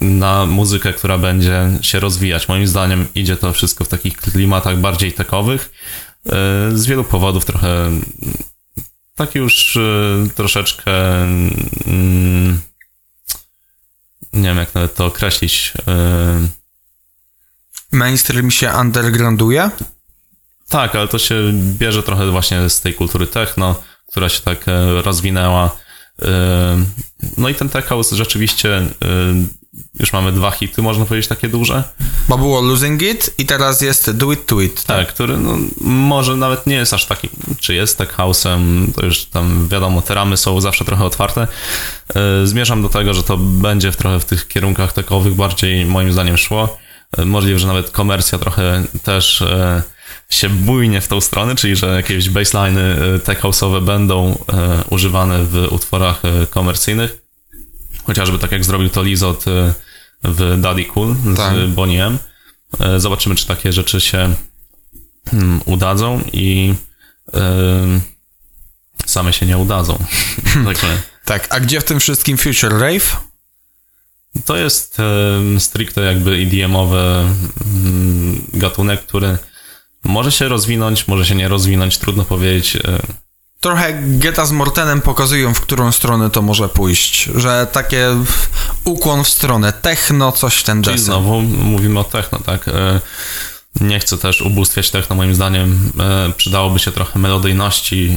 na 0.00 0.46
muzykę, 0.46 0.92
która 0.92 1.18
będzie 1.18 1.70
się 1.80 2.00
rozwijać. 2.00 2.48
Moim 2.48 2.66
zdaniem 2.66 3.06
idzie 3.14 3.36
to 3.36 3.52
wszystko 3.52 3.84
w 3.84 3.88
takich 3.88 4.16
klimatach 4.16 4.78
bardziej 4.78 5.12
tekowych, 5.12 5.72
e, 6.26 6.32
z 6.74 6.86
wielu 6.86 7.04
powodów 7.04 7.44
trochę 7.44 7.90
tak 9.16 9.34
już 9.34 9.76
y, 9.76 10.30
troszeczkę 10.34 11.22
mm, 11.22 12.60
nie 14.32 14.48
wiem 14.48 14.56
jak 14.56 14.74
nawet 14.74 14.94
to 14.94 15.06
określić. 15.06 15.72
y, 15.78 16.48
Mainstream 17.92 18.50
się 18.50 18.70
undergrounduje. 18.80 19.70
tak, 20.68 20.94
ale 20.96 21.08
to 21.08 21.18
się 21.18 21.52
bierze 21.54 22.02
trochę 22.02 22.30
właśnie 22.30 22.70
z 22.70 22.80
tej 22.80 22.94
kultury 22.94 23.26
techno, 23.26 23.82
która 24.08 24.28
się 24.28 24.40
tak 24.40 24.68
e, 24.68 25.02
rozwinęła. 25.02 25.76
No 27.36 27.48
i 27.48 27.54
ten 27.54 27.68
tech 27.68 27.84
house 27.84 28.12
rzeczywiście 28.12 28.86
już 30.00 30.12
mamy 30.12 30.32
dwa 30.32 30.50
hity, 30.50 30.82
można 30.82 31.04
powiedzieć, 31.04 31.28
takie 31.28 31.48
duże. 31.48 31.82
Bo 32.28 32.38
było 32.38 32.60
Losing 32.60 33.02
It 33.02 33.30
i 33.38 33.46
teraz 33.46 33.80
jest 33.80 34.10
Do 34.10 34.32
It 34.32 34.46
To 34.46 34.60
It. 34.60 34.84
Tak, 34.84 35.08
który 35.08 35.36
no, 35.36 35.56
może 35.80 36.36
nawet 36.36 36.66
nie 36.66 36.74
jest 36.74 36.94
aż 36.94 37.06
taki, 37.06 37.28
czy 37.60 37.74
jest 37.74 37.98
tech 37.98 38.16
house'em, 38.16 38.86
to 38.94 39.06
już 39.06 39.24
tam 39.24 39.68
wiadomo, 39.68 40.02
te 40.02 40.14
ramy 40.14 40.36
są 40.36 40.60
zawsze 40.60 40.84
trochę 40.84 41.04
otwarte. 41.04 41.46
E, 42.14 42.46
Zmierzam 42.46 42.82
do 42.82 42.88
tego, 42.88 43.14
że 43.14 43.22
to 43.22 43.36
będzie 43.36 43.92
trochę 43.92 44.20
w 44.20 44.24
tych 44.24 44.48
kierunkach 44.48 44.92
techowych 44.92 45.34
bardziej 45.34 45.86
moim 45.86 46.12
zdaniem 46.12 46.36
szło. 46.36 46.78
E, 47.18 47.24
Możliwe, 47.24 47.58
że 47.58 47.66
nawet 47.66 47.90
komercja 47.90 48.38
trochę 48.38 48.84
też 49.02 49.42
e, 49.42 49.82
się 50.30 50.48
bujnie 50.48 51.00
w 51.00 51.08
tą 51.08 51.20
stronę, 51.20 51.54
czyli 51.54 51.76
że 51.76 51.86
jakieś 51.86 52.30
baseliny 52.30 52.96
tech 53.24 53.42
house'owe 53.42 53.84
będą 53.84 54.38
używane 54.90 55.44
w 55.44 55.68
utworach 55.70 56.22
komercyjnych. 56.50 57.25
Chociażby 58.06 58.38
tak 58.38 58.52
jak 58.52 58.64
zrobił 58.64 58.88
to 58.88 59.02
Lizot 59.02 59.48
e, 59.48 59.74
w 60.22 60.60
Daddy 60.60 60.84
Cool 60.84 61.14
z 61.32 61.36
Tak. 61.36 61.68
Bonnie 61.68 62.06
M. 62.06 62.18
E, 62.80 63.00
Zobaczymy, 63.00 63.34
czy 63.34 63.46
takie 63.46 63.72
rzeczy 63.72 64.00
się 64.00 64.34
mm, 65.32 65.60
udadzą 65.64 66.20
i 66.32 66.74
em, 67.32 68.00
same 69.06 69.32
się 69.32 69.46
nie 69.46 69.58
udadzą. 69.58 70.04
Także 70.64 71.02
Tak, 71.24 71.46
a 71.50 71.60
gdzie 71.60 71.80
w 71.80 71.84
tym 71.84 72.00
wszystkim 72.00 72.38
Future 72.38 72.72
Rave? 72.78 73.16
to 74.44 74.56
jest 74.56 75.00
em, 75.00 75.60
stricte 75.60 76.00
jakby 76.00 76.30
EDM-owy 76.30 76.98
mm, 76.98 78.46
gatunek, 78.54 79.06
który 79.06 79.38
może 80.04 80.32
się 80.32 80.48
rozwinąć, 80.48 81.08
może 81.08 81.26
się 81.26 81.34
nie 81.34 81.48
rozwinąć, 81.48 81.98
trudno 81.98 82.24
powiedzieć. 82.24 82.78
Trochę 83.60 84.02
Geta 84.02 84.46
z 84.46 84.52
Mortenem 84.52 85.00
pokazują, 85.00 85.54
w 85.54 85.60
którą 85.60 85.92
stronę 85.92 86.30
to 86.30 86.42
może 86.42 86.68
pójść. 86.68 87.22
Że 87.34 87.66
takie 87.72 88.08
ukłon 88.84 89.24
w 89.24 89.28
stronę 89.28 89.72
techno, 89.72 90.32
coś 90.32 90.56
w 90.56 90.62
ten 90.62 90.82
Czyli 90.82 90.94
deseń. 90.96 91.04
znowu 91.06 91.40
mówimy 91.42 92.00
o 92.00 92.04
techno, 92.04 92.38
tak? 92.46 92.68
E, 92.68 93.00
Nie 93.80 94.00
chcę 94.00 94.18
też 94.18 94.42
ubóstwiać 94.42 94.90
techno, 94.90 95.16
moim 95.16 95.34
zdaniem 95.34 95.92
e, 96.00 96.32
przydałoby 96.36 96.78
się 96.78 96.92
trochę 96.92 97.18
melodyjności 97.18 98.16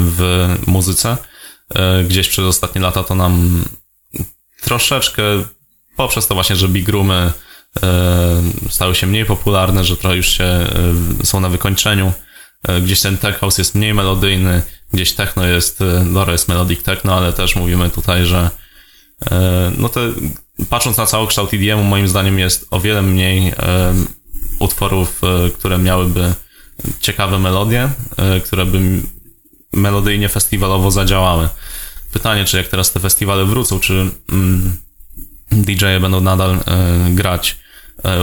w 0.00 0.48
muzyce. 0.66 1.16
Gdzieś 2.08 2.28
przez 2.28 2.44
ostatnie 2.44 2.80
lata 2.80 3.04
to 3.04 3.14
nam 3.14 3.64
troszeczkę 4.62 5.22
poprzez 5.96 6.26
to 6.26 6.34
właśnie, 6.34 6.56
że 6.56 6.68
big 6.68 6.88
roomy 6.88 7.32
stały 8.70 8.94
się 8.94 9.06
mniej 9.06 9.24
popularne, 9.24 9.84
że 9.84 9.96
trochę 9.96 10.16
już 10.16 10.28
się 10.28 10.66
są 11.24 11.40
na 11.40 11.48
wykończeniu. 11.48 12.12
E, 12.68 12.80
Gdzieś 12.80 13.00
ten 13.00 13.18
tech 13.18 13.38
house 13.38 13.58
jest 13.58 13.74
mniej 13.74 13.94
melodyjny, 13.94 14.62
gdzieś 14.92 15.12
techno 15.12 15.46
jest, 15.46 15.80
e, 15.80 16.04
dobra, 16.04 16.32
jest 16.32 16.48
melodic 16.48 16.82
techno, 16.82 17.16
ale 17.16 17.32
też 17.32 17.56
mówimy 17.56 17.90
tutaj, 17.90 18.26
że 18.26 18.50
e, 19.30 19.72
no 19.78 19.88
to 19.88 20.00
patrząc 20.68 20.96
na 20.96 21.06
całokształt 21.06 21.54
EDM, 21.54 21.82
moim 21.82 22.08
zdaniem 22.08 22.38
jest 22.38 22.66
o 22.70 22.80
wiele 22.80 23.02
mniej 23.02 23.52
utworów, 24.58 25.20
które 25.58 25.78
miałyby 25.78 26.34
ciekawe 27.00 27.38
melodie, 27.38 27.88
które 28.44 28.66
by 28.66 28.80
melodyjnie 29.72 30.28
festiwalowo 30.28 30.90
zadziałały. 30.90 31.48
Pytanie, 32.12 32.44
czy 32.44 32.56
jak 32.56 32.68
teraz 32.68 32.92
te 32.92 33.00
festiwale 33.00 33.44
wrócą, 33.44 33.80
czy 33.80 34.10
mm, 34.32 34.76
DJ-e 35.52 36.00
będą 36.00 36.20
nadal 36.20 36.58
grać 37.10 37.58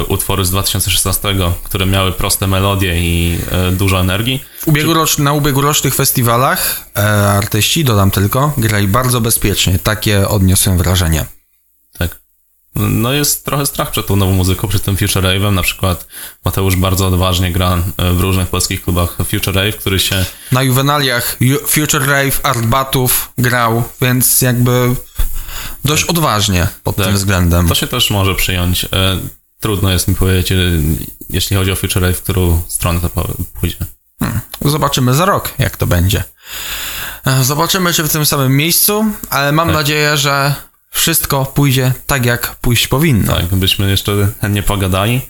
utwory 0.07 0.45
z 0.45 0.49
2016, 0.49 1.35
które 1.63 1.85
miały 1.85 2.11
proste 2.11 2.47
melodie 2.47 2.99
i 3.01 3.39
e, 3.51 3.71
dużo 3.71 3.99
energii. 3.99 4.43
Ubiegłorocz, 4.65 5.17
na 5.17 5.33
ubiegłorocznych 5.33 5.95
festiwalach 5.95 6.89
e, 6.97 7.01
artyści, 7.29 7.83
dodam 7.83 8.11
tylko, 8.11 8.53
grali 8.57 8.87
bardzo 8.87 9.21
bezpiecznie. 9.21 9.79
Takie 9.79 10.27
odniosłem 10.27 10.77
wrażenie. 10.77 11.25
Tak. 11.97 12.21
No 12.75 13.13
jest 13.13 13.45
trochę 13.45 13.65
strach 13.65 13.91
przed 13.91 14.07
tą 14.07 14.15
nową 14.15 14.31
muzyką, 14.33 14.67
przed 14.67 14.83
tym 14.83 14.97
Future 14.97 15.23
Rave'em. 15.23 15.53
Na 15.53 15.61
przykład 15.61 16.07
Mateusz 16.45 16.75
bardzo 16.75 17.07
odważnie 17.07 17.51
gra 17.51 17.77
e, 17.97 18.13
w 18.13 18.19
różnych 18.21 18.47
polskich 18.47 18.83
klubach 18.83 19.17
Future 19.31 19.55
Rave, 19.55 19.77
który 19.77 19.99
się 19.99 20.25
Na 20.51 20.63
juwenaliach 20.63 21.37
Ju- 21.41 21.67
Future 21.67 22.07
Rave, 22.07 22.39
Artbatów 22.43 23.31
grał, 23.37 23.83
więc 24.01 24.41
jakby 24.41 24.95
dość 25.85 26.03
odważnie 26.03 26.67
pod 26.83 26.95
Tak. 26.95 27.05
tym 27.05 27.15
względem. 27.15 27.67
To 27.67 27.75
się 27.75 27.87
też 27.87 28.09
może 28.09 28.35
przyjąć. 28.35 28.85
Trudno 29.61 29.91
jest 29.91 30.07
mi 30.07 30.15
powiedzieć, 30.15 30.51
e, 30.51 30.55
jeśli 31.29 31.57
chodzi 31.57 31.71
o 31.71 31.75
Future 31.75 32.13
w 32.15 32.21
którą 32.21 32.61
stronę 32.67 32.99
to 32.99 33.09
pójdzie. 33.61 33.77
Zobaczymy 34.65 35.13
za 35.13 35.25
rok, 35.25 35.53
jak 35.59 35.77
to 35.77 35.87
będzie. 35.87 36.23
E, 37.25 37.43
Zobaczymy, 37.43 37.93
czy 37.93 38.03
w 38.03 38.11
tym 38.11 38.25
samym 38.25 38.57
miejscu, 38.57 39.05
ale 39.29 39.51
mam 39.51 39.71
nadzieję, 39.71 40.17
że 40.17 40.55
wszystko 40.91 41.45
pójdzie 41.45 41.93
tak, 42.07 42.25
jak 42.25 42.55
pójść 42.55 42.87
powinno. 42.87 43.33
Tak, 43.33 43.45
byśmy 43.45 43.89
jeszcze 43.91 44.27
chętnie 44.41 44.63
pogadali. 44.63 45.21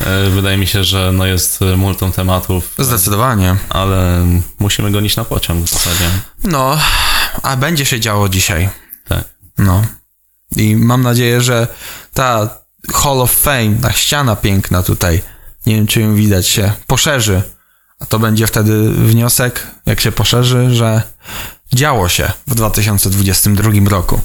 E, 0.00 0.30
Wydaje 0.30 0.56
mi 0.56 0.66
się, 0.66 0.84
że 0.84 1.10
no 1.12 1.26
jest 1.26 1.60
multum 1.76 2.12
tematów, 2.12 2.74
Zdecydowanie. 2.78 3.56
ale 3.68 4.26
musimy 4.58 4.90
gonić 4.90 5.16
na 5.16 5.24
pociąg 5.24 5.64
w 5.64 5.70
zasadzie. 5.70 6.10
No, 6.44 6.78
a 7.42 7.56
będzie 7.56 7.84
się 7.86 8.00
działo 8.00 8.28
dzisiaj. 8.28 8.68
Tak. 9.08 9.24
No. 9.58 9.82
I 10.56 10.76
mam 10.76 11.02
nadzieję, 11.02 11.40
że 11.40 11.66
ta 12.14 12.58
Hall 12.94 13.20
of 13.20 13.32
Fame, 13.32 13.76
ta 13.82 13.92
ściana 13.92 14.36
piękna 14.36 14.82
tutaj, 14.82 15.22
nie 15.66 15.74
wiem 15.74 15.86
czy 15.86 16.00
ją 16.00 16.14
widać, 16.14 16.46
się 16.46 16.72
poszerzy. 16.86 17.42
A 18.00 18.06
to 18.06 18.18
będzie 18.18 18.46
wtedy 18.46 18.90
wniosek, 18.90 19.66
jak 19.86 20.00
się 20.00 20.12
poszerzy, 20.12 20.74
że 20.74 21.02
działo 21.74 22.08
się 22.08 22.32
w 22.46 22.54
2022 22.54 23.70
roku. 23.88 24.20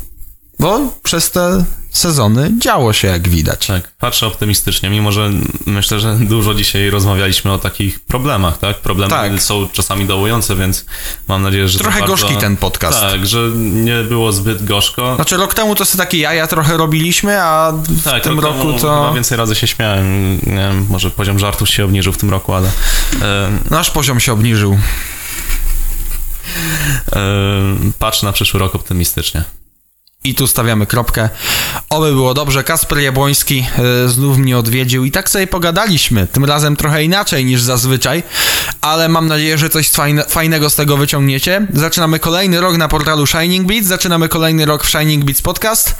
Bo 0.62 0.80
przez 1.04 1.32
te 1.32 1.64
sezony 1.90 2.52
działo 2.60 2.94
się, 2.94 3.08
jak 3.08 3.30
widać. 3.30 3.68
Tak, 3.68 3.92
patrzę 4.00 4.28
optymistycznie, 4.28 4.90
mimo 4.90 5.12
że 5.12 5.32
myślę, 5.66 6.00
że 6.00 6.16
dużo 6.16 6.54
dzisiaj 6.54 6.90
rozmawialiśmy 6.90 7.52
o 7.52 7.58
takich 7.58 8.00
problemach, 8.00 8.58
tak? 8.58 8.78
Problemy 8.78 9.10
Tak. 9.10 9.42
są 9.42 9.68
czasami 9.70 10.06
dołujące, 10.06 10.56
więc 10.56 10.86
mam 11.28 11.42
nadzieję, 11.42 11.68
że 11.68 11.80
Trochę 11.80 12.00
bardzo... 12.00 12.14
gorzki 12.16 12.38
ten 12.38 12.58
podcast. 12.58 13.00
Tak, 13.00 13.28
że 13.28 13.50
nie 13.56 14.04
było 14.04 14.32
zbyt 14.32 14.66
gorzko. 14.66 15.16
Znaczy 15.16 15.38
rok 15.38 15.54
temu 15.54 15.76
to 15.76 15.86
sobie 15.86 16.04
takie 16.04 16.18
jaja 16.18 16.48
trochę 16.48 16.78
robiliśmy, 16.78 17.42
a 17.44 17.72
w 17.72 18.04
tak, 18.04 18.24
tym 18.24 18.40
rok 18.40 18.56
roku 18.56 18.74
to 18.74 18.78
Chyba 18.78 19.14
więcej 19.14 19.38
razy 19.38 19.56
się 19.56 19.68
śmiałem. 19.68 20.34
Nie 20.34 20.56
wiem, 20.56 20.86
może 20.90 21.12
poziom 21.12 21.40
żartów 21.40 21.70
się 21.70 21.86
obniżył 21.86 22.14
w 22.14 22.18
tym 22.18 22.30
roku, 22.30 22.54
ale 22.54 22.72
nasz 23.70 23.90
poziom 23.92 24.20
się 24.20 24.34
obniżył. 24.34 24.80
patrzę 28.00 28.26
na 28.26 28.32
przyszły 28.34 28.60
rok 28.60 28.76
optymistycznie. 28.76 29.44
I 30.24 30.36
tu 30.36 30.48
stawiamy 30.48 30.86
kropkę. 30.86 31.30
Oby 31.90 32.12
było 32.12 32.34
dobrze. 32.34 32.64
Kasper 32.64 33.00
Jabłoński 33.00 33.66
e, 34.06 34.10
znów 34.10 34.38
mnie 34.38 34.58
odwiedził 34.58 35.06
i 35.06 35.12
tak 35.12 35.30
sobie 35.30 35.48
pogadaliśmy. 35.48 36.28
Tym 36.28 36.46
razem 36.46 36.76
trochę 36.76 37.04
inaczej 37.04 37.46
niż 37.46 37.62
zazwyczaj, 37.62 38.24
ale 38.82 39.10
mam 39.10 39.28
nadzieję, 39.28 39.58
że 39.58 39.70
coś 39.70 39.90
fajne, 39.90 40.24
fajnego 40.24 40.70
z 40.70 40.76
tego 40.76 40.98
wyciągniecie. 40.98 41.68
Zaczynamy 41.74 42.20
kolejny 42.20 42.62
rok 42.62 42.78
na 42.78 42.88
portalu 42.88 43.28
Shining 43.28 43.68
Beats, 43.68 43.88
zaczynamy 43.88 44.30
kolejny 44.30 44.66
rok 44.66 44.84
w 44.84 44.90
Shining 44.90 45.26
Beats 45.26 45.42
Podcast. 45.42 45.96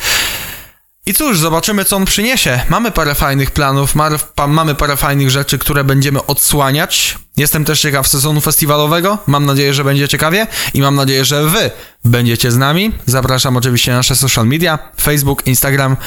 I 1.06 1.14
cóż, 1.14 1.40
zobaczymy, 1.40 1.86
co 1.86 1.96
on 1.96 2.06
przyniesie. 2.06 2.62
Mamy 2.70 2.92
parę 2.92 3.16
fajnych 3.16 3.52
planów, 3.52 3.94
pa- 4.36 4.48
mamy 4.48 4.76
parę 4.76 4.98
fajnych 4.98 5.30
rzeczy, 5.30 5.58
które 5.58 5.84
będziemy 5.84 6.26
odsłaniać. 6.26 7.18
Jestem 7.38 7.66
też 7.66 7.82
ciekaw 7.82 8.08
sezonu 8.08 8.42
festiwalowego. 8.42 9.18
Mam 9.28 9.46
nadzieję, 9.46 9.74
że 9.74 9.84
będzie 9.84 10.08
ciekawie 10.08 10.48
i 10.74 10.82
mam 10.82 10.96
nadzieję, 10.96 11.26
że 11.26 11.48
wy 11.48 11.72
będziecie 12.06 12.52
z 12.52 12.58
nami. 12.58 12.92
Zapraszam 13.06 13.58
oczywiście 13.58 13.92
na 13.92 13.98
nasze 13.98 14.16
social 14.16 14.48
media: 14.48 14.80
Facebook, 15.02 15.48
Instagram, 15.48 15.98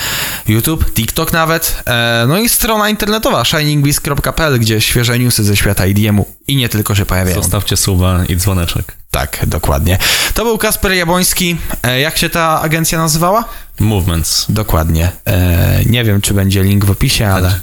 YouTube, 0.48 0.92
TikTok 0.92 1.32
nawet. 1.32 1.82
E, 1.86 2.24
no 2.28 2.38
i 2.38 2.48
strona 2.48 2.88
internetowa 2.88 3.44
shiningbeast.pl, 3.44 4.60
gdzie 4.60 4.80
świeże 4.80 5.18
newsy 5.18 5.44
ze 5.44 5.56
świata 5.56 5.86
IDM-u 5.86 6.26
i 6.48 6.56
nie 6.56 6.68
tylko 6.68 6.94
się 6.94 7.06
pojawiają. 7.06 7.34
Zostawcie 7.42 7.76
suba 7.76 8.24
i 8.28 8.36
dzwoneczek. 8.36 8.96
Tak, 9.10 9.38
dokładnie. 9.46 9.98
To 10.34 10.44
był 10.44 10.58
Kasper 10.58 10.92
Jabłoński. 10.92 11.56
E, 11.82 12.00
jak 12.00 12.18
się 12.18 12.30
ta 12.30 12.60
agencja 12.60 12.98
nazywała? 12.98 13.44
Movements. 13.80 14.46
Dokładnie. 14.48 15.12
E, 15.24 15.80
nie 15.86 16.04
wiem, 16.04 16.20
czy 16.20 16.34
będzie 16.34 16.62
link 16.62 16.84
w 16.84 16.90
opisie, 16.90 17.26
ale 17.28 17.60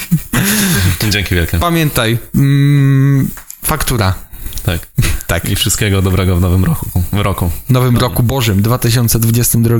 Dzięki 1.10 1.34
wielkie. 1.34 1.58
pamiętaj, 1.58 2.18
mm, 2.34 3.28
faktura. 3.64 4.14
Tak. 4.62 4.80
Tak. 5.26 5.48
I 5.48 5.56
wszystkiego 5.56 6.02
dobrego 6.02 6.36
w 6.36 6.40
nowym 6.40 6.64
roku. 6.64 6.86
W 7.12 7.20
roku. 7.20 7.50
Nowym 7.68 7.96
roku 7.96 8.22
Bożym, 8.22 8.62
2022. 8.62 9.76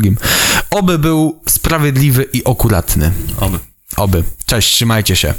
Oby 0.70 0.98
był 0.98 1.40
sprawiedliwy 1.48 2.26
i 2.32 2.44
okuratny. 2.44 3.12
Oby. 3.36 3.58
Oby. 3.96 4.24
Cześć, 4.46 4.74
trzymajcie 4.74 5.16
się. 5.16 5.34